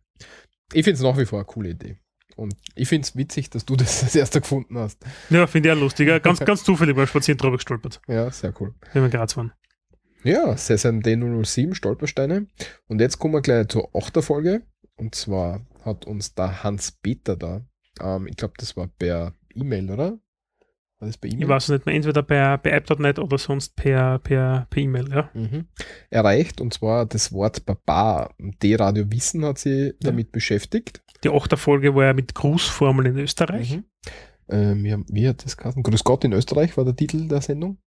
Ich 0.73 0.85
finde 0.85 0.93
es 0.99 1.03
nach 1.03 1.17
wie 1.19 1.27
vor 1.27 1.39
eine 1.39 1.47
coole 1.47 1.71
Idee. 1.71 1.99
Und 2.37 2.55
ich 2.75 2.89
finde 2.89 3.07
es 3.07 3.17
witzig, 3.17 3.51
dass 3.51 3.65
du 3.65 3.77
das 3.77 4.03
als 4.03 4.15
erster 4.17 4.41
gefunden 4.41 4.79
hast. 4.79 5.05
Ja, 5.31 5.47
finde 5.47 5.69
ich 5.71 5.75
auch 5.77 5.81
lustig. 5.81 6.09
Ja. 6.09 6.19
Ganz, 6.19 6.41
ganz 6.45 6.65
zufällig 6.65 6.97
beim 6.97 7.07
Spazieren 7.07 7.39
drüber 7.39 7.57
gestolpert, 7.57 8.01
Ja, 8.09 8.31
sehr 8.31 8.53
cool. 8.61 8.75
wenn 8.93 9.03
wir 9.03 9.07
in 9.07 9.11
Graz 9.11 9.37
waren. 9.37 9.53
Ja, 10.25 10.53
SSMD 10.57 11.07
007 11.45 11.75
Stolpersteine. 11.75 12.47
Und 12.87 13.01
jetzt 13.01 13.19
kommen 13.19 13.35
wir 13.35 13.43
gleich 13.43 13.69
zur 13.69 13.95
achter 13.95 14.23
Folge. 14.23 14.63
Und 14.97 15.15
zwar 15.15 15.61
hat 15.85 16.07
uns 16.07 16.35
der 16.35 16.63
Hans-Peter 16.63 17.37
da, 17.37 17.63
ähm, 18.01 18.27
ich 18.27 18.37
glaube, 18.37 18.55
das 18.59 18.77
war 18.77 18.87
per 18.87 19.35
E-Mail, 19.55 19.91
oder? 19.91 20.19
War 20.99 21.09
das 21.09 21.19
per 21.19 21.29
Ich 21.29 21.35
E-Mail? 21.35 21.49
weiß 21.49 21.65
es 21.65 21.69
nicht 21.71 21.87
mehr, 21.87 21.95
entweder 21.95 22.23
bei, 22.23 22.57
bei 22.59 22.71
App.net 22.71 23.19
oder 23.19 23.37
sonst 23.39 23.75
per 23.77 24.19
per 24.21 24.67
per 24.71 24.83
E-Mail, 24.83 25.11
ja. 25.11 25.31
Mhm. 25.35 25.67
Erreicht, 26.11 26.61
und 26.61 26.73
zwar 26.73 27.07
das 27.07 27.33
Wort 27.33 27.65
Baba. 27.67 28.31
D-Radio 28.39 29.11
Wissen 29.11 29.45
hat 29.45 29.59
sie 29.59 29.95
damit 30.01 30.31
beschäftigt. 30.33 31.03
Die 31.25 31.29
achte 31.31 31.57
Folge 31.57 31.95
war 31.95 32.05
ja 32.05 32.13
mit 32.13 32.35
Grußformel 32.35 33.07
in 33.07 33.19
Österreich. 33.19 33.77
Mhm. 33.79 33.85
Ähm, 34.49 34.85
wie, 34.85 34.93
haben- 34.93 35.07
wie 35.09 35.27
hat 35.29 35.45
das 35.45 35.57
geheißen? 35.57 35.83
Grüß 35.83 36.05
Gott 36.05 36.23
in 36.25 36.33
Österreich 36.33 36.77
war 36.77 36.85
der 36.85 36.95
Titel 36.95 37.27
der 37.29 37.41
Sendung. 37.41 37.79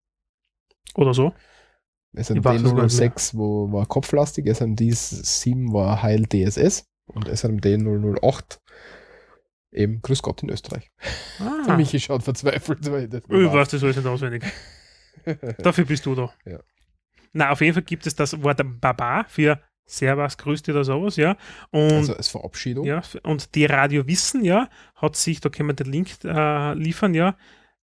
Oder 0.96 1.14
so. 1.14 1.34
SMD 2.16 2.40
Ich 2.40 2.44
weiß 2.46 2.62
es 2.64 2.74
nicht 2.74 2.90
006 2.90 3.38
wo 3.38 3.72
war 3.72 3.86
kopflastig, 3.86 4.48
SMD 4.48 4.80
7 4.92 5.72
war 5.72 6.02
Heil 6.02 6.26
DSS 6.26 6.86
und 7.08 7.28
SMD 7.28 7.66
008 8.22 8.62
eben 9.72 10.02
Grüß 10.02 10.22
Gott 10.22 10.44
in 10.44 10.50
Österreich. 10.50 10.92
Ah, 11.40 11.76
Michi 11.76 12.00
schaut 12.00 12.24
verzweifelt, 12.24 12.90
weil 12.92 13.04
ich 13.04 13.10
das 13.10 13.24
ich 13.24 13.30
weiß 13.30 13.70
das 13.70 13.84
alles 13.84 13.98
nicht 13.98 14.06
auswendig. 14.06 14.44
Dafür 15.60 15.86
bist 15.86 16.06
du 16.06 16.16
da. 16.16 16.34
Ja. 16.46 16.60
Na, 17.34 17.52
auf 17.52 17.62
jeden 17.62 17.74
Fall 17.74 17.84
gibt 17.84 18.08
es 18.08 18.16
das 18.16 18.42
Wort 18.42 18.62
Baba 18.82 19.26
für 19.28 19.62
Servus, 19.86 20.38
grüß 20.38 20.64
dich 20.64 20.74
oder 20.74 20.84
sowas, 20.84 21.16
ja. 21.16 21.38
Und 21.72 21.92
Also 21.94 22.16
als 22.16 22.28
Verabschiedung. 22.28 22.86
Ja, 22.86 23.02
und 23.24 23.56
die 23.56 23.66
Radio 23.66 24.06
Wissen, 24.06 24.44
ja, 24.44 24.70
hat 24.96 25.16
sich, 25.16 25.40
da 25.40 25.50
können 25.50 25.70
wir 25.70 25.76
den 25.76 25.92
Link 25.92 26.10
äh, 26.24 26.74
liefern, 26.74 27.14
ja, 27.14 27.38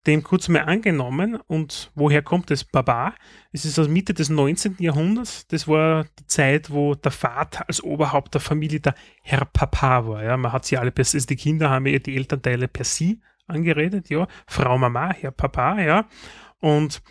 dem 0.05 0.23
kurz 0.23 0.49
mal 0.49 0.61
angenommen. 0.61 1.35
Und 1.47 1.91
woher 1.95 2.21
kommt 2.21 2.51
das 2.51 2.63
Baba? 2.63 3.13
Es 3.51 3.65
ist 3.65 3.79
aus 3.79 3.87
Mitte 3.87 4.13
des 4.13 4.29
19. 4.29 4.77
Jahrhunderts. 4.79 5.47
Das 5.47 5.67
war 5.67 6.05
die 6.19 6.27
Zeit, 6.27 6.71
wo 6.71 6.95
der 6.95 7.11
Vater 7.11 7.65
als 7.67 7.83
Oberhaupt 7.83 8.33
der 8.33 8.41
Familie 8.41 8.79
der 8.79 8.95
Herr 9.21 9.45
Papa 9.45 10.07
war. 10.07 10.23
Ja. 10.23 10.37
Man 10.37 10.51
hat 10.51 10.65
sie 10.65 10.77
alle 10.77 10.91
per 10.91 11.01
also 11.03 11.25
die 11.25 11.35
Kinder 11.35 11.69
haben 11.69 11.85
ja 11.85 11.99
die 11.99 12.15
Elternteile 12.15 12.67
per 12.67 12.85
sie 12.85 13.21
angeredet, 13.47 14.09
ja. 14.09 14.27
Frau 14.47 14.77
Mama, 14.77 15.13
Herr 15.13 15.31
Papa, 15.31 15.79
ja. 15.79 16.05
Und 16.59 17.01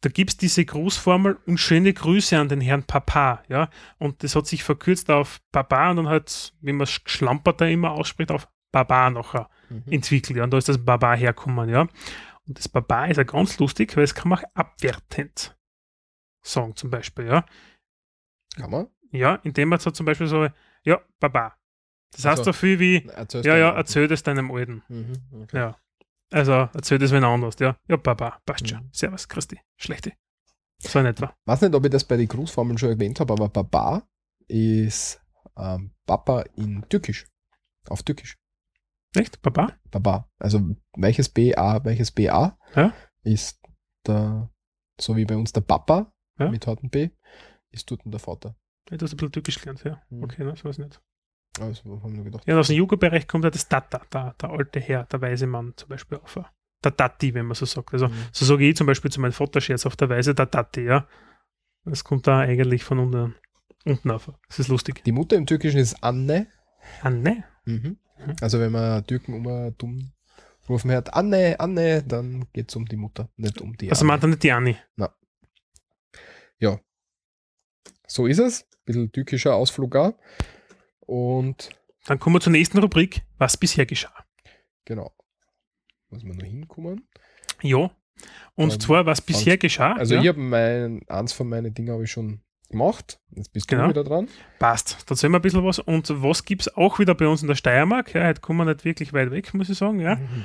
da 0.00 0.10
gibt 0.10 0.30
es 0.30 0.36
diese 0.36 0.64
Grußformel 0.64 1.38
und 1.46 1.58
schöne 1.58 1.92
Grüße 1.92 2.38
an 2.38 2.48
den 2.48 2.60
Herrn 2.60 2.82
Papa, 2.84 3.42
ja. 3.48 3.70
Und 3.98 4.22
das 4.22 4.34
hat 4.36 4.46
sich 4.46 4.62
verkürzt 4.64 5.10
auf 5.10 5.40
Papa 5.52 5.90
und 5.90 5.96
dann 5.96 6.08
halt, 6.08 6.52
wie 6.60 6.72
man 6.72 6.82
es 6.84 7.02
geschlamperter 7.02 7.68
immer 7.68 7.92
ausspricht, 7.92 8.30
auf 8.30 8.48
Baba 8.72 9.10
nachher 9.10 9.48
Mhm. 9.68 9.82
entwickelt. 9.90 10.36
Ja. 10.36 10.44
Und 10.44 10.52
da 10.52 10.58
ist 10.58 10.68
das 10.68 10.84
Baba 10.84 11.14
herkommen, 11.14 11.68
ja. 11.68 11.88
Und 12.46 12.58
das 12.58 12.68
Baba 12.68 13.06
ist 13.06 13.16
ja 13.16 13.24
ganz 13.24 13.58
lustig, 13.58 13.96
weil 13.96 14.04
es 14.04 14.14
kann 14.14 14.28
man 14.28 14.38
auch 14.38 14.44
abwertend 14.54 15.56
sagen, 16.42 16.76
zum 16.76 16.90
Beispiel, 16.90 17.26
ja. 17.26 17.44
Kann 18.56 18.70
man? 18.70 18.86
Ja, 19.10 19.36
indem 19.36 19.70
man 19.70 19.78
so 19.78 19.90
zum 19.90 20.06
Beispiel 20.06 20.26
so, 20.26 20.48
ja, 20.84 21.00
Baba. 21.20 21.56
Das 22.12 22.24
heißt 22.24 22.38
Also, 22.38 22.44
so 22.44 22.52
viel 22.52 22.78
wie, 22.78 23.06
ja, 23.42 23.56
ja, 23.56 23.70
erzähl 23.74 24.08
das 24.08 24.22
deinem 24.22 24.50
Alten. 24.50 24.82
Mhm, 24.88 25.42
okay. 25.42 25.56
Ja. 25.56 25.76
Also, 26.32 26.68
erzähl 26.72 26.98
das 26.98 27.12
wen 27.12 27.24
anders, 27.24 27.56
ja. 27.58 27.76
Ja, 27.88 27.96
Baba, 27.96 28.40
passt 28.44 28.68
schon. 28.68 28.84
Mhm. 28.84 28.90
Servus, 28.92 29.28
Christi. 29.28 29.60
Schlechte. 29.76 30.12
So 30.78 30.98
in 30.98 31.06
etwa. 31.06 31.34
Weiß 31.46 31.62
nicht, 31.62 31.74
ob 31.74 31.84
ich 31.84 31.90
das 31.90 32.04
bei 32.04 32.16
den 32.16 32.28
Grußformeln 32.28 32.78
schon 32.78 32.90
erwähnt 32.90 33.20
habe, 33.20 33.32
aber 33.32 33.48
Baba 33.48 34.06
ist 34.48 35.20
ähm, 35.56 35.92
Papa 36.06 36.42
in 36.56 36.86
Türkisch. 36.88 37.26
Auf 37.88 38.02
Türkisch. 38.02 38.36
Echt? 39.16 39.40
Baba? 39.42 39.72
Baba. 39.90 40.28
Also 40.38 40.60
welches 40.96 41.28
BA, 41.28 41.84
welches 41.84 42.10
BA 42.12 42.58
Ja. 42.74 42.92
ist 43.22 43.60
der, 44.06 44.50
so 45.00 45.16
wie 45.16 45.24
bei 45.24 45.36
uns 45.36 45.52
der 45.52 45.62
Papa 45.62 46.12
Ja. 46.38 46.50
mit 46.50 46.66
harten 46.66 46.90
B, 46.90 47.10
ist 47.70 47.90
dort 47.90 48.02
der 48.04 48.20
Vater. 48.20 48.56
Ja, 48.90 48.96
du 48.96 49.04
hast 49.04 49.12
ein 49.12 49.16
bisschen 49.16 49.32
türkisch 49.32 49.58
gelernt, 49.60 49.82
ja. 49.84 50.00
Mhm. 50.10 50.22
Okay, 50.24 50.44
ne, 50.44 50.54
so 50.56 50.64
weiß 50.68 50.78
ich 50.78 50.84
nicht. 50.84 51.00
Also 51.58 52.02
haben 52.02 52.14
wir 52.16 52.24
gedacht. 52.24 52.46
Ja, 52.46 52.58
aus 52.58 52.66
dem 52.68 52.76
Jugendbereich 52.76 53.26
kommt 53.26 53.44
ja 53.44 53.50
das 53.50 53.66
Tata, 53.68 54.02
der, 54.12 54.34
der 54.40 54.50
alte 54.50 54.78
Herr, 54.80 55.04
der 55.04 55.20
weise 55.22 55.46
Mann 55.46 55.72
zum 55.76 55.88
Beispiel 55.88 56.18
auf. 56.18 56.38
Der 56.84 56.94
Tati, 56.94 57.32
wenn 57.34 57.46
man 57.46 57.54
so 57.54 57.64
sagt. 57.64 57.92
Also, 57.94 58.08
Mhm. 58.08 58.12
so 58.32 58.44
sage 58.44 58.68
ich 58.68 58.76
zum 58.76 58.86
Beispiel 58.86 59.10
zu 59.10 59.20
meinem 59.20 59.32
Vater 59.32 59.60
Scherz 59.62 59.86
auf 59.86 59.96
der 59.96 60.08
Weise, 60.10 60.34
der 60.34 60.50
Tati, 60.50 60.82
ja. 60.84 61.06
Das 61.84 62.04
kommt 62.04 62.26
da 62.26 62.40
eigentlich 62.40 62.84
von 62.84 62.98
unten, 62.98 63.34
unten 63.84 64.10
auf. 64.10 64.30
Das 64.48 64.58
ist 64.58 64.68
lustig. 64.68 65.02
Die 65.04 65.12
Mutter 65.12 65.36
im 65.36 65.46
Türkischen 65.46 65.78
ist 65.80 66.02
Anne. 66.04 66.48
Anne? 67.00 67.44
Mhm. 67.66 67.98
Mhm. 68.18 68.36
Also 68.40 68.58
wenn 68.60 68.72
man 68.72 69.04
Türken 69.06 69.34
immer 69.34 69.70
dumm 69.72 70.12
rufen 70.68 70.90
hört, 70.90 71.14
Anne, 71.14 71.56
Anne, 71.60 72.02
dann 72.02 72.46
geht 72.52 72.70
es 72.70 72.76
um 72.76 72.86
die 72.86 72.96
Mutter, 72.96 73.28
nicht 73.36 73.60
um 73.60 73.76
die 73.76 73.90
Also 73.90 74.02
Anne. 74.02 74.08
meint 74.08 74.24
er 74.24 74.28
nicht 74.28 74.42
die 74.42 74.52
Anni. 74.52 74.76
So 78.08 78.26
ist 78.26 78.38
es. 78.38 78.68
Bisschen 78.84 79.10
türkischer 79.10 79.54
Ausflug 79.54 79.96
auch. 79.96 80.14
Und 81.00 81.70
Dann 82.06 82.18
kommen 82.20 82.36
wir 82.36 82.40
zur 82.40 82.52
nächsten 82.52 82.78
Rubrik, 82.78 83.22
was 83.38 83.56
bisher 83.56 83.84
geschah. 83.86 84.14
genau. 84.84 85.12
Muss 86.08 86.22
man 86.22 86.36
nur 86.36 86.46
hinkommen. 86.46 87.08
Ja. 87.62 87.90
Und 88.54 88.72
Ähm, 88.74 88.80
zwar, 88.80 89.06
was 89.06 89.20
bisher 89.20 89.58
geschah. 89.58 89.94
Also 89.94 90.14
ja, 90.14 90.22
ich 90.22 90.28
habe 90.28 90.38
mein, 90.38 91.02
eins 91.08 91.32
von 91.32 91.48
meinen 91.48 91.74
Dingen 91.74 91.90
habe 91.92 92.04
ich 92.04 92.12
schon 92.12 92.40
gemacht. 92.68 93.18
Jetzt 93.34 93.52
bist 93.52 93.68
Genau. 93.68 93.84
du 93.84 93.90
wieder 93.90 94.04
dran. 94.04 94.28
Passt. 94.58 95.10
Da 95.10 95.14
sehen 95.14 95.32
wir 95.32 95.38
ein 95.38 95.42
bisschen 95.42 95.64
was. 95.64 95.78
Und 95.78 96.10
was 96.22 96.44
gibt 96.44 96.62
es 96.62 96.76
auch 96.76 96.98
wieder 96.98 97.14
bei 97.14 97.26
uns 97.28 97.42
in 97.42 97.48
der 97.48 97.54
Steiermark? 97.54 98.14
Ja, 98.14 98.26
heute 98.26 98.40
kommen 98.40 98.58
wir 98.58 98.72
nicht 98.72 98.84
wirklich 98.84 99.12
weit 99.12 99.30
weg, 99.30 99.52
muss 99.54 99.68
ich 99.68 99.78
sagen. 99.78 100.00
Ja. 100.00 100.16
Mhm. 100.16 100.44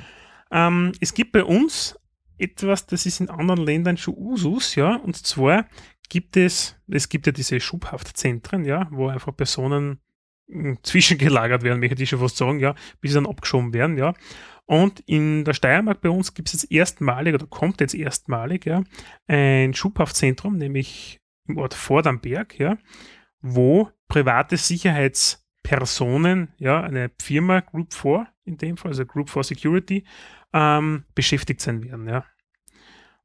Ähm, 0.51 0.91
es 0.99 1.13
gibt 1.13 1.31
bei 1.31 1.43
uns 1.43 1.97
etwas, 2.37 2.87
das 2.87 3.05
ist 3.05 3.19
in 3.19 3.29
anderen 3.29 3.63
Ländern 3.63 3.97
schon 3.97 4.15
Usus, 4.17 4.75
ja, 4.75 4.95
und 4.95 5.15
zwar 5.15 5.65
gibt 6.09 6.35
es, 6.35 6.75
es 6.89 7.07
gibt 7.07 7.27
ja 7.27 7.31
diese 7.31 7.59
Schubhaftzentren, 7.59 8.65
ja, 8.65 8.87
wo 8.91 9.07
einfach 9.07 9.35
Personen 9.35 9.99
hm, 10.49 10.79
zwischengelagert 10.83 11.63
werden, 11.63 11.79
möchte 11.79 12.01
ich 12.01 12.09
schon 12.09 12.19
fast 12.19 12.37
sagen, 12.37 12.59
ja, 12.59 12.75
bis 12.99 13.11
sie 13.11 13.15
dann 13.15 13.27
abgeschoben 13.27 13.73
werden, 13.73 13.97
ja. 13.97 14.13
Und 14.65 15.01
in 15.01 15.45
der 15.45 15.53
Steiermark 15.53 16.01
bei 16.01 16.09
uns 16.09 16.33
gibt 16.33 16.47
es 16.47 16.61
jetzt 16.61 16.71
erstmalig 16.71 17.33
oder 17.35 17.45
kommt 17.45 17.79
jetzt 17.79 17.93
erstmalig 17.93 18.65
ja, 18.65 18.83
ein 19.27 19.73
Schubhaftzentrum, 19.73 20.57
nämlich 20.57 21.20
Ort 21.57 21.73
Vordamberg, 21.73 22.57
ja, 22.59 22.77
wo 23.41 23.89
private 24.07 24.57
Sicherheitspersonen, 24.57 26.49
ja, 26.57 26.81
eine 26.81 27.11
Firma 27.21 27.59
Group 27.61 27.93
4 27.93 28.27
in 28.45 28.57
dem 28.57 28.77
Fall, 28.77 28.91
also 28.91 29.05
Group 29.05 29.29
4 29.29 29.43
Security, 29.43 30.05
ähm, 30.53 31.05
beschäftigt 31.15 31.61
sein 31.61 31.83
werden, 31.83 32.07
ja. 32.07 32.25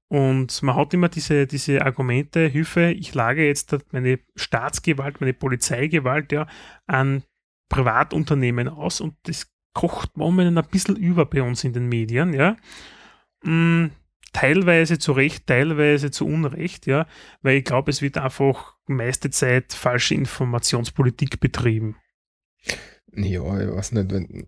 Und 0.08 0.62
man 0.62 0.76
hat 0.76 0.94
immer 0.94 1.08
diese, 1.08 1.46
diese 1.46 1.84
Argumente, 1.84 2.46
Hilfe, 2.46 2.92
ich 2.92 3.12
lage 3.14 3.44
jetzt 3.44 3.76
meine 3.90 4.20
Staatsgewalt, 4.36 5.20
meine 5.20 5.32
Polizeigewalt 5.32 6.30
ja 6.30 6.46
an 6.86 7.24
Privatunternehmen 7.68 8.68
aus 8.68 9.00
und 9.00 9.16
das 9.24 9.52
kocht 9.74 10.16
momentan 10.16 10.56
ein 10.56 10.70
bisschen 10.70 10.96
über 10.96 11.26
bei 11.26 11.42
uns 11.42 11.64
in 11.64 11.72
den 11.72 11.88
Medien, 11.88 12.32
ja. 12.32 12.56
Teilweise 14.36 14.98
zu 14.98 15.12
Recht, 15.12 15.46
teilweise 15.46 16.10
zu 16.10 16.26
Unrecht, 16.26 16.86
ja, 16.86 17.06
weil 17.40 17.56
ich 17.56 17.64
glaube, 17.64 17.90
es 17.90 18.02
wird 18.02 18.18
einfach 18.18 18.74
meiste 18.86 19.30
Zeit 19.30 19.72
falsche 19.72 20.14
Informationspolitik 20.14 21.40
betrieben. 21.40 21.96
Ja, 23.14 23.58
ich 23.58 23.74
weiß 23.74 23.92
nicht, 23.92 24.12
wenn. 24.12 24.46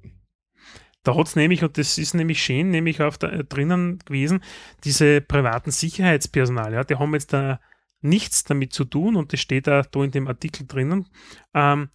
Da 1.04 1.16
hat 1.16 1.28
es 1.28 1.36
nämlich, 1.36 1.64
und 1.64 1.78
das 1.78 1.96
ist 1.96 2.12
nämlich 2.12 2.42
schön, 2.42 2.70
nämlich 2.70 3.00
auf 3.00 3.16
der, 3.16 3.44
drinnen 3.44 4.00
gewesen, 4.00 4.44
diese 4.84 5.22
privaten 5.22 5.70
Sicherheitspersonal, 5.70 6.74
ja, 6.74 6.84
die 6.84 6.96
haben 6.96 7.14
jetzt 7.14 7.32
da 7.32 7.58
nichts 8.02 8.44
damit 8.44 8.74
zu 8.74 8.84
tun, 8.84 9.16
und 9.16 9.32
das 9.32 9.40
steht 9.40 9.68
da, 9.68 9.80
da 9.80 10.04
in 10.04 10.10
dem 10.10 10.28
Artikel 10.28 10.66
drinnen, 10.66 11.08
ähm, 11.54 11.88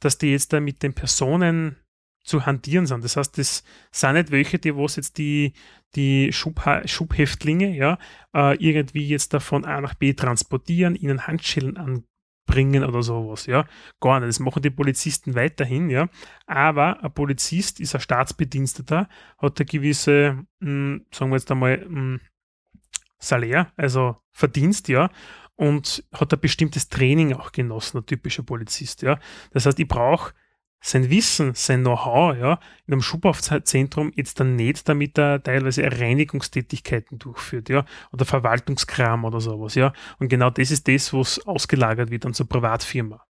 dass 0.00 0.18
die 0.18 0.32
jetzt 0.32 0.52
da 0.52 0.58
mit 0.58 0.82
den 0.82 0.94
Personen 0.94 1.76
zu 2.26 2.44
hantieren 2.44 2.86
sind. 2.86 3.04
Das 3.04 3.16
heißt, 3.16 3.38
das 3.38 3.64
sind 3.92 4.14
nicht 4.14 4.30
welche, 4.30 4.58
die 4.58 4.76
was 4.76 4.96
jetzt 4.96 5.18
die, 5.18 5.52
die 5.94 6.32
Schubhäftlinge 6.32 7.74
ja, 7.74 7.98
äh, 8.34 8.56
irgendwie 8.56 9.06
jetzt 9.06 9.32
da 9.32 9.40
von 9.40 9.64
A 9.64 9.80
nach 9.80 9.94
B 9.94 10.12
transportieren, 10.12 10.96
ihnen 10.96 11.26
Handschellen 11.26 11.76
anbringen 11.76 12.84
oder 12.84 13.02
sowas, 13.02 13.46
ja. 13.46 13.64
Gar 14.00 14.20
nicht. 14.20 14.30
Das 14.30 14.40
machen 14.40 14.62
die 14.62 14.70
Polizisten 14.70 15.34
weiterhin, 15.34 15.88
ja. 15.88 16.08
Aber 16.46 17.02
ein 17.02 17.14
Polizist 17.14 17.80
ist 17.80 17.94
ein 17.94 18.00
Staatsbediensteter, 18.00 19.08
hat 19.38 19.60
eine 19.60 19.66
gewisse, 19.66 20.44
mh, 20.60 20.68
hm, 20.68 21.06
sagen 21.12 21.30
wir 21.30 21.36
jetzt 21.36 21.50
einmal, 21.50 21.78
mh, 21.78 21.86
hm, 21.86 22.20
Salär, 23.18 23.72
also 23.76 24.16
Verdienst, 24.32 24.88
ja 24.88 25.10
und 25.56 26.04
hat 26.12 26.34
ein 26.34 26.40
bestimmtes 26.40 26.90
Training 26.90 27.32
auch 27.32 27.50
genossen, 27.50 27.98
ein 27.98 28.06
typischer 28.06 28.42
Polizist, 28.42 29.00
ja. 29.00 29.18
Das 29.52 29.64
heißt, 29.64 29.78
ich 29.78 29.88
brauche 29.88 30.34
sein 30.86 31.10
Wissen, 31.10 31.54
sein 31.54 31.80
Know-how, 31.80 32.36
ja, 32.36 32.60
in 32.86 32.94
einem 32.94 33.02
Schubhaftzentrum 33.02 34.12
jetzt 34.14 34.38
dann 34.38 34.54
nicht, 34.54 34.88
damit 34.88 35.18
er 35.18 35.42
teilweise 35.42 35.82
Reinigungstätigkeiten 35.82 37.18
durchführt, 37.18 37.68
ja, 37.68 37.84
oder 38.12 38.24
Verwaltungskram 38.24 39.24
oder 39.24 39.40
sowas, 39.40 39.74
ja. 39.74 39.92
Und 40.18 40.28
genau 40.28 40.50
das 40.50 40.70
ist 40.70 40.86
das, 40.86 41.12
was 41.12 41.44
ausgelagert 41.44 42.10
wird 42.10 42.24
an 42.24 42.34
so 42.34 42.46
Privatfirma. 42.46 43.26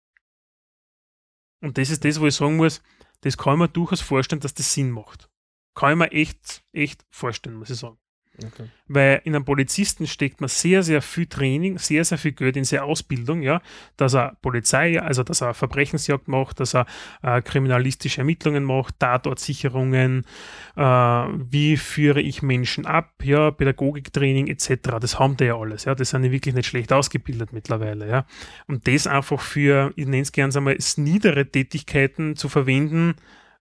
Und 1.63 1.79
das 1.79 1.89
ist 1.89 2.05
das, 2.05 2.21
wo 2.21 2.27
ich 2.27 2.35
sagen 2.35 2.57
muss, 2.57 2.83
das 3.23 3.39
kann 3.39 3.55
ich 3.55 3.61
mir 3.61 3.69
durchaus 3.69 4.03
vorstellen, 4.03 4.41
dass 4.41 4.53
das 4.53 4.75
Sinn 4.75 4.91
macht. 4.91 5.31
Kann 5.75 5.93
ich 5.93 5.99
mir 5.99 6.13
echt, 6.13 6.63
echt 6.73 7.07
vorstellen, 7.11 7.57
muss 7.57 7.71
ich 7.71 7.79
sagen. 7.79 7.99
Okay. 8.45 8.69
Weil 8.89 9.23
in 9.25 9.35
einem 9.35 9.45
Polizisten 9.45 10.07
steckt 10.07 10.41
man 10.41 10.49
sehr, 10.49 10.83
sehr 10.83 11.01
viel 11.01 11.27
Training, 11.27 11.79
sehr, 11.79 12.05
sehr 12.05 12.19
viel 12.19 12.33
Geld 12.33 12.57
in 12.57 12.65
seine 12.65 12.85
Ausbildung, 12.85 13.43
ja, 13.43 13.63
dass 13.97 14.15
er 14.15 14.37
Polizei, 14.43 15.01
also 15.01 15.23
dass 15.23 15.41
er 15.41 15.55
Verbrechensjagd 15.55 16.29
macht, 16.29 16.61
dass 16.61 16.75
er 16.75 16.87
äh, 17.23 17.41
kriminalistische 17.41 18.21
Ermittlungen 18.21 18.65
macht, 18.65 18.99
Tatortsicherungen, 19.01 20.25
äh, 20.77 20.81
wie 20.83 21.77
führe 21.77 22.21
ich 22.21 22.43
Menschen 22.43 22.87
ab, 22.87 23.15
ja, 23.23 23.51
Pädagogiktraining 23.51 24.49
etc. 24.49 24.99
Das 25.01 25.19
haben 25.19 25.37
die 25.37 25.45
ja 25.45 25.59
alles, 25.59 25.85
ja, 25.85 25.95
das 25.95 26.11
sind 26.11 26.23
die 26.23 26.31
wirklich 26.31 26.55
nicht 26.55 26.67
schlecht 26.67 26.93
ausgebildet 26.93 27.53
mittlerweile, 27.53 28.09
ja. 28.09 28.27
Und 28.67 28.87
das 28.87 29.07
einfach 29.07 29.41
für, 29.41 29.93
ich 29.97 30.07
nenne 30.07 30.23
es 30.23 30.33
gerne 30.33 30.55
einmal, 30.55 30.77
niedere 30.97 31.47
Tätigkeiten 31.47 32.37
zu 32.37 32.49
verwenden, 32.49 33.15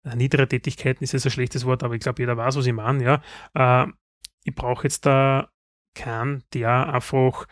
äh, 0.06 0.16
niedere 0.16 0.48
Tätigkeiten 0.48 1.04
ist 1.04 1.14
jetzt 1.14 1.26
ein 1.26 1.32
schlechtes 1.32 1.66
Wort, 1.66 1.84
aber 1.84 1.96
ich 1.96 2.02
glaube, 2.02 2.22
jeder 2.22 2.38
weiß, 2.38 2.58
was 2.58 2.66
ich 2.66 2.74
meine, 2.74 3.04
ja. 3.04 3.86
Äh, 3.86 3.88
ich 4.46 4.56
brauche 4.56 4.84
jetzt 4.84 5.06
da 5.06 5.50
keinen, 5.96 6.44
der 6.54 6.94
einfach, 6.94 7.48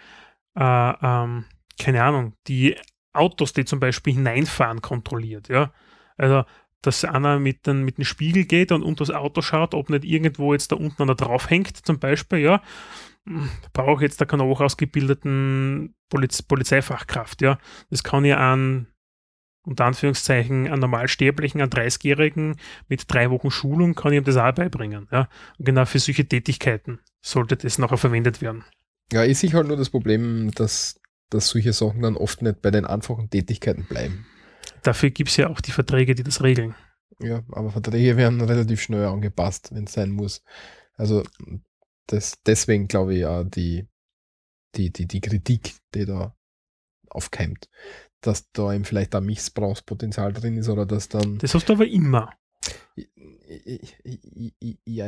äh, 0.55 0.93
ähm, 1.01 1.45
keine 1.79 2.03
Ahnung, 2.03 2.33
die 2.47 2.75
Autos, 3.11 3.53
die 3.53 3.65
zum 3.65 3.79
Beispiel 3.79 4.13
hineinfahren, 4.13 4.81
kontrolliert. 4.81 5.49
Ja? 5.49 5.73
Also, 6.17 6.45
dass 6.81 7.03
einer 7.03 7.39
mit, 7.39 7.65
den, 7.65 7.83
mit 7.83 7.97
dem 7.97 8.05
Spiegel 8.05 8.45
geht 8.45 8.71
und 8.71 8.83
unter 8.83 9.05
das 9.05 9.15
Auto 9.15 9.41
schaut, 9.41 9.73
ob 9.73 9.89
nicht 9.89 10.05
irgendwo 10.05 10.53
jetzt 10.53 10.71
da 10.71 10.75
unten 10.75 11.01
einer 11.01 11.15
drauf 11.15 11.49
hängt, 11.49 11.77
zum 11.77 11.99
Beispiel, 11.99 12.39
ja. 12.39 12.61
Hm, 13.25 13.49
brauche 13.71 14.03
jetzt 14.03 14.19
da 14.21 14.25
keinen 14.25 14.43
hochausgebildeten 14.43 15.95
Poliz 16.09 16.41
Polizeifachkraft, 16.41 17.41
ja. 17.41 17.57
Das 17.89 18.03
kann 18.03 18.25
ja 18.25 18.37
an 18.37 18.87
unter 19.65 19.85
Anführungszeichen 19.85 20.67
einen 20.67 20.81
Normalsterblichen, 20.81 21.61
einen 21.61 21.71
30-Jährigen 21.71 22.57
mit 22.89 23.05
drei 23.07 23.29
Wochen 23.29 23.51
Schulung 23.51 23.95
kann 23.95 24.11
ich 24.11 24.17
ihm 24.17 24.23
das 24.23 24.37
auch 24.37 24.51
beibringen. 24.51 25.07
Ja? 25.11 25.29
Und 25.57 25.65
genau 25.65 25.85
für 25.85 25.99
solche 25.99 26.25
Tätigkeiten 26.25 26.99
sollte 27.21 27.55
das 27.55 27.77
nachher 27.77 27.97
verwendet 27.97 28.41
werden. 28.41 28.65
Ja, 29.11 29.23
ich 29.23 29.37
sehe 29.37 29.53
halt 29.53 29.67
nur 29.67 29.77
das 29.77 29.89
Problem, 29.89 30.51
dass, 30.51 30.99
dass 31.29 31.49
solche 31.49 31.73
Sachen 31.73 32.01
dann 32.01 32.17
oft 32.17 32.41
nicht 32.41 32.61
bei 32.61 32.71
den 32.71 32.85
einfachen 32.85 33.29
Tätigkeiten 33.29 33.85
bleiben. 33.85 34.25
Dafür 34.81 35.11
gibt 35.11 35.29
es 35.29 35.37
ja 35.37 35.49
auch 35.49 35.61
die 35.61 35.71
Verträge, 35.71 36.15
die 36.15 36.23
das 36.23 36.43
regeln. 36.43 36.75
Ja, 37.19 37.43
aber 37.51 37.71
Verträge 37.71 38.17
werden 38.17 38.41
relativ 38.41 38.81
schnell 38.81 39.05
angepasst, 39.05 39.69
wenn 39.73 39.85
es 39.85 39.93
sein 39.93 40.09
muss. 40.09 40.43
Also 40.95 41.23
das, 42.07 42.41
deswegen 42.45 42.87
glaube 42.87 43.13
ich 43.13 43.21
ja 43.21 43.43
die, 43.43 43.87
die, 44.75 44.91
die, 44.91 45.07
die 45.07 45.21
Kritik, 45.21 45.75
die 45.93 46.05
da 46.05 46.35
aufkeimt 47.09 47.69
dass 48.25 48.51
da 48.51 48.73
eben 48.73 48.85
vielleicht 48.85 49.13
ein 49.15 49.25
Missbrauchspotenzial 49.25 50.33
drin 50.33 50.57
ist 50.57 50.69
oder 50.69 50.85
dass 50.85 51.09
dann. 51.09 51.37
Das 51.37 51.53
hast 51.53 51.69
du 51.69 51.73
aber 51.73 51.87
immer. 51.87 52.31
Ja, 54.85 55.07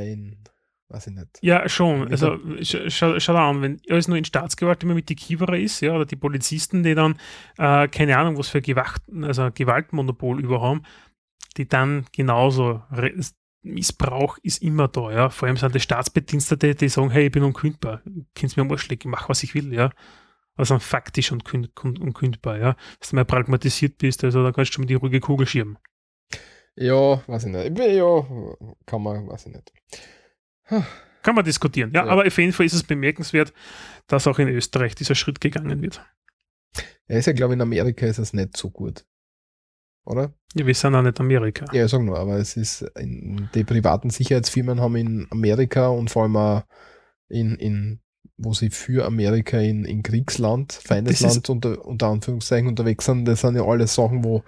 weiß 0.90 1.08
ich 1.08 1.14
nicht. 1.14 1.40
Ja, 1.42 1.68
schon. 1.68 2.10
Also 2.10 2.38
schau, 2.62 3.20
schau 3.20 3.34
da 3.34 3.50
an, 3.50 3.62
wenn 3.62 3.82
alles 3.90 4.08
nur 4.08 4.18
in 4.18 4.26
Staatsgewalt 4.26 4.84
immer 4.84 4.94
mit 4.94 5.10
die 5.10 5.16
Kiewerer 5.16 5.58
ist, 5.58 5.82
ja, 5.82 5.94
oder 5.94 6.06
die 6.06 6.16
Polizisten, 6.16 6.84
die 6.84 6.96
dann 6.96 7.18
äh, 7.58 7.88
keine 7.88 8.18
Ahnung, 8.18 8.38
was 8.38 8.50
für 8.50 8.62
Gewalt, 8.62 9.02
also 9.22 9.50
Gewaltmonopol 9.54 10.42
überhaben, 10.42 10.84
die 11.58 11.68
dann 11.68 12.06
genauso 12.12 12.84
Missbrauch 13.64 14.38
ist 14.44 14.62
immer 14.62 14.88
da, 14.88 15.12
ja. 15.12 15.30
Vor 15.30 15.48
allem 15.48 15.58
sind 15.58 15.74
die 15.74 15.80
Staatsbedienstete, 15.80 16.76
die 16.76 16.90
sagen, 16.90 17.10
hey, 17.10 17.28
ich 17.28 17.32
bin 17.32 17.44
unkündbar, 17.44 18.02
kannst 18.36 18.58
mir 18.58 18.62
am 18.62 18.72
Arsch 18.72 18.92
ich 18.92 19.06
mach, 19.06 19.28
was 19.28 19.42
ich 19.42 19.56
will, 19.56 19.74
ja 19.74 19.90
also 20.56 20.80
faktisch 20.80 21.32
und 21.32 21.54
unkündbar, 21.84 22.58
ja. 22.58 22.76
Dass 23.00 23.10
du 23.10 23.16
mal 23.16 23.26
pragmatisiert 23.26 23.98
bist, 23.98 24.24
also 24.24 24.44
da 24.44 24.52
kannst 24.52 24.76
du 24.76 24.82
mit 24.82 24.90
die 24.90 24.96
ruhige 24.96 25.20
Kugel 25.20 25.48
schirmen. 25.48 25.78
Ja, 26.76 27.22
weiß 27.28 27.46
ich 27.46 27.52
nicht. 27.52 27.80
Ja, 27.80 28.28
kann 28.86 29.02
man, 29.02 29.28
weiß 29.28 29.48
ich 29.48 29.54
nicht. 29.54 29.72
Kann 31.22 31.36
man 31.36 31.46
diskutieren, 31.46 31.92
ja, 31.92 32.06
ja, 32.06 32.12
aber 32.12 32.28
auf 32.28 32.38
jeden 32.38 32.54
Fall 32.54 32.66
ist 32.66 32.74
es 32.74 32.84
bemerkenswert, 32.84 33.54
dass 34.08 34.28
auch 34.28 34.38
in 34.40 34.48
Österreich 34.48 34.96
dieser 34.96 35.16
Schritt 35.16 35.42
gegangen 35.42 35.82
wird. 35.82 36.06
Er 37.08 37.20
ist 37.20 37.26
ja, 37.26 37.34
glaube 37.34 37.54
ich, 37.54 37.56
in 37.56 37.62
Amerika 37.62 38.06
ist 38.06 38.20
es 38.20 38.34
nicht 38.34 38.58
so 38.58 38.70
gut. 38.70 39.06
Oder? 40.06 40.34
Ja, 40.54 40.68
wir 40.68 40.76
sind 40.76 40.94
auch 40.94 41.02
nicht 41.02 41.20
Amerika. 41.20 41.66
Ja, 41.74 41.88
sagen 41.88 42.06
wir, 42.06 42.18
aber 42.18 42.38
es 42.38 42.58
ist, 42.58 42.84
in, 43.00 43.50
die 43.56 43.64
privaten 43.64 44.12
Sicherheitsfirmen 44.12 44.80
haben 44.80 44.96
in 44.96 45.28
Amerika 45.32 45.88
und 45.88 46.12
vor 46.12 46.24
allem 46.24 46.38
auch 46.38 46.64
in, 47.28 47.56
in 47.56 48.00
wo 48.38 48.54
sie 48.54 48.70
für 48.70 49.06
Amerika 49.06 49.58
in, 49.60 49.86
in 49.86 50.04
Kriegsland, 50.04 50.74
Feindesland 50.74 51.50
unter, 51.50 51.86
unter 51.86 52.08
Anführungszeichen 52.08 52.68
unterwegs 52.68 53.06
sind, 53.06 53.26
das 53.26 53.42
sind 53.42 53.56
ja 53.56 53.66
alles 53.66 53.96
Sachen, 53.96 54.24
wo 54.24 54.44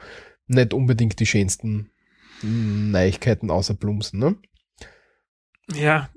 nicht 0.48 0.74
unbedingt 0.74 1.20
die 1.20 1.26
schönsten 1.26 1.92
Neuigkeiten 2.42 3.50
außer 3.50 3.74
Blumsen, 3.74 4.20
ne? 4.20 4.36
Ja, 5.74 6.10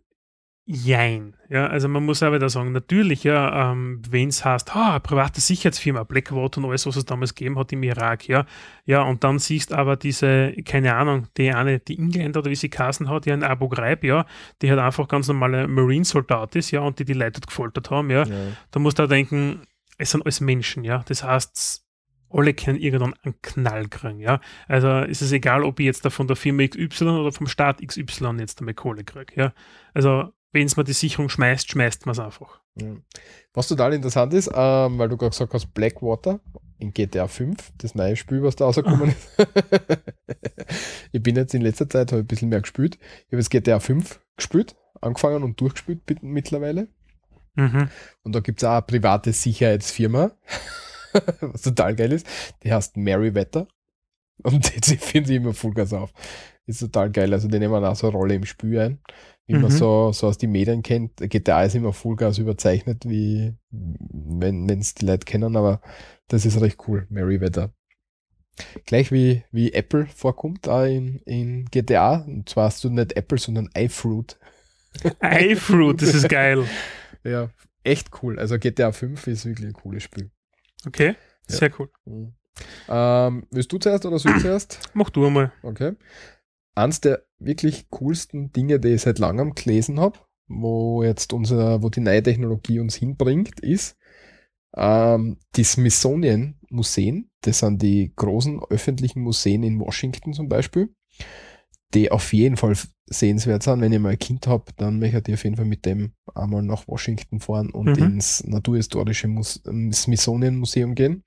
Jein. 0.73 1.35
Ja, 1.49 1.67
also 1.67 1.89
man 1.89 2.05
muss 2.05 2.23
aber 2.23 2.39
da 2.39 2.49
sagen, 2.49 2.71
natürlich, 2.71 3.25
ja, 3.25 3.73
ähm, 3.73 4.01
wenn 4.09 4.29
es 4.29 4.45
heißt, 4.45 4.73
ha, 4.73 5.01
private 5.01 5.41
Sicherheitsfirma, 5.41 6.05
Blackwater 6.05 6.59
und 6.59 6.67
alles, 6.67 6.87
was 6.87 6.95
es 6.95 7.05
damals 7.05 7.35
gegeben 7.35 7.59
hat 7.59 7.73
im 7.73 7.83
Irak, 7.83 8.29
ja, 8.29 8.47
ja, 8.85 9.03
und 9.03 9.25
dann 9.25 9.41
siehst 9.41 9.73
aber 9.73 9.97
diese, 9.97 10.53
keine 10.65 10.95
Ahnung, 10.95 11.27
die 11.37 11.53
eine, 11.53 11.81
die 11.81 11.99
Engländer 11.99 12.39
oder 12.39 12.53
wie 12.53 12.55
sie 12.55 12.69
Kassen 12.69 13.09
hat, 13.09 13.27
die 13.27 13.33
ein 13.33 13.43
Abu 13.43 13.69
Ghraib, 13.69 14.05
ja, 14.05 14.27
die 14.63 14.71
hat 14.71 14.79
einfach 14.79 15.09
ganz 15.09 15.27
normale 15.27 15.67
Marine-Soldat 15.67 16.55
ist, 16.55 16.71
ja, 16.71 16.83
und 16.83 17.01
die 17.01 17.05
die 17.05 17.15
Leute 17.15 17.41
gefoltert 17.41 17.91
haben, 17.91 18.09
ja, 18.09 18.23
ja. 18.23 18.37
da 18.71 18.79
musst 18.79 19.01
du 19.01 19.03
auch 19.03 19.09
denken, 19.09 19.63
es 19.99 20.13
sind 20.13 20.23
alles 20.23 20.41
Menschen, 20.41 20.85
ja, 20.85 21.03
das 21.09 21.25
heißt, 21.25 21.85
alle 22.33 22.55
können 22.55 22.79
irgendwann 22.79 23.15
einen 23.25 23.35
Knall 23.43 23.89
kriegen, 23.89 24.21
ja. 24.21 24.41
Also 24.69 25.01
ist 25.01 25.21
es 25.21 25.33
egal, 25.33 25.65
ob 25.65 25.81
ich 25.81 25.87
jetzt 25.87 26.05
da 26.05 26.11
von 26.11 26.29
der 26.29 26.37
Firma 26.37 26.65
XY 26.65 27.07
oder 27.07 27.33
vom 27.33 27.49
Staat 27.49 27.85
XY 27.85 28.37
jetzt 28.39 28.61
einmal 28.61 28.75
Kohle 28.75 29.03
kriege, 29.03 29.33
ja. 29.35 29.53
Also 29.95 30.33
wenn 30.53 30.67
es 30.67 30.77
mal 30.77 30.83
die 30.83 30.93
Sicherung 30.93 31.29
schmeißt, 31.29 31.71
schmeißt 31.71 32.07
man 32.07 32.13
es 32.13 32.19
einfach. 32.19 32.61
Was 33.53 33.69
total 33.69 33.93
interessant 33.93 34.33
ist, 34.35 34.51
ähm, 34.53 34.99
weil 34.99 35.09
du 35.09 35.17
gerade 35.17 35.31
gesagt 35.31 35.55
hast, 35.55 35.73
Blackwater, 35.75 36.41
in 36.79 36.93
GTA 36.93 37.29
5, 37.29 37.73
das 37.79 37.95
neue 37.95 38.17
Spiel, 38.17 38.43
was 38.43 38.57
da 38.57 38.65
rausgekommen 38.65 39.11
ist. 39.39 39.49
ich 41.13 41.23
bin 41.23 41.37
jetzt 41.37 41.55
in 41.55 41.63
letzter 41.63 41.89
Zeit 41.89 42.13
ein 42.13 42.27
bisschen 42.27 42.49
mehr 42.49 42.63
gespielt. 42.63 42.99
Ich 43.01 43.33
habe 43.33 43.39
jetzt 43.39 43.51
GTA 43.51 43.81
5 43.81 44.21
gespielt, 44.37 44.77
angefangen 45.01 45.43
und 45.43 45.61
durchgespielt 45.61 46.23
mittlerweile. 46.23 46.89
Mhm. 47.55 47.91
Und 48.23 48.35
da 48.35 48.41
gibt 48.41 48.63
es 48.63 48.65
auch 48.65 48.73
eine 48.73 48.83
private 48.83 49.33
Sicherheitsfirma, 49.33 50.33
was 51.41 51.63
total 51.63 51.95
geil 51.95 52.13
ist. 52.13 52.27
Die 52.63 52.73
heißt 52.73 52.97
Merryweather. 52.97 53.69
Und 54.43 54.87
die 54.87 54.97
finden 54.97 55.29
sie 55.29 55.37
immer 55.37 55.53
Vollgas 55.53 55.93
auf. 55.93 56.13
Ist 56.65 56.81
total 56.81 57.11
geil. 57.11 57.33
Also 57.35 57.49
die 57.49 57.59
nehmen 57.59 57.85
auch 57.85 57.97
so 57.97 58.07
eine 58.09 58.17
Rolle 58.17 58.35
im 58.37 58.47
Spiel 58.47 58.79
ein. 58.79 58.99
Wie 59.51 59.57
mhm. 59.57 59.63
man 59.63 59.71
so, 59.73 60.13
so 60.13 60.29
aus 60.29 60.39
den 60.39 60.53
Medien 60.53 60.85
kennt. 60.85 61.17
GTA 61.17 61.65
ist 61.65 61.75
immer 61.75 61.93
Vollgas 61.93 62.39
überzeichnet, 62.39 63.03
wie 63.09 63.53
wenn 63.73 64.69
es 64.69 64.95
die 64.95 65.07
Leute 65.07 65.25
kennen, 65.25 65.57
aber 65.57 65.81
das 66.29 66.47
ist 66.47 66.61
recht 66.61 66.79
cool, 66.87 67.09
Merryweather. 67.11 67.73
Gleich 68.87 69.11
wie, 69.11 69.43
wie 69.51 69.73
Apple 69.73 70.07
vorkommt 70.07 70.69
da 70.69 70.87
in, 70.87 71.19
in 71.25 71.65
GTA. 71.65 72.19
Und 72.19 72.49
zwar 72.49 72.67
hast 72.67 72.85
du 72.85 72.91
nicht 72.91 73.17
Apple, 73.17 73.39
sondern 73.39 73.69
iFruit. 73.77 74.39
iFruit, 75.21 76.01
das 76.01 76.15
ist 76.15 76.29
geil. 76.29 76.65
ja, 77.25 77.51
echt 77.83 78.23
cool. 78.23 78.39
Also 78.39 78.57
GTA 78.57 78.93
5 78.93 79.27
ist 79.27 79.47
wirklich 79.47 79.67
ein 79.67 79.73
cooles 79.73 80.05
Spiel. 80.05 80.31
Okay, 80.87 81.17
sehr 81.49 81.71
ja. 81.71 81.75
cool. 81.77 81.91
Mhm. 82.05 82.35
Ähm, 82.89 83.47
willst 83.51 83.73
du 83.73 83.79
zuerst 83.79 84.07
oder 84.07 84.21
soll 84.21 84.37
ich 84.37 84.43
zuerst? 84.43 84.79
Mach 84.95 85.11
du 85.11 85.27
einmal. 85.27 85.51
Okay. 85.65 85.95
Eins 86.75 87.01
der 87.01 87.25
wirklich 87.39 87.91
coolsten 87.91 88.53
Dinge, 88.53 88.81
die 88.81 88.89
ich 88.89 89.03
seit 89.03 89.19
langem 89.19 89.55
gelesen 89.55 90.01
habe, 90.01 90.19
wo 90.49 91.03
jetzt 91.03 91.33
unser, 91.33 91.83
wo 91.83 91.89
die 91.89 92.01
neue 92.01 92.23
Technologie 92.23 92.81
uns 92.81 92.95
hinbringt, 92.95 93.61
ist, 93.61 93.97
ähm, 94.77 95.39
die 95.57 95.65
Smithsonian 95.65 96.59
Museen, 96.69 97.31
das 97.43 97.61
sind 97.61 97.83
die 97.83 98.13
großen 98.15 98.63
öffentlichen 98.71 99.23
Museen 99.23 99.63
in 99.63 99.81
Washington 99.81 100.33
zum 100.33 100.49
Beispiel, 100.49 100.95
die 101.95 102.11
auf 102.11 102.33
jeden 102.33 102.57
Fall 102.57 102.77
sehenswert 103.07 103.65
sind. 103.65 103.81
Wenn 103.81 103.93
ich 103.93 103.99
mal 103.99 104.11
ein 104.11 104.19
Kind 104.19 104.47
habe, 104.47 104.73
dann 104.77 105.01
möchte 105.01 105.31
ich 105.31 105.35
auf 105.35 105.45
jeden 105.45 105.57
Fall 105.57 105.65
mit 105.65 105.85
dem 105.85 106.13
einmal 106.35 106.63
nach 106.63 106.87
Washington 106.87 107.41
fahren 107.41 107.71
und 107.71 107.99
mhm. 107.99 108.05
ins 108.05 108.45
Naturhistorische 108.45 109.27
Mus 109.27 109.61
ähm, 109.67 109.93
Smithsonian 109.93 110.57
Museum 110.57 110.95
gehen. 110.95 111.25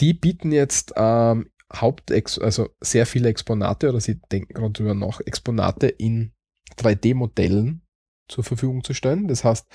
Die 0.00 0.12
bieten 0.12 0.52
jetzt 0.52 0.92
ähm, 0.96 1.48
Hauptex 1.74 2.38
also 2.38 2.68
sehr 2.80 3.06
viele 3.06 3.28
Exponate 3.28 3.88
oder 3.88 4.00
sie 4.00 4.20
denken 4.32 4.54
gerade 4.54 4.72
darüber 4.72 4.94
nach, 4.94 5.20
Exponate 5.20 5.88
in 5.88 6.32
3D-Modellen 6.78 7.82
zur 8.28 8.44
Verfügung 8.44 8.84
zu 8.84 8.94
stellen. 8.94 9.28
Das 9.28 9.44
heißt, 9.44 9.66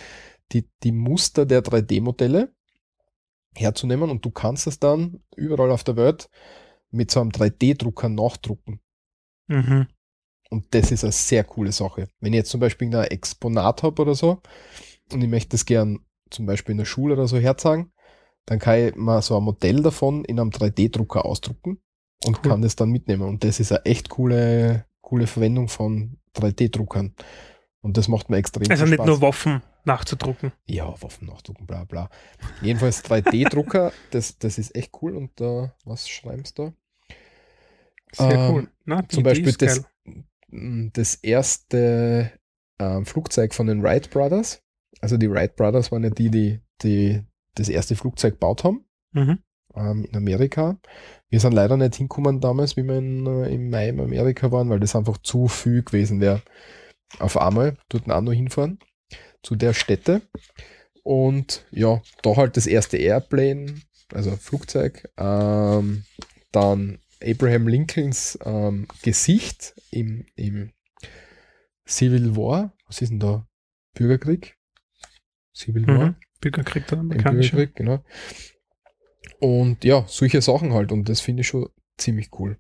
die, 0.52 0.70
die 0.84 0.92
Muster 0.92 1.46
der 1.46 1.64
3D-Modelle 1.64 2.54
herzunehmen 3.56 4.10
und 4.10 4.24
du 4.24 4.32
kannst 4.32 4.68
es 4.68 4.80
dann 4.80 5.22
überall 5.36 5.72
auf 5.72 5.84
der 5.84 5.98
Welt 5.98 6.30
mit 6.92 7.12
so 7.12 7.20
einem 7.22 7.32
3D-Drucker 7.32 8.10
nachdrucken. 8.10 8.82
Mhm. 9.48 9.88
Und 10.50 10.74
das 10.74 10.92
ist 10.92 11.04
eine 11.04 11.14
sehr 11.14 11.44
coole 11.44 11.72
Sache. 11.72 12.10
Wenn 12.20 12.34
ich 12.34 12.38
jetzt 12.38 12.52
zum 12.52 12.60
Beispiel 12.60 12.94
ein 12.94 13.06
Exponat 13.06 13.84
habe 13.84 14.02
oder 14.02 14.16
so 14.16 14.42
und 15.12 15.22
ich 15.22 15.30
möchte 15.30 15.50
das 15.50 15.66
gern 15.66 16.06
zum 16.30 16.46
Beispiel 16.46 16.74
in 16.74 16.80
der 16.80 16.86
Schule 16.86 17.14
oder 17.14 17.28
so 17.28 17.38
herzeigen, 17.38 17.92
dann 18.46 18.60
kann 18.60 18.80
ich 18.80 18.96
mal 18.96 19.22
so 19.22 19.38
ein 19.38 19.44
Modell 19.44 19.82
davon 19.82 20.26
in 20.26 20.40
einem 20.40 20.50
3D-Drucker 20.50 21.26
ausdrucken 21.26 21.80
und 22.26 22.38
cool. 22.38 22.52
kann 22.52 22.62
das 22.62 22.76
dann 22.76 22.90
mitnehmen. 22.90 23.24
Und 23.24 23.44
das 23.44 23.60
ist 23.60 23.72
eine 23.72 23.86
echt 23.86 24.10
coole, 24.10 24.86
coole 25.02 25.28
Verwendung 25.28 25.68
von 25.68 26.18
3D-Druckern. 26.36 27.14
Und 27.82 27.98
das 27.98 28.08
macht 28.08 28.30
mir 28.30 28.38
extrem 28.38 28.70
also 28.70 28.86
Spaß. 28.86 29.00
Also 29.00 29.04
nicht 29.04 29.06
nur 29.06 29.22
Waffen 29.22 29.62
nachzudrucken. 29.86 30.52
Ja, 30.66 30.94
Waffen 31.02 31.28
nachdrucken, 31.28 31.66
bla 31.66 31.84
bla. 31.84 32.10
Jedenfalls 32.62 33.04
3D-Drucker, 33.04 33.92
das, 34.12 34.38
das 34.38 34.58
ist 34.58 34.76
echt 34.76 34.92
cool. 35.02 35.16
Und 35.16 35.40
uh, 35.42 35.70
was 35.86 36.08
schreibst 36.08 36.60
du 36.60 36.64
da? 36.64 36.74
Sehr 38.14 38.32
ähm, 38.32 38.54
cool. 38.54 38.68
Na, 38.86 39.08
zum 39.08 39.24
Beispiel 39.24 39.54
das, 39.54 39.84
das 40.50 41.16
erste 41.16 42.32
ähm, 42.80 43.06
Flugzeug 43.06 43.54
von 43.54 43.68
den 43.68 43.82
Wright 43.82 44.10
Brothers. 44.10 44.62
Also 45.00 45.18
die 45.18 45.30
Wright 45.32 45.56
Brothers 45.56 45.92
waren 45.92 46.04
ja 46.04 46.10
die, 46.10 46.30
die, 46.30 46.60
die 46.84 47.24
das 47.56 47.70
erste 47.70 47.96
Flugzeug 47.96 48.36
gebaut 48.36 48.64
haben. 48.64 48.86
Mhm. 49.14 49.40
Ähm, 49.76 50.06
in 50.06 50.16
Amerika. 50.18 50.78
Wir 51.30 51.40
sind 51.40 51.54
leider 51.54 51.78
nicht 51.78 51.96
hingekommen 51.96 52.42
damals, 52.42 52.76
wie 52.76 52.84
wir 52.84 52.98
in, 52.98 53.26
äh, 53.26 53.54
im 53.54 53.70
Mai 53.70 53.90
in 53.90 54.00
Amerika 54.02 54.52
waren, 54.52 54.70
weil 54.70 54.82
das 54.82 54.96
einfach 54.96 55.18
zu 55.20 55.48
viel 55.48 55.84
gewesen 55.84 56.20
wäre 56.20 56.42
auf 57.20 57.38
einmal 57.38 57.78
dort 57.90 58.10
auch 58.10 58.22
noch 58.22 58.34
hinfahren 58.34 58.80
zu 59.44 59.56
der 59.56 59.74
Stätte. 59.74 60.22
Und 61.04 61.66
ja, 61.72 62.02
da 62.22 62.36
halt 62.36 62.58
das 62.58 62.68
erste 62.68 62.98
Airplane, 62.98 63.82
also 64.14 64.36
Flugzeug, 64.36 65.10
ähm, 65.18 66.04
dann 66.52 67.00
Abraham 67.24 67.68
Lincolns 67.68 68.38
ähm, 68.44 68.88
Gesicht 69.02 69.74
im, 69.90 70.26
im 70.36 70.72
Civil 71.88 72.36
War. 72.36 72.74
Was 72.88 73.02
ist 73.02 73.10
denn 73.10 73.20
da? 73.20 73.48
Bürgerkrieg? 73.94 74.58
Civil 75.56 75.88
War? 75.88 76.10
Mhm. 76.10 76.16
Bürgerkrieg, 76.42 76.88
der 76.88 77.00
amerikanische. 77.00 77.56
Bürgerkrieg, 77.56 77.76
genau. 77.76 78.04
Und 79.40 79.84
ja, 79.84 80.06
solche 80.08 80.42
Sachen 80.42 80.74
halt. 80.74 80.92
Und 80.92 81.08
das 81.08 81.22
finde 81.22 81.42
ich 81.42 81.48
schon 81.48 81.70
ziemlich 81.98 82.30
cool. 82.40 82.60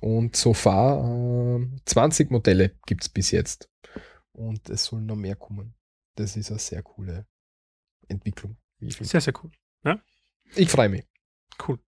Und 0.00 0.36
so 0.36 0.52
far 0.52 1.58
äh, 1.58 1.66
20 1.84 2.30
Modelle 2.30 2.76
gibt 2.86 3.02
es 3.02 3.08
bis 3.08 3.30
jetzt. 3.30 3.70
Und 4.32 4.68
es 4.68 4.84
sollen 4.84 5.06
noch 5.06 5.16
mehr 5.16 5.36
kommen. 5.36 5.74
Das 6.16 6.36
ist 6.36 6.50
eine 6.50 6.58
sehr 6.58 6.82
coole 6.82 7.26
Entwicklung. 8.08 8.56
Sehr, 8.80 9.20
sehr 9.20 9.34
cool. 9.42 9.50
Ja? 9.84 10.00
Ich 10.54 10.68
freue 10.68 10.88
mich. 10.88 11.04
Cool. 11.66 11.78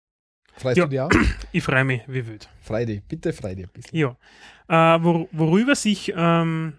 Freust 0.54 0.78
ja, 0.78 0.84
du 0.84 0.90
dich 0.90 1.00
auch? 1.00 1.10
Ich 1.52 1.62
freue 1.62 1.84
mich 1.84 2.02
wie 2.06 2.26
wild. 2.26 2.48
Freu 2.60 2.86
dich, 2.86 3.02
bitte 3.04 3.32
freu 3.32 3.54
dich 3.54 3.66
ein 3.66 3.72
bisschen. 3.72 3.98
Ja. 3.98 4.16
Äh, 4.68 5.02
wor 5.02 5.28
worüber 5.32 5.74
sich 5.74 6.12
ähm, 6.16 6.78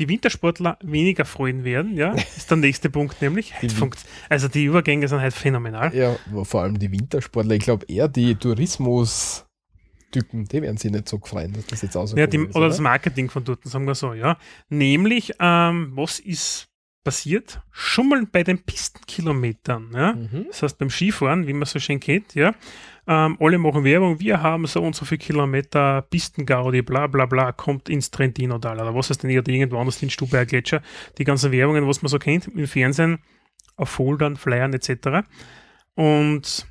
die 0.00 0.08
Wintersportler 0.08 0.78
weniger 0.82 1.24
freuen 1.24 1.62
werden, 1.62 1.96
ja, 1.96 2.12
ist 2.36 2.50
der 2.50 2.56
nächste 2.56 2.90
Punkt, 2.90 3.20
nämlich 3.22 3.52
die 3.62 3.68
also 4.28 4.48
die 4.48 4.64
Übergänge 4.64 5.06
sind 5.06 5.20
halt 5.20 5.34
phänomenal. 5.34 5.94
Ja, 5.94 6.16
vor 6.42 6.62
allem 6.62 6.78
die 6.78 6.90
Wintersportler. 6.90 7.54
Ich 7.54 7.62
glaube 7.62 7.86
eher 7.86 8.08
die 8.08 8.34
Tourismus- 8.34 9.44
Typen, 10.10 10.44
die 10.44 10.60
werden 10.60 10.76
sich 10.76 10.90
nicht 10.90 11.08
so 11.08 11.20
freuen, 11.22 11.52
dass 11.52 11.66
das 11.66 11.82
jetzt 11.82 11.96
auch 11.96 12.16
ja, 12.16 12.26
die, 12.26 12.38
ist, 12.38 12.48
oder, 12.48 12.56
oder, 12.56 12.68
das 12.68 12.80
Marketing 12.80 13.30
von 13.30 13.44
dort, 13.44 13.64
sagen 13.64 13.86
wir 13.86 13.94
so, 13.94 14.12
ja. 14.12 14.38
Nämlich, 14.68 15.34
ähm, 15.38 15.92
was 15.94 16.18
ist 16.18 16.66
passiert? 17.04 17.60
Schummeln 17.70 18.28
bei 18.30 18.42
den 18.42 18.62
Pistenkilometern, 18.62 19.90
ja. 19.94 20.12
Mhm. 20.14 20.46
Das 20.48 20.62
heißt, 20.62 20.78
beim 20.78 20.90
Skifahren, 20.90 21.46
wie 21.46 21.52
man 21.52 21.66
so 21.66 21.78
schön 21.78 22.00
kennt, 22.00 22.34
ja. 22.34 22.54
Ähm, 23.10 23.36
alle 23.40 23.58
machen 23.58 23.82
Werbung, 23.82 24.20
wir 24.20 24.40
haben 24.40 24.66
so 24.66 24.80
und 24.84 24.94
so 24.94 25.04
viele 25.04 25.18
Kilometer 25.18 26.02
Pistengaudi, 26.02 26.82
bla 26.82 27.08
bla 27.08 27.26
bla, 27.26 27.50
kommt 27.50 27.88
ins 27.88 28.12
Trentino-Tal 28.12 28.78
oder 28.78 28.94
was 28.94 29.10
ist 29.10 29.24
denn 29.24 29.30
irgendwo 29.30 29.78
anders 29.78 30.00
in 30.00 30.10
Stubai 30.10 30.44
Gletscher. 30.44 30.80
Die 31.18 31.24
ganzen 31.24 31.50
Werbungen, 31.50 31.88
was 31.88 32.02
man 32.02 32.08
so 32.08 32.20
kennt 32.20 32.46
im 32.46 32.68
Fernsehen, 32.68 33.18
auf 33.74 33.88
Foldern, 33.88 34.36
Flyern 34.36 34.72
etc. 34.74 35.26
Und 35.94 36.68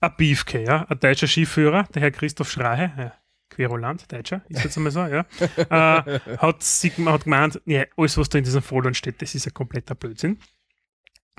ein 0.00 0.12
Beefke, 0.16 0.62
ja, 0.62 0.86
ein 0.88 1.00
deutscher 1.00 1.26
Skiführer, 1.26 1.88
der 1.92 2.02
Herr 2.02 2.12
Christoph 2.12 2.52
Schrahe, 2.52 2.92
ja, 2.96 3.12
Querulant, 3.48 4.12
Deutscher, 4.12 4.42
ist 4.48 4.62
jetzt 4.62 4.76
einmal 4.76 4.92
so, 4.92 5.00
ja, 5.00 5.26
äh, 5.56 6.20
hat, 6.38 6.62
hat 6.62 7.24
gemeint, 7.24 7.60
ja, 7.64 7.84
alles, 7.96 8.16
was 8.16 8.28
da 8.28 8.38
in 8.38 8.44
diesen 8.44 8.62
Foldern 8.62 8.94
steht, 8.94 9.20
das 9.22 9.34
ist 9.34 9.48
ein 9.48 9.54
kompletter 9.54 9.96
Blödsinn. 9.96 10.38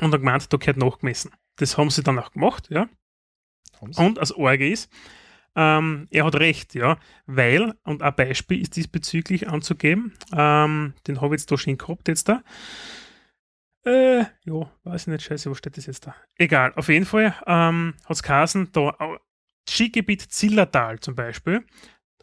Und 0.01 0.11
hat 0.11 0.19
gemeint, 0.19 0.51
da 0.51 0.57
gehört 0.57 0.75
nachgemessen. 0.75 1.31
Das 1.55 1.77
haben 1.77 1.89
sie 1.89 2.03
dann 2.03 2.19
auch 2.19 2.33
gemacht, 2.33 2.67
ja. 2.69 2.89
Und 3.81 4.19
als 4.19 4.31
Orge 4.31 4.69
ist, 4.69 4.91
ähm, 5.55 6.07
er 6.11 6.25
hat 6.25 6.35
recht, 6.35 6.75
ja, 6.75 6.97
weil, 7.25 7.73
und 7.83 8.01
ein 8.01 8.15
Beispiel 8.15 8.61
ist 8.61 8.75
diesbezüglich 8.75 9.49
anzugeben, 9.49 10.13
ähm, 10.33 10.93
den 11.07 11.19
habe 11.19 11.35
ich 11.35 11.41
jetzt 11.41 11.51
da 11.51 11.57
schon 11.57 11.77
gehabt 11.77 12.07
jetzt 12.07 12.29
da, 12.29 12.41
äh, 13.83 14.25
jo, 14.45 14.69
weiß 14.83 15.01
ich 15.01 15.07
nicht, 15.07 15.23
scheiße, 15.23 15.49
wo 15.49 15.55
steht 15.55 15.75
das 15.75 15.87
jetzt 15.87 16.05
da? 16.05 16.15
Egal, 16.37 16.73
auf 16.75 16.87
jeden 16.87 17.05
Fall 17.05 17.35
ähm, 17.47 17.95
hat 18.05 18.15
es 18.15 18.23
geheißen, 18.23 18.71
da 18.71 18.95
Skigebiet 19.67 20.21
Zillertal 20.21 20.99
zum 20.99 21.15
Beispiel, 21.15 21.65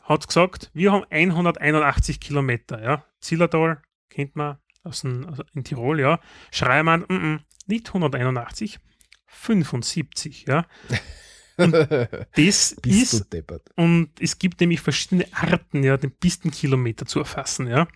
hat 0.03 0.27
gesagt, 0.27 0.71
wir 0.73 0.93
haben 0.93 1.05
181 1.11 2.21
Kilometer, 2.21 2.83
ja. 2.83 3.05
Zillertal 3.21 3.83
kennt 4.09 4.37
man 4.37 4.59
aus, 4.85 5.03
dem, 5.03 5.27
also 5.27 5.43
in 5.53 5.65
Tirol, 5.65 6.01
ja. 6.01 6.21
Schreimann, 6.51 7.01
mm 7.09 7.13
-mm, 7.13 7.41
nicht 7.67 7.89
181, 7.89 8.79
75, 9.27 10.47
ja. 10.47 10.65
Und 11.59 11.73
das 12.37 12.73
ist, 12.87 13.27
und 13.77 14.11
es 14.21 14.39
gibt 14.39 14.61
nämlich 14.61 14.81
verschiedene 14.81 15.27
Arten, 15.33 15.83
ja, 15.83 15.97
den 15.97 16.13
Pistenkilometer 16.13 17.07
zu 17.07 17.19
erfassen, 17.19 17.67
ja. 17.67 17.89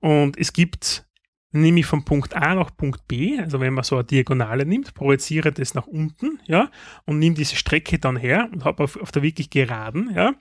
Und 0.00 0.38
es 0.38 0.52
gibt 0.52 1.04
nehme 1.52 1.80
ich 1.80 1.86
von 1.86 2.04
Punkt 2.04 2.34
A 2.34 2.54
nach 2.54 2.74
Punkt 2.76 3.06
B, 3.06 3.38
also 3.38 3.60
wenn 3.60 3.74
man 3.74 3.84
so 3.84 3.96
eine 3.96 4.04
Diagonale 4.04 4.64
nimmt, 4.64 4.94
projiziere 4.94 5.52
das 5.52 5.74
nach 5.74 5.86
unten, 5.86 6.40
ja, 6.46 6.70
und 7.04 7.18
nehme 7.18 7.36
diese 7.36 7.56
Strecke 7.56 7.98
dann 7.98 8.16
her 8.16 8.48
und 8.52 8.64
habe 8.64 8.84
auf, 8.84 8.96
auf 8.96 9.12
der 9.12 9.22
wirklich 9.22 9.50
geraden, 9.50 10.10
ja, 10.14 10.34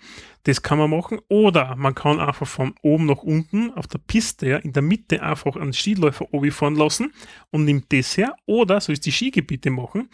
das 0.43 0.61
kann 0.61 0.79
man 0.79 0.89
machen. 0.89 1.19
Oder 1.27 1.75
man 1.75 1.93
kann 1.93 2.19
einfach 2.19 2.47
von 2.47 2.73
oben 2.81 3.05
nach 3.05 3.23
unten 3.23 3.71
auf 3.71 3.87
der 3.87 3.99
Piste, 3.99 4.47
ja, 4.47 4.57
in 4.57 4.73
der 4.73 4.81
Mitte 4.81 5.21
einfach 5.21 5.55
einen 5.55 5.73
Skiläufer 5.73 6.33
oben 6.33 6.51
fahren 6.51 6.75
lassen 6.75 7.11
und 7.51 7.65
nimmt 7.65 7.91
das 7.91 8.17
her. 8.17 8.35
Oder, 8.45 8.79
so 8.81 8.91
ist 8.91 9.05
die 9.05 9.11
Skigebiete 9.11 9.69
machen, 9.69 10.09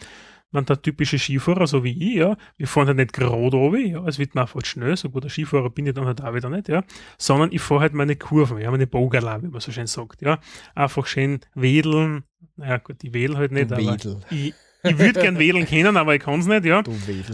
man 0.50 0.64
der 0.64 0.80
typische 0.80 1.18
Skifahrer, 1.18 1.66
so 1.66 1.84
wie 1.84 1.92
ich, 1.92 2.16
ja, 2.16 2.36
wir 2.56 2.66
fahren 2.66 2.86
halt 2.86 2.96
nicht 2.96 3.12
gerade 3.12 3.32
runter, 3.32 3.78
ja, 3.78 4.06
es 4.06 4.18
wird 4.18 4.34
mir 4.34 4.42
einfach 4.42 4.64
schnell, 4.64 4.96
so 4.96 5.10
guter 5.10 5.28
Skifahrer 5.28 5.70
bin 5.70 5.86
ich 5.86 5.94
dann 5.94 6.06
halt 6.06 6.22
auch 6.22 6.34
wieder 6.34 6.48
nicht, 6.48 6.68
ja, 6.68 6.84
sondern 7.18 7.52
ich 7.52 7.60
fahre 7.60 7.80
halt 7.80 7.94
meine 7.94 8.16
Kurven, 8.16 8.58
ja, 8.58 8.70
meine 8.70 8.86
Bogerla, 8.86 9.42
wie 9.42 9.48
man 9.48 9.60
so 9.60 9.72
schön 9.72 9.86
sagt, 9.86 10.22
ja, 10.22 10.38
einfach 10.74 11.06
schön 11.06 11.40
wedeln, 11.54 12.24
naja 12.56 12.78
gut, 12.78 13.02
ich 13.02 13.12
wedel 13.12 13.36
halt 13.36 13.52
nicht, 13.52 13.70
aber 13.72 13.96
ich, 14.30 14.54
ich 14.82 14.98
würde 14.98 15.20
gern 15.20 15.38
wedeln 15.38 15.66
können, 15.68 15.96
aber 15.96 16.14
ich 16.14 16.22
kann 16.22 16.40
es 16.40 16.46
nicht, 16.46 16.64
ja, 16.64 16.82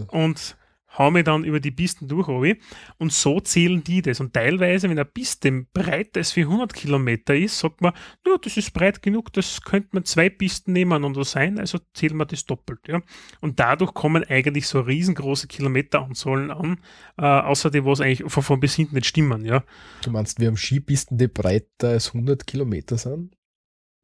und 0.09 0.57
hau 0.99 1.11
mich 1.11 1.25
dann 1.25 1.45
über 1.45 1.61
die 1.61 1.71
Pisten 1.71 2.09
durch, 2.09 2.29
Obi. 2.29 2.61
Und 2.99 3.13
so 3.13 3.41
zählen 3.41 3.83
die 3.83 4.03
das. 4.03 4.21
Und 4.21 4.33
teilweise, 4.33 4.89
wenn 4.89 4.99
eine 4.99 5.05
Piste 5.05 5.67
breit 5.73 6.17
ist 6.17 6.37
wie 6.37 6.43
100 6.43 6.73
Kilometer 6.73 7.35
ist, 7.35 7.59
sagt 7.59 7.81
man, 7.81 7.93
ja, 8.27 8.37
das 8.41 8.57
ist 8.57 8.73
breit 8.73 9.03
genug, 9.03 9.33
das 9.33 9.63
könnte 9.63 9.89
man 9.93 10.05
zwei 10.05 10.29
Pisten 10.29 10.73
nebeneinander 10.73 11.25
sein, 11.25 11.59
also 11.59 11.79
zählen 11.95 12.17
wir 12.17 12.27
das 12.27 12.47
doppelt. 12.47 12.81
Ja. 12.87 13.03
Und 13.41 13.61
dadurch 13.61 13.95
kommen 13.95 14.25
eigentlich 14.25 14.67
so 14.67 14.81
riesengroße 14.81 15.49
Kilometeranzahlen 15.49 16.51
an, 16.51 16.81
äh, 17.19 17.25
außer 17.25 17.71
die, 17.71 17.85
was 17.85 18.01
eigentlich 18.01 18.31
von 18.31 18.43
vorn 18.43 18.61
bis 18.61 18.75
hinten 18.75 18.97
nicht 18.97 19.07
stimmen. 19.07 19.45
Ja. 19.45 19.65
Du 20.03 20.11
meinst, 20.11 20.41
wir 20.41 20.49
haben 20.49 20.57
Skipisten, 20.57 21.19
die 21.19 21.29
breiter 21.29 21.89
als 21.89 22.09
100 22.09 22.47
Kilometer 22.47 22.99
sind? 22.99 23.37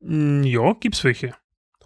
Mm, 0.00 0.42
ja, 0.42 0.72
gibt's 0.74 1.04
welche. 1.04 1.34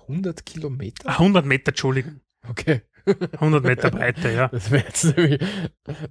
100 0.09 0.45
Kilometer? 0.45 1.09
100 1.09 1.45
Meter, 1.45 1.71
Entschuldigung. 1.71 2.21
Okay. 2.49 2.83
100 3.07 3.65
Meter 3.65 3.91
Breite, 3.91 4.33
ja. 4.33 4.49
Das 4.49 4.71
wäre 4.71 4.85
jetzt 4.85 5.17
nämlich, 5.17 5.41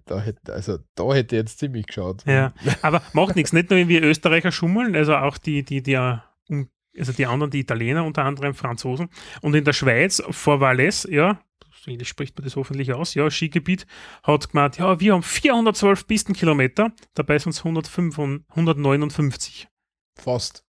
da 0.05 0.19
hätte, 0.19 0.53
also 0.53 0.77
da 0.95 1.13
hätte 1.13 1.35
jetzt 1.35 1.59
ziemlich 1.59 1.87
geschaut. 1.87 2.25
Ja, 2.25 2.53
aber 2.81 3.01
macht 3.13 3.35
nichts, 3.35 3.53
nicht 3.53 3.69
nur 3.69 3.87
wie 3.87 3.97
Österreicher 3.97 4.51
schummeln, 4.51 4.95
also 4.95 5.15
auch 5.15 5.37
die, 5.37 5.63
die, 5.63 5.81
die, 5.81 5.97
also 5.97 7.11
die 7.11 7.25
anderen, 7.25 7.51
die 7.51 7.59
Italiener, 7.59 8.05
unter 8.05 8.25
anderem 8.25 8.53
Franzosen. 8.53 9.09
Und 9.41 9.55
in 9.55 9.63
der 9.63 9.73
Schweiz, 9.73 10.21
vor 10.29 10.59
Valais, 10.59 11.07
ja, 11.09 11.39
so 11.85 11.91
spricht 12.03 12.37
man 12.37 12.45
das 12.45 12.55
hoffentlich 12.55 12.93
aus, 12.93 13.13
ja, 13.13 13.29
Skigebiet, 13.29 13.85
hat 14.23 14.51
gemeint, 14.51 14.77
ja, 14.77 14.99
wir 14.99 15.13
haben 15.13 15.23
412 15.23 16.07
Pistenkilometer, 16.07 16.91
dabei 17.13 17.39
sind 17.39 17.51
es 17.51 17.65
159. 17.65 19.67
Fast 20.15 20.63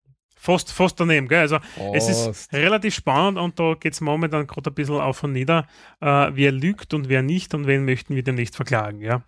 fast, 0.43 0.73
fast 0.73 0.99
daneben. 0.99 1.27
Gell? 1.27 1.39
Also 1.39 1.59
fast. 1.59 1.95
es 1.95 2.09
ist 2.09 2.53
relativ 2.53 2.93
spannend 2.93 3.39
und 3.39 3.59
da 3.59 3.75
geht 3.75 3.93
es 3.93 4.01
momentan 4.01 4.45
gerade 4.45 4.69
ein 4.69 4.73
bisschen 4.73 4.99
auf 4.99 5.23
und 5.23 5.31
nieder, 5.31 5.67
äh, 6.01 6.31
wer 6.33 6.51
lügt 6.51 6.93
und 6.93 7.07
wer 7.07 7.21
nicht 7.21 7.53
und 7.53 7.65
wen 7.65 7.85
möchten 7.85 8.13
wir 8.13 8.23
demnächst 8.23 8.57
verklagen. 8.57 8.99
Ja? 9.01 9.23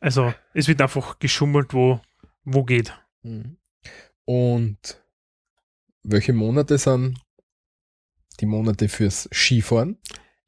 Also 0.00 0.34
es 0.52 0.66
wird 0.66 0.82
einfach 0.82 1.20
geschummelt, 1.20 1.72
wo, 1.72 2.00
wo 2.44 2.64
geht. 2.64 2.92
Mhm. 3.22 3.56
Und 4.24 5.00
welche 6.02 6.32
Monate 6.32 6.76
sind 6.78 7.20
die 8.40 8.46
Monate 8.46 8.88
fürs 8.88 9.28
Skifahren? 9.32 9.98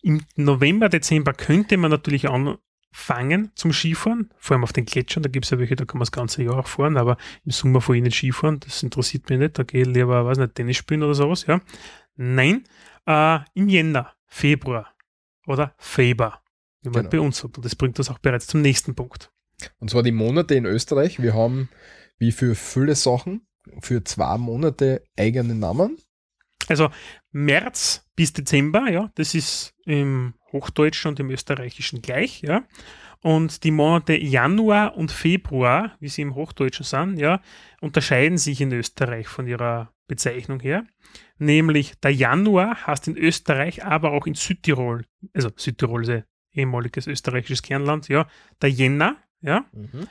Im 0.02 0.24
November, 0.34 0.88
Dezember 0.88 1.34
könnte 1.34 1.76
man 1.76 1.90
natürlich 1.92 2.28
an, 2.28 2.58
fangen 2.92 3.50
zum 3.54 3.72
Skifahren, 3.72 4.30
vor 4.38 4.54
allem 4.54 4.64
auf 4.64 4.72
den 4.72 4.84
Gletschern, 4.84 5.22
da 5.22 5.30
gibt 5.30 5.46
es 5.46 5.50
ja 5.50 5.58
welche, 5.58 5.76
da 5.76 5.84
kann 5.84 5.98
man 5.98 6.02
das 6.02 6.12
ganze 6.12 6.42
Jahr 6.42 6.58
auch 6.58 6.68
fahren, 6.68 6.96
aber 6.96 7.16
im 7.44 7.50
Sommer 7.50 7.80
fahre 7.80 7.96
ich 7.96 8.02
nicht 8.02 8.16
Skifahren, 8.16 8.60
das 8.60 8.82
interessiert 8.82 9.28
mich 9.30 9.38
nicht, 9.38 9.58
da 9.58 9.62
gehe 9.62 9.82
ich 9.82 9.88
lieber, 9.88 10.24
weiß 10.24 10.38
nicht, 10.38 10.54
Tennis 10.54 10.76
spielen 10.76 11.02
oder 11.02 11.14
sowas, 11.14 11.46
ja. 11.46 11.60
Nein, 12.16 12.64
äh, 13.06 13.38
im 13.54 13.68
Jänner, 13.68 14.12
Februar 14.26 14.94
oder 15.46 15.74
Feber, 15.78 16.40
wie 16.82 16.90
man 16.90 17.02
genau. 17.02 17.10
bei 17.10 17.20
uns 17.20 17.38
sagt. 17.38 17.56
Und 17.56 17.64
das 17.64 17.74
bringt 17.74 17.98
uns 17.98 18.10
auch 18.10 18.18
bereits 18.18 18.46
zum 18.46 18.60
nächsten 18.60 18.94
Punkt. 18.94 19.30
Und 19.78 19.90
zwar 19.90 20.02
die 20.02 20.12
Monate 20.12 20.54
in 20.54 20.66
Österreich. 20.66 21.20
Wir 21.20 21.34
haben, 21.34 21.68
wie 22.18 22.32
für 22.32 22.54
viele 22.54 22.94
Sachen, 22.94 23.46
für 23.80 24.04
zwei 24.04 24.38
Monate 24.38 25.04
eigene 25.18 25.54
Namen. 25.54 25.98
Also 26.68 26.90
März 27.30 28.08
bis 28.14 28.32
Dezember, 28.32 28.88
ja, 28.90 29.10
das 29.14 29.34
ist 29.34 29.71
im 29.84 30.34
Hochdeutschen 30.52 31.10
und 31.10 31.20
im 31.20 31.30
Österreichischen 31.30 32.02
gleich, 32.02 32.42
ja. 32.42 32.64
Und 33.22 33.62
die 33.62 33.70
Monate 33.70 34.16
Januar 34.16 34.96
und 34.96 35.12
Februar, 35.12 35.96
wie 36.00 36.08
sie 36.08 36.22
im 36.22 36.34
Hochdeutschen 36.34 36.84
sind, 36.84 37.18
ja, 37.18 37.40
unterscheiden 37.80 38.36
sich 38.36 38.60
in 38.60 38.72
Österreich 38.72 39.28
von 39.28 39.46
ihrer 39.46 39.92
Bezeichnung 40.08 40.60
her. 40.60 40.84
Nämlich 41.38 41.94
der 42.00 42.12
Januar 42.12 42.86
heißt 42.86 43.08
in 43.08 43.16
Österreich, 43.16 43.84
aber 43.84 44.12
auch 44.12 44.26
in 44.26 44.34
Südtirol, 44.34 45.06
also 45.32 45.50
Südtirol 45.56 46.02
ist 46.02 46.10
ein 46.10 46.24
ehemaliges 46.52 47.06
österreichisches 47.06 47.62
Kernland, 47.62 48.08
ja, 48.08 48.26
der 48.60 48.70
Jänner, 48.70 49.16
ja, 49.40 49.64
mhm. 49.72 50.08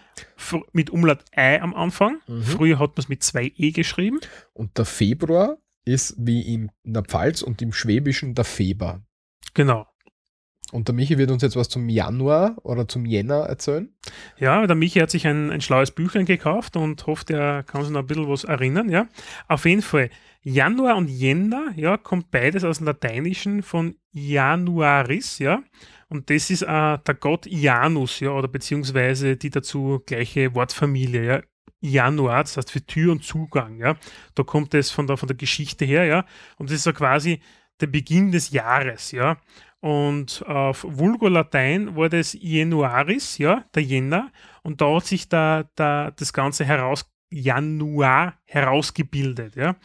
mit 0.73 0.89
Umlaut 0.89 1.23
Ei 1.33 1.61
am 1.61 1.73
Anfang. 1.73 2.19
Mhm. 2.27 2.43
Früher 2.43 2.79
hat 2.79 2.91
man 2.91 2.99
es 2.99 3.09
mit 3.09 3.23
zwei 3.23 3.51
E 3.55 3.71
geschrieben. 3.71 4.19
Und 4.53 4.77
der 4.77 4.85
Februar 4.85 5.57
ist 5.85 6.15
wie 6.17 6.41
in 6.53 6.71
der 6.83 7.03
Pfalz 7.03 7.41
und 7.41 7.61
im 7.61 7.73
Schwäbischen 7.73 8.35
der 8.35 8.45
Feber. 8.45 9.03
Genau. 9.53 9.87
Und 10.71 10.87
der 10.87 10.95
Michi 10.95 11.17
wird 11.17 11.31
uns 11.31 11.41
jetzt 11.41 11.57
was 11.57 11.67
zum 11.67 11.89
Januar 11.89 12.55
oder 12.63 12.87
zum 12.87 13.05
Jänner 13.05 13.41
erzählen. 13.41 13.93
Ja, 14.37 14.65
der 14.65 14.75
Michi 14.75 14.99
hat 14.99 15.11
sich 15.11 15.27
ein, 15.27 15.51
ein 15.51 15.59
schlaues 15.59 15.91
Büchlein 15.91 16.25
gekauft 16.25 16.77
und 16.77 17.05
hofft, 17.07 17.29
er 17.29 17.63
kann 17.63 17.83
sich 17.83 17.91
noch 17.91 17.99
ein 17.99 18.07
bisschen 18.07 18.29
was 18.29 18.45
erinnern. 18.45 18.89
Ja, 18.89 19.07
auf 19.49 19.65
jeden 19.65 19.81
Fall. 19.81 20.09
Januar 20.43 20.95
und 20.95 21.09
Jänner, 21.09 21.73
ja, 21.75 21.97
kommt 21.97 22.31
beides 22.31 22.63
aus 22.63 22.77
dem 22.77 22.87
Lateinischen 22.87 23.63
von 23.63 23.95
Januaris, 24.11 25.39
ja. 25.39 25.61
Und 26.07 26.29
das 26.29 26.49
ist 26.49 26.63
äh, 26.63 26.65
der 26.65 27.13
Gott 27.19 27.45
Janus, 27.45 28.19
ja, 28.21 28.31
oder 28.31 28.47
beziehungsweise 28.47 29.37
die 29.37 29.49
dazu 29.49 30.01
gleiche 30.05 30.55
Wortfamilie, 30.55 31.25
ja. 31.25 31.41
Januar, 31.83 32.43
das 32.43 32.57
heißt 32.57 32.71
für 32.71 32.85
Tür 32.85 33.11
und 33.11 33.23
Zugang, 33.23 33.77
ja. 33.77 33.97
Da 34.35 34.43
kommt 34.43 34.73
es 34.73 34.89
von 34.89 35.05
der, 35.05 35.17
von 35.17 35.27
der 35.27 35.37
Geschichte 35.37 35.85
her, 35.85 36.05
ja. 36.05 36.25
Und 36.57 36.69
das 36.69 36.77
ist 36.77 36.83
so 36.83 36.93
quasi 36.93 37.41
der 37.81 37.87
Beginn 37.87 38.31
des 38.31 38.51
Jahres, 38.51 39.11
ja. 39.11 39.37
Und 39.79 40.45
auf 40.45 40.85
Vulgolatein 40.87 41.95
war 41.95 42.07
das 42.07 42.37
Januaris, 42.39 43.39
ja, 43.39 43.65
der 43.73 43.83
Jänner. 43.83 44.31
Und 44.61 44.79
da 44.79 44.95
hat 44.95 45.05
sich 45.05 45.27
da, 45.27 45.69
da 45.75 46.11
das 46.11 46.33
Ganze 46.33 46.65
heraus, 46.65 47.09
Januar 47.31 48.37
herausgebildet, 48.45 49.55
ja. 49.55 49.75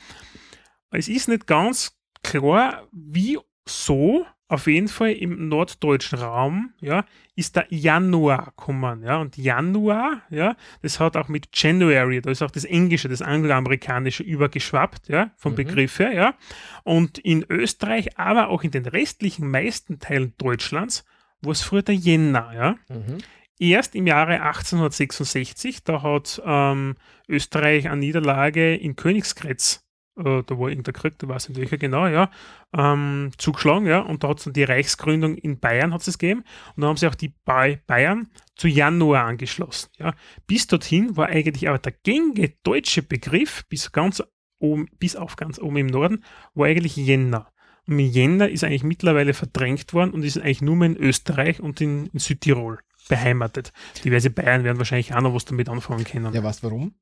Es 0.90 1.08
ist 1.08 1.28
nicht 1.28 1.46
ganz 1.46 1.98
klar, 2.22 2.86
wie 2.92 3.38
so 3.68 4.26
auf 4.48 4.66
jeden 4.68 4.88
Fall 4.88 5.12
im 5.12 5.48
norddeutschen 5.48 6.18
Raum, 6.18 6.72
ja, 6.80 7.04
ist 7.34 7.56
der 7.56 7.66
Januar 7.68 8.46
gekommen, 8.46 9.02
ja, 9.02 9.16
und 9.16 9.36
Januar, 9.36 10.22
ja, 10.30 10.56
das 10.82 11.00
hat 11.00 11.16
auch 11.16 11.28
mit 11.28 11.48
January, 11.52 12.20
da 12.20 12.30
ist 12.30 12.42
auch 12.42 12.50
das 12.50 12.64
Englische, 12.64 13.08
das 13.08 13.22
Angloamerikanische 13.22 14.22
übergeschwappt, 14.22 15.08
ja, 15.08 15.30
vom 15.36 15.52
mhm. 15.52 15.56
Begriff 15.56 15.98
her, 15.98 16.12
ja, 16.12 16.34
und 16.84 17.18
in 17.18 17.44
Österreich, 17.48 18.18
aber 18.18 18.48
auch 18.48 18.62
in 18.62 18.70
den 18.70 18.86
restlichen 18.86 19.50
meisten 19.50 19.98
Teilen 19.98 20.34
Deutschlands, 20.38 21.04
war 21.42 21.52
es 21.52 21.62
früher 21.62 21.82
der 21.82 21.96
Jänner, 21.96 22.52
ja. 22.54 22.76
Mhm. 22.88 23.18
Erst 23.58 23.94
im 23.94 24.06
Jahre 24.06 24.42
1866, 24.42 25.82
da 25.82 26.02
hat 26.02 26.42
ähm, 26.44 26.94
Österreich 27.26 27.88
eine 27.88 28.00
Niederlage 28.00 28.76
in 28.76 28.96
Königsgrätz 28.96 29.85
äh, 30.16 30.42
da 30.44 30.58
war 30.58 30.68
irgendein 30.68 30.94
Krieg, 30.94 31.18
da 31.18 31.28
weiß 31.28 31.44
ich 31.44 31.48
nicht 31.50 31.58
welcher 31.58 31.78
genau, 31.78 32.06
ja, 32.06 32.30
ähm, 32.76 33.30
zugeschlagen, 33.38 33.86
ja, 33.86 34.00
und 34.00 34.24
da 34.24 34.28
hat 34.28 34.38
es 34.38 34.44
dann 34.44 34.52
die 34.52 34.64
Reichsgründung 34.64 35.36
in 35.36 35.58
Bayern 35.58 35.92
hat 35.92 36.06
es 36.06 36.18
gegeben 36.18 36.44
und 36.74 36.82
dann 36.82 36.88
haben 36.88 36.96
sie 36.96 37.08
auch 37.08 37.14
die 37.14 37.34
Bayern 37.44 38.28
zu 38.56 38.68
Januar 38.68 39.24
angeschlossen, 39.24 39.90
ja. 39.98 40.14
Bis 40.46 40.66
dorthin 40.66 41.16
war 41.16 41.28
eigentlich 41.28 41.68
aber 41.68 41.78
der 41.78 41.92
gängige 41.92 42.54
deutsche 42.62 43.02
Begriff 43.02 43.64
bis 43.68 43.92
ganz 43.92 44.22
oben, 44.58 44.88
bis 44.98 45.16
auf 45.16 45.36
ganz 45.36 45.58
oben 45.58 45.76
im 45.76 45.86
Norden, 45.86 46.24
war 46.54 46.66
eigentlich 46.66 46.96
Jänner. 46.96 47.52
Und 47.86 48.00
Jänner 48.00 48.48
ist 48.48 48.64
eigentlich 48.64 48.82
mittlerweile 48.82 49.32
verdrängt 49.32 49.92
worden 49.92 50.10
und 50.10 50.24
ist 50.24 50.38
eigentlich 50.38 50.62
nur 50.62 50.76
mehr 50.76 50.88
in 50.88 50.96
Österreich 50.96 51.60
und 51.60 51.80
in, 51.80 52.06
in 52.06 52.18
Südtirol 52.18 52.80
beheimatet. 53.08 53.72
Diverse 54.04 54.30
Bayern 54.30 54.64
werden 54.64 54.78
wahrscheinlich 54.78 55.14
auch 55.14 55.20
noch 55.20 55.34
was 55.34 55.44
damit 55.44 55.68
anfangen 55.68 56.04
können. 56.04 56.32
Ja, 56.34 56.42
was 56.42 56.62
warum? 56.62 56.94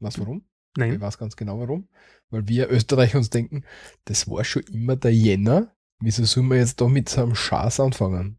Was 0.00 0.18
warum? 0.18 0.44
Nein. 0.76 0.94
Ich 0.94 1.00
weiß 1.00 1.18
ganz 1.18 1.36
genau 1.36 1.58
warum. 1.58 1.88
Weil 2.30 2.46
wir 2.48 2.70
Österreicher 2.70 3.18
uns 3.18 3.30
denken, 3.30 3.64
das 4.04 4.28
war 4.28 4.44
schon 4.44 4.62
immer 4.64 4.96
der 4.96 5.14
Jänner. 5.14 5.74
Wieso 6.00 6.24
sollen 6.24 6.48
wir 6.48 6.56
jetzt 6.56 6.80
da 6.80 6.88
mit 6.88 7.08
so 7.08 7.22
einem 7.22 7.34
Schaß 7.34 7.80
anfangen? 7.80 8.38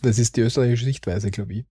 Das 0.00 0.18
ist 0.18 0.36
die 0.36 0.40
österreichische 0.40 0.84
Sichtweise, 0.84 1.30
glaube 1.30 1.54
ich. 1.54 1.66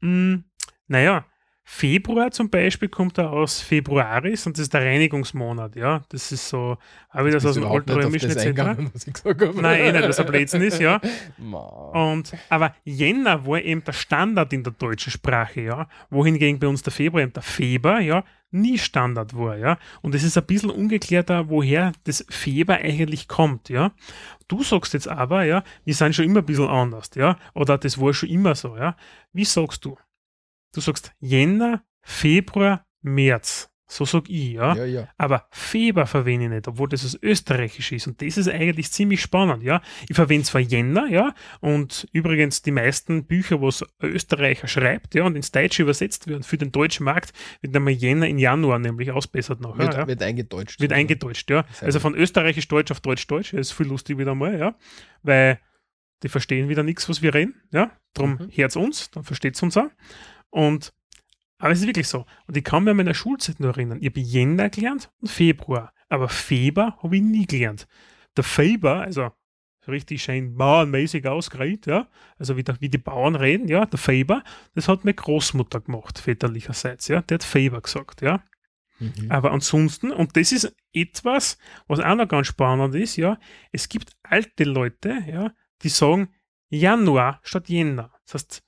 Mm, 0.00 0.44
naja, 0.86 1.26
Februar 1.72 2.32
zum 2.32 2.50
Beispiel 2.50 2.88
kommt 2.88 3.16
da 3.16 3.30
aus 3.30 3.60
Februaris 3.60 4.44
und 4.44 4.58
das 4.58 4.64
ist 4.64 4.74
der 4.74 4.84
Reinigungsmonat, 4.84 5.76
ja. 5.76 6.02
Das 6.08 6.32
ist 6.32 6.48
so, 6.48 6.76
ich 7.14 7.32
das 7.32 7.46
aus 7.46 7.54
dem 7.54 7.64
altrömischen 7.64 8.28
etc. 8.28 8.52
Nein, 9.54 9.80
eh 9.80 9.92
nicht, 9.92 10.08
was 10.08 10.18
ein 10.18 10.26
Blödsinn 10.26 10.62
ist, 10.62 10.80
ja. 10.80 11.00
Und, 11.92 12.32
aber 12.48 12.74
Jänner 12.84 13.46
war 13.46 13.62
eben 13.62 13.84
der 13.84 13.92
Standard 13.92 14.52
in 14.52 14.64
der 14.64 14.72
deutschen 14.72 15.12
Sprache, 15.12 15.60
ja. 15.60 15.88
Wohingegen 16.10 16.58
bei 16.58 16.66
uns 16.66 16.82
der 16.82 16.92
Februar 16.92 17.22
eben 17.22 17.32
der 17.32 17.44
Feber, 17.44 18.00
ja, 18.00 18.24
nie 18.50 18.76
Standard 18.76 19.34
war, 19.34 19.56
ja. 19.56 19.78
Und 20.02 20.14
es 20.16 20.24
ist 20.24 20.36
ein 20.36 20.46
bisschen 20.46 20.70
ungeklärter, 20.70 21.48
woher 21.48 21.92
das 22.02 22.26
Feber 22.28 22.74
eigentlich 22.74 23.28
kommt, 23.28 23.68
ja. 23.68 23.92
Du 24.48 24.64
sagst 24.64 24.92
jetzt 24.92 25.08
aber, 25.08 25.44
ja, 25.44 25.62
wir 25.84 25.94
sind 25.94 26.16
schon 26.16 26.24
immer 26.24 26.40
ein 26.40 26.46
bisschen 26.46 26.68
anders, 26.68 27.10
ja. 27.14 27.38
Oder 27.54 27.78
das 27.78 27.98
war 27.98 28.12
schon 28.12 28.28
immer 28.28 28.56
so, 28.56 28.76
ja. 28.76 28.96
Wie 29.32 29.44
sagst 29.44 29.84
du? 29.84 29.96
Du 30.74 30.80
sagst 30.80 31.12
Jänner, 31.18 31.82
Februar, 32.02 32.86
März. 33.02 33.70
So 33.92 34.04
sag 34.04 34.30
ich, 34.30 34.52
ja. 34.52 34.76
Ja, 34.76 34.84
ja. 34.84 35.08
Aber 35.18 35.48
Feber 35.50 36.06
verwende 36.06 36.44
ich 36.44 36.50
nicht, 36.52 36.68
obwohl 36.68 36.88
das 36.88 37.04
was 37.04 37.18
Österreichisch 37.20 37.90
ist. 37.90 38.06
Und 38.06 38.22
das 38.22 38.36
ist 38.36 38.48
eigentlich 38.48 38.92
ziemlich 38.92 39.20
spannend, 39.20 39.64
ja. 39.64 39.82
Ich 40.08 40.14
verwende 40.14 40.44
zwar 40.44 40.60
Jänner, 40.60 41.08
ja, 41.08 41.34
und 41.58 42.06
übrigens 42.12 42.62
die 42.62 42.70
meisten 42.70 43.24
Bücher, 43.24 43.60
was 43.60 43.84
Österreicher 44.00 44.68
schreibt, 44.68 45.16
ja, 45.16 45.24
und 45.24 45.34
ins 45.34 45.50
Deutsche 45.50 45.82
übersetzt 45.82 46.28
werden 46.28 46.44
für 46.44 46.56
den 46.56 46.70
deutschen 46.70 47.02
Markt, 47.02 47.32
wird 47.62 47.74
einmal 47.74 47.92
Jänner 47.92 48.28
in 48.28 48.38
Januar 48.38 48.78
nämlich 48.78 49.10
ausbessert 49.10 49.60
nachher. 49.60 49.78
Wird, 49.78 49.94
ja. 49.94 50.06
wird 50.06 50.22
eingedeutscht. 50.22 50.80
Wird 50.80 50.92
eingedeutscht, 50.92 51.50
ja. 51.50 51.64
Also 51.80 51.98
von 51.98 52.14
Österreichisch-Deutsch 52.14 52.92
auf 52.92 53.00
Deutsch-Deutsch, 53.00 53.54
ist 53.54 53.72
viel 53.72 53.86
lustig 53.86 54.18
wieder 54.18 54.36
mal, 54.36 54.56
ja. 54.56 54.76
Weil 55.24 55.58
die 56.22 56.28
verstehen 56.28 56.68
wieder 56.68 56.84
nichts, 56.84 57.08
was 57.08 57.22
wir 57.22 57.34
reden, 57.34 57.60
ja. 57.72 57.90
Drum 58.14 58.38
Mhm. 58.38 58.50
hört's 58.54 58.76
uns, 58.76 59.10
dann 59.10 59.24
versteht's 59.24 59.60
uns 59.64 59.76
auch. 59.76 59.90
Und, 60.50 60.92
aber 61.58 61.72
es 61.72 61.80
ist 61.80 61.86
wirklich 61.86 62.08
so. 62.08 62.26
Und 62.46 62.56
ich 62.56 62.64
kann 62.64 62.84
mich 62.84 62.90
an 62.90 62.96
meiner 62.96 63.14
Schulzeit 63.14 63.60
nur 63.60 63.70
erinnern. 63.70 63.98
Ich 64.00 64.08
habe 64.08 64.20
Jänner 64.20 64.70
gelernt 64.70 65.10
und 65.20 65.28
Februar. 65.28 65.92
Aber 66.08 66.28
Feber 66.28 66.98
habe 67.02 67.16
ich 67.16 67.22
nie 67.22 67.46
gelernt. 67.46 67.86
Der 68.36 68.44
Feber, 68.44 69.00
also 69.02 69.30
so 69.84 69.92
richtig 69.92 70.22
schön 70.22 70.56
bauernmäßig 70.56 71.26
ausgeredet, 71.26 71.86
ja. 71.86 72.08
Also 72.38 72.56
wie, 72.56 72.64
der, 72.64 72.80
wie 72.80 72.90
die 72.90 72.98
Bauern 72.98 73.34
reden, 73.34 73.68
ja. 73.68 73.86
Der 73.86 73.98
Feber, 73.98 74.42
das 74.74 74.88
hat 74.88 75.04
meine 75.04 75.14
Großmutter 75.14 75.80
gemacht, 75.80 76.18
väterlicherseits, 76.18 77.08
ja. 77.08 77.22
Der 77.22 77.36
hat 77.36 77.44
Feber 77.44 77.80
gesagt, 77.80 78.20
ja. 78.22 78.42
Mhm. 78.98 79.30
Aber 79.30 79.52
ansonsten, 79.52 80.12
und 80.12 80.36
das 80.36 80.52
ist 80.52 80.74
etwas, 80.92 81.58
was 81.88 82.00
auch 82.00 82.14
noch 82.14 82.28
ganz 82.28 82.48
spannend 82.48 82.94
ist, 82.94 83.16
ja, 83.16 83.38
es 83.72 83.88
gibt 83.88 84.12
alte 84.22 84.64
Leute, 84.64 85.24
ja, 85.26 85.52
die 85.82 85.88
sagen 85.88 86.28
Januar 86.68 87.40
statt 87.42 87.68
Jänner. 87.68 88.12
Das 88.26 88.34
heißt, 88.34 88.62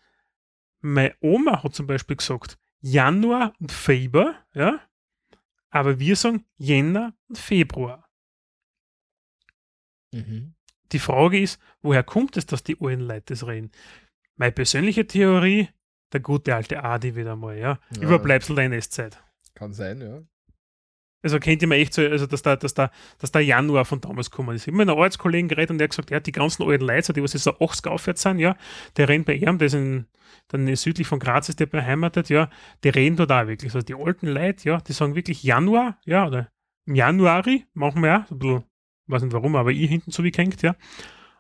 meine 0.83 1.15
Oma 1.21 1.63
hat 1.63 1.75
zum 1.75 1.87
Beispiel 1.87 2.17
gesagt 2.17 2.59
Januar 2.81 3.55
und 3.61 3.73
Februar, 3.73 4.35
ja, 4.55 4.81
aber 5.71 5.99
wir 5.99 6.17
sagen 6.17 6.45
Jänner 6.57 7.15
und 7.29 7.39
Februar. 7.39 8.09
Mhm. 10.13 10.55
Die 10.93 10.99
Frage 10.99 11.41
ist, 11.41 11.59
woher 11.81 12.03
kommt 12.03 12.37
es, 12.37 12.45
dass 12.45 12.63
die 12.63 12.77
alten 12.81 13.03
Leute 13.03 13.33
das 13.33 13.47
reden? 13.47 13.71
Meine 14.37 14.53
persönliche 14.53 15.07
Theorie, 15.07 15.69
der 16.13 16.21
gute 16.21 16.55
alte 16.55 16.83
Adi 16.85 17.17
wieder 17.17 17.37
mal, 17.37 17.57
ja, 17.57 17.79
Ja. 17.97 18.03
Überbleibsel 18.03 18.57
der 18.57 18.65
NS-Zeit. 18.67 19.23
Kann 19.55 19.73
sein, 19.73 20.01
ja. 20.03 20.23
Also 21.23 21.39
kennt 21.39 21.63
ihr 21.63 21.69
mir 21.69 21.77
echt 21.77 21.95
so, 21.95 22.03
also 22.03 22.27
dass 22.27 22.43
der, 22.43 22.57
dass 22.57 22.75
der, 22.75 22.91
dass 23.19 23.31
der 23.31 23.43
Januar 23.43 23.85
von 23.85 24.01
damals 24.01 24.31
gekommen 24.31 24.57
ist. 24.57 24.63
Ich 24.63 24.69
habe 24.69 24.77
mit 24.77 24.89
einem 24.89 24.99
Arbeitskollegen 24.99 25.49
geredet 25.49 25.71
und 25.71 25.79
der 25.79 25.87
hat 25.87 25.91
gesagt, 25.91 26.11
ja, 26.11 26.19
die 26.19 26.33
ganzen 26.33 26.65
alten 26.65 26.85
Leute, 26.85 27.13
die 27.13 27.23
was 27.23 27.33
jetzt 27.33 27.45
so 27.45 27.59
80 27.59 27.87
aufwärts 27.87 28.23
sind, 28.23 28.39
ja, 28.41 28.57
der 28.97 29.09
rennt 29.09 29.27
bei 29.27 29.35
ihm, 29.35 29.59
der 29.59 29.67
ist 29.67 29.75
in, 29.75 30.07
dann 30.49 30.75
südlich 30.75 31.07
von 31.07 31.21
Graz 31.21 31.49
ist 31.49 31.61
der 31.61 31.67
beheimatet, 31.67 32.29
ja, 32.29 32.51
die 32.83 32.89
reden 32.89 33.17
dort 33.17 33.31
auch 33.31 33.47
wirklich. 33.47 33.73
Also 33.73 33.85
die 33.85 33.95
alten 33.95 34.27
Leute, 34.27 34.69
ja, 34.69 34.81
die 34.81 34.93
sagen 34.93 35.15
wirklich 35.15 35.43
Januar, 35.43 35.99
ja, 36.05 36.27
oder 36.27 36.51
im 36.87 36.97
Januari, 36.97 37.67
machen 37.75 38.03
wir 38.03 38.19
auch, 38.19 38.27
so 38.27 38.35
ein 38.35 38.39
bisschen, 38.39 38.65
weiß 39.07 39.23
nicht 39.23 39.33
warum, 39.33 39.55
aber 39.55 39.71
ich 39.71 39.89
hinten 39.89 40.11
so 40.11 40.25
wie 40.25 40.33
gehängt, 40.33 40.63
ja, 40.63 40.75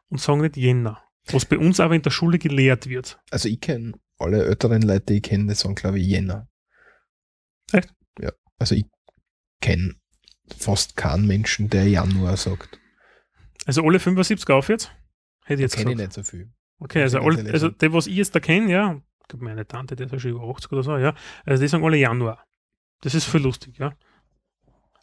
und 0.08 0.20
sagen 0.20 0.42
nicht 0.42 0.56
Jänner. 0.56 1.02
Was 1.30 1.44
bei 1.44 1.58
uns 1.58 1.80
aber 1.80 1.94
in 1.94 2.02
der 2.02 2.10
Schule 2.10 2.38
gelehrt 2.38 2.88
wird. 2.88 3.20
Also 3.30 3.48
ich 3.48 3.60
kenne 3.60 3.92
alle 4.18 4.44
älteren 4.44 4.82
Leute, 4.82 5.06
die 5.06 5.16
ich 5.16 5.22
kenne, 5.22 5.46
die 5.46 5.54
sagen, 5.54 5.74
glaube 5.74 5.98
ich, 5.98 6.06
Jänner. 6.06 6.48
Echt? 7.72 7.92
Ja. 8.20 8.32
Also 8.58 8.74
ich 8.74 8.86
kenne 9.62 9.94
fast 10.58 10.96
keinen 10.96 11.26
Menschen, 11.26 11.70
der 11.70 11.88
Januar 11.88 12.36
sagt. 12.36 12.78
Also 13.64 13.82
alle 13.84 13.98
75 13.98 14.48
aufwärts, 14.50 14.90
hätte 15.44 15.54
ich 15.54 15.60
jetzt 15.60 15.76
Kenne 15.76 15.92
ich 15.92 15.96
nicht 15.96 16.12
so 16.12 16.22
viel. 16.22 16.52
Okay, 16.80 17.02
also, 17.02 17.20
alle, 17.20 17.50
also 17.52 17.68
der, 17.68 17.92
was 17.92 18.06
ich 18.06 18.16
jetzt 18.16 18.34
da 18.34 18.40
kenne, 18.40 18.70
ja, 18.70 19.00
ich 19.20 19.28
glaube 19.28 19.44
meine 19.44 19.66
Tante, 19.66 19.94
der 19.94 20.06
ist 20.06 20.12
ja 20.12 20.18
schon 20.18 20.32
über 20.32 20.42
80 20.42 20.72
oder 20.72 20.82
so, 20.82 20.96
ja, 20.98 21.14
also 21.46 21.62
die 21.62 21.68
sagen 21.68 21.84
alle 21.84 21.96
Januar. 21.96 22.44
Das 23.02 23.14
ist 23.14 23.24
viel 23.24 23.40
lustig, 23.40 23.78
ja. 23.78 23.94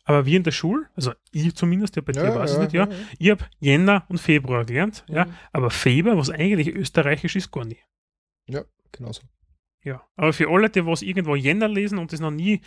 Aber 0.03 0.25
wir 0.25 0.37
in 0.37 0.43
der 0.43 0.51
Schule, 0.51 0.87
also 0.95 1.13
ich 1.31 1.55
zumindest, 1.55 1.95
ja, 1.95 2.01
bei 2.01 2.11
dir 2.11 2.35
weiß 2.35 2.53
ich 2.53 2.59
nicht, 2.59 2.73
ja, 2.73 2.89
ich 3.17 3.29
habe 3.29 3.45
Jänner 3.59 4.05
und 4.09 4.19
Februar 4.19 4.65
gelernt, 4.65 5.05
ja, 5.07 5.25
Mhm. 5.25 5.33
aber 5.53 5.69
Februar, 5.69 6.17
was 6.17 6.29
eigentlich 6.29 6.67
österreichisch 6.67 7.35
ist, 7.35 7.51
gar 7.51 7.63
nicht. 7.63 7.85
Ja, 8.47 8.65
genau 8.91 9.13
so. 9.13 9.21
Ja, 9.83 10.03
aber 10.17 10.33
für 10.33 10.49
alle, 10.49 10.69
die 10.69 10.85
was 10.85 11.01
irgendwo 11.01 11.35
Jänner 11.35 11.69
lesen 11.69 11.97
und 11.99 12.11
das 12.11 12.19
noch 12.19 12.31
nie 12.31 12.61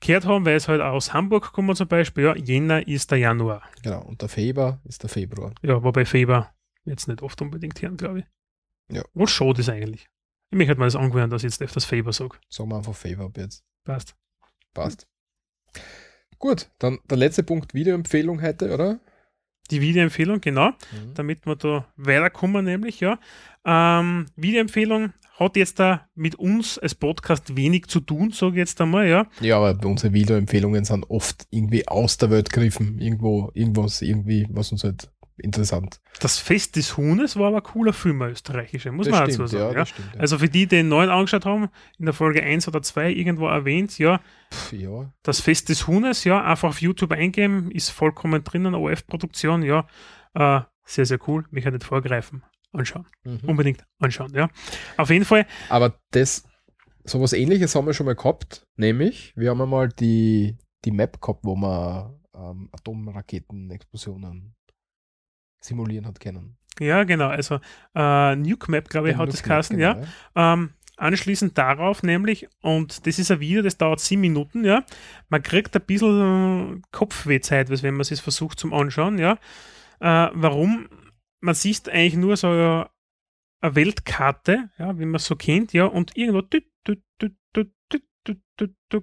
gehört 0.00 0.26
haben, 0.26 0.44
weil 0.46 0.56
es 0.56 0.68
halt 0.68 0.80
aus 0.80 1.12
Hamburg 1.12 1.52
kommen 1.52 1.74
zum 1.76 1.88
Beispiel, 1.88 2.24
ja, 2.24 2.36
Jänner 2.36 2.86
ist 2.86 3.10
der 3.10 3.18
Januar. 3.18 3.62
Genau. 3.82 4.02
Und 4.02 4.22
der 4.22 4.28
Februar 4.28 4.80
ist 4.84 5.02
der 5.02 5.10
Februar. 5.10 5.52
Ja, 5.62 5.82
wobei 5.82 6.04
Februar 6.04 6.54
jetzt 6.84 7.08
nicht 7.08 7.22
oft 7.22 7.40
unbedingt 7.42 7.80
hören, 7.82 7.96
glaube 7.96 8.20
ich. 8.20 8.24
Ja. 8.90 9.02
Was 9.14 9.30
schade 9.30 9.60
ist 9.60 9.68
eigentlich. 9.68 10.08
Ich 10.50 10.56
möchte 10.56 10.68
halt 10.70 10.78
mal 10.78 10.86
das 10.86 10.96
angewöhnen, 10.96 11.30
dass 11.30 11.42
ich 11.42 11.50
jetzt 11.50 11.60
öfters 11.62 11.84
Februar 11.84 12.12
sage. 12.12 12.38
Sagen 12.48 12.70
wir 12.70 12.76
einfach 12.76 12.94
Februar 12.94 13.26
ab 13.26 13.36
jetzt. 13.36 13.62
Passt. 13.84 14.14
Passt. 14.72 15.06
Gut, 16.38 16.70
dann 16.78 16.98
der 17.10 17.18
letzte 17.18 17.42
Punkt, 17.42 17.74
Videoempfehlung 17.74 18.40
heute, 18.40 18.72
oder? 18.72 19.00
Die 19.70 19.80
Videoempfehlung, 19.80 20.40
genau, 20.40 20.70
Mhm. 20.92 21.14
damit 21.14 21.44
wir 21.44 21.56
da 21.56 21.86
weiterkommen, 21.96 22.64
nämlich, 22.64 23.00
ja. 23.00 23.18
Ähm, 23.66 24.26
Videoempfehlung 24.36 25.12
hat 25.38 25.56
jetzt 25.56 25.78
da 25.78 26.08
mit 26.14 26.34
uns 26.34 26.78
als 26.78 26.94
Podcast 26.94 27.56
wenig 27.56 27.86
zu 27.86 28.00
tun, 28.00 28.30
sage 28.32 28.52
ich 28.52 28.58
jetzt 28.58 28.80
einmal, 28.80 29.06
ja. 29.06 29.26
Ja, 29.40 29.58
aber 29.58 29.86
unsere 29.86 30.12
Videoempfehlungen 30.12 30.84
sind 30.84 31.08
oft 31.10 31.46
irgendwie 31.50 31.86
aus 31.86 32.18
der 32.18 32.30
Welt 32.30 32.50
gegriffen. 32.50 32.98
Irgendwo, 32.98 33.50
irgendwas, 33.54 34.02
irgendwie, 34.02 34.48
was 34.50 34.72
uns 34.72 34.82
halt 34.84 35.10
interessant. 35.36 36.00
Das 36.20 36.38
Fest 36.38 36.74
des 36.74 36.96
Huhnes 36.96 37.36
war 37.36 37.48
aber 37.48 37.58
ein 37.58 37.62
cooler 37.62 37.92
Film, 37.92 38.20
ein 38.22 38.30
österreichischer, 38.30 38.90
muss 38.90 39.06
Das 39.06 39.16
man 39.16 39.28
dazu 39.28 39.46
sagen. 39.46 39.72
ja, 39.72 39.78
Ja, 39.78 39.86
stimmt. 39.86 40.14
Ja. 40.14 40.20
Also 40.20 40.38
für 40.38 40.48
die, 40.48 40.60
die 40.60 40.66
den 40.66 40.88
neuen 40.88 41.10
angeschaut 41.10 41.44
haben, 41.44 41.68
in 41.98 42.06
der 42.06 42.14
Folge 42.14 42.42
1 42.42 42.66
oder 42.66 42.82
2 42.82 43.12
irgendwo 43.12 43.46
erwähnt, 43.46 43.96
ja, 43.98 44.20
Pff, 44.52 44.72
ja, 44.72 45.12
das 45.22 45.40
Fest 45.40 45.68
des 45.68 45.86
Huhnes, 45.86 46.24
ja, 46.24 46.42
einfach 46.44 46.70
auf 46.70 46.80
YouTube 46.80 47.12
eingeben, 47.12 47.70
ist 47.70 47.90
vollkommen 47.90 48.42
drinnen, 48.42 48.74
OF-Produktion, 48.74 49.62
ja, 49.62 49.86
äh, 50.34 50.60
sehr, 50.84 51.06
sehr 51.06 51.18
cool, 51.28 51.44
mich 51.50 51.64
ja 51.64 51.70
nicht 51.70 51.84
vorgreifen, 51.84 52.42
anschauen, 52.78 53.06
mhm. 53.24 53.40
unbedingt 53.46 53.84
anschauen, 53.98 54.32
ja. 54.34 54.48
Auf 54.96 55.10
jeden 55.10 55.24
Fall, 55.24 55.46
Aber 55.68 55.98
das, 56.10 56.44
sowas 57.04 57.32
ähnliches 57.32 57.74
haben 57.74 57.86
wir 57.86 57.94
schon 57.94 58.06
mal 58.06 58.14
gehabt, 58.14 58.66
nämlich, 58.76 59.32
wir 59.36 59.50
haben 59.50 59.60
einmal 59.60 59.88
die, 59.88 60.56
die 60.84 60.92
Map 60.92 61.20
gehabt, 61.20 61.40
wo 61.44 61.56
man 61.56 62.18
ähm, 62.34 62.68
Atomraketenexplosionen 62.72 64.54
simulieren 65.60 66.06
hat 66.06 66.20
können. 66.20 66.56
ja, 66.78 67.04
genau, 67.04 67.28
also 67.28 67.60
äh, 67.94 68.36
Nuke 68.36 68.70
Map, 68.70 68.88
glaube 68.88 69.10
ich, 69.10 69.16
hat 69.16 69.28
das 69.28 69.36
Nuke 69.36 69.48
Map, 69.48 69.48
geheißen, 69.48 69.78
ja. 69.78 69.94
genau, 69.94 70.06
Ähm, 70.36 70.70
anschließend 70.96 71.56
darauf 71.56 72.02
nämlich, 72.02 72.48
und 72.60 73.06
das 73.06 73.18
ist 73.18 73.30
ein 73.30 73.40
Video, 73.40 73.62
das 73.62 73.76
dauert 73.76 74.00
sieben 74.00 74.20
Minuten, 74.20 74.64
ja. 74.64 74.84
Man 75.28 75.42
kriegt 75.42 75.74
ein 75.76 75.82
bisschen 75.82 76.82
Kopfwehzeit, 76.92 77.70
wenn 77.70 77.94
man 77.94 78.00
es 78.02 78.20
versucht 78.20 78.58
zum 78.58 78.72
Anschauen, 78.72 79.18
ja. 79.18 79.38
Äh, 80.00 80.30
warum? 80.32 80.88
Man 81.40 81.54
sieht 81.54 81.88
eigentlich 81.88 82.16
nur 82.16 82.36
so 82.36 82.48
eine 82.48 82.90
Weltkarte, 83.60 84.70
ja, 84.78 84.98
wie 84.98 85.04
man 85.04 85.16
es 85.16 85.26
so 85.26 85.36
kennt, 85.36 85.72
ja, 85.72 85.84
und 85.84 86.16
irgendwo 86.16 86.42
tüt, 86.42 86.64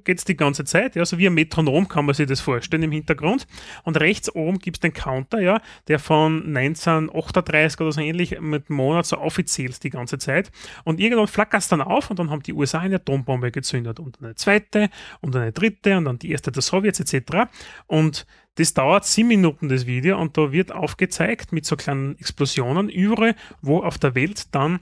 geht's 0.03 0.25
die 0.25 0.35
ganze 0.35 0.65
Zeit, 0.65 0.95
ja, 0.95 1.05
so 1.05 1.17
wie 1.17 1.27
ein 1.27 1.33
Metronom 1.33 1.87
kann 1.87 2.05
man 2.05 2.15
sich 2.15 2.27
das 2.27 2.41
vorstellen 2.41 2.83
im 2.83 2.91
Hintergrund. 2.91 3.47
Und 3.83 3.99
rechts 3.99 4.33
oben 4.33 4.59
gibt 4.59 4.77
es 4.77 4.81
den 4.81 4.93
Counter, 4.93 5.39
ja, 5.39 5.61
der 5.87 5.99
von 5.99 6.55
1938 6.55 7.79
oder 7.79 7.91
so 7.91 8.01
ähnlich 8.01 8.39
mit 8.39 8.69
Monat 8.69 9.05
so 9.05 9.17
aufzählt 9.17 9.83
die 9.83 9.89
ganze 9.89 10.17
Zeit. 10.17 10.51
Und 10.83 10.99
irgendwann 10.99 11.27
flackert 11.27 11.61
es 11.61 11.67
dann 11.67 11.81
auf 11.81 12.09
und 12.09 12.19
dann 12.19 12.29
haben 12.29 12.43
die 12.43 12.53
USA 12.53 12.79
eine 12.79 12.95
Atombombe 12.95 13.51
gezündet 13.51 13.99
und 13.99 14.21
eine 14.21 14.35
zweite 14.35 14.89
und 15.21 15.35
eine 15.35 15.51
dritte 15.51 15.97
und 15.97 16.05
dann 16.05 16.19
die 16.19 16.31
erste 16.31 16.51
der 16.51 16.61
Sowjets 16.61 16.99
etc. 16.99 17.49
Und 17.87 18.25
das 18.55 18.73
dauert 18.73 19.05
sieben 19.05 19.29
Minuten, 19.29 19.69
das 19.69 19.85
Video, 19.85 20.19
und 20.19 20.37
da 20.37 20.51
wird 20.51 20.71
aufgezeigt 20.71 21.51
mit 21.51 21.65
so 21.65 21.75
kleinen 21.75 22.17
Explosionen 22.19 22.89
überall, 22.89 23.35
wo 23.61 23.81
auf 23.83 23.97
der 23.97 24.15
Welt 24.15 24.53
dann 24.55 24.79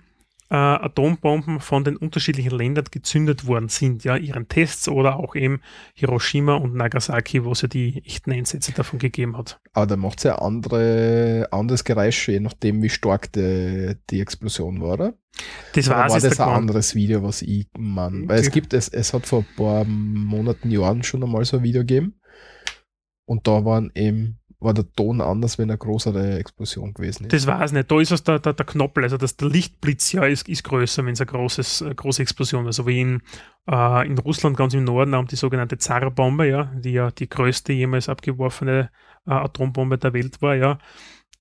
äh, 0.49 0.55
Atombomben 0.55 1.59
von 1.59 1.83
den 1.83 1.97
unterschiedlichen 1.97 2.51
Ländern 2.51 2.85
gezündet 2.91 3.47
worden 3.47 3.69
sind, 3.69 4.03
ja, 4.03 4.15
ihren 4.15 4.47
Tests 4.47 4.87
oder 4.87 5.17
auch 5.17 5.35
eben 5.35 5.61
Hiroshima 5.95 6.55
und 6.55 6.75
Nagasaki, 6.75 7.43
wo 7.43 7.51
es 7.53 7.61
ja 7.63 7.67
die 7.67 8.03
echten 8.05 8.31
Einsätze 8.31 8.73
davon 8.73 8.99
gegeben 8.99 9.37
hat. 9.37 9.59
Aber 9.73 9.87
da 9.87 9.95
macht 9.97 10.19
es 10.19 10.23
ja 10.25 10.35
andere, 10.35 11.47
anderes 11.51 11.83
Geräusch, 11.83 12.27
je 12.29 12.39
nachdem, 12.39 12.83
wie 12.83 12.89
stark 12.89 13.31
die, 13.31 13.95
die 14.09 14.19
Explosion 14.21 14.81
war, 14.81 14.93
oder? 14.93 15.13
Das 15.73 15.89
war 15.89 16.07
war 16.07 16.17
es 16.17 16.21
das 16.21 16.39
ein 16.39 16.39
Grund. 16.39 16.57
anderes 16.57 16.93
Video, 16.95 17.23
was 17.23 17.41
ich 17.41 17.67
man, 17.77 18.27
weil 18.29 18.39
es 18.39 18.49
Okay. 18.49 18.51
gibt, 18.51 18.73
es, 18.73 18.87
es 18.89 19.13
hat 19.13 19.25
vor 19.25 19.39
ein 19.39 19.55
paar 19.55 19.85
Monaten, 19.85 20.69
Jahren 20.71 21.03
schon 21.03 21.23
einmal 21.23 21.45
so 21.45 21.57
ein 21.57 21.63
Video 21.63 21.81
gegeben. 21.81 22.19
Und 23.25 23.47
da 23.47 23.63
waren 23.65 23.91
eben, 23.95 24.39
war 24.59 24.73
der 24.73 24.91
Ton 24.93 25.21
anders, 25.21 25.57
wenn 25.57 25.69
eine 25.69 25.77
größere 25.77 26.39
Explosion 26.39 26.93
gewesen 26.93 27.25
ist. 27.25 27.33
Das 27.33 27.47
war 27.47 27.61
es 27.61 27.71
nicht. 27.71 27.89
Da 27.89 27.99
ist 27.99 28.11
es 28.11 28.23
der, 28.23 28.39
der, 28.39 28.53
der 28.53 28.65
Knoppel, 28.65 29.03
also 29.03 29.17
das, 29.17 29.37
der 29.37 29.49
Lichtblitz 29.49 30.11
ja 30.11 30.25
ist, 30.25 30.47
ist 30.47 30.63
größer, 30.63 31.05
wenn 31.05 31.13
es 31.13 31.21
eine 31.21 31.27
großes, 31.27 31.81
äh, 31.81 31.95
große 31.95 32.21
Explosion 32.21 32.63
ist. 32.63 32.79
Also 32.79 32.87
wie 32.87 33.01
in, 33.01 33.21
äh, 33.69 34.07
in 34.07 34.17
Russland 34.17 34.57
ganz 34.57 34.73
im 34.73 34.83
Norden 34.83 35.15
haben 35.15 35.27
die 35.27 35.35
sogenannte 35.35 35.77
Zar-Bombe, 35.77 36.47
ja, 36.47 36.71
die 36.75 36.91
ja 36.91 37.11
die 37.11 37.29
größte 37.29 37.73
jemals 37.73 38.09
abgeworfene 38.09 38.89
äh, 39.27 39.31
Atombombe 39.31 39.97
der 39.97 40.13
Welt 40.13 40.41
war, 40.41 40.55
ja. 40.55 40.79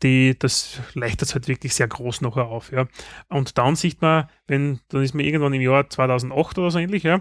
Die, 0.02 0.36
das 0.36 0.80
leichtet 0.94 1.28
es 1.28 1.34
halt 1.34 1.46
wirklich 1.46 1.74
sehr 1.74 1.86
groß 1.86 2.22
nachher 2.22 2.46
auf, 2.46 2.72
ja. 2.72 2.88
Und 3.28 3.56
dann 3.56 3.76
sieht 3.76 4.02
man, 4.02 4.28
wenn, 4.48 4.80
dann 4.88 5.02
ist 5.02 5.14
man 5.14 5.24
irgendwann 5.24 5.54
im 5.54 5.62
Jahr 5.62 5.88
2008 5.88 6.58
oder 6.58 6.70
so 6.72 6.78
ähnlich, 6.80 7.04
ja, 7.04 7.20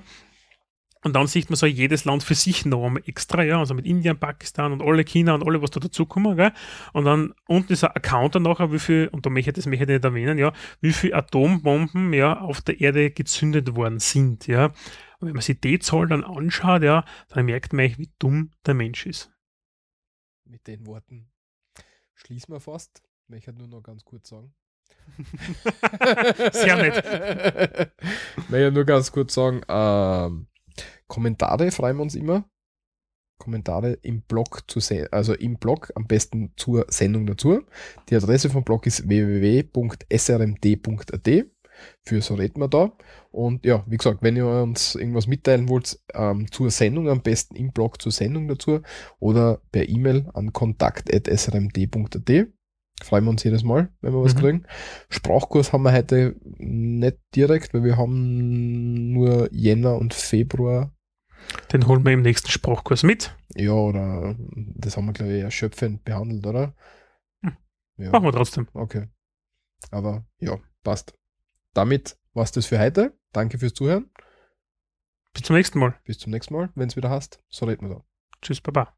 Und 1.04 1.16
dann 1.16 1.26
sieht 1.26 1.50
man 1.50 1.58
so 1.58 1.66
jedes 1.66 2.06
Land 2.06 2.24
für 2.24 2.36
sich 2.36 2.66
noch 2.66 2.86
einmal 2.86 3.02
extra, 3.08 3.44
ja, 3.44 3.58
also 3.60 3.74
mit 3.74 3.86
Indien, 3.86 4.20
Pakistan 4.20 4.72
und 4.72 4.84
alle 4.84 5.04
China 5.04 5.34
und 5.34 5.46
alle, 5.46 5.62
was 5.62 5.72
da 5.72 5.80
dazukommen, 5.80 6.38
gell? 6.38 6.54
Und 6.94 7.06
dann 7.06 7.34
unten 7.48 7.74
ist 7.74 7.84
ein 7.84 7.92
Account 7.92 8.36
dann 8.36 8.44
nachher, 8.44 8.72
wie 8.72 8.80
viel, 8.80 9.08
und 9.08 9.26
da 9.26 9.32
möchte 9.32 9.50
ich 9.50 9.56
das 9.56 9.66
möchte 9.66 9.86
ich 9.86 9.90
nicht 9.90 10.06
erwähnen, 10.06 10.38
ja, 10.38 10.54
wie 10.80 10.94
viele 10.94 11.16
Atombomben, 11.16 12.14
ja, 12.14 12.40
auf 12.40 12.62
der 12.62 12.80
Erde 12.80 13.10
gezündet 13.10 13.76
worden 13.76 14.00
sind, 14.00 14.46
ja. 14.48 14.68
Und 15.20 15.28
wenn 15.28 15.34
man 15.34 15.42
sich 15.42 15.60
die 15.60 15.80
Zahl 15.80 16.08
dann 16.08 16.24
anschaut, 16.24 16.84
ja, 16.84 17.04
dann 17.30 17.46
merkt 17.46 17.74
man 17.74 17.86
eigentlich, 17.86 17.98
wie 17.98 18.12
dumm 18.20 18.52
der 18.66 18.76
Mensch 18.76 19.06
ist. 19.06 19.32
Mit 20.46 20.68
den 20.68 20.86
Worten 20.86 21.32
schließen 22.14 22.54
wir 22.54 22.60
fast. 22.60 23.02
Ich 23.24 23.30
möchte 23.30 23.54
nur 23.54 23.68
noch 23.68 23.82
ganz 23.82 24.04
kurz 24.04 24.30
sagen. 24.30 24.54
Sehr 26.52 26.76
nett. 26.76 27.92
Ich 28.38 28.50
möchte 28.50 28.72
nur 28.72 28.86
ganz 28.86 29.12
kurz 29.12 29.34
sagen, 29.34 29.62
ähm, 29.70 30.48
Kommentare 31.08 31.72
freuen 31.72 31.98
wir 31.98 32.04
uns 32.04 32.16
immer. 32.16 32.46
Kommentare 33.42 33.94
im 34.04 34.22
Blog 34.22 34.70
zu 34.70 34.80
also 35.12 35.34
im 35.34 35.58
Blog 35.58 35.92
am 35.96 36.06
besten 36.06 36.54
zur 36.58 36.86
Sendung 36.90 37.26
dazu. 37.26 37.62
Die 38.10 38.16
Adresse 38.16 38.52
vom 38.52 38.64
Blog 38.64 38.86
ist 38.86 39.10
www.srmd.at. 39.10 39.72
Für 42.06 42.22
so 42.22 42.36
reden 42.36 42.60
wir 42.60 42.68
da. 42.68 42.92
Und 43.32 43.66
ja, 43.66 43.84
wie 43.88 43.98
gesagt, 43.98 44.22
wenn 44.22 44.36
ihr 44.36 44.46
uns 44.46 44.94
irgendwas 44.94 45.26
mitteilen 45.26 45.68
wollt, 45.70 46.00
ähm, 46.14 46.52
zur 46.52 46.70
Sendung 46.70 47.10
am 47.10 47.24
besten 47.24 47.56
im 47.56 47.72
Blog 47.72 48.00
zur 48.00 48.12
Sendung 48.12 48.48
dazu 48.48 48.82
oder 49.20 49.62
per 49.72 49.90
E-Mail 49.90 50.30
an 50.34 50.54
kontakt.srmd.at. 50.54 52.48
Freuen 53.02 53.24
wir 53.26 53.32
uns 53.32 53.44
jedes 53.44 53.64
Mal, 53.64 53.92
wenn 54.02 54.14
wir 54.14 54.24
was 54.24 54.36
Mhm. 54.36 54.40
kriegen. 54.40 54.66
Sprachkurs 55.10 55.74
haben 55.74 55.84
wir 55.84 55.92
heute 55.94 56.36
nicht 56.58 57.18
direkt, 57.36 57.74
weil 57.74 57.84
wir 57.84 57.98
haben 57.98 59.12
nur 59.14 59.50
Jänner 59.52 59.96
und 59.98 60.14
Februar 60.14 60.94
Den 61.74 61.88
holen 61.88 62.06
wir 62.06 62.12
im 62.14 62.22
nächsten 62.22 62.50
Sprachkurs 62.50 63.04
mit. 63.04 63.36
Ja, 63.56 63.72
oder 63.74 64.36
das 64.76 64.96
haben 64.98 65.06
wir, 65.08 65.14
glaube 65.14 65.34
ich, 65.36 65.42
erschöpfend 65.42 66.04
behandelt, 66.06 66.46
oder? 66.46 66.76
Hm. 67.44 67.58
Ja, 67.98 68.12
Machen 68.12 68.26
wir 68.26 68.32
trotzdem. 68.32 68.68
okay. 68.74 69.08
Aber 69.90 70.26
ja, 70.40 70.60
passt. 70.84 71.14
Damit 71.74 72.18
war's 72.34 72.52
das 72.52 72.68
für 72.68 72.80
heute. 72.80 73.18
Danke 73.34 73.58
fürs 73.58 73.74
Zuhören. 73.74 74.12
Bis 75.34 75.44
zum 75.44 75.56
nächsten 75.56 75.80
Mal. 75.80 75.96
Bis 76.04 76.20
zum 76.20 76.32
nächsten 76.32 76.54
Mal, 76.54 76.70
wenn 76.76 76.88
es 76.90 76.96
wieder 76.96 77.10
hast. 77.10 77.42
So 77.50 77.66
reden 77.66 77.88
wir 77.90 77.96
da. 77.96 78.04
Tschüss, 78.42 78.62
Baba. 78.62 78.96